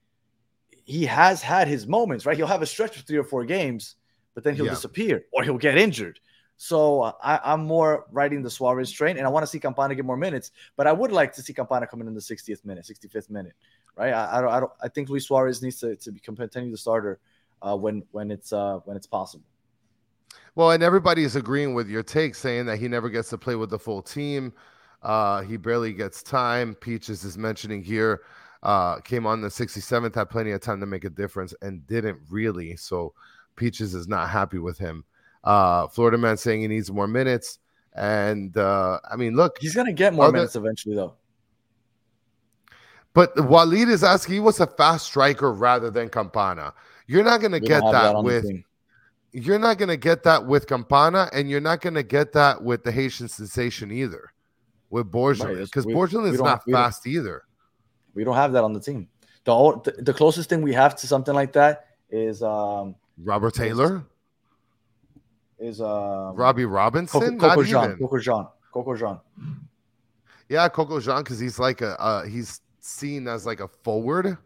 he 0.85 1.05
has 1.05 1.41
had 1.41 1.67
his 1.67 1.85
moments, 1.85 2.25
right? 2.25 2.37
He'll 2.37 2.47
have 2.47 2.61
a 2.61 2.65
stretch 2.65 2.97
of 2.97 3.03
three 3.03 3.17
or 3.17 3.23
four 3.23 3.43
games, 3.45 3.95
but 4.33 4.43
then 4.43 4.55
he'll 4.55 4.65
Yeah. 4.65 4.71
disappear 4.71 5.25
or 5.31 5.43
he'll 5.43 5.57
get 5.57 5.77
injured. 5.77 6.19
So 6.57 7.01
I, 7.21 7.39
I'm 7.43 7.65
more 7.65 8.05
riding 8.11 8.41
the 8.41 8.49
Suarez 8.49 8.89
train, 8.89 9.17
and 9.17 9.25
I 9.27 9.29
want 9.29 9.43
to 9.43 9.47
see 9.47 9.59
Campana 9.59 9.93
get 9.93 10.05
more 10.05 10.15
minutes. 10.15 10.51
But 10.77 10.87
I 10.87 10.93
would 10.93 11.11
like 11.11 11.33
to 11.33 11.41
see 11.41 11.53
Campana 11.53 11.85
coming 11.85 12.07
in 12.07 12.13
the 12.13 12.21
60th 12.21 12.63
minute, 12.63 12.85
65th 12.85 13.29
minute, 13.29 13.53
right? 13.97 14.13
I, 14.13 14.37
I 14.37 14.41
don't, 14.41 14.51
I 14.51 14.59
don't, 14.61 14.71
I 14.81 14.87
think 14.87 15.09
Luis 15.09 15.27
Suarez 15.27 15.61
needs 15.61 15.79
to, 15.79 15.97
to 15.97 16.11
be 16.13 16.19
continue 16.21 16.71
the 16.71 16.77
starter 16.77 17.19
uh, 17.65 17.75
when 17.75 18.03
when 18.11 18.31
it's 18.31 18.53
uh, 18.53 18.79
when 18.85 18.95
it's 18.95 19.07
possible. 19.07 19.45
Well, 20.55 20.71
and 20.71 20.81
everybody 20.83 21.23
is 21.23 21.35
agreeing 21.35 21.73
with 21.73 21.89
your 21.89 22.03
take, 22.03 22.33
saying 22.35 22.65
that 22.67 22.77
he 22.77 22.87
never 22.87 23.09
gets 23.09 23.29
to 23.29 23.37
play 23.37 23.55
with 23.55 23.69
the 23.69 23.79
full 23.79 24.01
team. 24.01 24.53
Uh, 25.03 25.41
he 25.41 25.57
barely 25.57 25.91
gets 25.93 26.23
time. 26.23 26.73
Peaches 26.75 27.23
is 27.25 27.37
mentioning 27.37 27.83
here, 27.83 28.21
uh, 28.63 28.99
came 29.01 29.25
on 29.25 29.41
the 29.41 29.49
67th, 29.49 30.15
had 30.15 30.29
plenty 30.29 30.51
of 30.51 30.61
time 30.61 30.79
to 30.79 30.85
make 30.85 31.03
a 31.03 31.09
difference, 31.09 31.53
and 31.61 31.85
didn't 31.87 32.19
really. 32.29 32.75
So 32.77 33.13
Peaches 33.57 33.93
is 33.93 34.07
not 34.07 34.29
happy 34.29 34.57
with 34.57 34.77
him. 34.77 35.03
Uh, 35.43 35.87
Florida 35.87 36.17
man 36.17 36.37
saying 36.37 36.61
he 36.61 36.67
needs 36.67 36.89
more 36.91 37.07
minutes. 37.07 37.59
And 37.93 38.55
uh, 38.57 38.99
I 39.09 39.15
mean, 39.15 39.35
look, 39.35 39.57
He's 39.59 39.75
gonna 39.75 39.93
get 39.93 40.13
more 40.13 40.25
Other- 40.25 40.33
minutes 40.37 40.55
eventually, 40.55 40.95
though. 40.95 41.15
but 43.13 43.35
Walid 43.45 43.89
is 43.89 44.03
asking, 44.03 44.33
he 44.35 44.39
was 44.39 44.59
a 44.59 44.67
fast 44.67 45.05
striker 45.05 45.51
rather 45.53 45.89
than 45.89 46.09
Campana. 46.09 46.73
You're 47.07 47.23
not 47.23 47.39
going 47.39 47.51
to 47.51 47.59
get 47.59 47.81
don't 47.81 47.91
that, 47.91 48.23
with 48.23 48.45
you're 49.31 49.59
not 49.59 49.77
going 49.77 49.89
to 49.89 49.97
get 49.97 50.23
that 50.23 50.45
with 50.45 50.65
Campana, 50.65 51.29
and 51.33 51.49
you're 51.49 51.59
not 51.59 51.81
going 51.81 51.95
to 51.95 52.03
get 52.03 52.31
that 52.33 52.63
with 52.63 52.83
the 52.83 52.91
Haitian 52.91 53.27
sensation 53.27 53.91
either, 53.91 54.31
with 54.89 55.11
Borgelin, 55.11 55.61
because 55.63 55.85
Borgelin 55.85 56.31
is 56.31 56.41
not 56.41 56.63
fast 56.69 57.05
either. 57.05 57.43
We 58.13 58.23
don't 58.23 58.35
have 58.35 58.53
that 58.53 58.63
on 58.63 58.71
the 58.71 58.79
team. 58.79 59.09
The, 59.43 59.93
the 59.99 60.13
closest 60.13 60.49
thing 60.49 60.61
we 60.61 60.73
have 60.73 60.95
to 60.95 61.07
something 61.07 61.35
like 61.35 61.53
that 61.53 61.87
is 62.09 62.41
um 62.41 62.95
Robert 63.17 63.53
Taylor, 63.53 64.03
is 65.59 65.81
um 65.81 66.35
Robbie 66.35 66.65
Robinson, 66.65 67.37
Coco 67.37 67.61
not 67.61 67.65
Jean, 67.65 67.83
even. 67.83 67.97
Coco 67.97 68.19
Jean, 68.19 68.47
Coco 68.71 68.95
Jean. 68.95 69.19
Yeah, 70.47 70.67
Coco 70.69 70.99
Jean, 70.99 71.19
because 71.23 71.39
he's 71.39 71.59
like 71.59 71.81
a 71.81 71.99
uh, 72.01 72.25
he's 72.25 72.61
seen 72.79 73.27
as 73.27 73.45
like 73.45 73.59
a 73.59 73.67
forward, 73.67 74.37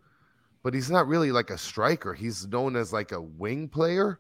but 0.64 0.74
he's 0.74 0.92
not 0.92 1.08
really 1.08 1.32
like 1.32 1.50
a 1.50 1.58
striker. 1.58 2.14
He's 2.14 2.48
known 2.48 2.76
as 2.76 2.92
like 2.92 3.12
a 3.12 3.22
wing 3.22 3.68
player. 3.68 4.20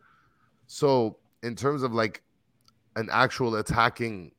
So 0.67 1.17
in 1.43 1.55
terms 1.55 1.83
of 1.83 1.93
like 1.93 2.23
an 2.95 3.09
actual 3.11 3.55
attacking 3.55 4.31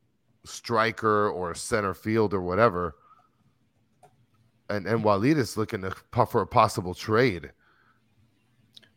striker 0.44 1.28
or 1.30 1.54
center 1.54 1.94
field 1.94 2.34
or 2.34 2.40
whatever, 2.40 2.96
and 4.68 4.86
and 4.86 5.02
Walid 5.02 5.36
is 5.36 5.56
looking 5.56 5.82
to 5.82 5.90
for 6.26 6.42
a 6.42 6.46
possible 6.46 6.94
trade. 6.94 7.50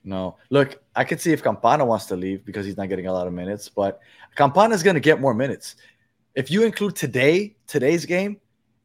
No, 0.05 0.37
look, 0.49 0.81
I 0.95 1.05
could 1.05 1.21
see 1.21 1.31
if 1.31 1.41
Campana 1.41 1.85
wants 1.85 2.05
to 2.07 2.15
leave 2.15 2.45
because 2.45 2.65
he's 2.65 2.75
not 2.75 2.89
getting 2.89 3.07
a 3.07 3.13
lot 3.13 3.25
of 3.25 3.33
minutes, 3.33 3.69
but 3.69 4.01
Campana 4.35 4.75
is 4.75 4.83
going 4.83 4.95
to 4.95 4.99
get 4.99 5.21
more 5.21 5.33
minutes. 5.33 5.77
If 6.35 6.51
you 6.51 6.63
include 6.63 6.95
today, 6.95 7.55
today's 7.67 8.05
game, 8.05 8.41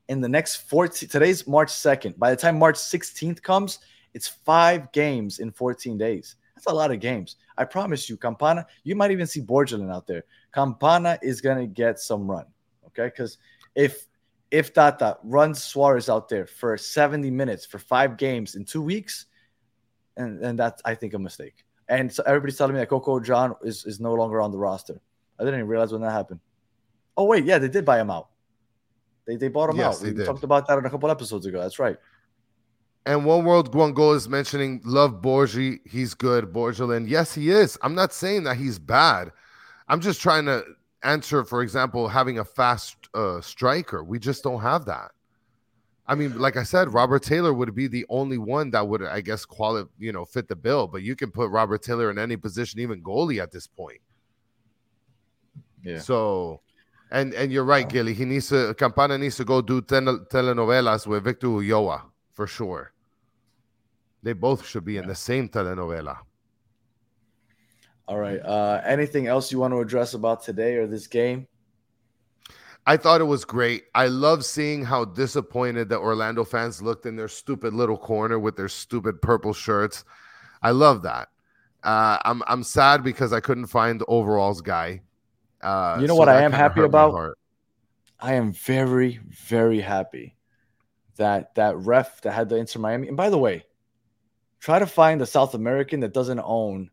in 0.08 0.20
the 0.20 0.28
next 0.28 0.56
14, 0.68 1.08
today's 1.08 1.46
March 1.46 1.70
2nd. 1.70 2.18
By 2.18 2.30
the 2.30 2.36
time 2.36 2.58
March 2.58 2.76
16th 2.76 3.42
comes, 3.42 3.80
it's 4.14 4.28
five 4.28 4.90
games 4.92 5.38
in 5.38 5.50
14 5.52 5.98
days. 5.98 6.36
That's 6.54 6.66
a 6.66 6.74
lot 6.74 6.90
of 6.90 6.98
games. 7.00 7.36
I 7.56 7.64
promise 7.64 8.08
you, 8.08 8.16
Campana, 8.16 8.66
you 8.82 8.96
might 8.96 9.10
even 9.10 9.26
see 9.26 9.40
Borgelin 9.40 9.92
out 9.94 10.06
there. 10.06 10.24
Campana 10.52 11.18
is 11.22 11.40
going 11.40 11.58
to 11.58 11.66
get 11.66 12.00
some 12.00 12.28
run, 12.28 12.46
okay? 12.86 13.06
Because 13.06 13.38
if 13.74 14.06
if 14.50 14.72
Tata 14.72 15.18
runs 15.22 15.62
Suarez 15.62 16.08
out 16.08 16.28
there 16.28 16.46
for 16.46 16.76
70 16.76 17.30
minutes 17.30 17.66
for 17.66 17.78
five 17.78 18.16
games 18.16 18.54
in 18.54 18.64
two 18.64 18.82
weeks, 18.82 19.26
and 20.16 20.42
and 20.42 20.58
that's 20.58 20.82
I 20.84 20.94
think 20.94 21.14
a 21.14 21.18
mistake. 21.18 21.64
And 21.88 22.12
so 22.12 22.22
everybody's 22.26 22.56
telling 22.58 22.74
me 22.74 22.80
that 22.80 22.88
Coco 22.88 23.20
Jean 23.20 23.54
is, 23.62 23.84
is 23.86 23.98
no 24.00 24.14
longer 24.14 24.40
on 24.40 24.50
the 24.50 24.58
roster. 24.58 25.00
I 25.38 25.44
didn't 25.44 25.60
even 25.60 25.68
realize 25.68 25.92
when 25.92 26.02
that 26.02 26.12
happened. 26.12 26.40
Oh 27.16 27.24
wait, 27.24 27.44
yeah, 27.44 27.58
they 27.58 27.68
did 27.68 27.84
buy 27.84 28.00
him 28.00 28.10
out. 28.10 28.28
They 29.26 29.36
they 29.36 29.48
bought 29.48 29.70
him 29.70 29.76
Yes, 29.76 29.96
out. 29.98 30.02
they 30.02 30.10
We 30.10 30.16
did. 30.16 30.26
talked 30.26 30.44
about 30.44 30.66
that 30.66 30.78
in 30.78 30.84
a 30.86 30.90
couple 30.90 31.10
episodes 31.10 31.46
ago. 31.46 31.60
That's 31.60 31.78
right. 31.78 31.96
And 33.06 33.24
one 33.24 33.44
world 33.44 33.72
goal 33.72 34.12
is 34.12 34.28
mentioning 34.28 34.82
love 34.84 35.22
Borgi. 35.22 35.78
He's 35.86 36.12
good. 36.12 36.52
Borgelin. 36.52 37.08
Yes, 37.08 37.34
he 37.34 37.50
is. 37.50 37.78
I'm 37.82 37.94
not 37.94 38.12
saying 38.12 38.44
that 38.44 38.56
he's 38.58 38.78
bad. 38.78 39.32
I'm 39.88 40.00
just 40.00 40.20
trying 40.20 40.44
to 40.44 40.62
answer, 41.02 41.44
for 41.44 41.62
example, 41.62 42.08
having 42.08 42.38
a 42.38 42.44
fast 42.44 42.96
uh, 43.14 43.40
striker. 43.40 44.04
We 44.04 44.18
just 44.18 44.42
don't 44.42 44.60
have 44.60 44.84
that. 44.86 45.12
I 46.06 46.14
mean, 46.14 46.38
like 46.38 46.56
I 46.56 46.62
said, 46.62 46.92
Robert 46.92 47.22
Taylor 47.22 47.52
would 47.52 47.74
be 47.74 47.86
the 47.86 48.04
only 48.08 48.38
one 48.38 48.70
that 48.72 48.86
would, 48.86 49.02
I 49.02 49.20
guess, 49.20 49.44
quali- 49.44 49.88
you 49.98 50.12
know, 50.12 50.24
fit 50.24 50.48
the 50.48 50.56
bill. 50.56 50.86
But 50.86 51.02
you 51.02 51.14
can 51.16 51.30
put 51.30 51.50
Robert 51.50 51.82
Taylor 51.82 52.10
in 52.10 52.18
any 52.18 52.36
position, 52.36 52.80
even 52.80 53.02
goalie 53.02 53.42
at 53.42 53.52
this 53.52 53.66
point. 53.66 54.00
Yeah. 55.82 56.00
So, 56.00 56.60
and 57.10 57.32
and 57.34 57.52
you're 57.52 57.64
right, 57.64 57.88
Gilly. 57.88 58.12
He 58.14 58.24
needs 58.24 58.48
to 58.48 58.74
Campana 58.74 59.16
needs 59.18 59.36
to 59.36 59.44
go 59.44 59.62
do 59.62 59.80
tel- 59.80 60.26
telenovelas 60.30 61.06
with 61.06 61.24
Victor 61.24 61.46
Ulloa 61.46 62.02
for 62.38 62.46
sure. 62.46 62.92
They 64.22 64.32
both 64.32 64.64
should 64.64 64.84
be 64.84 64.96
in 64.96 65.08
the 65.08 65.14
same 65.16 65.48
telenovela. 65.48 66.18
All 68.06 68.16
right. 68.16 68.38
Uh, 68.38 68.80
anything 68.84 69.26
else 69.26 69.50
you 69.50 69.58
want 69.58 69.74
to 69.74 69.80
address 69.80 70.14
about 70.14 70.44
today 70.44 70.76
or 70.76 70.86
this 70.86 71.08
game? 71.08 71.48
I 72.86 72.96
thought 72.96 73.20
it 73.20 73.24
was 73.24 73.44
great. 73.44 73.86
I 73.92 74.06
love 74.06 74.44
seeing 74.44 74.84
how 74.84 75.04
disappointed 75.04 75.88
the 75.88 75.98
Orlando 75.98 76.44
fans 76.44 76.80
looked 76.80 77.06
in 77.06 77.16
their 77.16 77.26
stupid 77.26 77.74
little 77.74 77.98
corner 77.98 78.38
with 78.38 78.54
their 78.54 78.68
stupid 78.68 79.20
purple 79.20 79.52
shirts. 79.52 80.04
I 80.62 80.70
love 80.70 81.02
that. 81.02 81.30
Uh, 81.82 82.18
I'm 82.24 82.44
I'm 82.46 82.62
sad 82.62 83.02
because 83.02 83.32
I 83.32 83.40
couldn't 83.40 83.66
find 83.66 84.00
the 84.00 84.06
overalls 84.06 84.60
guy. 84.60 85.02
Uh, 85.60 85.98
You 86.00 86.06
know 86.06 86.14
so 86.14 86.20
what 86.20 86.28
I 86.28 86.42
am 86.42 86.52
happy 86.52 86.82
about? 86.82 87.34
I 88.20 88.34
am 88.34 88.52
very, 88.52 89.18
very 89.26 89.80
happy 89.80 90.37
that 91.18 91.54
that 91.56 91.76
ref 91.76 92.20
that 92.22 92.32
had 92.32 92.48
the 92.48 92.56
Inter 92.56 92.80
Miami. 92.80 93.08
And 93.08 93.16
by 93.16 93.30
the 93.30 93.38
way, 93.38 93.64
try 94.60 94.78
to 94.78 94.86
find 94.86 95.20
a 95.22 95.26
South 95.26 95.54
American 95.54 96.00
that 96.00 96.12
doesn't 96.14 96.40
own 96.42 96.90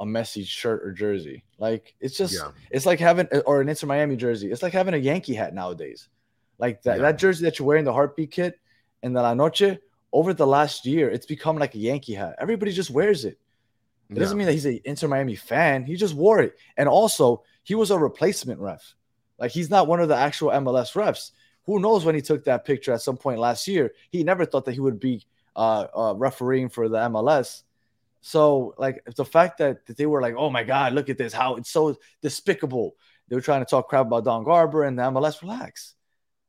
a 0.00 0.04
Messi 0.04 0.44
shirt 0.46 0.82
or 0.84 0.92
jersey. 0.92 1.44
Like 1.58 1.94
it's 2.00 2.16
just 2.16 2.34
Yeah. 2.34 2.50
it's 2.70 2.86
like 2.86 3.00
having 3.00 3.26
or 3.46 3.60
an 3.60 3.68
Inter 3.68 3.86
Miami 3.86 4.16
jersey. 4.16 4.50
It's 4.50 4.62
like 4.62 4.72
having 4.72 4.94
a 4.94 4.98
Yankee 4.98 5.34
hat 5.34 5.54
nowadays. 5.54 6.08
Like 6.58 6.82
that, 6.82 6.96
Yeah. 6.96 7.02
that 7.02 7.18
jersey 7.18 7.44
that 7.44 7.58
you're 7.58 7.66
wearing, 7.66 7.84
the 7.84 7.92
heartbeat 7.92 8.30
kit 8.30 8.58
and 9.02 9.14
the 9.14 9.22
La 9.22 9.34
Noche, 9.34 9.78
over 10.12 10.32
the 10.32 10.46
last 10.46 10.86
year, 10.86 11.10
it's 11.10 11.26
become 11.26 11.56
like 11.58 11.74
a 11.74 11.78
Yankee 11.78 12.14
hat. 12.14 12.36
Everybody 12.38 12.72
just 12.72 12.90
wears 12.90 13.24
it. 13.24 13.38
It 14.10 14.14
Yeah. 14.16 14.20
doesn't 14.20 14.38
mean 14.38 14.46
that 14.46 14.54
he's 14.54 14.66
an 14.66 14.80
Inter 14.84 15.06
Miami 15.08 15.34
fan. 15.36 15.84
He 15.84 15.94
just 15.96 16.14
wore 16.14 16.40
it. 16.40 16.56
And 16.76 16.88
also, 16.88 17.42
he 17.62 17.74
was 17.74 17.90
a 17.90 17.98
replacement 17.98 18.58
ref. 18.60 18.94
Like 19.38 19.50
he's 19.52 19.70
not 19.70 19.86
one 19.86 20.00
of 20.00 20.08
the 20.08 20.16
actual 20.16 20.50
MLS 20.50 20.94
refs. 20.94 21.30
Who 21.68 21.80
knows 21.80 22.02
when 22.02 22.14
he 22.14 22.22
took 22.22 22.44
that 22.44 22.64
picture 22.64 22.94
at 22.94 23.02
some 23.02 23.18
point 23.18 23.38
last 23.38 23.68
year? 23.68 23.92
He 24.08 24.24
never 24.24 24.46
thought 24.46 24.64
that 24.64 24.72
he 24.72 24.80
would 24.80 24.98
be 24.98 25.26
uh, 25.54 25.86
uh, 25.94 26.14
refereeing 26.16 26.70
for 26.70 26.88
the 26.88 26.96
MLS. 26.96 27.62
So, 28.22 28.74
like 28.78 29.04
the 29.16 29.26
fact 29.26 29.58
that, 29.58 29.84
that 29.84 29.98
they 29.98 30.06
were 30.06 30.22
like, 30.22 30.34
"Oh 30.34 30.48
my 30.48 30.64
God, 30.64 30.94
look 30.94 31.10
at 31.10 31.18
this! 31.18 31.34
How 31.34 31.56
it's 31.56 31.70
so 31.70 31.98
despicable." 32.22 32.96
They 33.28 33.36
were 33.36 33.42
trying 33.42 33.60
to 33.60 33.66
talk 33.68 33.90
crap 33.90 34.06
about 34.06 34.24
Don 34.24 34.44
Garber 34.44 34.84
and 34.84 34.98
the 34.98 35.02
MLS. 35.02 35.42
Relax, 35.42 35.94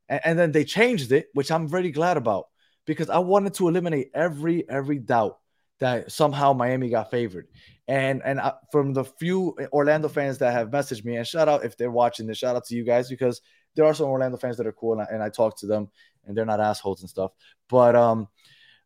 and, 0.07 0.21
and 0.23 0.39
then 0.39 0.53
they 0.53 0.63
changed 0.63 1.11
it, 1.11 1.27
which 1.33 1.51
I'm 1.51 1.67
very 1.67 1.91
glad 1.91 2.15
about 2.15 2.47
because 2.85 3.09
I 3.09 3.19
wanted 3.19 3.55
to 3.55 3.67
eliminate 3.67 4.11
every 4.13 4.67
every 4.69 4.99
doubt 4.99 5.37
that 5.79 6.13
somehow 6.13 6.53
Miami 6.53 6.89
got 6.89 7.11
favored. 7.11 7.49
And 7.89 8.21
and 8.23 8.39
I, 8.39 8.53
from 8.71 8.93
the 8.93 9.03
few 9.03 9.57
Orlando 9.73 10.07
fans 10.07 10.37
that 10.37 10.53
have 10.53 10.69
messaged 10.69 11.03
me, 11.03 11.17
and 11.17 11.27
shout 11.27 11.49
out 11.49 11.65
if 11.65 11.75
they're 11.75 11.91
watching 11.91 12.25
this, 12.25 12.37
shout 12.37 12.55
out 12.55 12.63
to 12.67 12.75
you 12.75 12.85
guys 12.85 13.09
because 13.09 13.41
there 13.79 13.87
are 13.87 13.93
some 13.93 14.07
Orlando 14.07 14.35
fans 14.35 14.57
that 14.57 14.67
are 14.67 14.73
cool, 14.73 14.99
and 14.99 15.01
I, 15.01 15.05
and 15.05 15.23
I 15.23 15.29
talk 15.29 15.57
to 15.59 15.65
them, 15.65 15.89
and 16.25 16.35
they're 16.35 16.45
not 16.45 16.59
assholes 16.59 16.99
and 16.99 17.09
stuff. 17.09 17.31
But 17.69 17.95
um, 17.95 18.27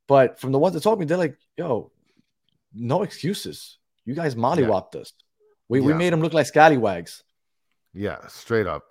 but 0.07 0.39
from 0.39 0.51
the 0.51 0.59
ones 0.59 0.75
that 0.75 0.83
told 0.83 0.99
me, 0.99 1.05
they're 1.05 1.17
like, 1.17 1.35
"Yo, 1.57 1.91
no 2.75 3.01
excuses. 3.01 3.79
You 4.05 4.13
guys 4.13 4.35
mollywopped 4.35 4.95
us. 4.95 5.13
We 5.67 5.81
we 5.81 5.95
made 5.95 6.13
them 6.13 6.21
look 6.21 6.33
like 6.33 6.45
scallywags." 6.45 7.23
Yeah, 7.93 8.27
straight 8.27 8.67
up. 8.67 8.83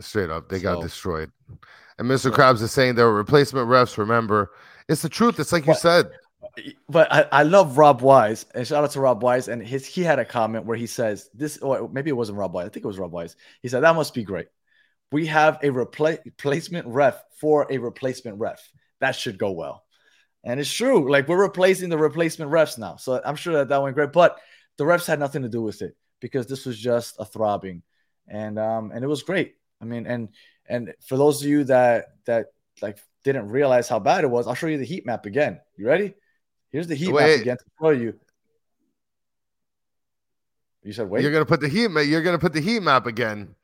Straight 0.00 0.30
up. 0.30 0.48
They 0.48 0.60
got 0.60 0.80
destroyed. 0.80 1.32
And 1.98 2.08
Mr. 2.08 2.30
Krabs 2.30 2.62
is 2.62 2.70
saying 2.70 2.94
there 2.94 3.06
were 3.06 3.14
replacement 3.14 3.66
refs. 3.66 3.98
Remember, 3.98 4.52
it's 4.88 5.02
the 5.02 5.08
truth. 5.08 5.40
It's 5.40 5.52
like 5.52 5.66
you 5.66 5.74
said. 5.74 6.10
But 6.88 7.12
I, 7.12 7.26
I 7.32 7.42
love 7.42 7.78
Rob 7.78 8.00
Wise 8.00 8.46
and 8.54 8.64
shout 8.64 8.84
out 8.84 8.92
to 8.92 9.00
Rob 9.00 9.24
Wise. 9.24 9.48
And 9.48 9.60
his 9.60 9.84
he 9.84 10.02
had 10.02 10.20
a 10.20 10.24
comment 10.24 10.66
where 10.66 10.76
he 10.76 10.86
says 10.86 11.28
this, 11.34 11.58
or 11.58 11.88
maybe 11.88 12.10
it 12.10 12.14
wasn't 12.14 12.38
Rob 12.38 12.54
Wise. 12.54 12.66
I 12.66 12.68
think 12.68 12.84
it 12.84 12.88
was 12.88 12.98
Rob 12.98 13.12
Wise. 13.12 13.34
He 13.60 13.68
said 13.68 13.80
that 13.80 13.96
must 13.96 14.14
be 14.14 14.22
great. 14.22 14.46
We 15.10 15.26
have 15.26 15.58
a 15.62 15.68
repla- 15.68 16.24
replacement 16.24 16.86
ref 16.86 17.22
for 17.40 17.66
a 17.70 17.78
replacement 17.78 18.38
ref. 18.38 18.60
That 19.00 19.12
should 19.12 19.38
go 19.38 19.52
well. 19.52 19.84
And 20.44 20.60
it's 20.60 20.72
true. 20.72 21.10
Like 21.10 21.28
we're 21.28 21.40
replacing 21.40 21.88
the 21.88 21.98
replacement 21.98 22.50
refs 22.50 22.78
now. 22.78 22.96
So 22.96 23.20
I'm 23.24 23.36
sure 23.36 23.54
that 23.54 23.68
that 23.68 23.82
went 23.82 23.94
great. 23.94 24.12
But 24.12 24.38
the 24.76 24.84
refs 24.84 25.06
had 25.06 25.18
nothing 25.18 25.42
to 25.42 25.48
do 25.48 25.62
with 25.62 25.82
it 25.82 25.96
because 26.20 26.46
this 26.46 26.66
was 26.66 26.78
just 26.78 27.16
a 27.18 27.24
throbbing, 27.24 27.82
and 28.26 28.58
um 28.58 28.90
and 28.92 29.04
it 29.04 29.08
was 29.08 29.22
great. 29.22 29.54
I 29.80 29.84
mean, 29.84 30.06
and 30.06 30.28
and 30.68 30.94
for 31.06 31.16
those 31.16 31.42
of 31.42 31.48
you 31.48 31.64
that 31.64 32.06
that 32.26 32.46
like 32.80 32.98
didn't 33.24 33.48
realize 33.48 33.88
how 33.88 33.98
bad 33.98 34.24
it 34.24 34.30
was, 34.30 34.46
I'll 34.46 34.54
show 34.54 34.68
you 34.68 34.78
the 34.78 34.84
heat 34.84 35.06
map 35.06 35.26
again. 35.26 35.60
You 35.76 35.86
ready? 35.86 36.14
Here's 36.70 36.86
the 36.86 36.94
heat 36.94 37.12
Wait. 37.12 37.32
map 37.32 37.40
again 37.40 37.56
to 37.56 37.64
show 37.80 37.90
you. 37.90 38.14
You 40.82 40.92
said 40.92 41.08
wait. 41.08 41.22
You're 41.22 41.32
gonna 41.32 41.44
put 41.46 41.60
the 41.60 41.68
heat 41.68 41.90
map. 41.90 42.06
You're 42.06 42.22
gonna 42.22 42.38
put 42.38 42.52
the 42.52 42.60
heat 42.60 42.82
map 42.82 43.06
again. 43.06 43.54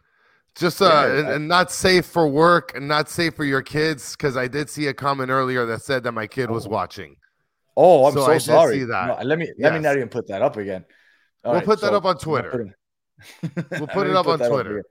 Just 0.57 0.81
uh, 0.81 0.85
Yeah, 0.87 1.19
and, 1.19 1.27
I- 1.29 1.33
and 1.33 1.49
not 1.49 1.71
safe 1.73 2.07
for 2.07 2.29
work 2.29 2.73
and 2.77 2.87
not 2.87 3.09
safe 3.09 3.35
for 3.35 3.45
your 3.45 3.63
kids 3.63 4.13
because 4.17 4.37
I 4.37 4.47
did 4.49 4.71
see 4.71 4.87
a 4.87 4.95
comment 4.95 5.31
earlier 5.31 5.67
that 5.67 5.83
said 5.83 6.05
that 6.05 6.13
my 6.13 6.27
kid 6.27 6.51
was 6.51 6.67
Oh. 6.67 6.71
watching. 6.71 7.17
oh, 7.77 8.07
I'm 8.07 8.13
so 8.15 8.21
so, 8.27 8.31
I 8.33 8.39
sorry. 8.39 8.79
see 8.79 8.85
that. 8.85 9.07
No, 9.19 9.25
let 9.25 9.39
me 9.39 9.51
let 9.59 9.73
me 9.73 9.81
not 9.81 9.97
even 9.97 10.09
put 10.09 10.29
that 10.29 10.43
up 10.43 10.57
again. 10.57 10.85
All 11.45 11.53
We'll 11.53 11.61
right, 11.61 11.67
put 11.67 11.81
that 11.81 11.89
so 11.91 11.97
up 11.97 12.05
on 12.05 12.19
Twitter. 12.19 12.51
putting- 12.51 12.75
We'll 13.79 13.87
put 13.89 14.07
it 14.07 14.15
up 14.17 14.27
on 14.29 14.39
Twitter. 14.39 14.79
again. 14.79 14.83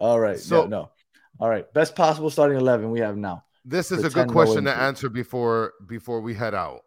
All 0.00 0.18
right. 0.18 0.38
So- 0.38 0.62
So 0.62 0.66
no. 0.66 0.90
All 1.38 1.48
right. 1.48 1.70
Best 1.74 1.94
possible 1.94 2.30
starting 2.30 2.56
eleven 2.58 2.90
we 2.90 3.00
have 3.00 3.16
now. 3.16 3.44
This 3.64 3.92
is 3.92 4.02
a 4.04 4.10
good 4.10 4.26
no 4.28 4.32
question 4.32 4.64
to 4.64 4.74
answer 4.76 5.08
before 5.08 5.74
before 5.86 6.20
we 6.20 6.34
head 6.34 6.54
out. 6.54 6.80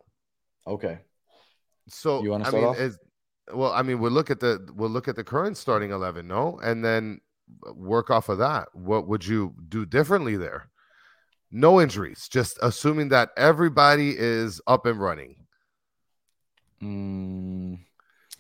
Okay. 0.68 1.00
So 1.90 2.24
You 2.24 2.32
wanna 2.32 2.46
I 2.46 2.48
start 2.50 2.62
mean, 2.64 2.72
off? 2.72 2.78
is 2.80 2.98
well, 3.54 3.72
I 3.72 3.84
mean, 3.84 4.00
we'll 4.00 4.12
look 4.12 4.32
at 4.32 4.40
the 4.40 4.68
we'll 4.76 4.90
look 4.90 5.08
at 5.08 5.16
the 5.16 5.24
current 5.24 5.58
starting 5.58 5.92
eleven, 5.92 6.28
no, 6.28 6.60
and 6.64 6.84
then 6.84 7.22
work 7.76 8.10
off 8.10 8.30
of 8.30 8.38
that. 8.40 8.68
What 8.74 9.08
would 9.08 9.26
you 9.26 9.54
do 9.70 9.86
differently 9.86 10.38
there? 10.38 10.70
No 11.52 11.80
injuries, 11.82 12.28
just 12.30 12.60
assuming 12.62 13.10
that 13.10 13.30
everybody 13.38 14.16
is 14.18 14.62
up 14.68 14.86
and 14.86 15.00
running. 15.00 15.36
Mm, 16.82 17.80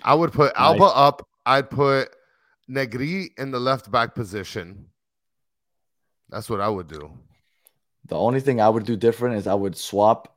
I 0.03 0.14
would 0.14 0.34
put 0.34 0.53
Nice. 0.57 0.82
Alba 0.82 0.86
up. 0.86 1.27
I'd 1.45 1.69
put 1.69 2.10
Negri 2.68 3.32
in 3.38 3.52
the 3.52 3.60
left 3.60 3.91
back 3.91 4.15
position. 4.15 4.88
That's 6.30 6.49
what 6.49 6.61
I 6.61 6.69
would 6.69 6.88
do. 6.88 7.11
the 8.07 8.18
only 8.18 8.40
thing 8.41 8.61
I 8.61 8.69
would 8.69 8.86
do 8.86 8.95
different 8.98 9.36
is 9.38 9.48
I 9.48 9.53
would 9.53 9.77
swap 9.77 10.36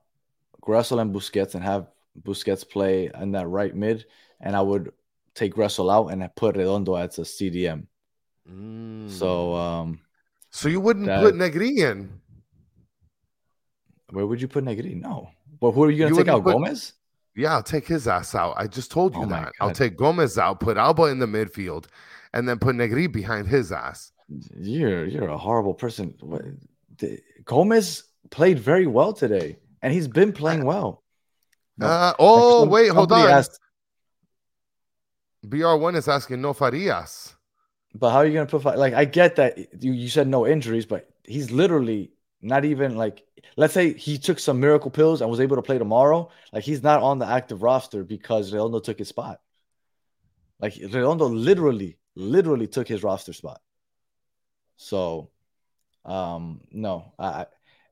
Gressel 0.62 1.00
and 1.00 1.14
Busquets 1.14 1.54
and 1.54 1.64
have 1.64 1.88
Busquets 2.22 2.68
play 2.68 3.10
in 3.20 3.32
that 3.32 3.46
right 3.48 3.74
mid, 3.74 4.06
and 4.40 4.56
I 4.56 4.60
would 4.62 4.92
take 5.34 5.54
Gressel 5.54 5.92
out 5.92 6.08
and 6.08 6.28
put 6.36 6.56
Redondo 6.56 6.94
as 6.96 7.18
a 7.18 7.22
CDM. 7.22 7.86
So 9.08 9.54
um, 9.54 10.00
so 10.50 10.68
you 10.68 10.80
wouldn't 10.80 11.06
that- 11.06 11.22
put 11.22 11.36
Negri 11.36 11.80
in. 11.80 12.20
where 14.10 14.26
would 14.26 14.40
you 14.40 14.48
put 14.48 14.64
Negri? 14.64 14.94
No. 14.94 15.30
Well, 15.60 15.72
who 15.72 15.84
are 15.84 15.90
you 15.90 15.98
going 15.98 16.14
to 16.14 16.18
take 16.18 16.28
out? 16.28 16.44
put- 16.44 16.52
Gomez? 16.52 16.94
Yeah, 17.36 17.54
I'll 17.54 17.62
take 17.62 17.86
his 17.86 18.08
ass 18.08 18.34
out. 18.34 18.54
I 18.56 18.66
just 18.66 18.90
told 18.90 19.14
you 19.14 19.22
Oh 19.22 19.26
that. 19.26 19.52
I'll 19.60 19.70
take 19.70 19.96
Gomez 19.96 20.38
out, 20.38 20.58
put 20.58 20.76
Alba 20.76 21.04
in 21.04 21.20
the 21.20 21.26
midfield, 21.26 21.86
and 22.34 22.48
then 22.48 22.58
put 22.58 22.74
Negri 22.74 23.06
behind 23.06 23.46
his 23.46 23.70
ass. 23.70 24.10
You're 24.58 25.04
you're 25.06 25.28
a 25.28 25.38
horrible 25.38 25.74
person. 25.74 26.14
What, 26.20 26.42
the, 26.98 27.20
Gomez 27.44 28.04
played 28.30 28.58
very 28.58 28.86
well 28.86 29.12
today, 29.12 29.58
and 29.82 29.92
he's 29.92 30.08
been 30.08 30.32
playing 30.32 30.64
well. 30.64 31.04
Uh, 31.80 32.12
oh, 32.18 32.62
Some- 32.62 32.70
wait, 32.70 32.88
hold 32.88 33.12
on. 33.12 33.30
asked, 33.30 33.60
BR1 35.46 35.96
is 35.96 36.08
asking 36.08 36.40
no 36.42 36.52
Farias. 36.52 37.36
But 37.98 38.10
how 38.10 38.18
are 38.18 38.26
you 38.26 38.32
going 38.32 38.46
to 38.46 38.58
put? 38.58 38.78
Like, 38.78 38.94
I 38.94 39.04
get 39.04 39.36
that 39.36 39.58
you, 39.82 39.92
you 39.92 40.08
said 40.08 40.28
no 40.28 40.46
injuries, 40.46 40.86
but 40.86 41.08
he's 41.24 41.50
literally 41.50 42.12
not 42.42 42.64
even 42.64 42.96
like. 42.96 43.24
Let's 43.56 43.74
say 43.74 43.92
he 43.92 44.18
took 44.18 44.38
some 44.38 44.60
miracle 44.60 44.90
pills 44.90 45.20
and 45.20 45.30
was 45.30 45.40
able 45.40 45.56
to 45.56 45.62
play 45.62 45.78
tomorrow. 45.78 46.30
Like, 46.52 46.64
he's 46.64 46.82
not 46.82 47.02
on 47.02 47.18
the 47.18 47.26
active 47.26 47.62
roster 47.62 48.04
because 48.04 48.52
Redondo 48.52 48.80
took 48.80 48.98
his 48.98 49.08
spot. 49.08 49.40
Like, 50.60 50.74
Redondo 50.80 51.26
literally, 51.28 51.98
literally 52.14 52.66
took 52.66 52.88
his 52.88 53.02
roster 53.02 53.32
spot. 53.32 53.60
So, 54.76 55.30
um, 56.04 56.62
no, 56.72 57.12
I- 57.18 57.46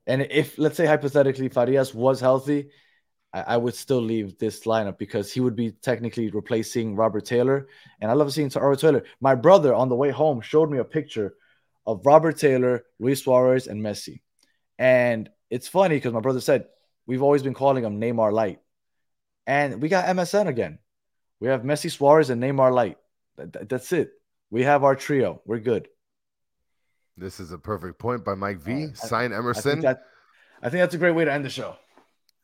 and 0.07 0.23
if 0.23 0.59
let's 0.59 0.77
say 0.77 0.87
hypothetically 0.87 1.49
Farias 1.49 1.95
was 1.95 2.20
healthy, 2.20 2.70
I, 3.36 3.54
I 3.54 3.56
would 3.58 3.74
still 3.74 4.00
leave 4.00 4.38
this 4.38 4.60
lineup 4.64 4.96
because 4.96 5.30
he 5.32 5.40
would 5.40 5.54
be 5.54 5.72
technically 5.72 6.30
replacing 6.30 6.96
Robert 6.96 7.26
Taylor, 7.26 7.68
and 8.00 8.10
I 8.10 8.14
love 8.14 8.32
seeing 8.32 8.50
Robert 8.54 8.78
Taylor. 8.78 9.04
My 9.20 9.34
brother 9.34 9.74
on 9.74 9.90
the 9.90 9.94
way 9.94 10.10
home 10.10 10.40
showed 10.40 10.70
me 10.70 10.78
a 10.78 10.84
picture 10.84 11.34
of 11.86 12.04
Robert 12.06 12.38
Taylor, 12.38 12.84
Luis 12.98 13.22
Suarez, 13.22 13.66
and 13.66 13.82
Messi. 13.82 14.20
And 14.78 15.28
it's 15.50 15.68
funny 15.68 15.96
because 15.96 16.14
my 16.14 16.20
brother 16.20 16.40
said 16.40 16.66
we've 17.06 17.22
always 17.22 17.42
been 17.42 17.54
calling 17.54 17.84
him 17.84 18.00
Neymar 18.00 18.32
Light. 18.32 18.60
And 19.46 19.80
we 19.82 19.88
got 19.88 20.06
MSN 20.06 20.48
again. 20.48 20.78
We 21.38 21.48
have 21.48 21.62
Messi 21.62 21.90
Suarez 21.90 22.30
and 22.30 22.42
Neymar 22.42 22.72
Light. 22.72 22.96
That- 23.36 23.68
that's 23.68 23.92
it. 23.92 24.12
We 24.50 24.62
have 24.62 24.82
our 24.82 24.96
trio. 24.96 25.42
We're 25.44 25.60
good. 25.60 25.88
This 27.16 27.38
is 27.38 27.52
a 27.52 27.58
perfect 27.58 27.98
point 27.98 28.24
by 28.24 28.34
Mike 28.34 28.58
V. 28.58 28.72
Uh, 28.72 28.88
I- 28.88 28.92
Sign 28.94 29.32
I 29.32 29.36
Emerson 29.36 29.62
think, 29.62 29.82
that, 29.82 30.02
I 30.62 30.70
think 30.70 30.80
that's 30.80 30.94
a 30.94 30.98
great 30.98 31.14
way 31.14 31.24
to 31.26 31.32
end 31.32 31.44
the 31.44 31.50
show. 31.50 31.76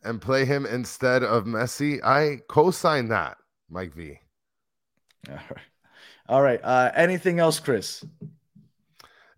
And 0.05 0.20
play 0.20 0.45
him 0.45 0.66
instead 0.66 1.23
of 1.23 1.45
Messi. 1.45 2.03
I 2.05 2.41
co-sign 2.49 3.09
that, 3.09 3.39
Mike 3.70 3.95
V. 3.95 4.19
All 5.29 5.35
right. 5.37 5.57
All 6.29 6.43
right. 6.43 6.61
Uh, 6.62 6.91
anything 6.95 7.41
else, 7.41 7.59
Chris? 7.61 8.05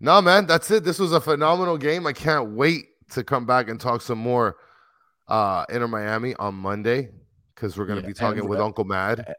No, 0.00 0.20
man, 0.20 0.46
that's 0.46 0.70
it. 0.70 0.84
This 0.84 0.98
was 0.98 1.12
a 1.12 1.20
phenomenal 1.20 1.78
game. 1.78 2.06
I 2.06 2.12
can't 2.12 2.50
wait 2.50 2.86
to 3.10 3.24
come 3.24 3.46
back 3.46 3.68
and 3.68 3.80
talk 3.80 4.02
some 4.02 4.18
more 4.18 4.56
uh 5.28 5.64
Inter 5.70 5.88
Miami 5.88 6.34
on 6.34 6.54
Monday 6.54 7.08
because 7.54 7.78
we're 7.78 7.86
gonna 7.86 8.00
Yeah, 8.00 8.08
be 8.08 8.12
talking 8.12 8.40
and, 8.40 8.48
with 8.48 8.60
uh, 8.60 8.64
Uncle 8.64 8.84
Mad. 8.84 9.34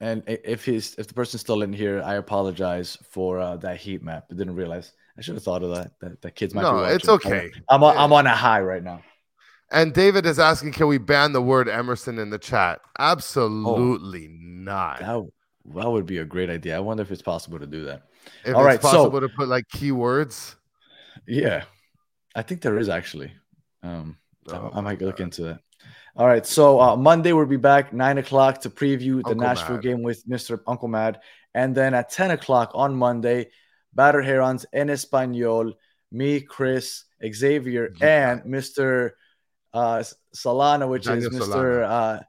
And 0.00 0.22
if 0.26 0.64
he's 0.64 0.94
if 0.96 1.08
the 1.08 1.14
person's 1.14 1.40
still 1.40 1.62
in 1.62 1.72
here, 1.72 2.02
I 2.02 2.14
apologize 2.14 2.96
for 3.10 3.40
uh, 3.40 3.56
that 3.58 3.78
heat 3.78 4.02
map. 4.02 4.26
I 4.30 4.34
didn't 4.34 4.54
realize. 4.54 4.92
I 5.16 5.22
should 5.22 5.34
have 5.34 5.42
thought 5.42 5.64
of 5.64 5.74
that. 5.74 5.90
That, 6.00 6.22
that 6.22 6.36
kids 6.36 6.54
might. 6.54 6.62
be 6.62 6.68
No, 6.70 6.84
it's 6.84 7.08
okay. 7.08 7.50
I'm 7.68 7.82
Yeah. 7.82 7.88
I'm 7.96 8.12
on 8.12 8.26
a 8.26 8.34
high 8.36 8.60
right 8.60 8.82
now. 8.82 9.02
And 9.70 9.92
David 9.92 10.24
is 10.24 10.38
asking, 10.38 10.72
can 10.72 10.86
we 10.88 10.98
ban 10.98 11.32
the 11.32 11.42
word 11.42 11.68
Emerson 11.68 12.18
in 12.18 12.30
the 12.30 12.38
chat? 12.38 12.80
Absolutely 12.98 14.28
not. 14.30 15.00
That 15.00 15.28
that 15.74 15.90
would 15.90 16.06
be 16.06 16.18
a 16.18 16.24
great 16.24 16.48
idea. 16.48 16.76
I 16.76 16.80
wonder 16.80 17.02
if 17.02 17.10
it's 17.10 17.20
possible 17.22 17.58
to 17.58 17.66
do 17.66 17.84
that. 17.84 18.02
If 18.44 18.54
all 18.54 18.62
it's 18.62 18.66
right, 18.66 18.82
so- 18.82 18.88
possible 18.90 19.20
to 19.20 19.28
put 19.28 19.48
like 19.48 19.64
keywords. 19.68 20.54
Yeah, 21.26 21.64
I 22.34 22.42
think 22.42 22.62
there 22.62 22.78
is 22.78 22.88
actually. 22.88 23.32
Um, 23.82 24.16
I- 24.50 24.56
Oh 24.56 24.70
I, 24.72 24.76
my 24.76 24.80
might 24.80 25.02
look 25.02 25.18
God. 25.18 25.24
into 25.24 25.42
that. 25.42 25.60
All 26.16 26.26
right, 26.26 26.46
so 26.46 26.80
uh, 26.80 26.96
Monday 26.96 27.32
we'll 27.34 27.44
be 27.46 27.56
back 27.58 27.92
nine 27.92 28.16
o'clock 28.18 28.62
to 28.62 28.70
preview 28.70 29.22
the 29.22 29.28
Uncle 29.30 29.34
Nashville 29.36 29.76
Mad. 29.76 29.82
game 29.82 30.02
with 30.02 30.26
Mr. 30.26 30.60
Uncle 30.66 30.88
Mad, 30.88 31.20
and 31.54 31.74
then 31.74 31.92
at 31.92 32.08
ten 32.10 32.30
o'clock 32.30 32.70
on 32.74 32.94
Monday, 32.96 33.50
Battered 33.92 34.24
Herons 34.24 34.64
en 34.72 34.88
Español, 34.88 35.74
me, 36.10 36.40
Chris, 36.40 37.04
Xavier, 37.22 37.90
You 37.94 38.06
and 38.06 38.40
Mr. 38.42 39.10
Uh, 39.72 40.02
Solana, 40.34 40.88
which 40.88 41.06
is 41.06 41.24
Daniel 41.24 41.46
Mr. 41.46 41.84
Uh, 41.88 42.20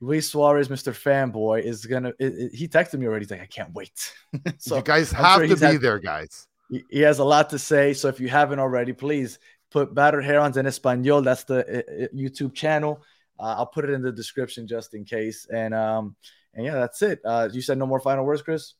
Luis 0.00 0.30
Suarez, 0.30 0.68
Mr. 0.68 0.92
Fanboy, 0.92 1.62
is 1.62 1.84
gonna. 1.86 2.10
It, 2.18 2.34
it- 2.38 2.54
he 2.54 2.68
texted 2.68 2.98
me 3.00 3.06
already. 3.06 3.24
He's 3.24 3.30
like, 3.30 3.40
I 3.42 3.46
can't 3.46 3.72
wait. 3.74 4.12
so 4.58 4.76
you 4.76 4.82
guys 4.82 5.10
have 5.12 5.38
sure 5.38 5.48
to 5.48 5.56
be 5.56 5.60
had- 5.66 5.80
there, 5.80 5.98
guys. 5.98 6.46
he 6.70 6.84
he 6.90 7.00
has 7.00 7.18
a 7.18 7.24
lot 7.24 7.50
to 7.50 7.58
say. 7.58 7.94
So 7.94 8.08
if 8.08 8.20
you 8.20 8.28
haven't 8.28 8.60
already, 8.60 8.92
please 8.92 9.38
put 9.70 9.94
Battered 9.94 10.24
Herons 10.24 10.56
in 10.56 10.66
Español. 10.66 11.24
That's 11.24 11.44
the 11.44 11.80
uh, 11.80 12.06
YouTube 12.16 12.54
channel. 12.54 13.02
Uh, 13.40 13.56
I'll 13.58 13.66
put 13.66 13.84
it 13.84 13.90
in 13.90 14.02
the 14.02 14.12
description 14.12 14.66
just 14.66 14.94
in 14.94 15.04
case. 15.04 15.46
And 15.52 15.74
um, 15.74 16.14
and 16.54 16.64
yeah, 16.64 16.74
that's 16.74 17.02
it. 17.02 17.20
Uh, 17.24 17.48
you 17.52 17.60
said 17.60 17.76
no 17.78 17.86
more 17.86 18.00
final 18.00 18.24
words, 18.24 18.42
Chris. 18.42 18.74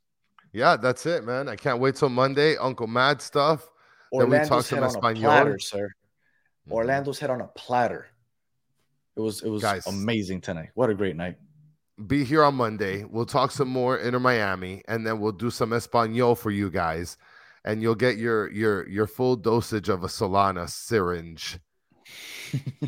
Yeah, 0.53 0.77
that's 0.77 1.05
it, 1.05 1.25
man. 1.25 1.49
I 1.49 1.57
can't 1.57 1.79
wait 1.81 1.97
till 1.97 2.09
Monday. 2.09 2.57
Uncle 2.57 2.87
Mad 2.87 3.21
stuff. 3.21 3.69
Then 4.13 4.31
we 4.31 4.39
talk 4.39 4.65
some 4.65 4.79
head 4.83 4.91
Español. 4.91 5.21
platter, 5.21 5.59
sir. 5.59 5.91
Mhm. 6.69 6.73
Orlando's 6.73 7.19
head 7.19 7.31
on 7.31 7.41
a 7.41 7.47
platter. 7.49 8.07
It 9.17 9.21
was 9.21 9.43
it 9.43 9.49
was 9.49 9.63
Guys. 9.63 9.87
amazing 9.87 10.41
tonight. 10.41 10.71
What 10.75 10.91
a 10.91 10.95
great 10.95 11.17
night. 11.17 11.37
Be 12.07 12.23
here 12.25 12.45
on 12.45 12.55
Monday. 12.55 13.05
We'll 13.05 13.27
talk 13.27 13.51
some 13.51 13.69
more 13.69 13.99
Inter 13.99 14.21
Miami, 14.21 14.83
and 14.87 15.05
then 15.05 15.19
we'll 15.19 15.33
do 15.33 15.51
some 15.51 15.73
Espanol 15.73 16.37
for 16.37 16.53
you 16.53 16.71
guys, 16.71 17.17
and 17.65 17.83
you'll 17.83 17.97
get 17.97 18.17
your 18.17 18.51
your 18.53 18.89
your 18.89 19.07
full 19.09 19.35
dosage 19.35 19.89
of 19.89 20.05
a 20.05 20.07
Solana 20.07 20.69
syringe. 20.69 21.59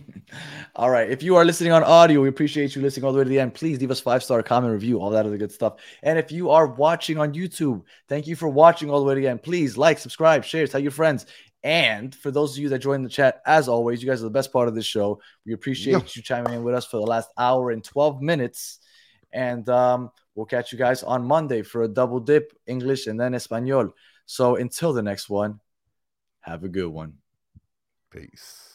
all 0.76 0.88
right. 0.90 1.10
If 1.10 1.22
you 1.22 1.36
are 1.36 1.44
listening 1.44 1.72
on 1.72 1.82
audio, 1.82 2.20
we 2.22 2.28
appreciate 2.28 2.74
you 2.74 2.80
listening 2.82 3.04
all 3.04 3.12
the 3.12 3.18
way 3.18 3.24
to 3.24 3.30
the 3.30 3.40
end. 3.40 3.52
Please 3.52 3.78
leave 3.80 3.90
us 3.90 4.00
five 4.00 4.22
star 4.22 4.42
comment 4.42 4.72
review, 4.72 5.00
all 5.00 5.10
that 5.10 5.26
other 5.26 5.36
good 5.36 5.52
stuff. 5.52 5.74
And 6.02 6.18
if 6.18 6.32
you 6.32 6.50
are 6.50 6.66
watching 6.68 7.18
on 7.18 7.34
YouTube, 7.34 7.82
thank 8.08 8.26
you 8.26 8.36
for 8.36 8.48
watching 8.48 8.88
all 8.90 9.00
the 9.00 9.04
way 9.06 9.14
to 9.16 9.20
the 9.20 9.28
end. 9.28 9.42
Please 9.42 9.76
like, 9.76 9.98
subscribe, 9.98 10.44
share, 10.44 10.66
tell 10.66 10.80
your 10.80 10.92
friends. 10.92 11.26
And 11.62 12.14
for 12.14 12.30
those 12.30 12.52
of 12.56 12.62
you 12.62 12.70
that 12.70 12.78
joined 12.78 13.04
the 13.04 13.10
chat, 13.10 13.42
as 13.46 13.68
always, 13.68 14.02
you 14.02 14.08
guys 14.08 14.20
are 14.22 14.24
the 14.24 14.30
best 14.30 14.52
part 14.52 14.68
of 14.68 14.74
this 14.74 14.86
show. 14.86 15.20
We 15.44 15.52
appreciate 15.52 15.92
Yeah. 15.92 16.08
you 16.14 16.22
chiming 16.22 16.54
in 16.54 16.62
with 16.64 16.74
us 16.74 16.86
for 16.86 16.96
the 16.96 17.06
last 17.06 17.30
hour 17.36 17.70
and 17.70 17.84
12 17.84 18.22
minutes. 18.22 18.78
And 19.32 19.68
um, 19.68 20.10
we'll 20.34 20.46
catch 20.46 20.72
you 20.72 20.78
guys 20.78 21.02
on 21.02 21.24
Monday 21.24 21.62
for 21.62 21.82
a 21.82 21.88
double 21.88 22.18
dip, 22.20 22.52
English 22.66 23.06
and 23.06 23.20
then 23.20 23.34
Espanol. 23.34 23.94
So 24.26 24.56
until 24.56 24.92
the 24.92 25.02
next 25.02 25.28
one, 25.28 25.60
have 26.40 26.64
a 26.64 26.68
good 26.68 26.88
one. 26.88 27.14
Peace. 28.10 28.69